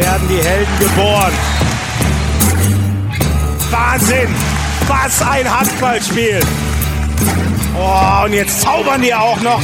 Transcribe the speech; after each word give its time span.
werden 0.00 0.28
die 0.28 0.42
Helden 0.42 0.78
geboren. 0.78 1.32
Wahnsinn! 3.70 4.28
Was 4.88 5.22
ein 5.22 5.58
Handballspiel! 5.58 6.40
Oh, 7.76 8.24
und 8.24 8.32
jetzt 8.32 8.60
zaubern 8.60 9.02
die 9.02 9.14
auch 9.14 9.40
noch. 9.42 9.62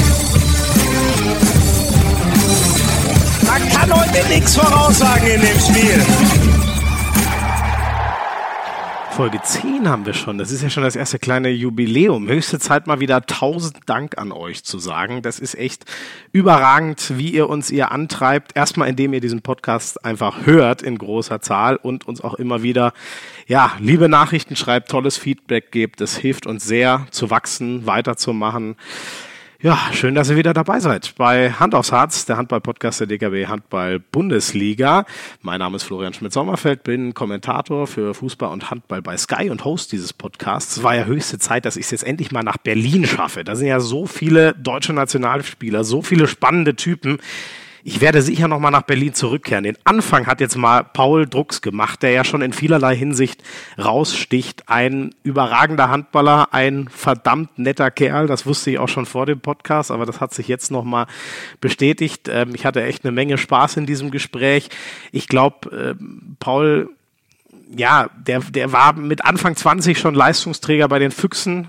Man 3.47 3.69
kann 3.71 3.93
heute 3.93 4.29
nichts 4.29 4.55
voraussagen 4.57 5.27
in 5.27 5.41
dem 5.41 5.59
Spiel. 5.59 6.46
Folge 9.17 9.41
10 9.41 9.89
haben 9.89 10.05
wir 10.05 10.13
schon. 10.13 10.37
Das 10.37 10.51
ist 10.51 10.61
ja 10.63 10.69
schon 10.69 10.83
das 10.83 10.95
erste 10.95 11.19
kleine 11.19 11.49
Jubiläum. 11.49 12.29
Höchste 12.29 12.59
Zeit 12.59 12.87
mal 12.87 13.01
wieder 13.01 13.25
tausend 13.25 13.79
Dank 13.87 14.19
an 14.19 14.31
euch 14.31 14.63
zu 14.63 14.79
sagen. 14.79 15.23
Das 15.23 15.39
ist 15.39 15.55
echt 15.55 15.87
überragend, 16.33 17.17
wie 17.17 17.31
ihr 17.31 17.49
uns 17.49 17.71
ihr 17.71 17.93
antreibt. 17.93 18.55
Erstmal, 18.55 18.91
indem 18.91 19.15
ihr 19.15 19.23
diesen 19.23 19.41
Podcast 19.41 20.05
einfach 20.05 20.45
hört 20.45 20.83
in 20.83 20.99
großer 20.99 21.41
Zahl 21.41 21.77
und 21.77 22.07
uns 22.07 22.21
auch 22.21 22.35
immer 22.35 22.63
wieder, 22.63 22.93
ja, 23.47 23.73
liebe 23.81 24.11
Nachrichten 24.11 24.55
schreibt, 24.55 24.91
tolles 24.91 25.17
Feedback 25.17 25.73
gebt. 25.73 26.03
Das 26.03 26.19
hilft 26.19 26.47
uns 26.47 26.67
sehr 26.67 27.07
zu 27.11 27.31
wachsen, 27.31 27.87
weiterzumachen. 27.87 28.77
Ja, 29.67 29.91
schön, 29.93 30.15
dass 30.15 30.31
ihr 30.31 30.37
wieder 30.37 30.55
dabei 30.55 30.79
seid 30.79 31.17
bei 31.17 31.51
Hand 31.51 31.75
aufs 31.75 31.91
Harz, 31.91 32.25
der 32.25 32.37
Handball-Podcast 32.37 33.01
der 33.01 33.09
DKB 33.09 33.49
Handball-Bundesliga. 33.49 35.07
Mein 35.43 35.59
Name 35.59 35.75
ist 35.75 35.83
Florian 35.83 36.15
Schmidt-Sommerfeld, 36.15 36.85
bin 36.85 37.15
Kommentator 37.15 37.89
für 37.89 38.15
Fußball 38.15 38.53
und 38.53 38.71
Handball 38.71 39.03
bei 39.03 39.17
Sky 39.17 39.51
und 39.51 39.65
Host 39.65 39.91
dieses 39.91 40.13
Podcasts. 40.13 40.77
Es 40.77 40.83
war 40.85 40.95
ja 40.95 41.07
höchste 41.07 41.41
Zeit, 41.41 41.65
dass 41.65 41.77
ich 41.77 41.87
es 41.87 41.91
jetzt 41.91 42.05
endlich 42.05 42.31
mal 42.31 42.45
nach 42.45 42.59
Berlin 42.59 43.07
schaffe. 43.07 43.43
Da 43.43 43.57
sind 43.57 43.67
ja 43.67 43.81
so 43.81 44.07
viele 44.07 44.55
deutsche 44.55 44.93
Nationalspieler, 44.93 45.83
so 45.83 46.01
viele 46.01 46.29
spannende 46.29 46.77
Typen. 46.77 47.19
Ich 47.89 48.01
werde 48.01 48.21
sicher 48.21 48.49
nochmal 48.49 48.73
nach 48.73 48.83
Berlin 48.83 49.15
zurückkehren. 49.15 49.63
Den 49.63 49.79
Anfang 49.85 50.27
hat 50.27 50.41
jetzt 50.41 50.57
mal 50.57 50.83
Paul 50.83 51.25
Drucks 51.25 51.63
gemacht, 51.63 52.03
der 52.03 52.11
ja 52.11 52.25
schon 52.25 52.43
in 52.43 52.53
vielerlei 52.53 52.97
Hinsicht 52.97 53.45
raussticht. 53.79 54.65
Ein 54.69 55.15
überragender 55.23 55.89
Handballer, 55.89 56.53
ein 56.53 56.89
verdammt 56.89 57.61
netter 57.61 57.93
Kerl. 57.93 58.27
Das 58.27 58.45
wusste 58.45 58.73
ich 58.73 58.81
auch 58.81 58.89
schon 58.89 59.07
vor 59.07 59.25
dem 59.25 59.39
Podcast, 59.39 59.93
aber 59.93 60.05
das 60.05 60.21
hat 60.21 60.35
sich 60.35 60.49
jetzt 60.49 60.73
nochmal 60.73 61.07
bestätigt. 61.61 62.29
Ähm, 62.29 62.57
ich 62.57 62.67
hatte 62.67 62.83
echt 62.83 63.05
eine 63.05 63.13
Menge 63.13 63.39
Spaß 63.39 63.77
in 63.77 63.87
diesem 63.87 64.11
Gespräch. 64.11 64.69
Ich 65.13 65.29
glaube, 65.29 65.97
ähm, 66.01 66.35
Paul 66.41 66.91
ja, 67.75 68.09
der, 68.17 68.41
der 68.41 68.73
war 68.73 68.93
mit 68.95 69.25
Anfang 69.25 69.57
20 69.57 69.99
schon 69.99 70.15
Leistungsträger 70.15 70.89
bei 70.89 70.99
den 70.99 71.11
Füchsen, 71.11 71.69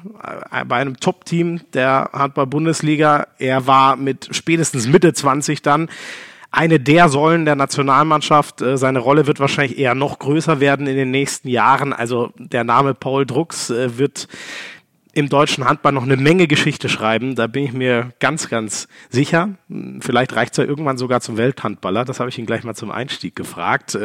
äh, 0.52 0.66
bei 0.66 0.78
einem 0.78 1.00
Top-Team 1.00 1.62
der 1.74 2.12
Handball-Bundesliga. 2.14 3.28
Er 3.40 3.68
war 3.68 3.96
mit 3.96 4.30
spätestens 4.32 4.88
Mitte 4.88 5.14
20 5.14 5.62
dann 5.62 5.90
eine 6.52 6.80
der 6.80 7.10
Säulen 7.10 7.46
der 7.46 7.56
Nationalmannschaft. 7.56 8.62
Äh, 8.62 8.78
seine 8.78 9.00
Rolle 9.00 9.28
wird 9.28 9.40
wahrscheinlich 9.40 9.80
eher 9.80 9.96
noch 9.96 10.20
größer 10.20 10.60
werden 10.60 10.88
in 10.88 10.96
den 10.96 11.12
nächsten 11.12 11.50
Jahren. 11.50 11.94
Also 11.94 12.32
der 12.38 12.64
Name 12.64 12.94
Paul 12.94 13.26
Drucks 13.26 13.70
äh, 13.70 13.98
wird 13.98 14.28
im 15.14 15.30
deutschen 15.30 15.66
Handball 15.66 15.94
noch 15.94 16.04
eine 16.04 16.16
Menge 16.16 16.46
Geschichte 16.46 16.90
schreiben. 16.90 17.34
Da 17.34 17.48
bin 17.48 17.64
ich 17.64 17.74
mir 17.74 18.12
ganz, 18.20 18.50
ganz 18.50 18.88
sicher. 19.10 19.50
Vielleicht 20.00 20.36
reicht 20.36 20.52
es 20.52 20.58
ja 20.58 20.64
irgendwann 20.64 21.00
sogar 21.00 21.22
zum 21.22 21.38
Welthandballer. 21.38 22.06
Das 22.06 22.20
habe 22.20 22.30
ich 22.30 22.38
ihn 22.38 22.46
gleich 22.46 22.64
mal 22.64 22.76
zum 22.76 22.92
Einstieg 22.92 23.36
gefragt. 23.36 23.98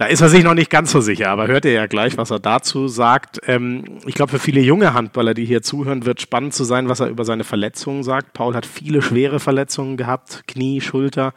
Da 0.00 0.06
ist 0.06 0.22
er 0.22 0.30
sich 0.30 0.44
noch 0.44 0.54
nicht 0.54 0.70
ganz 0.70 0.92
so 0.92 1.02
sicher, 1.02 1.28
aber 1.28 1.46
hört 1.46 1.66
ihr 1.66 1.72
ja 1.72 1.84
gleich, 1.84 2.16
was 2.16 2.30
er 2.30 2.38
dazu 2.38 2.88
sagt. 2.88 3.38
Ähm, 3.46 3.84
ich 4.06 4.14
glaube, 4.14 4.30
für 4.30 4.38
viele 4.38 4.62
junge 4.62 4.94
Handballer, 4.94 5.34
die 5.34 5.44
hier 5.44 5.60
zuhören, 5.60 6.06
wird 6.06 6.22
spannend 6.22 6.54
zu 6.54 6.64
sein, 6.64 6.88
was 6.88 7.00
er 7.00 7.08
über 7.08 7.26
seine 7.26 7.44
Verletzungen 7.44 8.02
sagt. 8.02 8.32
Paul 8.32 8.54
hat 8.54 8.64
viele 8.64 9.02
schwere 9.02 9.40
Verletzungen 9.40 9.98
gehabt, 9.98 10.44
Knie, 10.48 10.80
Schulter, 10.80 11.34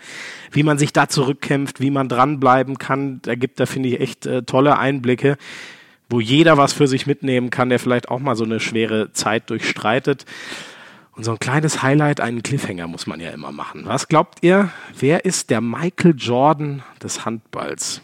wie 0.53 0.64
man 0.64 0.78
sich 0.78 0.94
da 0.94 1.09
zurückkämpft, 1.09 1.81
wie 1.81 1.91
man 1.91 2.08
dranbleiben 2.08 2.78
kann. 2.78 3.19
Da 3.23 3.36
gibt 3.36 3.59
er, 3.59 3.67
finde 3.67 3.89
ich, 3.89 4.00
echt 4.00 4.25
äh, 4.28 4.44
tolle 4.44 4.80
Einblicke, 4.80 5.36
wo 6.09 6.22
jeder 6.22 6.57
was 6.57 6.72
für 6.72 6.88
sich 6.88 7.06
mitnehmen 7.06 7.50
kann, 7.50 7.68
der 7.68 7.79
vielleicht 7.79 8.07
auch 8.07 8.22
mal 8.22 8.38
so 8.38 8.46
eine 8.46 8.62
schwere 8.62 9.12
Zeit 9.12 9.50
durchstreitet. 9.50 10.25
Und 11.18 11.25
so 11.25 11.31
ein 11.31 11.40
kleines 11.40 11.84
Highlight, 11.84 12.22
einen 12.22 12.44
Cliffhanger 12.44 12.88
muss 12.88 13.07
man 13.07 13.19
ja 13.19 13.31
immer 13.31 13.52
machen. 13.52 13.81
Was 13.84 14.07
glaubt 14.07 14.38
ihr, 14.40 14.69
wer 14.97 15.25
ist 15.25 15.50
der 15.50 15.59
Michael 15.59 16.16
Jordan 16.18 16.81
des 17.03 17.25
Handballs? 17.25 18.03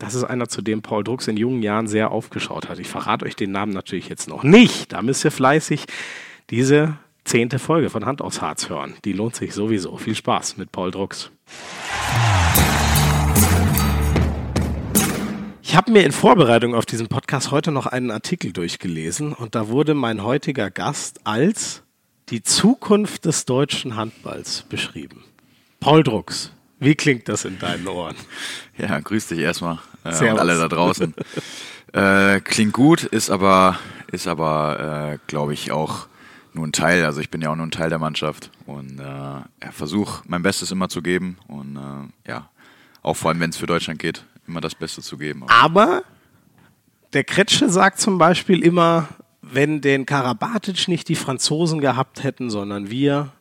Das 0.00 0.14
ist 0.14 0.24
einer, 0.24 0.48
zu 0.48 0.62
dem 0.62 0.80
Paul 0.80 1.04
Drucks 1.04 1.28
in 1.28 1.36
jungen 1.36 1.62
Jahren 1.62 1.86
sehr 1.86 2.10
aufgeschaut 2.10 2.70
hat. 2.70 2.78
Ich 2.78 2.88
verrate 2.88 3.26
euch 3.26 3.36
den 3.36 3.52
Namen 3.52 3.74
natürlich 3.74 4.08
jetzt 4.08 4.28
noch 4.28 4.42
nicht. 4.42 4.94
Da 4.94 5.02
müsst 5.02 5.22
ihr 5.26 5.30
fleißig 5.30 5.84
diese 6.48 6.96
zehnte 7.24 7.58
Folge 7.58 7.90
von 7.90 8.06
Hand 8.06 8.22
aufs 8.22 8.40
Harz 8.40 8.70
hören. 8.70 8.94
Die 9.04 9.12
lohnt 9.12 9.36
sich 9.36 9.52
sowieso. 9.52 9.98
Viel 9.98 10.14
Spaß 10.14 10.56
mit 10.56 10.72
Paul 10.72 10.90
Drucks. 10.90 11.30
Ich 15.62 15.76
habe 15.76 15.92
mir 15.92 16.02
in 16.02 16.12
Vorbereitung 16.12 16.74
auf 16.74 16.86
diesen 16.86 17.08
Podcast 17.08 17.50
heute 17.50 17.70
noch 17.70 17.86
einen 17.86 18.10
Artikel 18.10 18.54
durchgelesen 18.54 19.34
und 19.34 19.54
da 19.54 19.68
wurde 19.68 19.92
mein 19.92 20.24
heutiger 20.24 20.70
Gast 20.70 21.20
als 21.24 21.82
die 22.30 22.42
Zukunft 22.42 23.26
des 23.26 23.44
deutschen 23.44 23.96
Handballs 23.96 24.62
beschrieben. 24.62 25.24
Paul 25.78 26.02
Drucks, 26.02 26.52
wie 26.78 26.94
klingt 26.94 27.28
das 27.28 27.44
in 27.44 27.58
deinen 27.58 27.86
Ohren? 27.86 28.16
Ja, 28.78 28.98
grüß 28.98 29.28
dich 29.28 29.40
erstmal 29.40 29.78
äh, 30.04 30.30
und 30.30 30.38
alle 30.38 30.58
da 30.58 30.68
draußen. 30.68 31.14
äh, 31.92 32.40
klingt 32.40 32.72
gut, 32.72 33.04
ist 33.04 33.30
aber, 33.30 33.78
ist 34.10 34.26
aber, 34.26 35.12
äh, 35.14 35.18
glaube 35.26 35.54
ich, 35.54 35.72
auch 35.72 36.06
nur 36.52 36.66
ein 36.66 36.72
Teil. 36.72 37.04
Also 37.04 37.20
ich 37.20 37.30
bin 37.30 37.40
ja 37.40 37.50
auch 37.50 37.56
nur 37.56 37.66
ein 37.66 37.70
Teil 37.70 37.90
der 37.90 37.98
Mannschaft 37.98 38.50
und 38.66 38.98
äh, 38.98 39.02
ja, 39.02 39.46
versuche 39.70 40.22
mein 40.26 40.42
Bestes 40.42 40.70
immer 40.70 40.88
zu 40.88 41.02
geben 41.02 41.38
und 41.48 41.76
äh, 41.76 42.30
ja, 42.30 42.48
auch 43.02 43.14
vor 43.14 43.30
allem, 43.30 43.40
wenn 43.40 43.50
es 43.50 43.56
für 43.56 43.66
Deutschland 43.66 43.98
geht, 43.98 44.24
immer 44.46 44.60
das 44.60 44.74
Beste 44.74 45.00
zu 45.02 45.16
geben. 45.16 45.44
Aber 45.48 46.02
der 47.12 47.24
Kretsche 47.24 47.68
sagt 47.68 48.00
zum 48.00 48.18
Beispiel 48.18 48.62
immer, 48.62 49.08
wenn 49.42 49.80
den 49.80 50.06
Karabatic 50.06 50.88
nicht 50.88 51.08
die 51.08 51.16
Franzosen 51.16 51.80
gehabt 51.80 52.22
hätten, 52.22 52.50
sondern 52.50 52.90
wir, 52.90 53.32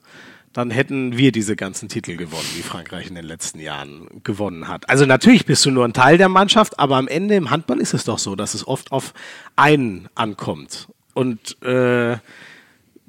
dann 0.54 0.72
hätten 0.72 1.18
wir 1.18 1.32
diese 1.32 1.56
ganzen 1.56 1.90
Titel 1.90 2.16
gewonnen, 2.16 2.48
die 2.58 2.64
Frankreich 2.64 3.08
in 3.08 3.16
den 3.16 3.26
letzten 3.26 3.60
Jahren 3.60 4.08
gewonnen 4.24 4.68
hat. 4.68 4.90
Also 4.90 5.06
natürlich 5.06 5.46
bist 5.46 5.66
du 5.66 5.72
nur 5.72 5.86
ein 5.86 5.94
Teil 5.94 6.18
der 6.18 6.30
Mannschaft, 6.30 6.80
aber 6.80 6.98
am 6.98 7.08
Ende 7.08 7.36
im 7.36 7.52
Handball 7.52 7.80
ist 7.80 7.94
es 7.94 8.04
doch 8.04 8.18
so, 8.18 8.36
dass 8.36 8.54
es 8.54 8.68
oft 8.68 8.92
auf 8.92 9.14
einen 9.56 10.10
ankommt. 10.16 10.88
Und 11.14 11.62
äh, 11.62 12.18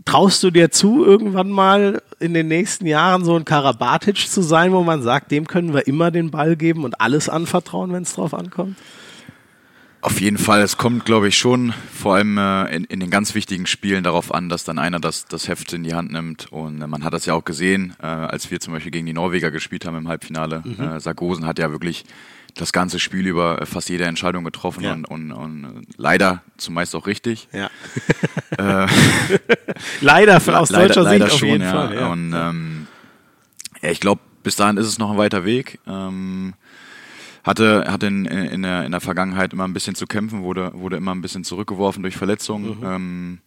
traust 0.04 0.42
du 0.42 0.50
dir 0.50 0.70
zu, 0.70 1.04
irgendwann 1.04 1.50
mal 1.50 2.02
in 2.18 2.34
den 2.34 2.48
nächsten 2.48 2.86
Jahren 2.86 3.24
so 3.24 3.36
ein 3.36 3.44
Karabatic 3.44 4.28
zu 4.28 4.42
sein, 4.42 4.72
wo 4.72 4.82
man 4.82 5.02
sagt, 5.02 5.30
dem 5.30 5.46
können 5.46 5.72
wir 5.72 5.86
immer 5.86 6.10
den 6.10 6.30
Ball 6.30 6.56
geben 6.56 6.84
und 6.84 7.00
alles 7.00 7.28
anvertrauen, 7.28 7.92
wenn 7.92 8.02
es 8.02 8.14
drauf 8.14 8.34
ankommt? 8.34 8.76
Auf 10.02 10.20
jeden 10.20 10.38
Fall, 10.38 10.62
es 10.62 10.78
kommt, 10.78 11.04
glaube 11.04 11.28
ich, 11.28 11.36
schon 11.36 11.74
vor 11.92 12.14
allem 12.14 12.38
äh, 12.38 12.74
in, 12.74 12.84
in, 12.84 13.00
den 13.00 13.10
ganz 13.10 13.34
wichtigen 13.34 13.66
Spielen 13.66 14.02
darauf 14.02 14.32
an, 14.32 14.48
dass 14.48 14.64
dann 14.64 14.78
einer 14.78 14.98
das, 14.98 15.26
das 15.26 15.46
Heft 15.46 15.74
in 15.74 15.84
die 15.84 15.92
Hand 15.92 16.10
nimmt. 16.10 16.50
Und 16.50 16.80
äh, 16.80 16.86
man 16.86 17.04
hat 17.04 17.12
das 17.12 17.26
ja 17.26 17.34
auch 17.34 17.44
gesehen, 17.44 17.94
äh, 18.00 18.06
als 18.06 18.50
wir 18.50 18.60
zum 18.60 18.72
Beispiel 18.72 18.92
gegen 18.92 19.04
die 19.04 19.12
Norweger 19.12 19.50
gespielt 19.50 19.84
haben 19.84 19.96
im 19.96 20.08
Halbfinale. 20.08 20.62
Mhm. 20.64 20.82
Äh, 20.82 21.00
Sargosen 21.00 21.44
hat 21.44 21.58
ja 21.58 21.70
wirklich 21.70 22.06
das 22.54 22.72
ganze 22.72 22.98
Spiel 22.98 23.26
über 23.26 23.64
fast 23.66 23.90
jede 23.90 24.04
Entscheidung 24.04 24.42
getroffen 24.44 24.82
ja. 24.84 24.92
und, 24.92 25.04
und, 25.04 25.32
und, 25.32 25.86
leider 25.96 26.42
zumeist 26.56 26.96
auch 26.96 27.06
richtig. 27.06 27.48
Ja. 27.52 27.70
Äh, 28.56 28.86
leider 30.00 30.36
aus 30.36 30.44
leider, 30.70 30.86
deutscher 30.86 31.02
leider 31.02 31.28
Sicht 31.28 31.38
schon, 31.38 31.48
auf 31.48 31.52
jeden 31.52 31.64
ja. 31.64 31.72
Fall. 31.72 31.94
Ja. 31.94 32.06
Und 32.08 32.32
ähm, 32.32 32.86
ja, 33.82 33.90
ich 33.90 34.00
glaube, 34.00 34.22
bis 34.42 34.56
dahin 34.56 34.78
ist 34.78 34.86
es 34.86 34.98
noch 34.98 35.10
ein 35.10 35.18
weiter 35.18 35.44
Weg. 35.44 35.78
Ähm, 35.86 36.54
hatte, 37.44 37.84
hatte 37.88 38.06
in, 38.06 38.24
in, 38.26 38.62
der, 38.62 38.84
in 38.84 38.92
der 38.92 39.00
Vergangenheit 39.00 39.52
immer 39.52 39.66
ein 39.66 39.72
bisschen 39.72 39.94
zu 39.94 40.06
kämpfen, 40.06 40.42
wurde, 40.42 40.72
wurde 40.74 40.96
immer 40.96 41.14
ein 41.14 41.22
bisschen 41.22 41.44
zurückgeworfen 41.44 42.02
durch 42.02 42.16
Verletzungen. 42.16 42.78
Mhm. 42.80 42.86
Ähm, 42.86 43.38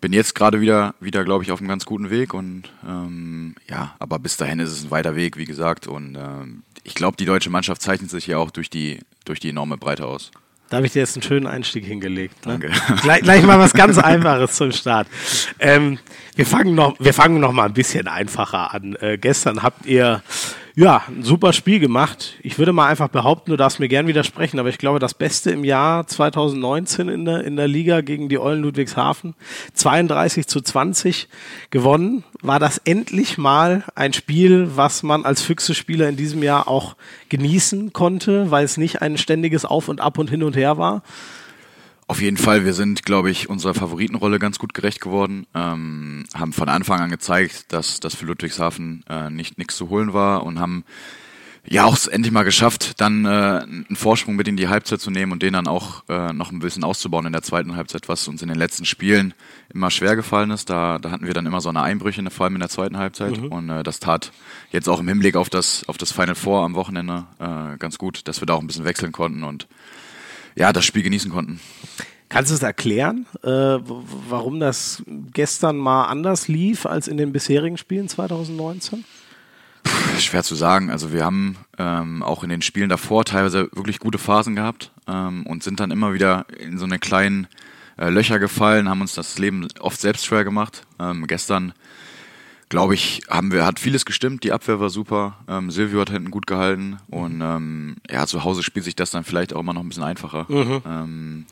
bin 0.00 0.12
jetzt 0.12 0.34
gerade 0.34 0.60
wieder, 0.60 0.94
wieder 1.00 1.24
glaube 1.24 1.44
ich, 1.44 1.52
auf 1.52 1.60
einem 1.60 1.68
ganz 1.68 1.86
guten 1.86 2.10
Weg 2.10 2.34
und 2.34 2.64
ähm, 2.86 3.54
ja, 3.68 3.94
aber 3.98 4.18
bis 4.18 4.36
dahin 4.36 4.58
ist 4.58 4.70
es 4.70 4.84
ein 4.84 4.90
weiter 4.90 5.16
Weg, 5.16 5.36
wie 5.36 5.46
gesagt. 5.46 5.86
Und 5.86 6.16
ähm, 6.16 6.62
ich 6.84 6.94
glaube, 6.94 7.16
die 7.16 7.24
deutsche 7.24 7.50
Mannschaft 7.50 7.82
zeichnet 7.82 8.10
sich 8.10 8.26
ja 8.26 8.38
auch 8.38 8.50
durch 8.50 8.68
die, 8.68 9.00
durch 9.24 9.40
die 9.40 9.50
enorme 9.50 9.78
Breite 9.78 10.06
aus. 10.06 10.30
Da 10.68 10.78
habe 10.78 10.86
ich 10.86 10.92
dir 10.92 10.98
jetzt 10.98 11.16
einen 11.16 11.22
schönen 11.22 11.46
Einstieg 11.46 11.84
hingelegt. 11.84 12.44
Ne? 12.44 12.58
Danke. 12.58 12.72
Gleich, 13.02 13.22
gleich 13.22 13.44
mal 13.44 13.58
was 13.58 13.72
ganz 13.72 13.98
Einfaches 13.98 14.56
zum 14.56 14.72
Start. 14.72 15.06
Ähm, 15.60 15.98
wir 16.34 16.44
fangen 16.44 16.74
noch, 16.74 16.98
wir 16.98 17.14
fangen 17.14 17.40
noch 17.40 17.52
mal 17.52 17.66
ein 17.66 17.72
bisschen 17.72 18.08
einfacher 18.08 18.74
an. 18.74 18.96
Äh, 18.96 19.16
gestern 19.16 19.62
habt 19.62 19.86
ihr 19.86 20.22
ja, 20.78 21.04
ein 21.08 21.22
super 21.22 21.54
Spiel 21.54 21.80
gemacht. 21.80 22.34
Ich 22.42 22.58
würde 22.58 22.74
mal 22.74 22.86
einfach 22.86 23.08
behaupten, 23.08 23.50
du 23.50 23.56
darfst 23.56 23.80
mir 23.80 23.88
gern 23.88 24.06
widersprechen, 24.08 24.58
aber 24.58 24.68
ich 24.68 24.76
glaube, 24.76 24.98
das 24.98 25.14
Beste 25.14 25.50
im 25.50 25.64
Jahr 25.64 26.06
2019 26.06 27.08
in 27.08 27.24
der, 27.24 27.44
in 27.44 27.56
der 27.56 27.66
Liga 27.66 28.02
gegen 28.02 28.28
die 28.28 28.38
Eulen 28.38 28.60
Ludwigshafen, 28.60 29.34
32 29.72 30.46
zu 30.46 30.60
20 30.60 31.28
gewonnen, 31.70 32.24
war 32.42 32.58
das 32.58 32.76
endlich 32.84 33.38
mal 33.38 33.84
ein 33.94 34.12
Spiel, 34.12 34.76
was 34.76 35.02
man 35.02 35.24
als 35.24 35.40
Füchse-Spieler 35.40 36.10
in 36.10 36.16
diesem 36.16 36.42
Jahr 36.42 36.68
auch 36.68 36.94
genießen 37.30 37.94
konnte, 37.94 38.50
weil 38.50 38.66
es 38.66 38.76
nicht 38.76 39.00
ein 39.00 39.16
ständiges 39.16 39.64
Auf 39.64 39.88
und 39.88 40.02
Ab 40.02 40.18
und 40.18 40.28
hin 40.28 40.42
und 40.42 40.56
her 40.56 40.76
war. 40.76 41.02
Auf 42.08 42.20
jeden 42.20 42.36
Fall, 42.36 42.64
wir 42.64 42.72
sind, 42.72 43.04
glaube 43.04 43.30
ich, 43.30 43.48
unserer 43.48 43.74
Favoritenrolle 43.74 44.38
ganz 44.38 44.60
gut 44.60 44.74
gerecht 44.74 45.00
geworden. 45.00 45.46
Ähm, 45.54 46.24
haben 46.34 46.52
von 46.52 46.68
Anfang 46.68 47.00
an 47.00 47.10
gezeigt, 47.10 47.72
dass 47.72 47.98
das 47.98 48.14
für 48.14 48.26
Ludwigshafen 48.26 49.04
äh, 49.08 49.28
nicht 49.28 49.58
nichts 49.58 49.76
zu 49.76 49.88
holen 49.90 50.12
war 50.12 50.44
und 50.44 50.60
haben 50.60 50.84
ja 51.68 51.84
auch 51.84 51.96
endlich 52.06 52.32
mal 52.32 52.44
geschafft, 52.44 53.00
dann 53.00 53.24
äh, 53.24 53.28
einen 53.28 53.96
Vorsprung 53.96 54.36
mit 54.36 54.46
in 54.46 54.56
die 54.56 54.68
Halbzeit 54.68 55.00
zu 55.00 55.10
nehmen 55.10 55.32
und 55.32 55.42
den 55.42 55.54
dann 55.54 55.66
auch 55.66 56.04
äh, 56.08 56.32
noch 56.32 56.52
ein 56.52 56.60
bisschen 56.60 56.84
auszubauen 56.84 57.26
in 57.26 57.32
der 57.32 57.42
zweiten 57.42 57.74
Halbzeit, 57.74 58.08
was 58.08 58.28
uns 58.28 58.40
in 58.40 58.48
den 58.48 58.56
letzten 58.56 58.84
Spielen 58.84 59.34
immer 59.74 59.90
schwer 59.90 60.16
gefallen 60.16 60.50
ist. 60.50 60.70
Da, 60.70 60.98
da 60.98 61.10
hatten 61.10 61.26
wir 61.26 61.34
dann 61.34 61.46
immer 61.46 61.60
so 61.60 61.68
eine 61.68 61.82
Einbrüche, 61.82 62.22
vor 62.30 62.44
allem 62.44 62.54
in 62.54 62.60
der 62.60 62.68
zweiten 62.68 62.98
Halbzeit. 62.98 63.40
Mhm. 63.40 63.48
Und 63.48 63.70
äh, 63.70 63.82
das 63.82 63.98
tat 63.98 64.30
jetzt 64.70 64.88
auch 64.88 65.00
im 65.00 65.08
Hinblick 65.08 65.34
auf 65.34 65.50
das, 65.50 65.88
auf 65.88 65.98
das 65.98 66.12
Final 66.12 66.36
Four 66.36 66.62
am 66.62 66.74
Wochenende 66.74 67.26
äh, 67.40 67.76
ganz 67.78 67.98
gut, 67.98 68.28
dass 68.28 68.40
wir 68.40 68.46
da 68.46 68.54
auch 68.54 68.60
ein 68.60 68.68
bisschen 68.68 68.84
wechseln 68.84 69.12
konnten 69.12 69.42
und 69.42 69.66
ja, 70.56 70.72
das 70.72 70.84
Spiel 70.84 71.02
genießen 71.02 71.30
konnten. 71.30 71.60
Kannst 72.28 72.50
du 72.50 72.56
es 72.56 72.62
erklären, 72.62 73.26
äh, 73.44 73.48
warum 74.28 74.58
das 74.58 75.02
gestern 75.32 75.76
mal 75.76 76.06
anders 76.06 76.48
lief 76.48 76.84
als 76.84 77.06
in 77.06 77.16
den 77.16 77.32
bisherigen 77.32 77.76
Spielen 77.76 78.08
2019? 78.08 79.04
schwer 80.18 80.42
zu 80.42 80.54
sagen. 80.54 80.90
Also 80.90 81.12
wir 81.12 81.24
haben 81.24 81.56
ähm, 81.78 82.22
auch 82.22 82.42
in 82.42 82.50
den 82.50 82.62
Spielen 82.62 82.88
davor 82.88 83.24
teilweise 83.24 83.68
wirklich 83.72 83.98
gute 83.98 84.18
Phasen 84.18 84.56
gehabt 84.56 84.90
ähm, 85.06 85.46
und 85.46 85.62
sind 85.62 85.78
dann 85.80 85.90
immer 85.90 86.14
wieder 86.14 86.46
in 86.58 86.78
so 86.78 86.84
eine 86.84 86.98
kleinen 86.98 87.46
äh, 87.98 88.08
Löcher 88.08 88.38
gefallen, 88.38 88.88
haben 88.88 89.00
uns 89.00 89.14
das 89.14 89.38
Leben 89.38 89.68
oft 89.80 90.00
selbst 90.00 90.26
schwer 90.26 90.44
gemacht. 90.44 90.86
Ähm, 90.98 91.26
gestern, 91.26 91.72
glaube 92.68 92.94
ich, 92.94 93.22
haben 93.28 93.52
wir, 93.52 93.64
hat 93.64 93.78
vieles 93.78 94.04
gestimmt. 94.04 94.44
Die 94.44 94.52
Abwehr 94.52 94.80
war 94.80 94.90
super. 94.90 95.38
Ähm, 95.48 95.70
Silvio 95.70 96.00
hat 96.00 96.10
hinten 96.10 96.30
gut 96.30 96.46
gehalten 96.46 96.98
und 97.08 97.40
ähm, 97.40 97.96
ja, 98.10 98.26
zu 98.26 98.44
Hause 98.44 98.62
spielt 98.62 98.84
sich 98.84 98.96
das 98.96 99.10
dann 99.10 99.24
vielleicht 99.24 99.54
auch 99.54 99.60
immer 99.60 99.72
noch 99.72 99.82
ein 99.82 99.88
bisschen 99.88 100.02
einfacher. 100.02 100.46
Mhm. 100.48 100.82
Ähm, 100.86 101.46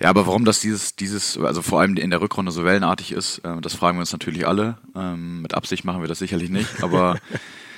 ja, 0.00 0.08
aber 0.08 0.26
warum 0.26 0.46
das 0.46 0.60
dieses, 0.60 0.96
dieses, 0.96 1.36
also 1.36 1.60
vor 1.60 1.80
allem 1.80 1.96
in 1.96 2.08
der 2.08 2.22
Rückrunde 2.22 2.52
so 2.52 2.64
wellenartig 2.64 3.12
ist, 3.12 3.38
äh, 3.40 3.60
das 3.60 3.74
fragen 3.74 3.98
wir 3.98 4.00
uns 4.00 4.12
natürlich 4.12 4.46
alle. 4.46 4.78
Ähm, 4.96 5.42
mit 5.42 5.52
Absicht 5.52 5.84
machen 5.84 6.00
wir 6.00 6.08
das 6.08 6.20
sicherlich 6.20 6.48
nicht, 6.48 6.82
aber 6.82 7.18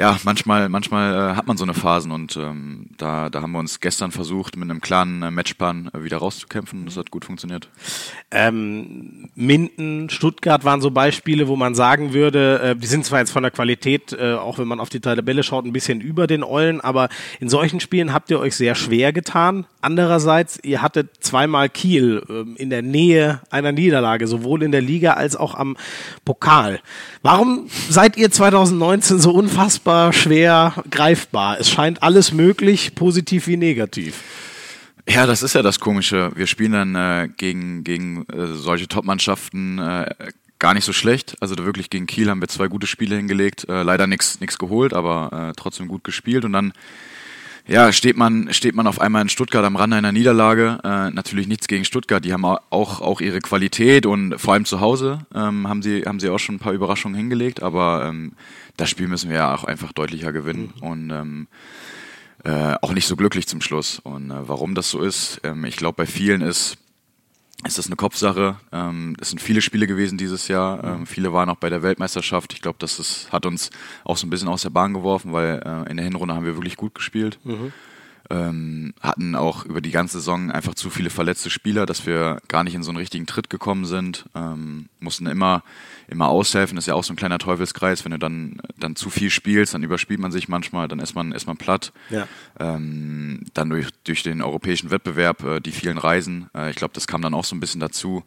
ja, 0.00 0.18
manchmal, 0.24 0.70
manchmal 0.70 1.14
äh, 1.14 1.36
hat 1.36 1.46
man 1.46 1.58
so 1.58 1.64
eine 1.64 1.74
Phasen 1.74 2.10
und 2.10 2.34
ähm, 2.34 2.86
da, 2.96 3.28
da 3.28 3.42
haben 3.42 3.52
wir 3.52 3.58
uns 3.58 3.80
gestern 3.80 4.12
versucht, 4.12 4.56
mit 4.56 4.70
einem 4.70 4.80
klaren 4.80 5.22
äh, 5.22 5.30
Matchplan 5.30 5.90
äh, 5.92 6.02
wieder 6.02 6.16
rauszukämpfen 6.16 6.80
und 6.80 6.86
das 6.86 6.96
hat 6.96 7.10
gut 7.10 7.26
funktioniert. 7.26 7.68
Ähm, 8.30 9.28
Minden, 9.34 10.08
Stuttgart 10.08 10.64
waren 10.64 10.80
so 10.80 10.90
Beispiele, 10.90 11.48
wo 11.48 11.56
man 11.56 11.74
sagen 11.74 12.14
würde, 12.14 12.60
äh, 12.62 12.76
die 12.76 12.86
sind 12.86 13.04
zwar 13.04 13.18
jetzt 13.18 13.30
von 13.30 13.42
der 13.42 13.52
Qualität, 13.52 14.14
äh, 14.14 14.36
auch 14.36 14.58
wenn 14.58 14.66
man 14.66 14.80
auf 14.80 14.88
die 14.88 15.00
Tabelle 15.00 15.42
schaut, 15.42 15.66
ein 15.66 15.74
bisschen 15.74 16.00
über 16.00 16.26
den 16.26 16.44
Eulen, 16.44 16.80
aber 16.80 17.10
in 17.38 17.50
solchen 17.50 17.78
Spielen 17.78 18.14
habt 18.14 18.30
ihr 18.30 18.40
euch 18.40 18.56
sehr 18.56 18.76
schwer 18.76 19.12
getan. 19.12 19.66
Andererseits, 19.82 20.58
ihr 20.62 20.80
hattet 20.80 21.22
zweimal 21.22 21.68
Kiel 21.68 22.22
äh, 22.26 22.58
in 22.58 22.70
der 22.70 22.80
Nähe 22.80 23.40
einer 23.50 23.72
Niederlage, 23.72 24.26
sowohl 24.26 24.62
in 24.62 24.72
der 24.72 24.80
Liga 24.80 25.12
als 25.12 25.36
auch 25.36 25.54
am 25.54 25.76
Pokal. 26.24 26.80
Warum 27.20 27.66
seid 27.90 28.16
ihr 28.16 28.30
2019 28.30 29.20
so 29.20 29.32
unfassbar 29.32 29.89
unfassbar 29.90 30.12
schwer 30.12 30.74
greifbar. 30.90 31.58
Es 31.58 31.70
scheint 31.70 32.02
alles 32.02 32.32
möglich, 32.32 32.94
positiv 32.94 33.46
wie 33.46 33.56
negativ. 33.56 34.22
Ja, 35.08 35.26
das 35.26 35.42
ist 35.42 35.54
ja 35.54 35.62
das 35.62 35.80
Komische. 35.80 36.30
Wir 36.34 36.46
spielen 36.46 36.72
dann 36.72 36.94
äh, 36.94 37.28
gegen, 37.36 37.82
gegen 37.84 38.26
äh, 38.28 38.54
solche 38.54 38.86
Top-Mannschaften 38.86 39.78
äh, 39.78 40.14
gar 40.58 40.74
nicht 40.74 40.84
so 40.84 40.92
schlecht. 40.92 41.36
Also 41.40 41.56
wirklich 41.58 41.90
gegen 41.90 42.06
Kiel 42.06 42.30
haben 42.30 42.40
wir 42.40 42.48
zwei 42.48 42.68
gute 42.68 42.86
Spiele 42.86 43.16
hingelegt. 43.16 43.68
Äh, 43.68 43.82
leider 43.82 44.06
nichts 44.06 44.58
geholt, 44.58 44.94
aber 44.94 45.48
äh, 45.50 45.52
trotzdem 45.56 45.88
gut 45.88 46.04
gespielt. 46.04 46.44
Und 46.44 46.52
dann 46.52 46.72
ja, 47.66 47.92
steht 47.92 48.16
man, 48.16 48.52
steht 48.52 48.74
man 48.74 48.86
auf 48.86 49.00
einmal 49.00 49.22
in 49.22 49.28
Stuttgart 49.28 49.64
am 49.64 49.76
Rande 49.76 49.96
einer 49.96 50.12
Niederlage. 50.12 50.78
Äh, 50.84 51.10
natürlich 51.10 51.46
nichts 51.48 51.66
gegen 51.66 51.84
Stuttgart, 51.84 52.24
die 52.24 52.32
haben 52.32 52.44
auch, 52.44 53.00
auch 53.00 53.20
ihre 53.20 53.40
Qualität 53.40 54.06
und 54.06 54.38
vor 54.38 54.54
allem 54.54 54.64
zu 54.64 54.80
Hause 54.80 55.20
ähm, 55.34 55.68
haben, 55.68 55.82
sie, 55.82 56.02
haben 56.02 56.20
sie 56.20 56.30
auch 56.30 56.38
schon 56.38 56.56
ein 56.56 56.58
paar 56.58 56.72
Überraschungen 56.72 57.16
hingelegt, 57.16 57.62
aber 57.62 58.06
ähm, 58.08 58.32
das 58.80 58.90
Spiel 58.90 59.08
müssen 59.08 59.30
wir 59.30 59.36
ja 59.36 59.54
auch 59.54 59.64
einfach 59.64 59.92
deutlicher 59.92 60.32
gewinnen 60.32 60.72
mhm. 60.76 60.86
und 60.86 61.10
ähm, 61.10 61.48
äh, 62.44 62.74
auch 62.80 62.92
nicht 62.92 63.06
so 63.06 63.16
glücklich 63.16 63.46
zum 63.46 63.60
Schluss. 63.60 63.98
Und 63.98 64.30
äh, 64.30 64.48
warum 64.48 64.74
das 64.74 64.90
so 64.90 65.00
ist, 65.00 65.40
ähm, 65.44 65.64
ich 65.64 65.76
glaube, 65.76 65.96
bei 65.96 66.06
vielen 66.06 66.40
ist, 66.40 66.78
ist 67.66 67.76
das 67.76 67.86
eine 67.86 67.96
Kopfsache. 67.96 68.56
Ähm, 68.72 69.16
es 69.20 69.28
sind 69.30 69.40
viele 69.40 69.60
Spiele 69.60 69.86
gewesen 69.86 70.16
dieses 70.16 70.48
Jahr. 70.48 70.82
Ähm, 70.82 71.06
viele 71.06 71.32
waren 71.32 71.50
auch 71.50 71.56
bei 71.56 71.68
der 71.68 71.82
Weltmeisterschaft. 71.82 72.54
Ich 72.54 72.62
glaube, 72.62 72.78
das 72.78 72.98
ist, 72.98 73.30
hat 73.30 73.44
uns 73.44 73.70
auch 74.04 74.16
so 74.16 74.26
ein 74.26 74.30
bisschen 74.30 74.48
aus 74.48 74.62
der 74.62 74.70
Bahn 74.70 74.94
geworfen, 74.94 75.32
weil 75.32 75.62
äh, 75.64 75.90
in 75.90 75.98
der 75.98 76.04
Hinrunde 76.04 76.34
haben 76.34 76.46
wir 76.46 76.56
wirklich 76.56 76.76
gut 76.76 76.94
gespielt. 76.94 77.38
Mhm 77.44 77.72
ähm, 78.30 78.94
hatten 79.00 79.34
auch 79.34 79.64
über 79.64 79.80
die 79.80 79.90
ganze 79.90 80.18
Saison 80.18 80.52
einfach 80.52 80.74
zu 80.74 80.88
viele 80.88 81.10
verletzte 81.10 81.50
Spieler, 81.50 81.84
dass 81.84 82.06
wir 82.06 82.40
gar 82.46 82.62
nicht 82.62 82.76
in 82.76 82.84
so 82.84 82.90
einen 82.90 82.98
richtigen 82.98 83.26
Tritt 83.26 83.50
gekommen 83.50 83.84
sind. 83.84 84.26
Ähm, 84.36 84.88
mussten 85.00 85.26
immer, 85.26 85.64
immer 86.08 86.28
aushelfen. 86.28 86.76
Das 86.76 86.84
ist 86.84 86.88
ja 86.88 86.94
auch 86.94 87.02
so 87.02 87.12
ein 87.12 87.16
kleiner 87.16 87.38
Teufelskreis. 87.38 88.04
Wenn 88.04 88.12
du 88.12 88.18
dann, 88.18 88.62
dann 88.78 88.94
zu 88.94 89.10
viel 89.10 89.30
spielst, 89.30 89.74
dann 89.74 89.82
überspielt 89.82 90.20
man 90.20 90.30
sich 90.30 90.48
manchmal, 90.48 90.86
dann 90.86 91.00
ist 91.00 91.14
man, 91.14 91.32
ist 91.32 91.48
man 91.48 91.56
platt. 91.56 91.92
Ja. 92.08 92.28
Ähm, 92.60 93.46
dann 93.52 93.68
durch, 93.68 93.88
durch 94.04 94.22
den 94.22 94.42
europäischen 94.42 94.92
Wettbewerb, 94.92 95.42
äh, 95.42 95.60
die 95.60 95.72
vielen 95.72 95.98
Reisen. 95.98 96.48
Äh, 96.54 96.70
ich 96.70 96.76
glaube, 96.76 96.94
das 96.94 97.08
kam 97.08 97.22
dann 97.22 97.34
auch 97.34 97.44
so 97.44 97.56
ein 97.56 97.60
bisschen 97.60 97.80
dazu. 97.80 98.22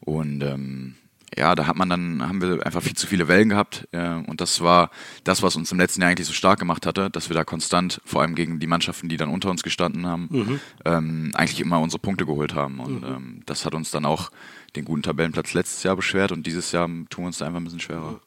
Und 0.00 0.42
ähm, 0.42 0.94
ja, 1.36 1.54
da 1.54 1.66
hat 1.66 1.76
man 1.76 1.88
dann, 1.88 2.22
haben 2.26 2.40
wir 2.40 2.64
einfach 2.66 2.82
viel 2.82 2.96
zu 2.96 3.06
viele 3.06 3.28
Wellen 3.28 3.50
gehabt. 3.50 3.86
Äh, 3.92 4.14
und 4.26 4.40
das 4.40 4.60
war 4.60 4.90
das, 5.24 5.42
was 5.42 5.56
uns 5.56 5.70
im 5.70 5.78
letzten 5.78 6.02
Jahr 6.02 6.10
eigentlich 6.10 6.26
so 6.26 6.32
stark 6.32 6.58
gemacht 6.58 6.86
hatte, 6.86 7.10
dass 7.10 7.28
wir 7.28 7.34
da 7.34 7.44
konstant, 7.44 8.00
vor 8.04 8.22
allem 8.22 8.34
gegen 8.34 8.58
die 8.58 8.66
Mannschaften, 8.66 9.08
die 9.08 9.16
dann 9.16 9.28
unter 9.28 9.50
uns 9.50 9.62
gestanden 9.62 10.06
haben, 10.06 10.28
mhm. 10.30 10.60
ähm, 10.84 11.30
eigentlich 11.34 11.60
immer 11.60 11.80
unsere 11.80 12.00
Punkte 12.00 12.26
geholt 12.26 12.54
haben. 12.54 12.80
Und 12.80 13.02
mhm. 13.02 13.14
ähm, 13.14 13.42
das 13.46 13.64
hat 13.64 13.74
uns 13.74 13.90
dann 13.90 14.04
auch 14.04 14.30
den 14.76 14.84
guten 14.84 15.02
Tabellenplatz 15.02 15.54
letztes 15.54 15.82
Jahr 15.82 15.96
beschwert 15.96 16.32
und 16.32 16.46
dieses 16.46 16.72
Jahr 16.72 16.86
tun 16.86 17.24
wir 17.24 17.26
uns 17.26 17.38
da 17.38 17.46
einfach 17.46 17.60
ein 17.60 17.64
bisschen 17.64 17.80
schwerer. 17.80 18.20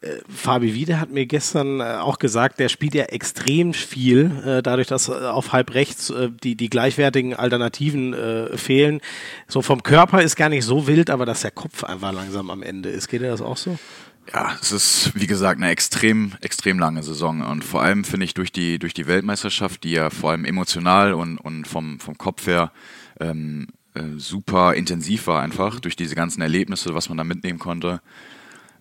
Äh, 0.00 0.18
Fabi 0.28 0.74
Wiede 0.74 1.00
hat 1.00 1.10
mir 1.10 1.26
gestern 1.26 1.80
äh, 1.80 1.98
auch 2.00 2.18
gesagt, 2.18 2.58
der 2.58 2.68
spielt 2.68 2.94
ja 2.94 3.04
extrem 3.04 3.74
viel, 3.74 4.30
äh, 4.44 4.62
dadurch, 4.62 4.88
dass 4.88 5.10
auf 5.10 5.52
halb 5.52 5.74
rechts 5.74 6.12
die, 6.42 6.54
die 6.54 6.70
gleichwertigen 6.70 7.34
Alternativen 7.34 8.14
fehlen. 8.56 9.00
So 9.48 9.62
vom 9.62 9.82
Körper 9.82 10.22
ist 10.22 10.36
gar 10.36 10.48
nicht 10.48 10.64
so 10.64 10.86
wild, 10.86 11.10
aber 11.10 11.26
dass 11.26 11.42
der 11.42 11.50
Kopf 11.50 11.84
einfach 11.84 12.12
langsam 12.12 12.50
am 12.50 12.62
Ende 12.62 12.88
ist. 12.88 13.08
Geht 13.08 13.22
dir 13.22 13.30
das 13.30 13.40
auch 13.40 13.56
so? 13.56 13.78
Ja, 14.32 14.56
es 14.60 14.70
ist, 14.70 15.12
wie 15.14 15.26
gesagt, 15.26 15.60
eine 15.60 15.70
extrem, 15.70 16.32
extrem 16.40 16.78
lange 16.78 17.02
Saison. 17.02 17.42
Und 17.42 17.64
vor 17.64 17.82
allem 17.82 18.04
finde 18.04 18.24
ich 18.24 18.34
durch 18.34 18.52
die, 18.52 18.78
durch 18.78 18.94
die 18.94 19.06
Weltmeisterschaft, 19.06 19.82
die 19.84 19.92
ja 19.92 20.10
vor 20.10 20.30
allem 20.30 20.44
emotional 20.44 21.14
und, 21.14 21.38
und 21.38 21.66
vom, 21.66 21.98
vom 21.98 22.16
Kopf 22.16 22.46
her 22.46 22.70
ähm, 23.18 23.68
äh, 23.94 24.02
super 24.18 24.74
intensiv 24.74 25.26
war 25.26 25.42
einfach, 25.42 25.80
durch 25.80 25.96
diese 25.96 26.14
ganzen 26.14 26.42
Erlebnisse, 26.42 26.94
was 26.94 27.08
man 27.08 27.18
da 27.18 27.24
mitnehmen 27.24 27.58
konnte, 27.58 28.00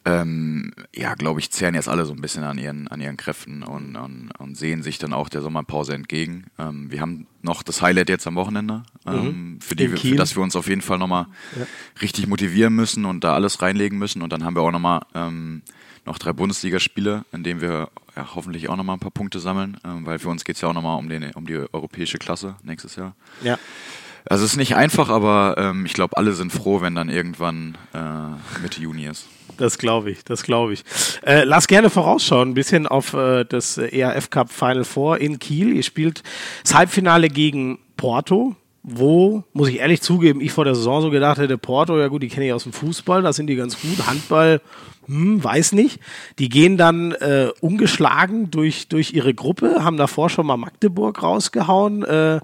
ähm, 0.05 0.71
ja, 0.95 1.13
glaube 1.15 1.39
ich, 1.39 1.51
zehren 1.51 1.75
jetzt 1.75 1.89
alle 1.89 2.05
so 2.05 2.13
ein 2.13 2.21
bisschen 2.21 2.43
an 2.43 2.57
ihren, 2.57 2.87
an 2.87 3.01
ihren 3.01 3.18
Kräften 3.18 3.63
und, 3.63 3.95
und, 3.95 4.31
und 4.37 4.56
sehen 4.56 4.81
sich 4.81 4.97
dann 4.97 5.13
auch 5.13 5.29
der 5.29 5.41
Sommerpause 5.41 5.94
entgegen. 5.94 6.45
Ähm, 6.57 6.91
wir 6.91 7.01
haben 7.01 7.27
noch 7.41 7.63
das 7.63 7.81
Highlight 7.81 8.09
jetzt 8.09 8.27
am 8.27 8.35
Wochenende, 8.35 8.83
ähm, 9.06 9.13
mhm. 9.15 9.61
für, 9.61 9.75
die 9.75 9.91
wir, 9.91 9.97
für 9.97 10.15
das 10.15 10.35
wir 10.35 10.44
uns 10.44 10.56
auf 10.56 10.68
jeden 10.68 10.81
Fall 10.81 10.97
nochmal 10.97 11.27
ja. 11.57 11.65
richtig 12.01 12.27
motivieren 12.27 12.75
müssen 12.75 13.06
und 13.06 13.23
da 13.23 13.33
alles 13.33 13.61
reinlegen 13.61 13.97
müssen. 13.97 14.21
Und 14.21 14.31
dann 14.31 14.44
haben 14.44 14.56
wir 14.56 14.61
auch 14.61 14.71
nochmal 14.71 15.01
ähm, 15.13 15.61
noch 16.06 16.18
drei 16.18 16.33
Bundesligaspiele, 16.33 17.25
in 17.31 17.44
denen 17.44 17.61
wir 17.61 17.89
ja, 18.15 18.35
hoffentlich 18.35 18.69
auch 18.69 18.75
nochmal 18.77 18.95
ein 18.95 19.01
paar 19.01 19.11
Punkte 19.11 19.39
sammeln, 19.39 19.77
ähm, 19.85 20.06
weil 20.06 20.19
für 20.19 20.29
uns 20.29 20.44
geht 20.44 20.56
es 20.56 20.61
ja 20.61 20.69
auch 20.69 20.73
nochmal 20.73 20.97
um, 20.97 21.09
um 21.35 21.45
die 21.45 21.57
europäische 21.71 22.18
Klasse 22.18 22.56
nächstes 22.63 22.95
Jahr. 22.95 23.15
Ja. 23.44 23.59
Also 24.25 24.45
es 24.45 24.51
ist 24.51 24.57
nicht 24.57 24.75
einfach, 24.75 25.09
aber 25.09 25.56
ähm, 25.57 25.85
ich 25.85 25.94
glaube, 25.94 26.18
alle 26.18 26.33
sind 26.33 26.51
froh, 26.51 26.81
wenn 26.81 26.95
dann 26.95 27.09
irgendwann 27.09 27.77
äh, 27.94 28.61
Mitte 28.61 28.81
Juni 28.81 29.06
ist. 29.06 29.27
Das 29.59 29.78
glaube 29.78 30.09
ich, 30.09 30.23
das 30.23 30.44
glaube 30.44 30.71
ich. 30.71 30.85
Äh, 31.21 31.44
lass 31.44 31.68
gerne 31.68 31.89
vorausschauen, 31.89 32.51
ein 32.51 32.54
bisschen 32.54 32.87
auf 32.87 33.13
äh, 33.13 33.44
das 33.44 33.78
ERF 33.78 34.30
Cup 34.30 34.51
Final 34.51 34.85
Four 34.85 35.18
in 35.19 35.37
Kiel. 35.37 35.75
Ihr 35.75 35.83
spielt 35.83 36.23
das 36.63 36.75
Halbfinale 36.75 37.28
gegen 37.28 37.78
Porto, 37.97 38.56
wo, 38.83 39.44
muss 39.51 39.68
ich 39.68 39.80
ehrlich 39.80 40.01
zugeben, 40.01 40.39
ich 40.39 40.54
vor 40.54 40.63
der 40.63 40.75
Saison 40.75 41.01
so 41.01 41.09
gedacht 41.09 41.39
hätte, 41.39 41.57
Porto, 41.57 41.99
ja 41.99 42.07
gut, 42.07 42.23
die 42.23 42.30
kenne 42.30 42.47
ich 42.47 42.54
aus 42.54 42.63
dem 42.63 42.71
Fußball, 42.71 43.21
da 43.21 43.33
sind 43.33 43.47
die 43.47 43.57
ganz 43.57 43.81
gut. 43.81 44.07
Handball, 44.07 44.61
hm, 45.07 45.44
weiß 45.44 45.73
nicht. 45.73 45.99
Die 46.39 46.47
gehen 46.47 46.78
dann 46.78 47.11
äh, 47.11 47.49
ungeschlagen 47.59 48.51
durch, 48.51 48.87
durch 48.87 49.11
ihre 49.11 49.33
Gruppe, 49.33 49.83
haben 49.83 49.97
davor 49.97 50.30
schon 50.30 50.45
mal 50.45 50.56
Magdeburg 50.56 51.21
rausgehauen. 51.21 52.06
Äh, 52.06 52.39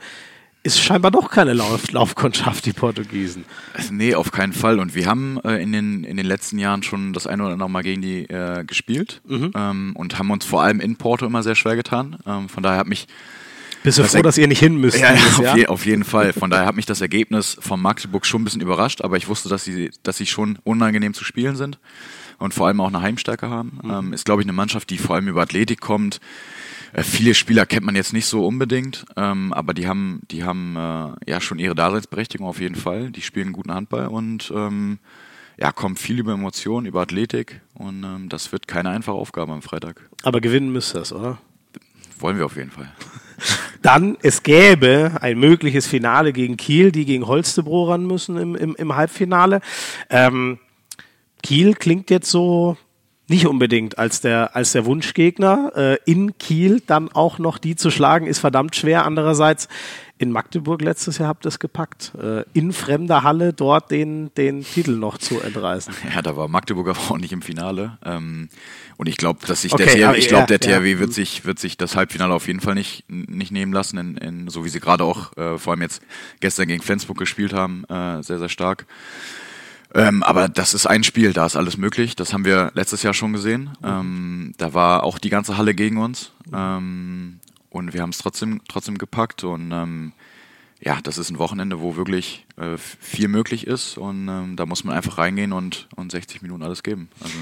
ist 0.65 0.81
scheinbar 0.81 1.11
doch 1.11 1.29
keine 1.29 1.53
Lauf 1.53 1.91
Laufkundschaft, 1.91 2.65
die 2.65 2.73
Portugiesen. 2.73 3.45
Nee, 3.91 4.15
auf 4.15 4.31
keinen 4.31 4.51
Fall. 4.51 4.79
Und 4.79 4.95
wir 4.95 5.05
haben 5.05 5.39
äh, 5.43 5.61
in, 5.61 5.71
den, 5.71 6.03
in 6.03 6.17
den 6.17 6.25
letzten 6.25 6.57
Jahren 6.57 6.81
schon 6.81 7.13
das 7.13 7.27
eine 7.27 7.43
oder 7.43 7.53
andere 7.53 7.69
Mal 7.69 7.83
gegen 7.83 8.01
die 8.01 8.23
äh, 8.23 8.63
gespielt 8.65 9.21
mhm. 9.27 9.51
ähm, 9.55 9.91
und 9.95 10.17
haben 10.17 10.31
uns 10.31 10.43
vor 10.43 10.63
allem 10.63 10.79
in 10.79 10.95
Porto 10.95 11.25
immer 11.25 11.43
sehr 11.43 11.53
schwer 11.53 11.75
getan. 11.75 12.17
Ähm, 12.25 12.49
von 12.49 12.63
daher 12.63 12.79
hat 12.79 12.87
mich. 12.87 13.07
Bist 13.83 13.99
du 13.99 14.03
froh, 14.05 14.23
dass 14.23 14.39
ihr 14.39 14.47
nicht 14.47 14.59
hin 14.59 14.77
müsst? 14.77 14.97
Ja, 14.97 15.13
ja, 15.13 15.21
auf, 15.21 15.55
je, 15.55 15.67
auf, 15.67 15.85
jeden 15.85 16.03
Fall. 16.03 16.33
Von 16.33 16.49
daher 16.49 16.65
hat 16.65 16.75
mich 16.75 16.87
das 16.87 17.01
Ergebnis 17.01 17.55
von 17.59 17.79
Magdeburg 17.79 18.25
schon 18.25 18.41
ein 18.41 18.43
bisschen 18.43 18.61
überrascht, 18.61 19.01
aber 19.01 19.17
ich 19.17 19.27
wusste, 19.27 19.47
dass 19.47 19.63
sie, 19.63 19.91
dass 20.01 20.17
sie 20.17 20.25
schon 20.25 20.57
unangenehm 20.63 21.13
zu 21.13 21.23
spielen 21.23 21.55
sind 21.55 21.77
und 22.39 22.55
vor 22.55 22.65
allem 22.65 22.81
auch 22.81 22.87
eine 22.87 23.01
Heimstärke 23.01 23.47
haben. 23.51 23.79
Mhm. 23.83 23.91
Ähm, 23.91 24.13
ist, 24.13 24.25
glaube 24.25 24.41
ich, 24.41 24.47
eine 24.47 24.53
Mannschaft, 24.53 24.89
die 24.89 24.97
vor 24.97 25.15
allem 25.15 25.27
über 25.27 25.43
Athletik 25.43 25.79
kommt, 25.81 26.19
äh, 26.95 27.03
viele 27.03 27.33
Spieler 27.33 27.65
kennt 27.65 27.85
man 27.85 27.95
jetzt 27.95 28.13
nicht 28.13 28.25
so 28.25 28.45
unbedingt, 28.45 29.05
ähm, 29.15 29.53
aber 29.53 29.73
die 29.73 29.87
haben, 29.87 30.21
die 30.31 30.43
haben 30.43 30.75
äh, 30.75 31.29
ja 31.31 31.41
schon 31.41 31.59
ihre 31.59 31.75
Daseinsberechtigung 31.75 32.47
auf 32.47 32.59
jeden 32.59 32.75
Fall. 32.75 33.11
Die 33.11 33.21
spielen 33.21 33.53
guten 33.53 33.73
Handball 33.73 34.07
und 34.07 34.51
ähm, 34.55 34.99
ja, 35.57 35.71
kommt 35.71 35.99
viel 35.99 36.19
über 36.19 36.33
Emotionen, 36.33 36.85
über 36.85 37.01
Athletik 37.01 37.61
und 37.73 38.03
ähm, 38.03 38.29
das 38.29 38.51
wird 38.51 38.67
keine 38.67 38.89
einfache 38.89 39.15
Aufgabe 39.15 39.53
am 39.53 39.61
Freitag. 39.61 40.09
Aber 40.23 40.41
gewinnen 40.41 40.71
müsst 40.71 40.95
ihr 40.95 41.01
es, 41.01 41.13
oder? 41.13 41.37
wollen 42.19 42.37
wir 42.37 42.45
auf 42.45 42.55
jeden 42.55 42.71
Fall. 42.71 42.91
Dann, 43.81 44.17
es 44.21 44.43
gäbe 44.43 45.17
ein 45.21 45.37
mögliches 45.37 45.85
Finale 45.85 46.33
gegen 46.33 46.57
Kiel, 46.57 46.91
die 46.91 47.05
gegen 47.05 47.27
Holstebro 47.27 47.85
ran 47.85 48.05
müssen 48.05 48.37
im, 48.37 48.55
im, 48.55 48.75
im 48.75 48.95
Halbfinale. 48.95 49.61
Ähm, 50.09 50.59
Kiel 51.43 51.75
klingt 51.75 52.09
jetzt 52.09 52.31
so 52.31 52.77
nicht 53.27 53.47
unbedingt 53.47 53.97
als 53.97 54.21
der, 54.21 54.55
als 54.55 54.71
der 54.73 54.85
Wunschgegner. 54.85 55.71
Äh, 55.75 55.97
in 56.05 56.37
Kiel 56.37 56.81
dann 56.85 57.09
auch 57.11 57.39
noch 57.39 57.57
die 57.57 57.75
zu 57.75 57.89
schlagen, 57.89 58.27
ist 58.27 58.39
verdammt 58.39 58.75
schwer. 58.75 59.05
Andererseits 59.05 59.67
in 60.17 60.31
Magdeburg 60.31 60.81
letztes 60.81 61.17
Jahr 61.17 61.27
habt 61.27 61.45
ihr 61.45 61.49
es 61.49 61.59
gepackt, 61.59 62.13
äh, 62.21 62.43
in 62.53 62.71
fremder 62.71 63.23
Halle 63.23 63.51
dort 63.51 63.91
den, 63.91 64.33
den 64.35 64.63
Titel 64.63 64.91
noch 64.91 65.17
zu 65.17 65.41
entreißen. 65.41 65.93
Ja, 66.15 66.21
da 66.21 66.37
war 66.37 66.47
Magdeburg 66.47 66.87
aber 66.87 66.99
auch 67.09 67.17
nicht 67.17 67.33
im 67.33 67.41
Finale. 67.41 67.97
Ähm, 68.05 68.49
und 68.95 69.09
ich 69.09 69.17
glaube, 69.17 69.45
dass 69.45 69.63
sich 69.63 69.73
Okay, 69.73 69.83
der 69.83 69.93
THW, 69.93 70.03
aber 70.05 70.17
ich 70.17 70.27
glaube, 70.27 70.53
ja, 70.53 70.57
der 70.57 70.69
ja. 70.69 70.79
THW 70.79 70.99
wird 70.99 71.13
sich, 71.13 71.45
wird 71.45 71.59
sich 71.59 71.77
das 71.77 71.95
Halbfinale 71.95 72.33
auf 72.33 72.47
jeden 72.47 72.61
Fall 72.61 72.75
nicht, 72.75 73.03
nicht 73.09 73.51
nehmen 73.51 73.73
lassen, 73.73 73.97
in, 73.97 74.17
in, 74.17 74.47
so 74.47 74.63
wie 74.63 74.69
sie 74.69 74.79
gerade 74.79 75.03
auch, 75.03 75.35
äh, 75.35 75.57
vor 75.57 75.73
allem 75.73 75.81
jetzt 75.81 76.01
gestern 76.39 76.67
gegen 76.67 76.81
Flensburg 76.81 77.17
gespielt 77.17 77.53
haben, 77.53 77.83
äh, 77.89 78.23
sehr, 78.23 78.39
sehr 78.39 78.49
stark. 78.49 78.85
Ähm, 79.93 80.23
aber 80.23 80.49
das 80.49 80.73
ist 80.73 80.85
ein 80.87 81.03
Spiel, 81.03 81.33
da 81.33 81.45
ist 81.45 81.55
alles 81.55 81.77
möglich. 81.77 82.15
Das 82.15 82.33
haben 82.33 82.45
wir 82.45 82.71
letztes 82.73 83.03
Jahr 83.03 83.13
schon 83.13 83.33
gesehen. 83.33 83.71
Ähm, 83.83 84.53
da 84.57 84.73
war 84.73 85.03
auch 85.03 85.19
die 85.19 85.29
ganze 85.29 85.57
Halle 85.57 85.73
gegen 85.73 85.97
uns. 85.97 86.31
Ähm, 86.53 87.39
und 87.69 87.93
wir 87.93 88.01
haben 88.01 88.09
es 88.09 88.17
trotzdem, 88.17 88.61
trotzdem 88.67 88.97
gepackt. 88.97 89.43
Und 89.43 89.71
ähm, 89.71 90.13
ja, 90.81 90.99
das 91.01 91.17
ist 91.17 91.29
ein 91.29 91.39
Wochenende, 91.39 91.81
wo 91.81 91.95
wirklich 91.95 92.45
äh, 92.57 92.77
viel 92.77 93.27
möglich 93.27 93.67
ist. 93.67 93.97
Und 93.97 94.27
ähm, 94.27 94.55
da 94.55 94.65
muss 94.65 94.83
man 94.83 94.95
einfach 94.95 95.17
reingehen 95.17 95.53
und, 95.53 95.87
und 95.95 96.11
60 96.11 96.41
Minuten 96.41 96.63
alles 96.63 96.83
geben. 96.83 97.09
Also, 97.21 97.37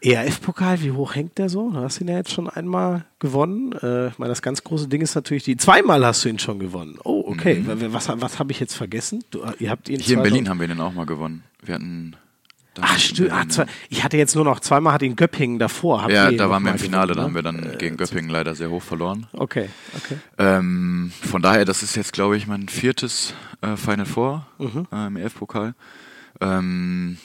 ERF-Pokal, 0.00 0.80
wie 0.82 0.92
hoch 0.92 1.14
hängt 1.14 1.38
der 1.38 1.48
so? 1.48 1.70
Du 1.70 1.78
hast 1.80 2.00
ihn 2.00 2.08
ja 2.08 2.16
jetzt 2.16 2.32
schon 2.32 2.48
einmal 2.48 3.04
gewonnen. 3.18 3.72
Äh, 3.82 4.08
ich 4.08 4.18
meine, 4.18 4.30
das 4.30 4.42
ganz 4.42 4.62
große 4.62 4.88
Ding 4.88 5.00
ist 5.00 5.14
natürlich 5.14 5.44
die. 5.44 5.56
Zweimal 5.56 6.04
hast 6.06 6.24
du 6.24 6.28
ihn 6.28 6.38
schon 6.38 6.58
gewonnen. 6.58 6.98
Oh, 7.04 7.24
okay. 7.26 7.64
Was, 7.66 8.08
was 8.20 8.38
habe 8.38 8.52
ich 8.52 8.60
jetzt 8.60 8.74
vergessen? 8.74 9.24
Du, 9.30 9.42
ihr 9.58 9.70
habt 9.70 9.88
ihn 9.88 9.96
Mhm. 9.96 10.02
hier 10.02 10.16
in 10.16 10.20
2000 10.20 10.22
Berlin 10.22 10.48
haben 10.48 10.60
wir 10.60 10.68
den 10.68 10.80
auch 10.80 10.92
mal 10.92 11.06
gewonnen. 11.06 11.42
Wir 11.62 11.74
hatten. 11.74 12.16
Ach, 12.80 12.96
stimmt. 12.96 13.30
Berlin, 13.30 13.44
Ach, 13.48 13.52
zwei, 13.52 13.66
ich 13.88 14.04
hatte 14.04 14.16
jetzt 14.16 14.36
nur 14.36 14.44
noch 14.44 14.60
zweimal, 14.60 14.92
hatte 14.92 15.04
ihn 15.04 15.16
Göppingen 15.16 15.58
davor. 15.58 16.02
Habt 16.02 16.12
Ja, 16.12 16.30
da 16.30 16.48
waren 16.48 16.62
wir 16.62 16.70
im 16.70 16.78
Finale, 16.78 17.12
da 17.14 17.22
haben 17.22 17.34
gewonnen, 17.34 17.54
wir 17.56 17.62
dann 17.64 17.72
ne? 17.72 17.76
gegen 17.76 17.96
Göppingen 17.96 18.30
leider 18.30 18.54
sehr 18.54 18.70
hoch 18.70 18.82
verloren. 18.84 19.26
Okay, 19.32 19.68
okay. 19.96 20.16
Ähm, 20.38 21.10
von 21.22 21.42
daher, 21.42 21.64
das 21.64 21.82
ist 21.82 21.96
jetzt, 21.96 22.12
glaube 22.12 22.36
ich, 22.36 22.46
mein 22.46 22.68
viertes 22.68 23.34
äh, 23.62 23.74
Final 23.76 24.06
Four 24.06 24.46
Mhm. 24.58 24.86
äh, 24.92 25.06
im 25.08 25.16
EF-Pokal. 25.16 25.74
Ähm, 26.40 27.18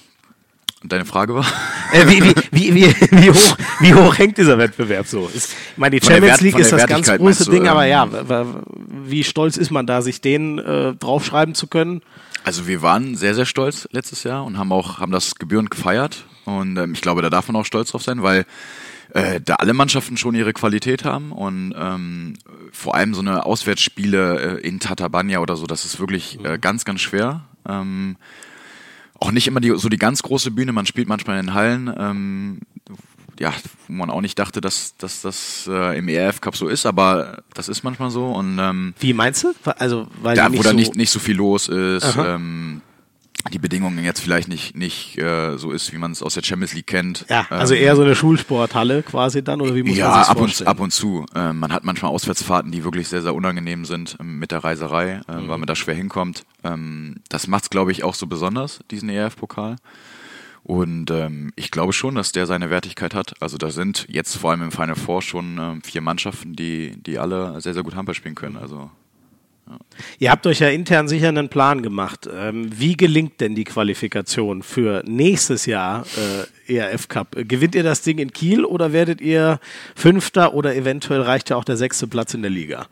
und 0.84 0.92
deine 0.92 1.06
Frage 1.06 1.34
war? 1.34 1.46
Äh, 1.94 2.08
wie, 2.08 2.22
wie, 2.24 2.36
wie, 2.52 2.76
wie, 2.76 2.96
wie, 3.12 3.32
hoch, 3.32 3.58
wie 3.80 3.94
hoch 3.94 4.18
hängt 4.18 4.38
dieser 4.38 4.58
Wettbewerb 4.58 5.08
so? 5.08 5.30
Ist, 5.34 5.54
ich 5.72 5.78
meine, 5.78 6.00
die 6.00 6.06
Champions 6.06 6.34
Wert- 6.34 6.42
League 6.42 6.60
ist 6.60 6.72
das 6.72 6.86
ganz 6.86 7.08
große 7.08 7.46
du, 7.46 7.52
Ding, 7.52 7.68
aber 7.68 7.86
ja, 7.86 8.08
wie 9.06 9.24
stolz 9.24 9.58
ist 9.58 9.72
man 9.72 9.88
da, 9.88 10.02
sich 10.02 10.22
den 10.22 10.60
äh, 10.60 10.94
draufschreiben 10.96 11.56
zu 11.56 11.68
können? 11.68 12.02
Also 12.44 12.68
wir 12.68 12.82
waren 12.82 13.16
sehr, 13.16 13.36
sehr 13.36 13.46
stolz 13.46 13.88
letztes 13.92 14.24
Jahr 14.24 14.44
und 14.44 14.58
haben 14.58 14.72
auch 14.74 15.00
haben 15.00 15.12
das 15.12 15.36
gebührend 15.36 15.72
gefeiert. 15.72 16.26
Und 16.46 16.76
ähm, 16.78 16.94
ich 16.94 17.02
glaube, 17.02 17.22
da 17.22 17.30
darf 17.30 17.48
man 17.48 17.56
auch 17.56 17.66
stolz 17.66 17.92
drauf 17.92 18.04
sein, 18.04 18.22
weil 18.22 18.46
äh, 19.14 19.40
da 19.40 19.56
alle 19.56 19.74
Mannschaften 19.74 20.18
schon 20.18 20.36
ihre 20.36 20.52
Qualität 20.52 21.06
haben 21.06 21.32
und 21.32 21.74
ähm, 21.78 22.34
vor 22.74 22.96
allem 22.96 23.14
so 23.14 23.22
eine 23.22 23.46
Auswärtsspiele 23.46 24.60
äh, 24.60 24.68
in 24.68 24.82
Tatabanya 24.82 25.40
oder 25.40 25.56
so, 25.56 25.68
das 25.68 25.86
ist 25.86 26.00
wirklich 26.02 26.44
äh, 26.44 26.58
ganz, 26.60 26.84
ganz 26.84 27.00
schwer. 27.00 27.46
Ähm, 27.68 28.18
auch 29.24 29.32
nicht 29.32 29.48
immer 29.48 29.62
die, 29.62 29.74
so 29.78 29.88
die 29.88 29.98
ganz 29.98 30.22
große 30.22 30.52
Bühne, 30.52 30.74
man 30.74 30.86
spielt 30.86 31.08
manchmal 31.08 31.40
in 31.40 31.54
Hallen, 31.54 31.94
ähm, 31.98 32.60
ja, 33.40 33.54
wo 33.88 33.94
man 33.94 34.10
auch 34.10 34.20
nicht 34.20 34.38
dachte, 34.38 34.60
dass, 34.60 34.96
dass 34.98 35.22
das 35.22 35.68
äh, 35.72 35.98
im 35.98 36.10
ERF 36.10 36.42
Cup 36.42 36.58
so 36.58 36.68
ist, 36.68 36.86
aber 36.86 37.42
das 37.54 37.70
ist 37.70 37.84
manchmal 37.84 38.12
so 38.12 38.32
und 38.32 38.60
ähm, 38.60 38.94
Wie 39.00 39.14
meinst 39.14 39.46
du? 39.46 39.54
Also, 39.78 40.08
weil 40.22 40.36
da, 40.36 40.52
wo 40.52 40.62
da 40.62 40.70
so, 40.70 40.76
nicht, 40.76 40.96
nicht 40.96 41.10
so 41.10 41.20
viel 41.20 41.38
los 41.38 41.70
ist, 41.70 42.18
ähm, 42.18 42.82
die 43.52 43.60
Bedingungen 43.60 44.04
jetzt 44.04 44.22
vielleicht 44.22 44.48
nicht, 44.48 44.76
nicht 44.76 45.18
äh, 45.18 45.58
so 45.58 45.72
ist, 45.72 45.92
wie 45.94 45.98
man 45.98 46.12
es 46.12 46.24
aus 46.24 46.34
der 46.36 46.44
Champions 46.44 46.74
League 46.74 46.88
kennt. 46.88 47.26
Ja, 47.30 47.46
also 47.50 47.74
ähm, 47.76 47.82
eher 47.84 47.96
so 47.96 48.02
eine 48.04 48.16
Schulsporthalle 48.16 49.04
quasi 49.04 49.44
dann, 49.44 49.62
oder 49.62 49.76
wie 49.76 49.84
muss 49.84 49.92
man 49.92 49.98
ja, 50.00 50.20
sich 50.20 50.30
ab 50.30 50.38
und, 50.38 50.44
vorstellen? 50.44 50.68
ab 50.70 50.80
und 50.80 50.92
zu. 50.92 51.26
Ähm, 51.36 51.60
man 51.60 51.74
hat 51.74 51.84
manchmal 51.84 52.12
Auswärtsfahrten, 52.12 52.72
die 52.72 52.84
wirklich 52.84 53.08
sehr, 53.10 53.22
sehr 53.22 53.36
unangenehm 53.36 53.86
sind 53.86 54.16
ähm, 54.20 54.40
mit 54.40 54.52
der 54.52 54.64
Reiserei, 54.64 55.22
äh, 55.28 55.34
Mhm. 55.34 55.48
weil 55.50 55.58
man 55.58 55.68
da 55.68 55.76
schwer 55.76 55.96
hinkommt. 55.96 56.44
Ähm, 56.64 57.18
das 57.30 57.48
macht 57.48 57.64
es, 57.64 57.70
glaube 57.70 57.92
ich, 57.92 58.04
auch 58.04 58.16
so 58.16 58.28
besonders, 58.28 58.80
diesen 58.92 59.10
ERF-Pokal. 59.10 59.76
Und 60.66 61.12
ähm, 61.12 61.52
ich 61.58 61.72
glaube 61.72 61.92
schon, 61.92 62.16
dass 62.16 62.32
der 62.32 62.46
seine 62.46 62.70
Wertigkeit 62.70 63.14
hat. 63.14 63.34
Also 63.42 63.58
da 63.58 63.70
sind 63.70 64.06
jetzt 64.10 64.38
vor 64.38 64.52
allem 64.52 64.62
im 64.62 64.72
Final 64.72 64.96
Four 64.96 65.22
schon 65.22 65.58
ähm, 65.60 65.82
vier 65.84 66.00
Mannschaften, 66.00 66.56
die, 66.56 66.96
die 67.04 67.20
alle 67.20 67.60
sehr, 67.60 67.74
sehr 67.74 67.84
gut 67.84 67.96
Handball 67.96 68.16
spielen 68.16 68.36
können. 68.36 68.56
Also 68.56 68.90
Ihr 70.20 70.32
habt 70.32 70.46
euch 70.48 70.60
ja 70.60 70.70
intern 70.70 71.08
sicher 71.08 71.30
einen 71.30 71.50
Plan 71.50 71.82
gemacht. 71.82 72.30
Ähm, 72.32 72.70
wie 72.78 72.98
gelingt 72.98 73.40
denn 73.42 73.56
die 73.56 73.64
Qualifikation 73.64 74.64
für 74.64 75.04
nächstes 75.06 75.66
Jahr 75.66 76.06
äh, 76.68 76.76
ERF 76.78 77.08
Cup? 77.08 77.36
Gewinnt 77.36 77.76
ihr 77.76 77.84
das 77.84 78.02
Ding 78.02 78.18
in 78.18 78.32
Kiel 78.32 78.66
oder 78.66 78.94
werdet 78.94 79.22
ihr 79.22 79.60
Fünfter 79.96 80.54
oder 80.54 80.76
eventuell 80.76 81.22
reicht 81.22 81.50
ja 81.50 81.56
auch 81.56 81.64
der 81.64 81.78
sechste 81.78 82.08
Platz 82.08 82.34
in 82.34 82.42
der 82.42 82.52
Liga? 82.52 82.88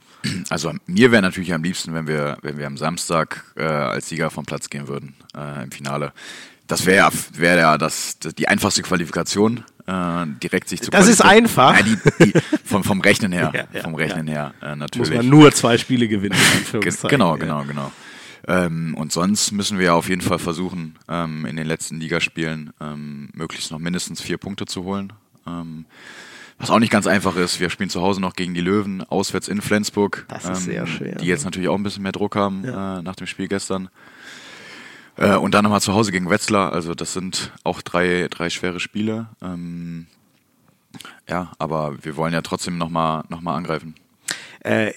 Also 0.50 0.74
mir 0.86 1.12
wäre 1.12 1.22
natürlich 1.22 1.54
am 1.54 1.64
liebsten, 1.64 1.94
wenn 1.94 2.08
wir, 2.08 2.38
wenn 2.42 2.58
wir 2.58 2.68
am 2.68 2.78
Samstag 2.78 3.44
äh, 3.56 3.64
als 3.64 4.10
Sieger 4.10 4.30
vom 4.30 4.46
Platz 4.46 4.70
gehen 4.70 4.88
würden 4.88 5.16
äh, 5.36 5.64
im 5.64 5.72
Finale. 5.72 6.14
Das 6.68 6.86
wäre 6.86 6.98
ja, 6.98 7.10
wär 7.34 7.56
ja 7.58 7.78
das, 7.78 8.18
die 8.20 8.48
einfachste 8.48 8.82
Qualifikation, 8.82 9.66
äh, 9.88 10.26
direkt 10.42 10.70
sich 10.70 10.82
zu 10.82 10.92
Das 10.92 11.08
ist 11.08 11.22
einfach. 11.22 11.78
Ja, 11.78 11.84
die, 11.84 11.98
die, 12.24 12.34
vom, 12.64 12.84
vom 12.84 13.02
Rechnen 13.02 13.32
her, 13.32 13.52
Ja, 13.56 13.64
ja, 13.74 13.84
vom 13.84 13.96
Rechnen 13.96 14.28
her 14.28 14.54
äh, 14.62 14.70
Muss 14.70 14.78
natürlich. 14.80 15.14
man 15.16 15.30
nur 15.30 15.52
zwei 15.52 15.78
Spiele 15.78 16.08
gewinnen. 16.08 16.38
Genau, 17.10 17.36
Ja. 17.36 17.36
genau, 17.38 17.64
genau. 17.64 17.92
Ähm, 18.48 18.96
und 18.98 19.12
sonst 19.12 19.52
müssen 19.52 19.78
wir 19.78 19.86
ja 19.88 19.94
auf 19.94 20.10
jeden 20.10 20.22
Fall 20.22 20.40
versuchen, 20.40 20.96
ähm, 21.08 21.46
in 21.46 21.56
den 21.56 21.68
letzten 21.68 22.00
Ligaspielen 22.00 22.72
ähm, 22.82 23.30
möglichst 23.34 23.72
noch 23.72 23.80
mindestens 23.80 24.20
vier 24.22 24.38
Punkte 24.38 24.66
zu 24.66 24.84
holen. 24.84 25.14
Ähm, 25.48 25.86
was 26.58 26.70
auch 26.70 26.80
nicht 26.80 26.92
ganz 26.92 27.08
einfach 27.08 27.36
ist. 27.36 27.60
Wir 27.60 27.70
spielen 27.70 27.90
zu 27.90 28.02
Hause 28.02 28.22
noch 28.22 28.34
gegen 28.36 28.54
die 28.54 28.62
Löwen, 28.62 29.04
auswärts 29.04 29.48
in 29.48 29.62
Flensburg. 29.62 30.26
Das 30.28 30.46
ist 30.46 30.64
sehr 30.66 30.86
schwer. 30.86 31.16
Die 31.16 31.26
jetzt 31.26 31.44
natürlich 31.44 31.70
auch 31.70 31.76
ein 31.76 31.84
bisschen 31.84 32.04
mehr 32.04 32.12
Druck 32.12 32.36
haben 32.36 32.64
äh, 32.64 33.02
nach 33.02 33.16
dem 33.16 33.26
Spiel 33.28 33.48
gestern. 33.48 33.90
Äh, 35.18 35.36
und 35.36 35.54
dann 35.54 35.64
nochmal 35.64 35.82
zu 35.82 35.94
Hause 35.94 36.12
gegen 36.12 36.30
Wetzlar. 36.30 36.74
Also 36.74 36.94
das 36.96 37.14
sind 37.14 37.52
auch 37.64 37.82
drei, 37.82 38.28
drei 38.30 38.50
schwere 38.50 38.80
Spiele. 38.80 39.28
Ähm, 39.42 40.08
ja, 41.30 41.52
aber 41.60 41.96
wir 42.04 42.16
wollen 42.18 42.34
ja 42.34 42.42
trotzdem 42.42 42.78
nochmal 42.78 43.24
noch 43.30 43.42
mal 43.42 43.56
angreifen. 43.56 43.96
Äh, 44.62 44.94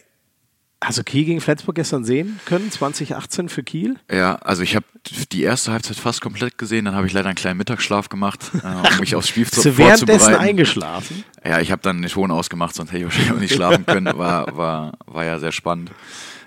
hast 0.82 0.98
du 0.98 1.04
Kiel 1.04 1.24
gegen 1.24 1.40
Flensburg 1.40 1.76
gestern 1.76 2.04
sehen 2.04 2.38
können? 2.46 2.70
2018 2.70 3.48
für 3.48 3.62
Kiel? 3.62 3.96
Ja, 4.10 4.36
also 4.36 4.62
ich 4.62 4.76
habe 4.76 4.84
die 5.32 5.42
erste 5.42 5.72
Halbzeit 5.72 5.96
fast 5.96 6.20
komplett 6.20 6.58
gesehen, 6.58 6.84
dann 6.84 6.94
habe 6.94 7.06
ich 7.06 7.12
leider 7.12 7.28
einen 7.28 7.36
kleinen 7.36 7.58
Mittagsschlaf 7.58 8.08
gemacht, 8.08 8.50
äh, 8.62 8.92
um 8.92 9.00
mich 9.00 9.14
aufs 9.14 9.28
Spiel 9.28 9.46
zu, 9.50 9.54
Bist 9.62 9.66
du 9.66 9.78
währenddessen 9.78 10.08
vorzubereiten. 10.08 10.48
eingeschlafen? 10.48 11.24
Ja, 11.44 11.60
ich 11.60 11.70
habe 11.70 11.82
dann 11.82 12.02
den 12.02 12.10
Ton 12.10 12.30
ausgemacht, 12.30 12.74
sonst 12.74 12.90
hätte 12.92 12.98
ich 12.98 13.04
wahrscheinlich 13.04 13.32
auch 13.32 13.40
nicht 13.40 13.54
schlafen 13.54 13.86
können. 13.86 14.06
War, 14.18 14.56
war, 14.56 14.92
war 15.06 15.24
ja 15.24 15.38
sehr 15.38 15.52
spannend. 15.52 15.90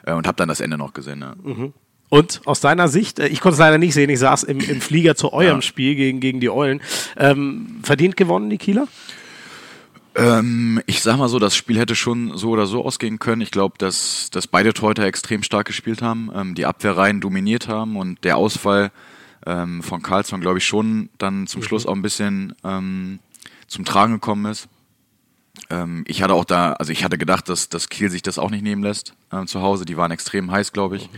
Äh, 0.04 0.14
und 0.14 0.28
habe 0.28 0.36
dann 0.36 0.50
das 0.50 0.60
Ende 0.60 0.78
noch 0.78 0.94
gesehen. 0.94 1.22
Ja. 1.22 1.36
Und 2.10 2.42
aus 2.46 2.62
deiner 2.62 2.88
Sicht, 2.88 3.20
äh, 3.20 3.28
ich 3.28 3.42
konnte 3.42 3.54
es 3.54 3.60
leider 3.60 3.78
nicht 3.78 3.94
sehen, 3.94 4.10
ich 4.10 4.20
saß 4.20 4.44
im, 4.44 4.60
im 4.60 4.82
Flieger 4.82 5.16
zu 5.16 5.34
eurem 5.34 5.58
Ja. 5.58 5.62
Spiel 5.62 5.96
gegen, 5.96 6.20
gegen 6.20 6.40
die 6.40 6.50
Eulen. 6.50 6.82
Ähm, 7.18 7.80
verdient 7.84 8.16
gewonnen, 8.16 8.50
die 8.50 8.58
Kieler? 8.58 8.88
Ähm, 10.16 10.82
ich 10.88 11.02
sag 11.02 11.18
mal 11.18 11.28
so, 11.28 11.38
das 11.38 11.56
Spiel 11.56 11.78
hätte 11.78 11.96
schon 11.96 12.38
so 12.38 12.50
oder 12.50 12.66
so 12.66 12.84
ausgehen 12.84 13.20
können. 13.20 13.42
Ich 13.42 13.52
glaube, 13.52 13.76
dass, 13.78 14.30
dass 14.32 14.48
beide 14.48 14.74
Torhüter 14.74 15.04
extrem 15.04 15.44
stark 15.44 15.68
gespielt 15.68 16.02
haben, 16.02 16.32
ähm, 16.34 16.56
die 16.56 16.66
Abwehrreihen 16.66 17.22
dominiert 17.22 17.68
haben 17.68 17.98
und 17.98 18.24
der 18.24 18.38
Ausfall 18.38 18.92
ähm, 19.46 19.84
von 19.84 20.02
Carlsson, 20.02 20.42
glaube 20.42 20.58
ich, 20.58 20.66
schon 20.66 21.10
dann 21.18 21.46
zum 21.46 21.62
Schluss 21.62 21.86
auch 21.86 21.94
ein 21.94 22.02
bisschen 22.02 22.56
ähm, 22.64 23.20
zum 23.68 23.86
Tragen 23.86 24.14
gekommen 24.14 24.50
ist. 24.52 24.68
Ähm, 25.70 26.04
ich 26.08 26.24
hatte 26.24 26.34
auch 26.34 26.46
da, 26.46 26.74
also 26.74 26.92
ich 26.92 27.04
hatte 27.04 27.18
gedacht, 27.18 27.48
dass, 27.50 27.70
dass 27.70 27.90
Kiel 27.90 28.10
sich 28.10 28.22
das 28.22 28.40
auch 28.40 28.50
nicht 28.50 28.64
nehmen 28.64 28.82
lässt 28.82 29.14
zu 29.46 29.62
Hause. 29.62 29.84
Die 29.86 29.98
waren 29.98 30.12
extrem 30.12 30.52
heiß, 30.52 30.72
glaube 30.72 30.96
ich. 30.98 31.10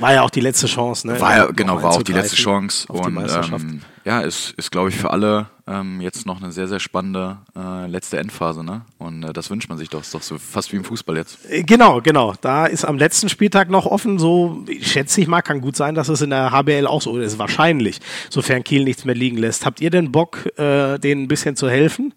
War 0.00 0.12
ja 0.12 0.22
auch 0.22 0.30
die 0.30 0.40
letzte 0.40 0.66
Chance, 0.66 1.06
ne? 1.06 1.20
War 1.20 1.36
ja, 1.36 1.46
genau, 1.46 1.82
war 1.82 1.92
auch 1.92 2.02
die 2.02 2.12
letzte 2.12 2.36
Chance. 2.36 2.86
Und 2.88 3.16
ähm, 3.16 3.80
ja, 4.04 4.20
ist, 4.20 4.52
ist 4.56 4.70
glaube 4.70 4.88
ich, 4.88 4.96
für 4.96 5.10
alle 5.10 5.46
ähm, 5.66 6.00
jetzt 6.00 6.26
noch 6.26 6.42
eine 6.42 6.52
sehr, 6.52 6.68
sehr 6.68 6.80
spannende 6.80 7.38
äh, 7.56 7.86
letzte 7.86 8.18
Endphase. 8.18 8.62
Ne? 8.64 8.82
Und 8.98 9.22
äh, 9.22 9.32
das 9.32 9.50
wünscht 9.50 9.68
man 9.68 9.78
sich 9.78 9.88
doch. 9.88 10.02
Ist 10.02 10.14
doch 10.14 10.22
so 10.22 10.36
fast 10.38 10.72
wie 10.72 10.76
im 10.76 10.84
Fußball 10.84 11.16
jetzt. 11.16 11.38
Äh, 11.48 11.62
Genau, 11.62 12.00
genau. 12.02 12.34
Da 12.40 12.66
ist 12.66 12.84
am 12.84 12.98
letzten 12.98 13.28
Spieltag 13.28 13.70
noch 13.70 13.86
offen. 13.86 14.18
So 14.18 14.64
schätze 14.82 15.20
ich 15.20 15.26
mal, 15.26 15.42
kann 15.42 15.60
gut 15.60 15.76
sein, 15.76 15.94
dass 15.94 16.08
es 16.08 16.20
in 16.20 16.30
der 16.30 16.50
HBL 16.50 16.86
auch 16.86 17.00
so 17.00 17.16
ist. 17.18 17.38
Wahrscheinlich, 17.38 18.00
sofern 18.30 18.62
Kiel 18.64 18.84
nichts 18.84 19.04
mehr 19.04 19.14
liegen 19.14 19.38
lässt. 19.38 19.64
Habt 19.64 19.80
ihr 19.80 19.90
denn 19.90 20.12
Bock, 20.12 20.46
äh, 20.58 20.98
denen 20.98 21.22
ein 21.22 21.28
bisschen 21.28 21.56
zu 21.56 21.70
helfen, 21.70 22.12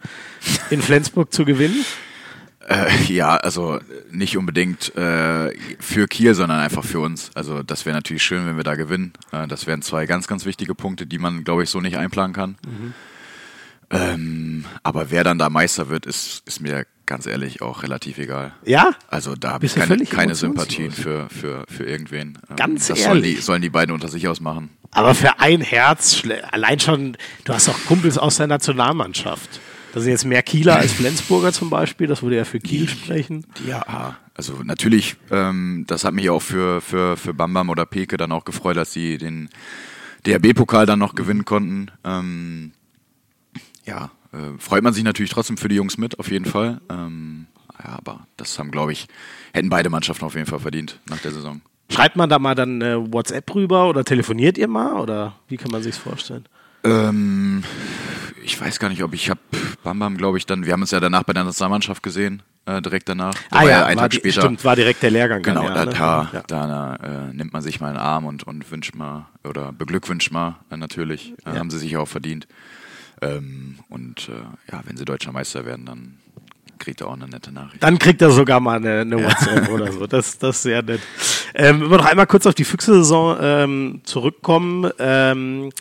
in 0.69 0.81
Flensburg 0.81 1.31
zu 1.31 1.45
gewinnen? 1.45 1.85
Äh, 2.67 2.91
ja, 3.07 3.37
also 3.37 3.79
nicht 4.11 4.37
unbedingt 4.37 4.95
äh, 4.95 5.51
für 5.79 6.07
Kiel, 6.07 6.33
sondern 6.33 6.59
einfach 6.59 6.83
für 6.83 6.99
uns. 6.99 7.31
Also 7.33 7.63
das 7.63 7.85
wäre 7.85 7.95
natürlich 7.95 8.23
schön, 8.23 8.45
wenn 8.45 8.57
wir 8.57 8.63
da 8.63 8.75
gewinnen. 8.75 9.13
Äh, 9.31 9.47
das 9.47 9.67
wären 9.67 9.81
zwei 9.81 10.05
ganz, 10.05 10.27
ganz 10.27 10.45
wichtige 10.45 10.75
Punkte, 10.75 11.07
die 11.07 11.17
man, 11.17 11.43
glaube 11.43 11.63
ich, 11.63 11.69
so 11.69 11.81
nicht 11.81 11.97
einplanen 11.97 12.33
kann. 12.33 12.55
Ähm, 13.89 14.65
aber 14.83 15.11
wer 15.11 15.23
dann 15.23 15.39
da 15.39 15.49
Meister 15.49 15.89
wird, 15.89 16.05
ist, 16.05 16.43
ist 16.45 16.59
mir 16.59 16.85
ganz 17.05 17.25
ehrlich 17.25 17.61
auch 17.61 17.83
relativ 17.83 18.17
egal. 18.17 18.53
Ja? 18.65 18.91
Also 19.07 19.35
da 19.35 19.51
habe 19.51 19.65
ich 19.65 19.75
keine, 19.75 19.97
keine? 20.03 20.35
Sympathien 20.35 20.91
für, 20.91 21.29
für, 21.29 21.63
für 21.69 21.85
irgendwen. 21.85 22.37
Ähm, 22.49 22.55
Ganz 22.57 22.87
das 22.87 23.01
sollen 23.01 23.23
die, 23.23 23.29
ehrlich? 23.29 23.45
sollen 23.45 23.61
die 23.61 23.69
beiden 23.69 23.93
unter 23.95 24.09
sich 24.09 24.27
ausmachen. 24.27 24.71
Aber 24.91 25.15
für 25.15 25.39
ein 25.39 25.61
Herz, 25.61 26.21
allein 26.51 26.79
schon, 26.81 27.17
du 27.45 27.53
hast 27.53 27.69
auch 27.69 27.79
Kumpels 27.87 28.17
aus 28.17 28.37
der 28.37 28.47
Nationalmannschaft. 28.47 29.61
Das 29.97 30.03
sind 30.03 30.11
jetzt 30.11 30.25
mehr 30.25 30.43
Kieler 30.43 30.75
als 30.75 30.93
Flensburger 30.93 31.51
zum 31.51 31.71
Beispiel, 31.71 32.05
das 32.05 32.21
würde 32.21 32.35
ja 32.35 32.45
für 32.45 32.59
Kiel 32.59 32.87
sprechen. 32.87 33.47
Ja, 33.65 34.15
also 34.35 34.61
natürlich, 34.63 35.15
ähm, 35.31 35.85
das 35.87 36.03
hat 36.03 36.13
mich 36.13 36.29
auch 36.29 36.43
für, 36.43 36.81
für, 36.81 37.17
für 37.17 37.33
Bambam 37.33 37.71
oder 37.71 37.87
Peke 37.87 38.15
dann 38.15 38.31
auch 38.31 38.45
gefreut, 38.45 38.77
dass 38.77 38.93
sie 38.93 39.17
den 39.17 39.49
DRB-Pokal 40.27 40.85
dann 40.85 40.99
noch 40.99 41.15
gewinnen 41.15 41.45
konnten. 41.45 41.89
Ähm, 42.03 42.73
ja, 43.85 44.11
äh, 44.33 44.59
freut 44.59 44.83
man 44.83 44.93
sich 44.93 45.03
natürlich 45.03 45.31
trotzdem 45.31 45.57
für 45.57 45.67
die 45.67 45.77
Jungs 45.77 45.97
mit, 45.97 46.19
auf 46.19 46.29
jeden 46.29 46.45
Fall. 46.45 46.79
Ähm, 46.89 47.47
ja, 47.83 47.97
aber 47.97 48.27
das 48.37 48.59
haben, 48.59 48.69
glaube 48.69 48.91
ich, 48.91 49.07
hätten 49.51 49.69
beide 49.69 49.89
Mannschaften 49.89 50.25
auf 50.25 50.35
jeden 50.35 50.45
Fall 50.45 50.59
verdient 50.59 50.99
nach 51.09 51.21
der 51.21 51.31
Saison. 51.31 51.61
Schreibt 51.89 52.17
man 52.17 52.29
da 52.29 52.37
mal 52.37 52.53
dann 52.53 52.83
äh, 52.83 53.11
WhatsApp 53.11 53.55
rüber 53.55 53.89
oder 53.89 54.03
telefoniert 54.03 54.59
ihr 54.59 54.67
mal 54.67 55.01
oder 55.01 55.37
wie 55.47 55.57
kann 55.57 55.71
man 55.71 55.81
sich's 55.81 55.97
vorstellen? 55.97 56.45
Ähm, 56.83 57.63
ich 58.43 58.59
weiß 58.59 58.79
gar 58.79 58.89
nicht, 58.89 59.03
ob 59.03 59.13
ich 59.13 59.29
habe 59.29 59.39
Bam 59.83 59.99
Bam, 59.99 60.17
glaube 60.17 60.37
ich, 60.37 60.45
dann, 60.45 60.65
wir 60.65 60.73
haben 60.73 60.81
uns 60.81 60.91
ja 60.91 60.99
danach 60.99 61.23
bei 61.23 61.33
der 61.33 61.43
Nationalmannschaft 61.43 62.01
gesehen, 62.03 62.41
äh, 62.65 62.81
direkt 62.81 63.09
danach. 63.09 63.33
Da 63.51 63.61
war 63.67 63.85
ein 63.85 63.97
Tag 63.97 64.11
die- 64.11 64.17
später. 64.17 64.41
Stimmt, 64.41 64.63
war 64.63 64.75
direkt 64.75 65.03
der 65.03 65.11
Lehrgang. 65.11 65.41
Genau, 65.43 65.67
dann, 65.69 65.89
da, 65.91 66.23
ne? 66.23 66.29
da, 66.31 66.31
Ja. 66.33 66.43
da 66.47 66.95
äh, 67.29 67.33
nimmt 67.33 67.53
man 67.53 67.61
sich 67.61 67.79
mal 67.81 67.89
einen 67.89 67.97
Arm 67.97 68.25
und, 68.25 68.43
und 68.43 68.69
wünscht 68.71 68.95
mal 68.95 69.27
oder 69.43 69.71
beglückwünscht 69.71 70.31
mal 70.31 70.57
äh, 70.71 70.77
natürlich. 70.77 71.33
Äh, 71.45 71.57
Haben 71.57 71.69
sie 71.69 71.79
sich 71.79 71.97
auch 71.97 72.07
verdient. 72.07 72.47
Ähm, 73.21 73.79
und 73.89 74.29
äh, 74.29 74.71
ja, 74.71 74.81
wenn 74.85 74.95
sie 74.97 75.05
deutscher 75.05 75.31
Meister 75.31 75.65
werden, 75.65 75.85
dann 75.85 76.17
kriegt 76.77 77.01
er 77.01 77.07
auch 77.07 77.13
eine 77.13 77.27
nette 77.27 77.51
Nachricht. 77.51 77.81
Dann 77.81 77.97
kriegt 77.97 78.21
er 78.21 78.29
sogar 78.29 78.59
mal 78.59 78.77
eine, 78.77 79.01
eine 79.01 79.23
WhatsApp 79.23 79.69
oder 79.69 79.91
so. 79.91 80.05
Das, 80.05 80.37
das 80.37 80.57
ist 80.57 80.61
sehr 80.63 80.83
nett. 80.83 81.01
Ähm, 81.55 81.81
wenn 81.81 81.89
wir 81.89 81.97
noch 81.97 82.05
einmal 82.05 82.27
kurz 82.27 82.45
auf 82.45 82.53
die 82.53 82.63
Füchse-Saison 82.65 83.37
ähm, 83.41 84.01
zurückkommen. 84.03 84.89
Ähm, 84.99 85.71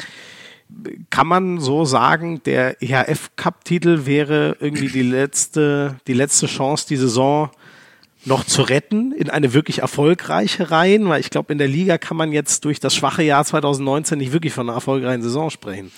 kann 1.10 1.26
man 1.26 1.60
so 1.60 1.84
sagen, 1.84 2.42
der 2.44 2.82
EHF-Cup-Titel 2.82 4.06
wäre 4.06 4.56
irgendwie 4.60 4.88
die 4.88 5.02
letzte, 5.02 5.96
die 6.06 6.12
letzte 6.12 6.46
Chance, 6.46 6.86
die 6.88 6.96
Saison 6.96 7.50
noch 8.24 8.44
zu 8.44 8.62
retten 8.62 9.12
in 9.12 9.30
eine 9.30 9.54
wirklich 9.54 9.78
erfolgreiche 9.80 10.70
rein, 10.70 11.08
weil 11.08 11.20
ich 11.20 11.30
glaube, 11.30 11.52
in 11.52 11.58
der 11.58 11.68
Liga 11.68 11.96
kann 11.96 12.16
man 12.16 12.32
jetzt 12.32 12.64
durch 12.64 12.80
das 12.80 12.94
schwache 12.94 13.22
Jahr 13.22 13.44
2019 13.44 14.18
nicht 14.18 14.32
wirklich 14.32 14.52
von 14.52 14.68
einer 14.68 14.74
erfolgreichen 14.74 15.22
Saison 15.22 15.50
sprechen. 15.50 15.92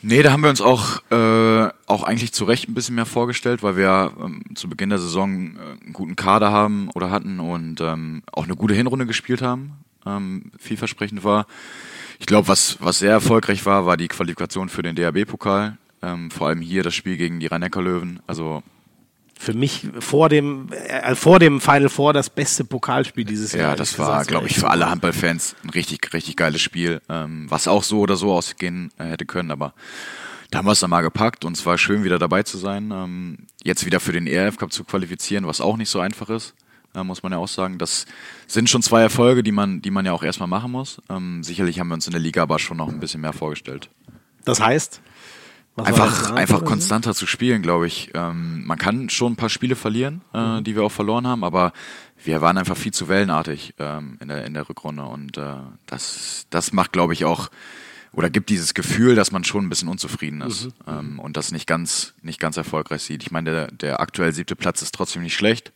Nee, 0.00 0.22
da 0.22 0.30
haben 0.30 0.42
wir 0.42 0.50
uns 0.50 0.60
auch, 0.60 1.02
äh, 1.10 1.68
auch 1.86 2.04
eigentlich 2.04 2.32
zu 2.32 2.44
Recht 2.44 2.68
ein 2.68 2.74
bisschen 2.74 2.94
mehr 2.94 3.06
vorgestellt, 3.06 3.64
weil 3.64 3.76
wir 3.76 4.12
ähm, 4.22 4.42
zu 4.54 4.68
Beginn 4.68 4.90
der 4.90 4.98
Saison 4.98 5.56
äh, 5.56 5.84
einen 5.84 5.92
guten 5.92 6.14
Kader 6.14 6.52
haben 6.52 6.88
oder 6.94 7.10
hatten 7.10 7.40
und 7.40 7.80
ähm, 7.80 8.22
auch 8.30 8.44
eine 8.44 8.54
gute 8.54 8.74
Hinrunde 8.74 9.06
gespielt 9.06 9.42
haben, 9.42 9.72
ähm, 10.06 10.52
vielversprechend 10.58 11.24
war. 11.24 11.46
Ich 12.18 12.26
glaube, 12.26 12.48
was, 12.48 12.76
was 12.80 12.98
sehr 12.98 13.12
erfolgreich 13.12 13.64
war, 13.66 13.86
war 13.86 13.96
die 13.96 14.08
Qualifikation 14.08 14.68
für 14.68 14.82
den 14.82 14.96
DAB-Pokal. 14.96 15.78
Ähm, 16.02 16.30
vor 16.30 16.48
allem 16.48 16.60
hier 16.60 16.82
das 16.82 16.94
Spiel 16.94 17.16
gegen 17.16 17.40
die 17.40 17.46
Rhein-Neckar-Löwen. 17.46 18.20
Also 18.26 18.62
Für 19.38 19.54
mich 19.54 19.86
vor 20.00 20.28
dem, 20.28 20.72
äh, 20.72 21.14
vor 21.14 21.38
dem 21.38 21.60
Final 21.60 21.88
Four 21.88 22.12
das 22.12 22.30
beste 22.30 22.64
Pokalspiel 22.64 23.24
dieses 23.24 23.52
Jahr. 23.52 23.70
Ja, 23.70 23.76
das 23.76 23.98
war, 23.98 24.24
glaube 24.24 24.46
ich, 24.48 24.58
für 24.58 24.70
alle 24.70 24.90
Handballfans 24.90 25.56
ein 25.64 25.70
richtig, 25.70 26.12
richtig 26.12 26.36
geiles 26.36 26.60
Spiel, 26.60 27.00
ähm, 27.08 27.46
was 27.48 27.66
auch 27.68 27.82
so 27.82 28.00
oder 28.00 28.16
so 28.16 28.32
ausgehen 28.32 28.90
äh, 28.98 29.04
hätte 29.04 29.26
können, 29.26 29.50
aber 29.50 29.74
da 30.50 30.58
haben 30.58 30.66
wir 30.66 30.72
es 30.72 30.80
dann 30.80 30.90
mal 30.90 31.02
gepackt 31.02 31.44
und 31.44 31.56
es 31.56 31.66
war 31.66 31.76
schön, 31.78 32.04
wieder 32.04 32.18
dabei 32.18 32.42
zu 32.42 32.58
sein. 32.58 32.90
Ähm, 32.90 33.38
jetzt 33.64 33.84
wieder 33.84 34.00
für 34.00 34.12
den 34.12 34.26
ERF 34.26 34.56
Cup 34.56 34.72
zu 34.72 34.84
qualifizieren, 34.84 35.46
was 35.46 35.60
auch 35.60 35.76
nicht 35.76 35.90
so 35.90 36.00
einfach 36.00 36.30
ist, 36.30 36.54
äh, 36.94 37.04
muss 37.04 37.22
man 37.22 37.32
ja 37.32 37.38
auch 37.38 37.48
sagen. 37.48 37.78
Das 37.78 38.06
sind 38.46 38.68
schon 38.70 38.82
zwei 38.82 39.02
Erfolge, 39.02 39.42
die 39.42 39.52
man, 39.52 39.82
die 39.82 39.90
man 39.90 40.06
ja 40.06 40.12
auch 40.12 40.22
erstmal 40.22 40.48
machen 40.48 40.72
muss. 40.72 41.00
Ähm, 41.08 41.42
sicherlich 41.42 41.80
haben 41.80 41.88
wir 41.88 41.94
uns 41.94 42.06
in 42.06 42.12
der 42.12 42.20
Liga 42.20 42.42
aber 42.42 42.58
schon 42.58 42.76
noch 42.76 42.88
ein 42.88 43.00
bisschen 43.00 43.20
mehr 43.20 43.32
vorgestellt. 43.32 43.90
Das 44.44 44.60
heißt? 44.60 45.00
Einfach, 45.76 46.32
einfach 46.32 46.60
so? 46.60 46.64
konstanter 46.64 47.14
zu 47.14 47.26
spielen, 47.26 47.62
glaube 47.62 47.86
ich. 47.86 48.10
Ähm, 48.14 48.64
man 48.66 48.78
kann 48.78 49.08
schon 49.10 49.34
ein 49.34 49.36
paar 49.36 49.48
Spiele 49.48 49.76
verlieren, 49.76 50.22
äh, 50.32 50.60
die 50.62 50.74
wir 50.74 50.82
auch 50.82 50.92
verloren 50.92 51.26
haben, 51.26 51.44
aber 51.44 51.72
wir 52.24 52.40
waren 52.40 52.58
einfach 52.58 52.76
viel 52.76 52.92
zu 52.92 53.08
wellenartig 53.08 53.74
ähm, 53.78 54.18
in, 54.20 54.28
der, 54.28 54.44
in 54.44 54.54
der 54.54 54.68
Rückrunde 54.68 55.04
und 55.04 55.36
äh, 55.36 55.54
das, 55.86 56.46
das 56.50 56.72
macht, 56.72 56.92
glaube 56.92 57.12
ich, 57.12 57.24
auch 57.24 57.48
oder 58.12 58.30
gibt 58.30 58.48
dieses 58.50 58.74
Gefühl, 58.74 59.14
dass 59.14 59.30
man 59.30 59.44
schon 59.44 59.66
ein 59.66 59.68
bisschen 59.68 59.88
unzufrieden 59.88 60.40
ist 60.40 60.68
ähm, 60.86 61.20
und 61.20 61.36
das 61.36 61.52
nicht 61.52 61.66
ganz, 61.66 62.14
nicht 62.22 62.40
ganz 62.40 62.56
erfolgreich 62.56 63.02
sieht. 63.02 63.22
Ich 63.22 63.30
meine, 63.30 63.50
der, 63.50 63.66
der 63.70 64.00
aktuell 64.00 64.32
siebte 64.32 64.56
Platz 64.56 64.82
ist 64.82 64.94
trotzdem 64.94 65.22
nicht 65.22 65.36
schlecht, 65.36 65.72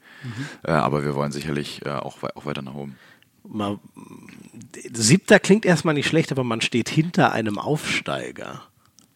äh, 0.64 0.70
aber 0.72 1.04
wir 1.04 1.14
wollen 1.14 1.32
sicherlich 1.32 1.84
äh, 1.86 1.90
auch, 1.90 2.18
auch 2.34 2.46
weiter 2.46 2.62
nach 2.62 2.74
oben. 2.74 2.96
Mal, 3.48 3.78
siebter 4.92 5.40
klingt 5.40 5.64
erstmal 5.64 5.94
nicht 5.94 6.06
schlecht, 6.08 6.30
aber 6.32 6.44
man 6.44 6.60
steht 6.60 6.88
hinter 6.88 7.32
einem 7.32 7.58
Aufsteiger. 7.58 8.62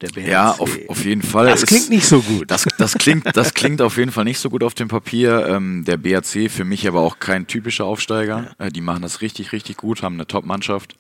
Der. 0.03 0.11
Ja, 0.29 0.51
auf, 0.59 0.77
auf 0.89 1.05
jeden 1.07 1.23
Fall. 1.23 1.47
Das 1.47 1.63
Es- 1.63 1.69
klingt 1.69 1.89
nicht 1.89 2.07
so 2.07 2.21
gut. 2.21 2.51
Das, 2.51 2.67
das, 2.77 2.95
klingt, 2.99 3.35
das 3.35 3.55
klingt 3.55 3.81
auf 3.81 3.97
jeden 3.97 4.13
Fall 4.13 4.25
nicht 4.25 4.39
so 4.39 4.51
gut 4.51 4.63
auf 4.63 4.75
dem 4.75 4.89
Papier. 4.89 5.47
Ähm, 5.49 5.85
der 5.87 5.97
BRC 5.97 6.51
für 6.51 6.65
mich 6.65 6.87
aber 6.87 7.01
auch 7.01 7.19
kein 7.19 7.47
typischer 7.47 7.87
Aufsteiger. 7.87 8.51
Äh, 8.59 8.71
die 8.71 8.83
machen 8.83 9.01
das 9.01 9.23
richtig, 9.23 9.53
richtig 9.53 9.79
gut, 9.79 10.03
haben 10.03 10.15
eine 10.17 10.27
Top-Mannschaft. 10.27 10.97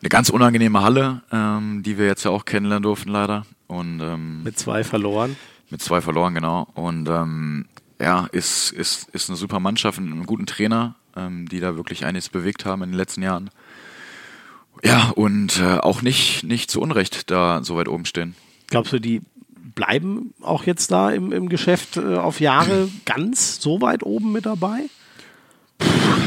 Eine 0.00 0.08
ganz 0.08 0.28
unangenehme 0.28 0.82
Halle, 0.82 1.22
ähm, 1.32 1.82
die 1.84 1.98
wir 1.98 2.06
jetzt 2.06 2.24
ja 2.24 2.30
auch 2.30 2.44
kennenlernen 2.44 2.84
durften 2.84 3.08
leider. 3.10 3.44
Und 3.66 4.00
ähm, 4.00 4.44
Mit 4.44 4.56
zwei 4.56 4.84
verloren. 4.84 5.34
mit 5.70 5.82
zwei 5.82 6.00
verloren, 6.00 6.34
genau. 6.34 6.68
Und 6.74 7.08
ähm, 7.08 7.66
ja, 8.00 8.26
ist, 8.32 8.72
ist, 8.72 9.08
ist 9.10 9.28
eine 9.28 9.36
super 9.36 9.60
Mannschaft, 9.60 9.98
und 9.98 10.12
einen 10.12 10.26
guten 10.26 10.46
Trainer, 10.46 10.96
ähm, 11.16 11.48
die 11.48 11.60
da 11.60 11.76
wirklich 11.76 12.04
einiges 12.04 12.28
bewegt 12.28 12.64
haben 12.64 12.82
in 12.82 12.90
den 12.90 12.96
letzten 12.96 13.22
Jahren. 13.22 13.50
Ja, 14.84 15.10
und 15.10 15.58
äh, 15.60 15.78
auch 15.78 16.02
nicht, 16.02 16.44
nicht 16.44 16.70
zu 16.70 16.80
Unrecht 16.80 17.30
da 17.30 17.62
so 17.62 17.76
weit 17.76 17.88
oben 17.88 18.04
stehen. 18.04 18.34
Glaubst 18.68 18.92
du, 18.92 19.00
die 19.00 19.22
bleiben 19.74 20.34
auch 20.42 20.64
jetzt 20.64 20.90
da 20.90 21.10
im, 21.10 21.32
im 21.32 21.48
Geschäft 21.48 21.96
äh, 21.96 22.16
auf 22.16 22.40
Jahre 22.40 22.88
ganz 23.04 23.60
so 23.60 23.80
weit 23.80 24.02
oben 24.02 24.32
mit 24.32 24.46
dabei? 24.46 24.84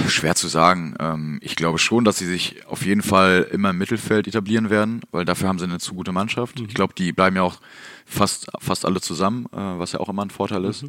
Schwer 0.08 0.36
zu 0.36 0.47
sagen. 0.47 0.95
Ähm, 0.99 1.39
ich 1.41 1.55
glaube 1.55 1.79
schon, 1.79 2.05
dass 2.05 2.17
sie 2.17 2.25
sich 2.25 2.65
auf 2.67 2.86
jeden 2.86 3.01
Fall 3.01 3.47
immer 3.51 3.71
im 3.71 3.77
Mittelfeld 3.77 4.27
etablieren 4.27 4.69
werden, 4.69 5.01
weil 5.12 5.25
dafür 5.25 5.47
haben 5.47 5.60
sie 5.60 5.65
eine 5.65 5.79
zu 5.79 5.93
gute 5.93 6.12
Mannschaft. 6.12 6.60
Ich 6.60 6.73
glaube, 6.73 6.93
die 6.95 7.12
bleiben 7.12 7.36
ja 7.36 7.43
auch 7.43 7.60
fast, 8.05 8.47
fast 8.60 8.86
alle 8.86 9.01
zusammen, 9.01 9.45
äh, 9.51 9.58
was 9.58 9.91
ja 9.91 9.99
auch 9.99 10.10
immer 10.10 10.23
ein 10.23 10.32
Vorteil 10.32 10.65
ist. 10.65 10.86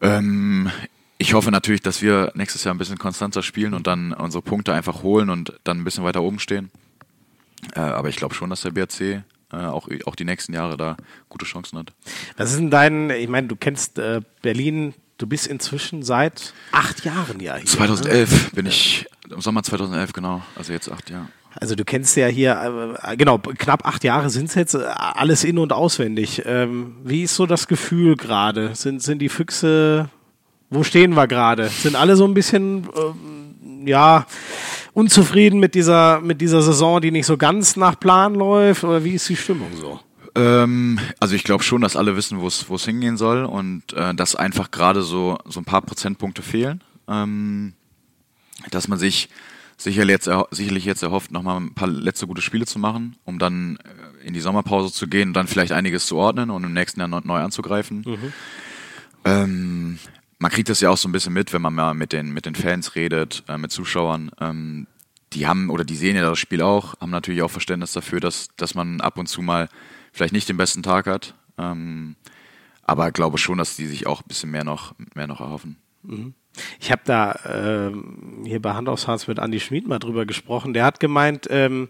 Ähm, 0.00 0.70
ich 1.18 1.34
hoffe 1.34 1.50
natürlich, 1.50 1.80
dass 1.80 2.02
wir 2.02 2.32
nächstes 2.34 2.64
Jahr 2.64 2.74
ein 2.74 2.78
bisschen 2.78 2.98
konstanter 2.98 3.42
spielen 3.42 3.74
und 3.74 3.86
dann 3.86 4.12
unsere 4.12 4.42
Punkte 4.42 4.74
einfach 4.74 5.02
holen 5.02 5.30
und 5.30 5.58
dann 5.64 5.80
ein 5.80 5.84
bisschen 5.84 6.04
weiter 6.04 6.22
oben 6.22 6.38
stehen. 6.38 6.70
Äh, 7.74 7.80
aber 7.80 8.08
ich 8.08 8.16
glaube 8.16 8.34
schon, 8.34 8.50
dass 8.50 8.62
der 8.62 8.70
BRC 8.70 9.00
äh, 9.00 9.22
auch, 9.56 9.88
auch 10.04 10.14
die 10.14 10.24
nächsten 10.24 10.52
Jahre 10.52 10.76
da 10.76 10.96
gute 11.28 11.46
Chancen 11.46 11.78
hat. 11.78 11.92
Was 12.36 12.50
ist 12.50 12.58
denn 12.58 12.70
dein, 12.70 13.10
ich 13.10 13.28
meine, 13.28 13.46
du 13.46 13.56
kennst 13.56 13.98
äh, 13.98 14.20
Berlin, 14.42 14.94
du 15.18 15.26
bist 15.26 15.46
inzwischen 15.46 16.02
seit 16.02 16.52
acht 16.72 17.04
Jahren 17.04 17.40
ja 17.40 17.54
hier. 17.54 17.64
Ne? 17.64 17.70
2011 17.70 18.52
bin 18.52 18.66
ich, 18.66 19.06
im 19.30 19.40
Sommer 19.40 19.62
2011 19.62 20.12
genau, 20.12 20.42
also 20.54 20.72
jetzt 20.72 20.90
acht 20.90 21.08
Jahre. 21.10 21.28
Also 21.58 21.74
du 21.74 21.84
kennst 21.84 22.16
ja 22.16 22.26
hier, 22.26 22.98
äh, 23.02 23.16
genau, 23.16 23.38
knapp 23.38 23.86
acht 23.86 24.04
Jahre 24.04 24.30
sind 24.30 24.48
es 24.48 24.54
jetzt, 24.54 24.74
äh, 24.74 24.84
alles 24.84 25.44
in- 25.44 25.58
und 25.58 25.72
auswendig. 25.72 26.42
Ähm, 26.44 26.96
wie 27.04 27.22
ist 27.22 27.34
so 27.34 27.46
das 27.46 27.66
Gefühl 27.66 28.16
gerade? 28.16 28.74
Sind, 28.74 29.02
sind 29.02 29.20
die 29.20 29.28
Füchse, 29.28 30.08
wo 30.70 30.82
stehen 30.82 31.14
wir 31.14 31.26
gerade? 31.26 31.68
Sind 31.68 31.96
alle 31.96 32.16
so 32.16 32.26
ein 32.26 32.34
bisschen, 32.34 32.88
ähm, 32.96 33.86
ja, 33.86 34.26
unzufrieden 34.92 35.60
mit 35.60 35.74
dieser, 35.74 36.20
mit 36.20 36.40
dieser 36.40 36.62
Saison, 36.62 37.00
die 37.00 37.10
nicht 37.10 37.26
so 37.26 37.36
ganz 37.36 37.76
nach 37.76 37.98
Plan 37.98 38.34
läuft? 38.34 38.84
Oder 38.84 39.04
wie 39.04 39.14
ist 39.14 39.28
die 39.28 39.36
Stimmung 39.36 39.70
so? 39.74 40.00
Ähm, 40.34 40.98
also 41.18 41.34
ich 41.34 41.44
glaube 41.44 41.62
schon, 41.62 41.80
dass 41.80 41.96
alle 41.96 42.16
wissen, 42.16 42.40
wo 42.40 42.46
es 42.46 42.68
wo 42.68 42.74
es 42.74 42.84
hingehen 42.84 43.16
soll 43.16 43.44
und 43.44 43.92
äh, 43.94 44.14
dass 44.14 44.36
einfach 44.36 44.70
gerade 44.70 45.02
so 45.02 45.38
so 45.46 45.60
ein 45.60 45.64
paar 45.64 45.82
Prozentpunkte 45.82 46.42
fehlen. 46.42 46.82
Ähm, 47.08 47.72
dass 48.70 48.88
man 48.88 48.98
sich 48.98 49.28
sicherlich 49.76 50.12
jetzt, 50.12 50.30
sicherlich 50.50 50.84
jetzt 50.84 51.02
erhofft, 51.02 51.30
nochmal 51.30 51.60
ein 51.60 51.74
paar 51.74 51.88
letzte 51.88 52.26
gute 52.26 52.42
Spiele 52.42 52.66
zu 52.66 52.78
machen, 52.78 53.16
um 53.24 53.38
dann 53.38 53.76
äh, 53.76 54.26
in 54.26 54.34
die 54.34 54.40
Sommerpause 54.40 54.92
zu 54.92 55.06
gehen 55.06 55.28
und 55.28 55.34
dann 55.34 55.46
vielleicht 55.46 55.72
einiges 55.72 56.06
zu 56.06 56.16
ordnen 56.16 56.50
und 56.50 56.64
im 56.64 56.72
nächsten 56.72 57.00
Jahr 57.00 57.08
neu, 57.08 57.38
anzugreifen. 57.38 58.02
Ähm, 59.24 59.98
man 60.38 60.50
kriegt 60.50 60.68
das 60.68 60.80
ja 60.80 60.90
auch 60.90 60.96
so 60.96 61.08
ein 61.08 61.12
bisschen 61.12 61.32
mit, 61.32 61.52
wenn 61.52 61.62
man 61.62 61.74
mal 61.74 61.94
mit 61.94 62.12
den, 62.12 62.32
mit 62.32 62.46
den 62.46 62.54
Fans 62.54 62.94
redet, 62.94 63.44
äh, 63.48 63.58
mit 63.58 63.70
Zuschauern. 63.70 64.30
Ähm, 64.40 64.86
die 65.32 65.46
haben 65.46 65.70
oder 65.70 65.84
die 65.84 65.96
sehen 65.96 66.16
ja 66.16 66.28
das 66.28 66.38
Spiel 66.38 66.62
auch, 66.62 66.98
haben 67.00 67.10
natürlich 67.10 67.42
auch 67.42 67.50
Verständnis 67.50 67.92
dafür, 67.92 68.20
dass, 68.20 68.48
dass 68.56 68.74
man 68.74 69.00
ab 69.00 69.18
und 69.18 69.26
zu 69.26 69.42
mal 69.42 69.68
vielleicht 70.12 70.32
nicht 70.32 70.48
den 70.48 70.56
besten 70.56 70.82
Tag 70.82 71.06
hat. 71.06 71.34
Ähm, 71.58 72.16
aber 72.82 73.10
glaube 73.10 73.38
schon, 73.38 73.58
dass 73.58 73.76
die 73.76 73.86
sich 73.86 74.06
auch 74.06 74.22
ein 74.22 74.28
bisschen 74.28 74.50
mehr 74.50 74.64
noch, 74.64 74.94
mehr 75.14 75.26
noch 75.26 75.40
erhoffen. 75.40 75.76
Ich 76.80 76.90
habe 76.90 77.02
da 77.04 77.38
ähm, 77.48 78.44
hier 78.44 78.60
bei 78.60 78.72
Hand 78.74 78.88
aufs 78.88 79.06
Harz 79.06 79.26
mit 79.26 79.38
Andy 79.38 79.60
Schmid 79.60 79.86
mal 79.86 79.98
drüber 79.98 80.26
gesprochen. 80.26 80.74
Der 80.74 80.84
hat 80.84 81.00
gemeint, 81.00 81.46
ähm, 81.50 81.88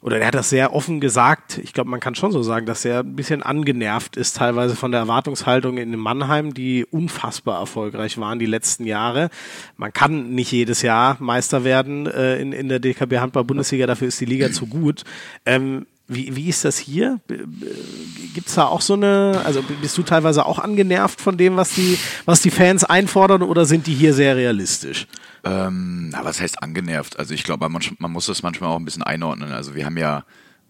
oder 0.00 0.20
er 0.20 0.28
hat 0.28 0.34
das 0.34 0.50
sehr 0.50 0.74
offen 0.74 1.00
gesagt, 1.00 1.58
ich 1.58 1.72
glaube, 1.72 1.90
man 1.90 1.98
kann 1.98 2.14
schon 2.14 2.30
so 2.30 2.42
sagen, 2.42 2.66
dass 2.66 2.84
er 2.84 3.00
ein 3.00 3.16
bisschen 3.16 3.42
angenervt 3.42 4.16
ist 4.16 4.36
teilweise 4.36 4.76
von 4.76 4.92
der 4.92 5.00
Erwartungshaltung 5.00 5.76
in 5.76 5.96
Mannheim, 5.98 6.54
die 6.54 6.84
unfassbar 6.84 7.58
erfolgreich 7.58 8.16
waren 8.18 8.38
die 8.38 8.46
letzten 8.46 8.84
Jahre. 8.84 9.28
Man 9.76 9.92
kann 9.92 10.30
nicht 10.30 10.52
jedes 10.52 10.82
Jahr 10.82 11.16
Meister 11.18 11.64
werden 11.64 12.06
äh, 12.06 12.40
in, 12.40 12.52
in 12.52 12.68
der 12.68 12.78
DKB 12.78 13.18
Handball 13.18 13.44
Bundesliga, 13.44 13.86
dafür 13.86 14.08
ist 14.08 14.20
die 14.20 14.26
Liga 14.26 14.52
zu 14.52 14.66
gut. 14.66 15.02
Ähm, 15.44 15.86
wie, 16.08 16.34
wie 16.34 16.48
ist 16.48 16.64
das 16.64 16.78
hier? 16.78 17.20
Gibt 17.28 18.48
es 18.48 18.54
da 18.54 18.64
auch 18.64 18.80
so 18.80 18.94
eine, 18.94 19.42
also 19.44 19.62
bist 19.62 19.96
du 19.98 20.02
teilweise 20.02 20.46
auch 20.46 20.58
angenervt 20.58 21.20
von 21.20 21.36
dem, 21.36 21.56
was 21.56 21.70
die, 21.70 21.98
was 22.24 22.40
die 22.40 22.50
Fans 22.50 22.82
einfordern 22.82 23.42
oder 23.42 23.66
sind 23.66 23.86
die 23.86 23.94
hier 23.94 24.14
sehr 24.14 24.34
realistisch? 24.34 25.06
Ähm, 25.44 26.08
na, 26.08 26.24
was 26.24 26.40
heißt 26.40 26.62
angenervt? 26.62 27.18
Also 27.18 27.34
ich 27.34 27.44
glaube, 27.44 27.68
man, 27.68 27.82
man, 27.98 28.10
muss 28.10 28.26
das 28.26 28.42
manchmal 28.42 28.70
auch 28.70 28.78
ein 28.78 28.84
bisschen 28.86 29.02
einordnen. 29.02 29.52
Also 29.52 29.74
wir 29.74 29.84
haben 29.84 29.98
ja 29.98 30.24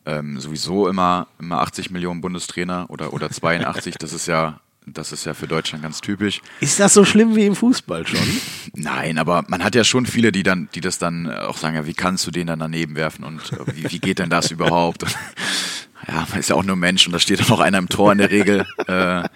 ähm, 0.07 0.40
sowieso 0.40 0.88
immer, 0.88 1.29
immer 1.38 1.61
80 1.61 1.90
Millionen 1.90 2.20
Bundestrainer 2.20 2.87
oder, 2.88 3.12
oder 3.12 3.31
82. 3.31 3.94
Das 3.96 4.12
ist 4.12 4.27
ja 4.27 4.61
das 4.94 5.12
ist 5.12 5.24
ja 5.24 5.35
für 5.35 5.46
Deutschland 5.46 5.83
ganz 5.83 6.01
typisch. 6.01 6.40
Ist 6.61 6.81
das 6.81 6.94
so 6.94 7.05
schlimm 7.05 7.37
wie 7.37 7.46
im 7.46 7.55
Fußball 7.55 8.07
schon? 8.07 8.27
Nein, 8.74 9.18
aber 9.18 9.44
man 9.48 9.64
hat 9.64 9.74
ja 9.74 9.85
schon 9.85 10.07
viele, 10.07 10.33
die 10.33 10.42
dann, 10.42 10.68
die 10.74 10.81
das 10.81 10.98
dann 10.98 11.31
auch 11.31 11.57
sagen, 11.57 11.77
ja, 11.77 11.87
wie 11.87 11.94
kannst 11.94 12.27
du 12.27 12.31
den 12.31 12.46
dann 12.46 12.59
daneben 12.59 12.96
werfen 12.96 13.24
und 13.24 13.53
äh, 13.53 13.77
wie, 13.77 13.90
wie 13.90 13.98
geht 13.98 14.18
denn 14.18 14.31
das 14.31 14.51
überhaupt? 14.51 15.05
ja, 16.07 16.27
man 16.29 16.38
ist 16.38 16.51
ja 16.51 16.57
auch 16.57 16.64
nur 16.64 16.77
Mensch 16.77 17.07
und 17.07 17.12
da 17.12 17.18
steht 17.18 17.40
dann 17.40 17.48
noch 17.48 17.61
einer 17.61 17.79
im 17.79 17.88
Tor 17.88 18.12
in 18.12 18.18
der 18.18 18.31
Regel. 18.31 18.66
Äh, 18.87 19.29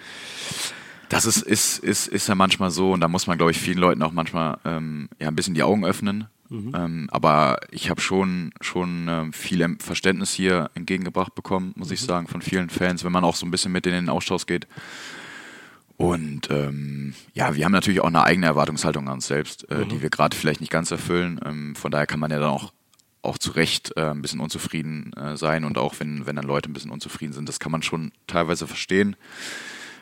das 1.09 1.27
ist, 1.27 1.43
ist, 1.43 1.77
ist, 1.77 2.07
ist 2.07 2.27
ja 2.27 2.33
manchmal 2.33 2.71
so 2.71 2.91
und 2.91 3.01
da 3.01 3.07
muss 3.07 3.27
man, 3.27 3.37
glaube 3.37 3.51
ich, 3.51 3.59
vielen 3.59 3.77
Leuten 3.77 4.01
auch 4.01 4.11
manchmal 4.11 4.57
ähm, 4.65 5.09
ja, 5.19 5.27
ein 5.27 5.35
bisschen 5.35 5.53
die 5.53 5.61
Augen 5.61 5.85
öffnen. 5.85 6.27
Mhm. 6.49 6.71
Ähm, 6.75 7.09
aber 7.11 7.59
ich 7.71 7.89
habe 7.89 8.01
schon, 8.01 8.51
schon 8.61 9.07
ähm, 9.09 9.33
viel 9.33 9.77
Verständnis 9.79 10.33
hier 10.33 10.69
entgegengebracht 10.75 11.35
bekommen, 11.35 11.73
muss 11.75 11.89
mhm. 11.89 11.93
ich 11.93 12.01
sagen, 12.01 12.27
von 12.27 12.41
vielen 12.41 12.69
Fans, 12.69 13.03
wenn 13.03 13.11
man 13.11 13.23
auch 13.23 13.35
so 13.35 13.45
ein 13.45 13.51
bisschen 13.51 13.71
mit 13.71 13.85
in 13.85 13.93
den 13.93 14.09
Austausch 14.09 14.45
geht. 14.45 14.67
Und 15.97 16.49
ähm, 16.49 17.13
ja, 17.33 17.55
wir 17.55 17.65
haben 17.65 17.71
natürlich 17.71 18.01
auch 18.01 18.07
eine 18.07 18.23
eigene 18.23 18.47
Erwartungshaltung 18.47 19.07
an 19.07 19.15
uns 19.15 19.27
selbst, 19.27 19.69
äh, 19.69 19.79
mhm. 19.79 19.89
die 19.89 20.01
wir 20.01 20.09
gerade 20.09 20.35
vielleicht 20.35 20.59
nicht 20.59 20.71
ganz 20.71 20.91
erfüllen. 20.91 21.39
Ähm, 21.45 21.75
von 21.75 21.91
daher 21.91 22.07
kann 22.07 22.19
man 22.19 22.31
ja 22.31 22.39
dann 22.39 22.49
auch, 22.49 22.73
auch 23.21 23.37
zu 23.37 23.51
Recht 23.51 23.93
äh, 23.95 24.09
ein 24.09 24.21
bisschen 24.21 24.39
unzufrieden 24.39 25.13
äh, 25.13 25.37
sein 25.37 25.65
und 25.65 25.77
auch 25.77 25.95
wenn, 25.99 26.25
wenn 26.25 26.35
dann 26.35 26.45
Leute 26.45 26.69
ein 26.69 26.73
bisschen 26.73 26.91
unzufrieden 26.91 27.33
sind, 27.33 27.47
das 27.47 27.59
kann 27.59 27.71
man 27.71 27.83
schon 27.83 28.11
teilweise 28.27 28.67
verstehen. 28.67 29.15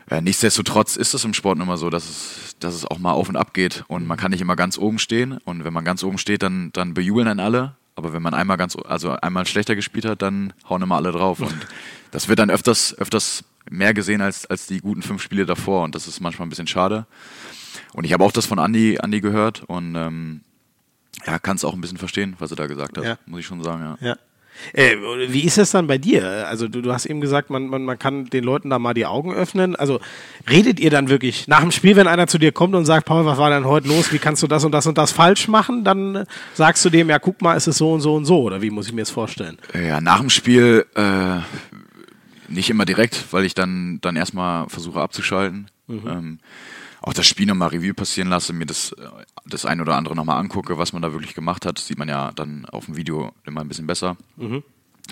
Äh, 0.09 0.21
nichtsdestotrotz 0.21 0.95
ist 0.95 1.13
es 1.13 1.23
im 1.23 1.33
Sport 1.33 1.59
immer 1.59 1.77
so, 1.77 1.89
dass 1.89 2.09
es, 2.09 2.55
dass 2.59 2.73
es 2.73 2.85
auch 2.85 2.97
mal 2.97 3.11
auf 3.11 3.29
und 3.29 3.35
ab 3.35 3.53
geht 3.53 3.83
und 3.87 4.07
man 4.07 4.17
kann 4.17 4.31
nicht 4.31 4.41
immer 4.41 4.55
ganz 4.55 4.77
oben 4.77 4.97
stehen 4.97 5.37
und 5.45 5.63
wenn 5.63 5.73
man 5.73 5.85
ganz 5.85 6.03
oben 6.03 6.17
steht, 6.17 6.41
dann, 6.41 6.71
dann 6.73 6.93
bejubeln 6.93 7.27
dann 7.27 7.39
alle. 7.39 7.75
Aber 7.95 8.13
wenn 8.13 8.21
man 8.21 8.33
einmal 8.33 8.57
ganz, 8.57 8.75
also 8.75 9.11
einmal 9.11 9.45
schlechter 9.45 9.75
gespielt 9.75 10.05
hat, 10.05 10.21
dann 10.21 10.53
hauen 10.67 10.81
immer 10.81 10.95
alle 10.95 11.11
drauf. 11.11 11.41
Und 11.41 11.55
das 12.11 12.29
wird 12.29 12.39
dann 12.39 12.49
öfters, 12.49 12.97
öfters 12.97 13.43
mehr 13.69 13.93
gesehen 13.93 14.21
als, 14.21 14.45
als 14.45 14.67
die 14.67 14.79
guten 14.79 15.01
fünf 15.01 15.21
Spiele 15.21 15.45
davor 15.45 15.83
und 15.83 15.95
das 15.95 16.07
ist 16.07 16.19
manchmal 16.19 16.47
ein 16.47 16.49
bisschen 16.49 16.67
schade. 16.67 17.05
Und 17.93 18.05
ich 18.05 18.13
habe 18.13 18.23
auch 18.23 18.31
das 18.31 18.45
von 18.45 18.59
Andi, 18.59 18.99
Andi 18.99 19.21
gehört 19.21 19.63
und 19.67 19.95
ähm, 19.95 20.41
ja, 21.25 21.39
kann 21.39 21.57
es 21.57 21.65
auch 21.65 21.73
ein 21.73 21.81
bisschen 21.81 21.97
verstehen, 21.97 22.35
was 22.39 22.51
er 22.51 22.57
da 22.57 22.67
gesagt 22.67 22.97
hat, 22.97 23.03
ja. 23.03 23.17
muss 23.25 23.41
ich 23.41 23.45
schon 23.45 23.63
sagen, 23.63 23.97
ja. 24.01 24.07
ja. 24.07 24.17
Äh, 24.73 24.95
wie 25.27 25.43
ist 25.43 25.57
es 25.57 25.71
dann 25.71 25.87
bei 25.87 25.97
dir? 25.97 26.47
Also 26.47 26.67
du, 26.67 26.81
du 26.81 26.93
hast 26.93 27.05
eben 27.05 27.21
gesagt, 27.21 27.49
man, 27.49 27.67
man, 27.67 27.83
man 27.83 27.97
kann 27.97 28.25
den 28.25 28.43
Leuten 28.43 28.69
da 28.69 28.79
mal 28.79 28.93
die 28.93 29.05
Augen 29.05 29.33
öffnen. 29.33 29.75
Also 29.75 29.99
redet 30.49 30.79
ihr 30.79 30.89
dann 30.89 31.09
wirklich 31.09 31.47
nach 31.47 31.61
dem 31.61 31.71
Spiel, 31.71 31.95
wenn 31.95 32.07
einer 32.07 32.27
zu 32.27 32.37
dir 32.37 32.51
kommt 32.51 32.75
und 32.75 32.85
sagt, 32.85 33.05
Paul, 33.05 33.25
was 33.25 33.37
war 33.37 33.49
denn 33.49 33.65
heute 33.65 33.87
los? 33.87 34.13
Wie 34.13 34.19
kannst 34.19 34.43
du 34.43 34.47
das 34.47 34.63
und 34.63 34.71
das 34.71 34.85
und 34.85 34.97
das 34.97 35.11
falsch 35.11 35.47
machen? 35.47 35.83
Dann 35.83 36.25
sagst 36.53 36.85
du 36.85 36.89
dem, 36.89 37.09
ja, 37.09 37.19
guck 37.19 37.41
mal, 37.41 37.55
ist 37.55 37.67
es 37.67 37.77
so 37.77 37.91
und 37.91 38.01
so 38.01 38.15
und 38.15 38.25
so. 38.25 38.41
Oder 38.41 38.61
wie 38.61 38.69
muss 38.69 38.87
ich 38.87 38.93
mir 38.93 39.01
das 39.01 39.09
vorstellen? 39.09 39.57
Ja, 39.73 39.99
nach 39.99 40.19
dem 40.19 40.29
Spiel 40.29 40.85
äh, 40.95 41.39
nicht 42.51 42.69
immer 42.69 42.85
direkt, 42.85 43.31
weil 43.31 43.45
ich 43.45 43.53
dann, 43.53 43.99
dann 44.01 44.15
erstmal 44.15 44.69
versuche 44.69 45.01
abzuschalten. 45.01 45.69
Mhm. 45.87 46.07
Ähm, 46.07 46.39
auch 47.01 47.13
das 47.13 47.25
Spiel 47.25 47.47
nochmal 47.47 47.69
Review 47.69 47.93
passieren 47.93 48.29
lasse, 48.29 48.53
mir 48.53 48.67
das, 48.67 48.95
das 49.45 49.65
ein 49.65 49.81
oder 49.81 49.95
andere 49.95 50.15
nochmal 50.15 50.37
angucke, 50.37 50.77
was 50.77 50.93
man 50.93 51.01
da 51.01 51.11
wirklich 51.11 51.33
gemacht 51.33 51.65
hat. 51.65 51.79
Das 51.79 51.87
sieht 51.87 51.97
man 51.97 52.07
ja 52.07 52.31
dann 52.31 52.65
auf 52.65 52.85
dem 52.85 52.95
Video 52.95 53.31
immer 53.43 53.61
ein 53.61 53.67
bisschen 53.67 53.87
besser. 53.87 54.17
Mhm. 54.37 54.63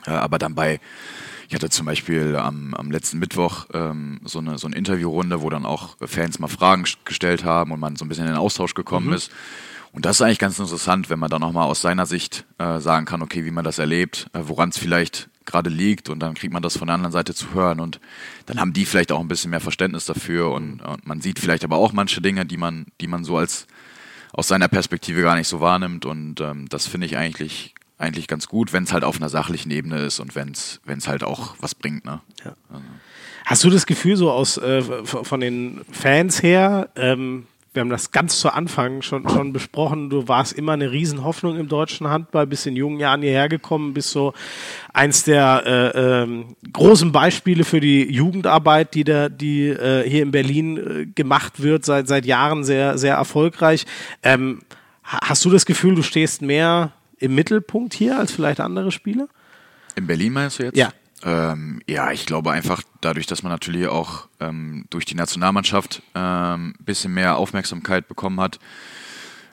Äh, 0.05 0.11
aber 0.11 0.37
dann 0.37 0.53
bei, 0.53 0.79
ich 1.47 1.55
hatte 1.55 1.69
zum 1.69 1.87
Beispiel 1.87 2.35
am, 2.35 2.75
am 2.75 2.91
letzten 2.91 3.17
Mittwoch 3.17 3.65
ähm, 3.73 4.21
so, 4.23 4.39
eine, 4.39 4.59
so 4.59 4.67
eine 4.67 4.75
Interviewrunde, 4.75 5.41
wo 5.41 5.49
dann 5.49 5.65
auch 5.65 5.97
Fans 6.05 6.37
mal 6.37 6.47
Fragen 6.47 6.85
gestellt 7.05 7.43
haben 7.43 7.71
und 7.71 7.79
man 7.79 7.95
so 7.95 8.05
ein 8.05 8.09
bisschen 8.09 8.25
in 8.25 8.33
den 8.33 8.39
Austausch 8.39 8.75
gekommen 8.75 9.07
mhm. 9.07 9.13
ist. 9.13 9.31
Und 9.91 10.05
das 10.05 10.17
ist 10.17 10.21
eigentlich 10.21 10.39
ganz 10.39 10.59
interessant, 10.59 11.09
wenn 11.09 11.17
man 11.17 11.31
dann 11.31 11.41
nochmal 11.41 11.67
aus 11.67 11.81
seiner 11.81 12.05
Sicht 12.05 12.45
äh, 12.59 12.79
sagen 12.79 13.07
kann, 13.07 13.23
okay, 13.23 13.45
wie 13.45 13.51
man 13.51 13.65
das 13.65 13.79
erlebt, 13.79 14.27
äh, 14.33 14.41
woran 14.43 14.69
es 14.69 14.77
vielleicht 14.77 15.29
gerade 15.49 15.69
liegt 15.69 16.09
und 16.09 16.19
dann 16.19 16.33
kriegt 16.33 16.53
man 16.53 16.63
das 16.63 16.77
von 16.77 16.87
der 16.87 16.95
anderen 16.95 17.11
Seite 17.11 17.33
zu 17.33 17.53
hören 17.53 17.79
und 17.79 17.99
dann 18.45 18.59
haben 18.59 18.73
die 18.73 18.85
vielleicht 18.85 19.11
auch 19.11 19.19
ein 19.19 19.27
bisschen 19.27 19.51
mehr 19.51 19.59
Verständnis 19.59 20.05
dafür 20.05 20.51
und, 20.51 20.81
und 20.81 21.07
man 21.07 21.21
sieht 21.21 21.39
vielleicht 21.39 21.63
aber 21.63 21.77
auch 21.77 21.91
manche 21.91 22.21
Dinge, 22.21 22.45
die 22.45 22.57
man, 22.57 22.85
die 23.01 23.07
man 23.07 23.23
so 23.23 23.37
als 23.37 23.67
aus 24.31 24.47
seiner 24.47 24.67
Perspektive 24.67 25.21
gar 25.21 25.35
nicht 25.35 25.47
so 25.47 25.59
wahrnimmt 25.59 26.05
und 26.05 26.39
ähm, 26.41 26.67
das 26.69 26.87
finde 26.87 27.07
ich 27.07 27.17
eigentlich 27.17 27.73
eigentlich 27.99 28.27
ganz 28.27 28.47
gut, 28.47 28.71
wenn 28.71 28.85
es 28.85 28.93
halt 28.93 29.03
auf 29.03 29.17
einer 29.17 29.29
sachlichen 29.29 29.71
Ebene 29.71 29.97
ist 29.99 30.19
und 30.19 30.33
wenn 30.33 30.51
es 30.51 31.07
halt 31.07 31.23
auch 31.23 31.55
was 31.59 31.75
bringt. 31.75 32.05
Ne? 32.05 32.21
Ja. 32.45 32.55
Also. 32.69 32.83
Hast 33.45 33.63
du 33.65 33.69
das 33.69 33.85
Gefühl 33.85 34.15
so 34.15 34.31
aus 34.31 34.57
äh, 34.57 34.81
von 34.81 35.39
den 35.41 35.81
Fans 35.91 36.41
her, 36.41 36.89
ähm, 36.95 37.45
wir 37.73 37.81
haben 37.81 37.89
das 37.89 38.11
ganz 38.11 38.39
zu 38.39 38.51
Anfang 38.51 39.03
schon, 39.03 39.29
schon 39.29 39.53
besprochen. 39.53 40.09
Du 40.09 40.27
warst 40.27 40.53
immer 40.53 40.73
eine 40.73 40.91
Riesenhoffnung 40.91 41.57
im 41.57 41.67
deutschen 41.67 42.07
Handball, 42.07 42.47
bist 42.47 42.65
in 42.65 42.75
jungen 42.75 42.99
Jahren 42.99 43.21
hierher 43.21 43.47
gekommen, 43.47 43.93
bist 43.93 44.09
so 44.09 44.33
eins 44.91 45.23
der 45.23 45.63
äh, 45.95 46.23
äh, 46.23 46.45
großen 46.73 47.11
Beispiele 47.11 47.63
für 47.63 47.79
die 47.79 48.11
Jugendarbeit, 48.11 48.95
die, 48.95 49.03
da, 49.03 49.29
die 49.29 49.67
äh, 49.67 50.09
hier 50.09 50.23
in 50.23 50.31
Berlin 50.31 50.77
äh, 50.77 51.05
gemacht 51.05 51.61
wird, 51.61 51.85
seit, 51.85 52.07
seit 52.07 52.25
Jahren 52.25 52.63
sehr, 52.63 52.97
sehr 52.97 53.15
erfolgreich. 53.15 53.85
Ähm, 54.23 54.61
hast 55.03 55.45
du 55.45 55.51
das 55.51 55.65
Gefühl, 55.65 55.93
du 55.93 56.01
stehst 56.01 56.41
mehr 56.41 56.91
im 57.19 57.35
Mittelpunkt 57.35 57.93
hier 57.93 58.17
als 58.17 58.31
vielleicht 58.31 58.61
andere 58.61 58.91
Spieler? 58.91 59.27
In 59.95 60.07
Berlin 60.07 60.33
meinst 60.33 60.57
du 60.57 60.63
jetzt? 60.63 60.77
Ja. 60.77 60.91
Ähm, 61.23 61.81
ja, 61.87 62.11
ich 62.11 62.25
glaube 62.25 62.51
einfach 62.51 62.81
dadurch, 63.01 63.25
dass 63.27 63.43
man 63.43 63.51
natürlich 63.51 63.87
auch 63.87 64.27
ähm, 64.39 64.85
durch 64.89 65.05
die 65.05 65.15
Nationalmannschaft 65.15 66.01
ein 66.13 66.73
ähm, 66.73 66.73
bisschen 66.79 67.13
mehr 67.13 67.37
Aufmerksamkeit 67.37 68.07
bekommen 68.07 68.39
hat, 68.39 68.59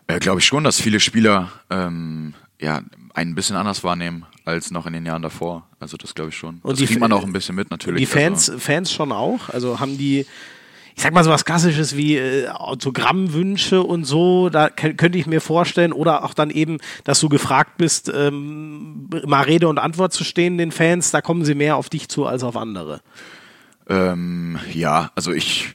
äh, 0.06 0.18
glaube 0.18 0.40
ich 0.40 0.46
schon, 0.46 0.64
dass 0.64 0.80
viele 0.80 1.00
Spieler 1.00 1.50
ähm, 1.70 2.34
ja 2.60 2.82
ein 3.14 3.34
bisschen 3.34 3.56
anders 3.56 3.82
wahrnehmen 3.82 4.26
als 4.44 4.70
noch 4.70 4.86
in 4.86 4.92
den 4.92 5.04
Jahren 5.04 5.22
davor. 5.22 5.66
Also 5.80 5.96
das 5.96 6.14
glaube 6.14 6.30
ich 6.30 6.36
schon. 6.36 6.60
Und 6.62 6.80
das 6.80 6.86
kriegt 6.86 7.00
man 7.00 7.12
auch 7.12 7.24
ein 7.24 7.32
bisschen 7.32 7.56
mit 7.56 7.70
natürlich. 7.70 7.98
Die 7.98 8.06
Fans, 8.06 8.48
also. 8.48 8.60
Fans 8.60 8.92
schon 8.92 9.10
auch. 9.10 9.48
Also 9.48 9.80
haben 9.80 9.98
die 9.98 10.26
ich 10.96 11.02
sag 11.02 11.12
mal 11.12 11.22
so 11.22 11.30
was 11.30 11.44
Klassisches 11.44 11.94
wie 11.94 12.16
äh, 12.16 12.48
Autogrammwünsche 12.48 13.82
und 13.82 14.04
so, 14.04 14.48
da 14.48 14.70
könnte 14.70 15.18
ich 15.18 15.26
mir 15.26 15.42
vorstellen, 15.42 15.92
oder 15.92 16.24
auch 16.24 16.32
dann 16.32 16.48
eben, 16.48 16.78
dass 17.04 17.20
du 17.20 17.28
gefragt 17.28 17.76
bist, 17.76 18.10
ähm, 18.14 19.10
mal 19.26 19.42
Rede 19.42 19.68
und 19.68 19.78
Antwort 19.78 20.14
zu 20.14 20.24
stehen 20.24 20.56
den 20.56 20.72
Fans, 20.72 21.10
da 21.10 21.20
kommen 21.20 21.44
sie 21.44 21.54
mehr 21.54 21.76
auf 21.76 21.90
dich 21.90 22.08
zu 22.08 22.24
als 22.24 22.42
auf 22.42 22.56
andere. 22.56 23.02
Ähm, 23.88 24.58
ja, 24.72 25.10
also 25.14 25.32
ich, 25.32 25.74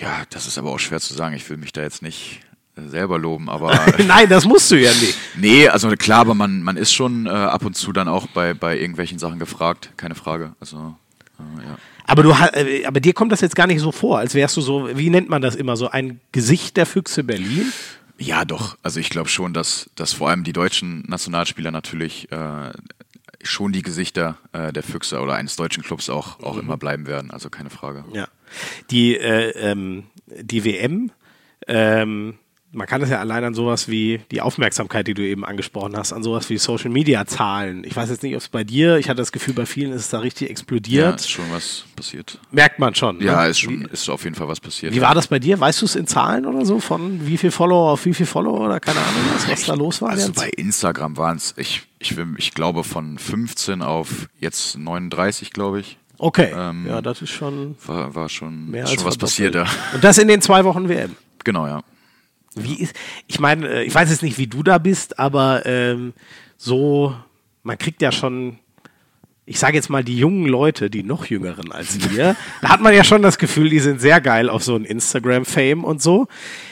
ja, 0.00 0.22
das 0.30 0.46
ist 0.46 0.56
aber 0.56 0.70
auch 0.70 0.78
schwer 0.78 1.00
zu 1.00 1.12
sagen. 1.12 1.36
Ich 1.36 1.48
will 1.50 1.58
mich 1.58 1.72
da 1.72 1.82
jetzt 1.82 2.00
nicht 2.02 2.40
äh, 2.76 2.88
selber 2.88 3.18
loben, 3.18 3.50
aber. 3.50 3.78
Nein, 4.06 4.28
das 4.30 4.46
musst 4.46 4.70
du 4.70 4.76
ja 4.76 4.90
nicht. 4.90 5.18
Nee, 5.36 5.68
also 5.68 5.90
klar, 5.90 6.20
aber 6.20 6.34
man, 6.34 6.62
man 6.62 6.78
ist 6.78 6.94
schon 6.94 7.26
äh, 7.26 7.28
ab 7.28 7.64
und 7.66 7.76
zu 7.76 7.92
dann 7.92 8.08
auch 8.08 8.26
bei, 8.28 8.54
bei 8.54 8.78
irgendwelchen 8.78 9.18
Sachen 9.18 9.38
gefragt, 9.38 9.90
keine 9.98 10.14
Frage. 10.14 10.54
Also, 10.60 10.96
äh, 11.38 11.62
ja. 11.62 11.76
Aber 12.06 12.22
du 12.22 12.30
äh, 12.30 12.84
aber 12.84 13.00
dir 13.00 13.12
kommt 13.12 13.32
das 13.32 13.40
jetzt 13.40 13.56
gar 13.56 13.66
nicht 13.66 13.80
so 13.80 13.92
vor, 13.92 14.18
als 14.18 14.34
wärst 14.34 14.56
du 14.56 14.60
so, 14.60 14.96
wie 14.96 15.10
nennt 15.10 15.28
man 15.28 15.42
das 15.42 15.54
immer, 15.54 15.76
so 15.76 15.88
ein 15.88 16.20
Gesicht 16.32 16.76
der 16.76 16.86
Füchse 16.86 17.24
Berlin? 17.24 17.72
Ja, 18.18 18.44
doch. 18.44 18.78
Also 18.82 19.00
ich 19.00 19.10
glaube 19.10 19.28
schon, 19.28 19.52
dass, 19.52 19.90
dass 19.94 20.12
vor 20.12 20.30
allem 20.30 20.44
die 20.44 20.52
deutschen 20.52 21.02
Nationalspieler 21.06 21.70
natürlich 21.70 22.30
äh, 22.32 22.72
schon 23.42 23.72
die 23.72 23.82
Gesichter 23.82 24.38
äh, 24.52 24.72
der 24.72 24.82
Füchse 24.82 25.20
oder 25.20 25.34
eines 25.34 25.56
deutschen 25.56 25.82
Clubs 25.82 26.08
auch, 26.08 26.40
auch 26.40 26.54
mhm. 26.54 26.60
immer 26.60 26.76
bleiben 26.76 27.06
werden. 27.06 27.30
Also 27.30 27.50
keine 27.50 27.70
Frage. 27.70 28.04
Ja. 28.12 28.28
Die, 28.90 29.16
äh, 29.16 29.50
ähm, 29.50 30.04
die 30.28 30.64
WM, 30.64 31.10
ähm, 31.66 32.38
man 32.76 32.86
kann 32.86 33.02
es 33.02 33.08
ja 33.08 33.18
allein 33.18 33.42
an 33.42 33.54
sowas 33.54 33.88
wie 33.88 34.20
die 34.30 34.40
Aufmerksamkeit, 34.40 35.06
die 35.06 35.14
du 35.14 35.22
eben 35.22 35.44
angesprochen 35.44 35.96
hast, 35.96 36.12
an 36.12 36.22
sowas 36.22 36.48
wie 36.50 36.58
Social 36.58 36.90
Media 36.90 37.26
Zahlen. 37.26 37.84
Ich 37.84 37.96
weiß 37.96 38.10
jetzt 38.10 38.22
nicht, 38.22 38.34
ob 38.34 38.42
es 38.42 38.48
bei 38.48 38.64
dir, 38.64 38.98
ich 38.98 39.08
hatte 39.08 39.18
das 39.18 39.32
Gefühl, 39.32 39.54
bei 39.54 39.66
vielen 39.66 39.92
ist 39.92 40.02
es 40.02 40.10
da 40.10 40.18
richtig 40.18 40.50
explodiert. 40.50 41.04
Ja, 41.04 41.14
ist 41.14 41.30
schon 41.30 41.46
was 41.50 41.84
passiert. 41.96 42.38
Merkt 42.50 42.78
man 42.78 42.94
schon. 42.94 43.20
Ja, 43.20 43.42
ne? 43.42 43.48
ist 43.48 43.58
schon, 43.58 43.86
ist 43.86 44.08
auf 44.10 44.24
jeden 44.24 44.36
Fall 44.36 44.46
was 44.48 44.60
passiert. 44.60 44.94
Wie 44.94 45.00
war 45.00 45.14
das 45.14 45.26
bei 45.26 45.38
dir? 45.38 45.58
Weißt 45.58 45.80
du 45.80 45.86
es 45.86 45.96
in 45.96 46.06
Zahlen 46.06 46.44
oder 46.44 46.64
so? 46.66 46.78
Von 46.78 47.26
wie 47.26 47.38
viel 47.38 47.50
Follower 47.50 47.92
auf 47.92 48.04
wie 48.04 48.14
viel 48.14 48.26
Follower 48.26 48.60
oder 48.60 48.78
keine 48.78 49.00
Ahnung, 49.00 49.22
was, 49.34 49.48
was 49.48 49.64
da 49.64 49.74
los 49.74 50.02
war? 50.02 50.10
Also 50.10 50.28
jetzt? 50.28 50.36
bei 50.36 50.50
Instagram 50.50 51.16
waren 51.16 51.38
es, 51.38 51.54
ich, 51.56 51.82
ich, 51.98 52.14
ich 52.36 52.52
glaube, 52.52 52.84
von 52.84 53.18
15 53.18 53.80
auf 53.80 54.28
jetzt 54.38 54.76
39, 54.78 55.52
glaube 55.52 55.80
ich. 55.80 55.98
Okay. 56.18 56.54
Ähm, 56.56 56.86
ja, 56.86 57.00
das 57.00 57.22
ist 57.22 57.30
schon. 57.30 57.76
War, 57.86 58.14
war 58.14 58.28
schon, 58.28 58.70
mehr 58.70 58.86
schon 58.86 59.04
was 59.04 59.16
passiert, 59.16 59.54
ja. 59.54 59.66
Und 59.94 60.04
das 60.04 60.18
in 60.18 60.28
den 60.28 60.40
zwei 60.42 60.64
Wochen 60.64 60.88
WM. 60.88 61.16
Genau, 61.44 61.66
ja. 61.66 61.82
Wie 62.56 62.80
ist, 62.80 62.94
ich 63.26 63.38
meine, 63.38 63.68
äh, 63.68 63.84
ich 63.84 63.94
weiß 63.94 64.10
jetzt 64.10 64.22
nicht, 64.22 64.38
wie 64.38 64.46
du 64.46 64.62
da 64.62 64.78
bist, 64.78 65.18
aber 65.18 65.64
ähm, 65.66 66.12
so, 66.56 67.14
man 67.62 67.78
kriegt 67.78 68.02
ja 68.02 68.10
schon 68.12 68.58
ich 69.48 69.60
sage 69.60 69.76
jetzt 69.76 69.88
mal 69.88 70.02
die 70.02 70.18
jungen 70.18 70.46
Leute, 70.46 70.90
die 70.90 71.04
noch 71.04 71.26
jüngeren 71.26 71.70
als 71.70 72.10
wir, 72.10 72.34
da 72.62 72.68
hat 72.68 72.80
man 72.80 72.92
ja 72.92 73.04
schon 73.04 73.22
das 73.22 73.38
Gefühl, 73.38 73.70
die 73.70 73.78
sind 73.78 74.00
sehr 74.00 74.20
geil 74.20 74.50
auf 74.50 74.64
so 74.64 74.74
ein 74.74 74.84
Instagram-Fame 74.84 75.84
und 75.84 76.02
so. 76.02 76.26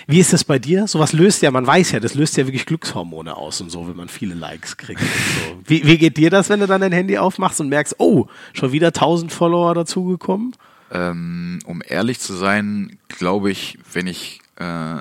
Wie 0.08 0.18
ist 0.18 0.32
das 0.32 0.42
bei 0.42 0.58
dir? 0.58 0.88
Sowas 0.88 1.12
löst 1.12 1.40
ja, 1.42 1.52
man 1.52 1.66
weiß 1.66 1.92
ja, 1.92 2.00
das 2.00 2.14
löst 2.14 2.36
ja 2.36 2.46
wirklich 2.46 2.66
Glückshormone 2.66 3.36
aus 3.36 3.60
und 3.60 3.70
so, 3.70 3.88
wenn 3.88 3.96
man 3.96 4.08
viele 4.08 4.34
Likes 4.34 4.76
kriegt 4.76 5.00
und 5.00 5.06
so. 5.06 5.60
Wie, 5.66 5.86
wie 5.86 5.98
geht 5.98 6.16
dir 6.16 6.30
das, 6.30 6.48
wenn 6.50 6.60
du 6.60 6.66
dann 6.66 6.80
dein 6.80 6.92
Handy 6.92 7.16
aufmachst 7.16 7.60
und 7.60 7.68
merkst, 7.68 7.94
oh, 7.98 8.26
schon 8.52 8.72
wieder 8.72 8.88
1000 8.88 9.32
Follower 9.32 9.72
dazugekommen? 9.74 10.56
Ähm, 10.90 11.60
um 11.64 11.80
ehrlich 11.86 12.18
zu 12.18 12.34
sein, 12.34 12.98
glaube 13.08 13.52
ich, 13.52 13.78
wenn 13.92 14.08
ich 14.08 14.40
äh, 14.56 14.96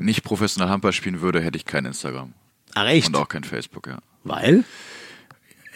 nicht 0.00 0.22
professionell 0.24 0.70
Handball 0.70 0.92
spielen 0.92 1.20
würde, 1.20 1.40
hätte 1.40 1.56
ich 1.56 1.64
kein 1.64 1.84
Instagram. 1.84 2.32
Ach 2.74 2.86
echt? 2.86 3.08
Und 3.08 3.16
auch 3.16 3.28
kein 3.28 3.44
Facebook, 3.44 3.86
ja. 3.86 3.98
Weil? 4.24 4.64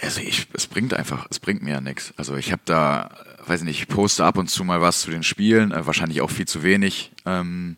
Also 0.01 0.21
ich, 0.21 0.47
es 0.53 0.67
bringt 0.67 0.95
einfach, 0.95 1.27
es 1.31 1.41
bringt 1.41 1.63
mir 1.63 1.73
ja 1.73 1.81
nichts. 1.81 2.15
Also 2.17 2.37
ich 2.37 2.53
habe 2.53 2.63
da, 2.65 3.11
weiß 3.47 3.63
nicht, 3.63 3.81
ich 3.81 3.89
poste 3.89 4.25
ab 4.25 4.39
und 4.39 4.49
zu 4.49 4.63
mal 4.65 4.81
was 4.81 5.01
zu 5.01 5.11
den 5.11 5.23
Spielen, 5.25 5.73
äh, 5.73 5.87
wahrscheinlich 5.87 6.21
auch 6.21 6.31
viel 6.31 6.47
zu 6.47 6.63
wenig. 6.63 7.11
Ähm, 7.27 7.77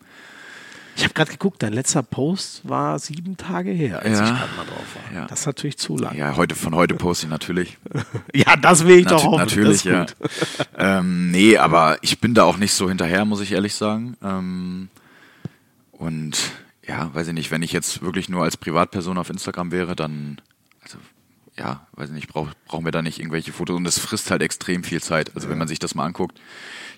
Ich 0.97 1.05
habe 1.05 1.15
gerade 1.15 1.31
geguckt, 1.31 1.63
dein 1.63 1.73
letzter 1.73 2.03
Post 2.03 2.69
war 2.69 2.99
sieben 2.99 3.39
Tage 3.39 3.71
her, 3.71 4.01
als 4.03 4.19
Ja. 4.19 4.25
ich 4.25 4.31
gerade 4.39 4.53
mal 4.57 4.67
drauf 4.67 4.87
war. 4.97 5.15
Ja. 5.21 5.27
Das 5.29 5.41
ist 5.41 5.47
natürlich 5.47 5.79
zu 5.79 5.97
lang. 5.97 6.15
ja, 6.15 6.37
heute 6.37 6.55
von 6.55 6.75
heute 6.75 6.95
poste 6.95 7.25
ich 7.27 7.31
natürlich. 7.31 7.79
Ja, 8.35 8.55
das 8.57 8.85
will 8.87 8.99
ich 8.99 9.07
doch 9.07 9.23
Natu- 9.25 9.31
hoffen. 9.31 9.39
natürlich, 9.39 9.85
ja. 9.85 10.05
ähm, 10.77 11.31
nee, 11.31 11.57
aber 11.57 11.97
ich 12.03 12.21
bin 12.21 12.35
da 12.35 12.45
auch 12.45 12.59
nicht 12.59 12.73
so 12.75 12.89
hinterher, 12.89 13.25
muss 13.25 13.41
ich 13.41 13.53
ehrlich 13.53 13.75
sagen. 13.75 14.17
Ähm, 14.23 14.89
und 16.01 16.37
ja, 16.87 17.15
weiß 17.15 17.29
ich 17.29 17.35
nicht, 17.35 17.51
wenn 17.51 17.61
ich 17.63 17.73
jetzt 17.73 18.01
wirklich 18.01 18.31
nur 18.31 18.43
als 18.43 18.57
Privatperson 18.57 19.19
auf 19.19 19.29
Instagram 19.29 19.71
wäre, 19.71 19.95
dann, 19.95 20.41
also 20.83 20.97
ja, 21.59 21.87
weiß 21.93 22.09
ich 22.09 22.15
nicht, 22.15 22.29
brauch, 22.29 22.49
brauchen 22.67 22.87
wir 22.87 22.91
da 22.91 23.03
nicht 23.03 23.19
irgendwelche 23.19 23.53
Fotos 23.53 23.77
und 23.77 23.85
das 23.85 23.99
frisst 23.99 24.31
halt 24.31 24.41
extrem 24.41 24.83
viel 24.83 25.03
Zeit. 25.03 25.35
Also 25.35 25.51
wenn 25.51 25.59
man 25.59 25.69
sich 25.69 25.79
das 25.79 25.95
mal 25.95 26.07
anguckt, 26.07 26.41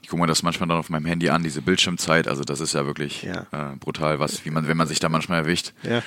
ich 0.02 0.08
gucke 0.08 0.22
mir 0.22 0.28
das 0.28 0.44
manchmal 0.44 0.68
dann 0.68 0.78
auf 0.78 0.88
meinem 0.88 1.06
Handy 1.06 1.30
an, 1.30 1.42
diese 1.42 1.62
Bildschirmzeit, 1.62 2.28
also 2.28 2.44
das 2.44 2.60
ist 2.60 2.74
ja 2.74 2.86
wirklich 2.86 3.24
Ja. 3.24 3.46
Äh, 3.50 3.76
brutal, 3.76 4.20
was, 4.20 4.44
wie 4.44 4.50
man, 4.50 4.68
wenn 4.68 4.76
man 4.76 4.86
sich 4.86 5.00
da 5.00 5.08
manchmal 5.08 5.40
erwischt, 5.40 5.72
Ja. 5.82 6.02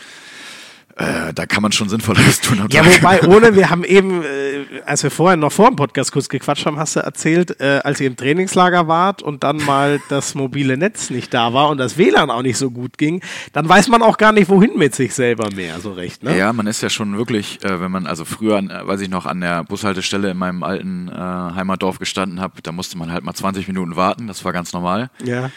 Äh, 0.97 1.33
da 1.33 1.45
kann 1.45 1.61
man 1.61 1.71
schon 1.73 1.89
Sinnvolles 1.89 2.39
tun. 2.41 2.59
am 2.61 2.67
Ja, 2.69 2.81
Tag. 2.83 3.01
wobei, 3.01 3.21
ohne, 3.23 3.55
wir 3.55 3.69
haben 3.69 3.83
eben, 3.83 4.23
äh, 4.23 4.65
als 4.85 5.03
wir 5.03 5.11
vorher 5.11 5.35
noch 5.35 5.51
vor 5.51 5.67
dem 5.67 5.75
Podcast 5.75 6.11
kurz 6.13 6.29
gequatscht 6.29 6.65
haben, 6.65 6.77
hast 6.79 6.95
du 6.95 7.01
erzählt, 7.01 7.59
äh, 7.59 7.81
als 7.83 7.99
ihr 7.99 8.07
im 8.07 8.15
Trainingslager 8.15 8.87
wart 8.87 9.21
und 9.21 9.43
dann 9.43 9.57
mal 9.57 9.99
das 10.09 10.35
mobile 10.35 10.77
Netz 10.77 11.09
nicht 11.09 11.33
da 11.33 11.53
war 11.53 11.69
und 11.69 11.79
das 11.79 11.97
WLAN 11.97 12.31
auch 12.31 12.41
nicht 12.43 12.57
so 12.57 12.71
gut 12.71 12.97
ging, 12.97 13.21
dann 13.51 13.67
weiß 13.67 13.89
man 13.89 14.01
auch 14.01 14.17
gar 14.17 14.31
nicht, 14.31 14.47
wohin 14.49 14.77
mit 14.77 14.95
sich 14.95 15.13
selber 15.13 15.49
mehr, 15.53 15.79
so 15.81 15.91
recht, 15.91 16.23
ne? 16.23 16.37
Ja, 16.37 16.53
man 16.53 16.65
ist 16.67 16.81
ja 16.81 16.89
schon 16.89 17.17
wirklich, 17.17 17.63
äh, 17.65 17.81
wenn 17.81 17.91
man, 17.91 18.07
also 18.07 18.23
früher, 18.23 18.57
äh, 18.57 18.87
weiß 18.87 19.01
ich 19.01 19.09
noch, 19.09 19.25
an 19.25 19.41
der 19.41 19.65
Bushaltestelle 19.65 20.31
in 20.31 20.37
meinem 20.37 20.63
alten 20.63 21.09
äh, 21.09 21.13
Heimatdorf 21.13 21.99
gestanden 21.99 22.39
habe, 22.39 22.61
da 22.63 22.71
musste 22.71 22.97
man 22.97 23.11
halt 23.11 23.23
mal 23.25 23.33
20 23.33 23.67
Minuten 23.67 23.95
warten, 23.97 24.27
das 24.27 24.45
war 24.45 24.53
ganz 24.53 24.71
normal. 24.71 25.09
Ja. 25.23 25.51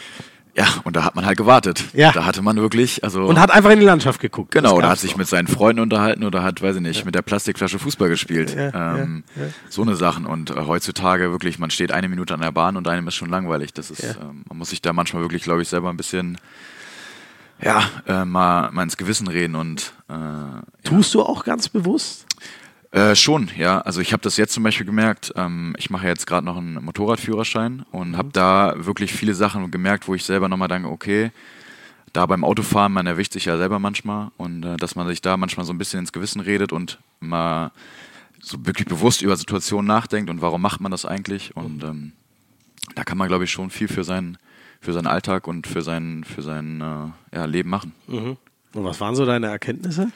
Ja, 0.58 0.66
und 0.82 0.96
da 0.96 1.04
hat 1.04 1.14
man 1.14 1.24
halt 1.24 1.38
gewartet. 1.38 1.84
Ja. 1.92 2.10
Da 2.10 2.24
hatte 2.24 2.42
man 2.42 2.56
wirklich, 2.56 3.04
also. 3.04 3.24
Und 3.26 3.38
hat 3.38 3.52
einfach 3.52 3.70
in 3.70 3.78
die 3.78 3.86
Landschaft 3.86 4.20
geguckt. 4.20 4.50
Genau, 4.50 4.74
oder 4.74 4.88
hat 4.88 4.98
sich 4.98 5.12
doch. 5.12 5.18
mit 5.18 5.28
seinen 5.28 5.46
Freunden 5.46 5.80
unterhalten 5.80 6.24
oder 6.24 6.42
hat, 6.42 6.60
weiß 6.60 6.74
ich 6.76 6.82
nicht, 6.82 7.04
mit 7.04 7.14
der 7.14 7.22
Plastikflasche 7.22 7.78
Fußball 7.78 8.08
gespielt. 8.08 8.56
Ja, 8.56 8.96
ähm, 8.98 9.22
So 9.68 9.82
eine 9.82 9.94
Sachen. 9.94 10.26
Und 10.26 10.50
äh, 10.50 10.54
heutzutage 10.66 11.30
wirklich, 11.30 11.60
man 11.60 11.70
steht 11.70 11.92
eine 11.92 12.08
Minute 12.08 12.34
an 12.34 12.40
der 12.40 12.50
Bahn 12.50 12.76
und 12.76 12.88
einem 12.88 13.06
ist 13.06 13.14
schon 13.14 13.30
langweilig. 13.30 13.72
Das 13.72 13.90
ist, 13.92 14.02
Ja. 14.02 14.10
ähm, 14.20 14.42
man 14.48 14.58
muss 14.58 14.70
sich 14.70 14.82
da 14.82 14.92
manchmal 14.92 15.22
wirklich, 15.22 15.42
glaube 15.44 15.62
ich, 15.62 15.68
selber 15.68 15.90
ein 15.90 15.96
bisschen, 15.96 16.38
ja, 17.62 17.82
äh, 18.06 18.24
mal, 18.24 18.70
mal 18.72 18.82
ins 18.82 18.96
Gewissen 18.96 19.28
reden 19.28 19.54
und 19.54 19.92
äh, 20.08 20.14
Tust 20.88 21.14
du 21.14 21.22
auch 21.22 21.44
ganz 21.44 21.68
bewusst? 21.68 22.24
Äh, 22.90 23.14
schon, 23.14 23.50
ja. 23.56 23.80
Also 23.80 24.00
ich 24.00 24.12
habe 24.12 24.22
das 24.22 24.36
jetzt 24.36 24.54
zum 24.54 24.62
Beispiel 24.62 24.86
gemerkt. 24.86 25.32
Ähm, 25.36 25.74
ich 25.78 25.90
mache 25.90 26.06
jetzt 26.06 26.26
gerade 26.26 26.46
noch 26.46 26.56
einen 26.56 26.82
Motorradführerschein 26.82 27.84
und 27.90 28.16
habe 28.16 28.30
da 28.32 28.74
wirklich 28.76 29.12
viele 29.12 29.34
Sachen 29.34 29.70
gemerkt, 29.70 30.08
wo 30.08 30.14
ich 30.14 30.24
selber 30.24 30.48
nochmal 30.48 30.68
denke, 30.68 30.88
okay, 30.88 31.30
da 32.14 32.24
beim 32.24 32.44
Autofahren, 32.44 32.92
man 32.92 33.06
erwischt 33.06 33.34
sich 33.34 33.44
ja 33.44 33.58
selber 33.58 33.78
manchmal 33.78 34.30
und 34.38 34.64
äh, 34.64 34.76
dass 34.76 34.94
man 34.94 35.06
sich 35.06 35.20
da 35.20 35.36
manchmal 35.36 35.66
so 35.66 35.72
ein 35.72 35.78
bisschen 35.78 36.00
ins 36.00 36.12
Gewissen 36.12 36.40
redet 36.40 36.72
und 36.72 36.98
mal 37.20 37.72
so 38.40 38.64
wirklich 38.64 38.88
bewusst 38.88 39.20
über 39.20 39.36
Situationen 39.36 39.86
nachdenkt 39.86 40.30
und 40.30 40.40
warum 40.40 40.62
macht 40.62 40.80
man 40.80 40.90
das 40.90 41.04
eigentlich 41.04 41.56
und 41.56 41.82
ähm, 41.84 42.12
da 42.94 43.04
kann 43.04 43.18
man 43.18 43.28
glaube 43.28 43.44
ich 43.44 43.50
schon 43.50 43.70
viel 43.70 43.88
für 43.88 44.04
seinen 44.04 44.38
für 44.80 44.92
seinen 44.92 45.06
Alltag 45.06 45.46
und 45.46 45.66
für 45.66 45.82
sein 45.82 46.24
für 46.24 46.40
sein 46.40 46.80
äh, 46.80 47.36
ja, 47.36 47.44
Leben 47.44 47.68
machen. 47.68 47.92
Und 48.74 48.84
was 48.84 49.00
waren 49.00 49.14
so 49.14 49.26
deine 49.26 49.48
Erkenntnisse? 49.48 50.10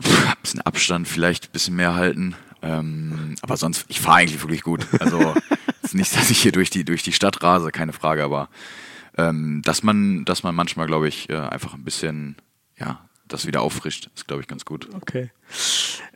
Pff, 0.00 0.28
ein 0.28 0.34
bisschen 0.42 0.60
Abstand, 0.62 1.08
vielleicht 1.08 1.46
ein 1.46 1.52
bisschen 1.52 1.76
mehr 1.76 1.94
halten. 1.94 2.34
Ähm, 2.62 3.34
aber 3.42 3.56
sonst, 3.56 3.84
ich 3.88 4.00
fahre 4.00 4.18
eigentlich 4.18 4.40
wirklich 4.40 4.62
gut. 4.62 4.86
Also 5.00 5.34
es 5.82 5.90
ist 5.90 5.94
nicht, 5.94 6.16
dass 6.16 6.30
ich 6.30 6.40
hier 6.40 6.52
durch 6.52 6.70
die, 6.70 6.84
durch 6.84 7.02
die 7.02 7.12
Stadt 7.12 7.42
rase, 7.42 7.70
keine 7.70 7.92
Frage, 7.92 8.24
aber 8.24 8.48
ähm, 9.16 9.62
dass 9.64 9.82
man, 9.82 10.24
dass 10.24 10.42
man 10.42 10.54
manchmal, 10.54 10.86
glaube 10.86 11.08
ich, 11.08 11.28
äh, 11.28 11.36
einfach 11.36 11.74
ein 11.74 11.84
bisschen, 11.84 12.36
ja, 12.78 13.00
das 13.28 13.46
wieder 13.46 13.62
auffrischt, 13.62 14.10
ist, 14.14 14.26
glaube 14.26 14.42
ich, 14.42 14.48
ganz 14.48 14.64
gut. 14.64 14.88
Okay. 14.94 15.30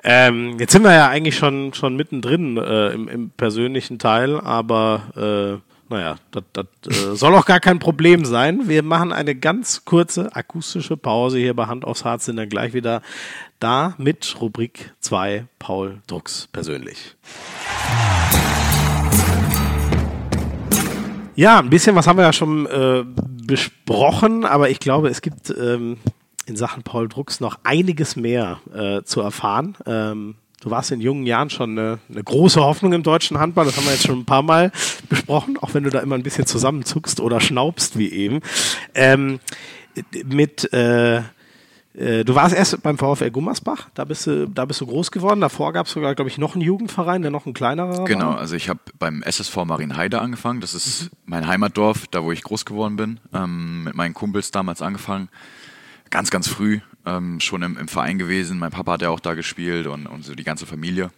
Ähm, 0.02 0.58
jetzt 0.58 0.72
sind 0.72 0.84
wir 0.84 0.94
ja 0.94 1.08
eigentlich 1.08 1.36
schon, 1.36 1.74
schon 1.74 1.96
mittendrin 1.96 2.56
äh, 2.56 2.90
im, 2.90 3.08
im 3.08 3.30
persönlichen 3.30 3.98
Teil, 3.98 4.40
aber 4.40 5.60
äh, 5.64 5.67
naja, 5.88 6.16
das, 6.30 6.66
äh, 6.86 7.16
soll 7.16 7.34
auch 7.34 7.46
gar 7.46 7.60
kein 7.60 7.78
Problem 7.78 8.24
sein. 8.24 8.68
Wir 8.68 8.82
machen 8.82 9.12
eine 9.12 9.34
ganz 9.34 9.84
kurze 9.84 10.34
akustische 10.34 10.96
Pause 10.96 11.38
hier 11.38 11.54
bei 11.54 11.66
Hand 11.66 11.84
aufs 11.84 12.04
Herz, 12.04 12.26
sind 12.26 12.36
dann 12.36 12.48
gleich 12.48 12.74
wieder 12.74 13.02
da 13.58 13.94
mit 13.98 14.36
Rubrik 14.40 14.92
2 15.00 15.46
Paul 15.58 16.00
Drucks 16.06 16.48
persönlich. 16.52 17.16
Ja, 21.34 21.60
ein 21.60 21.70
bisschen 21.70 21.94
was 21.94 22.06
haben 22.06 22.18
wir 22.18 22.24
ja 22.24 22.32
schon 22.32 22.66
äh, 22.66 23.04
besprochen, 23.46 24.44
aber 24.44 24.70
ich 24.70 24.80
glaube, 24.80 25.08
es 25.08 25.22
gibt 25.22 25.50
ähm, 25.50 25.98
in 26.46 26.56
Sachen 26.56 26.82
Paul 26.82 27.08
Drucks 27.08 27.40
noch 27.40 27.58
einiges 27.62 28.16
mehr 28.16 28.60
äh, 28.74 29.02
zu 29.04 29.20
erfahren. 29.20 29.76
Ähm, 29.86 30.34
du 30.60 30.70
warst 30.70 30.90
in 30.90 31.00
jungen 31.00 31.26
Jahren 31.26 31.50
schon 31.50 31.78
eine, 31.78 31.98
eine 32.10 32.22
große 32.22 32.60
Hoffnung 32.60 32.92
im 32.92 33.02
deutschen 33.02 33.38
Handball, 33.38 33.64
das 33.66 33.76
haben 33.76 33.84
wir 33.84 33.92
jetzt 33.92 34.06
schon 34.06 34.20
ein 34.20 34.24
paar 34.24 34.42
Mal 34.42 34.72
besprochen, 35.08 35.56
auch 35.60 35.74
wenn 35.74 35.84
du 35.84 35.90
da 35.90 36.00
immer 36.00 36.14
ein 36.14 36.22
bisschen 36.22 36.46
zusammenzuckst 36.46 37.20
oder 37.20 37.40
schnaubst 37.40 37.98
wie 37.98 38.10
eben. 38.10 38.40
Ähm, 38.94 39.40
mit 40.24 40.72
äh, 40.72 41.22
äh, 41.98 42.24
Du 42.24 42.34
warst 42.34 42.54
erst 42.54 42.80
beim 42.82 42.96
VfL 42.96 43.30
Gummersbach, 43.30 43.88
da 43.94 44.04
bist 44.04 44.26
du, 44.26 44.46
da 44.48 44.64
bist 44.64 44.80
du 44.80 44.86
groß 44.86 45.10
geworden. 45.10 45.40
Davor 45.40 45.72
gab 45.72 45.86
es 45.86 45.92
sogar, 45.92 46.14
glaube 46.14 46.30
ich, 46.30 46.38
noch 46.38 46.54
einen 46.54 46.62
Jugendverein, 46.62 47.22
der 47.22 47.30
noch 47.30 47.46
ein 47.46 47.54
kleinerer 47.54 48.04
Genau, 48.04 48.30
war. 48.30 48.38
also 48.38 48.54
ich 48.54 48.68
habe 48.68 48.80
beim 48.98 49.22
SSV 49.22 49.56
Marienheide 49.64 50.20
angefangen. 50.20 50.60
Das 50.60 50.74
ist 50.74 51.10
mein 51.26 51.46
Heimatdorf, 51.48 52.06
da 52.10 52.22
wo 52.22 52.30
ich 52.30 52.42
groß 52.42 52.64
geworden 52.64 52.96
bin. 52.96 53.20
Ähm, 53.34 53.84
mit 53.84 53.94
meinen 53.94 54.14
Kumpels 54.14 54.50
damals 54.52 54.80
angefangen. 54.80 55.28
Ganz, 56.10 56.30
ganz 56.30 56.48
früh 56.48 56.80
ähm, 57.08 57.40
schon 57.40 57.62
im, 57.62 57.76
im 57.76 57.88
Verein 57.88 58.18
gewesen. 58.18 58.58
Mein 58.58 58.70
Papa 58.70 58.92
hat 58.92 59.02
ja 59.02 59.10
auch 59.10 59.20
da 59.20 59.34
gespielt 59.34 59.86
und, 59.86 60.06
und 60.06 60.24
so 60.24 60.34
die 60.34 60.44
ganze 60.44 60.66
Familie. 60.66 61.10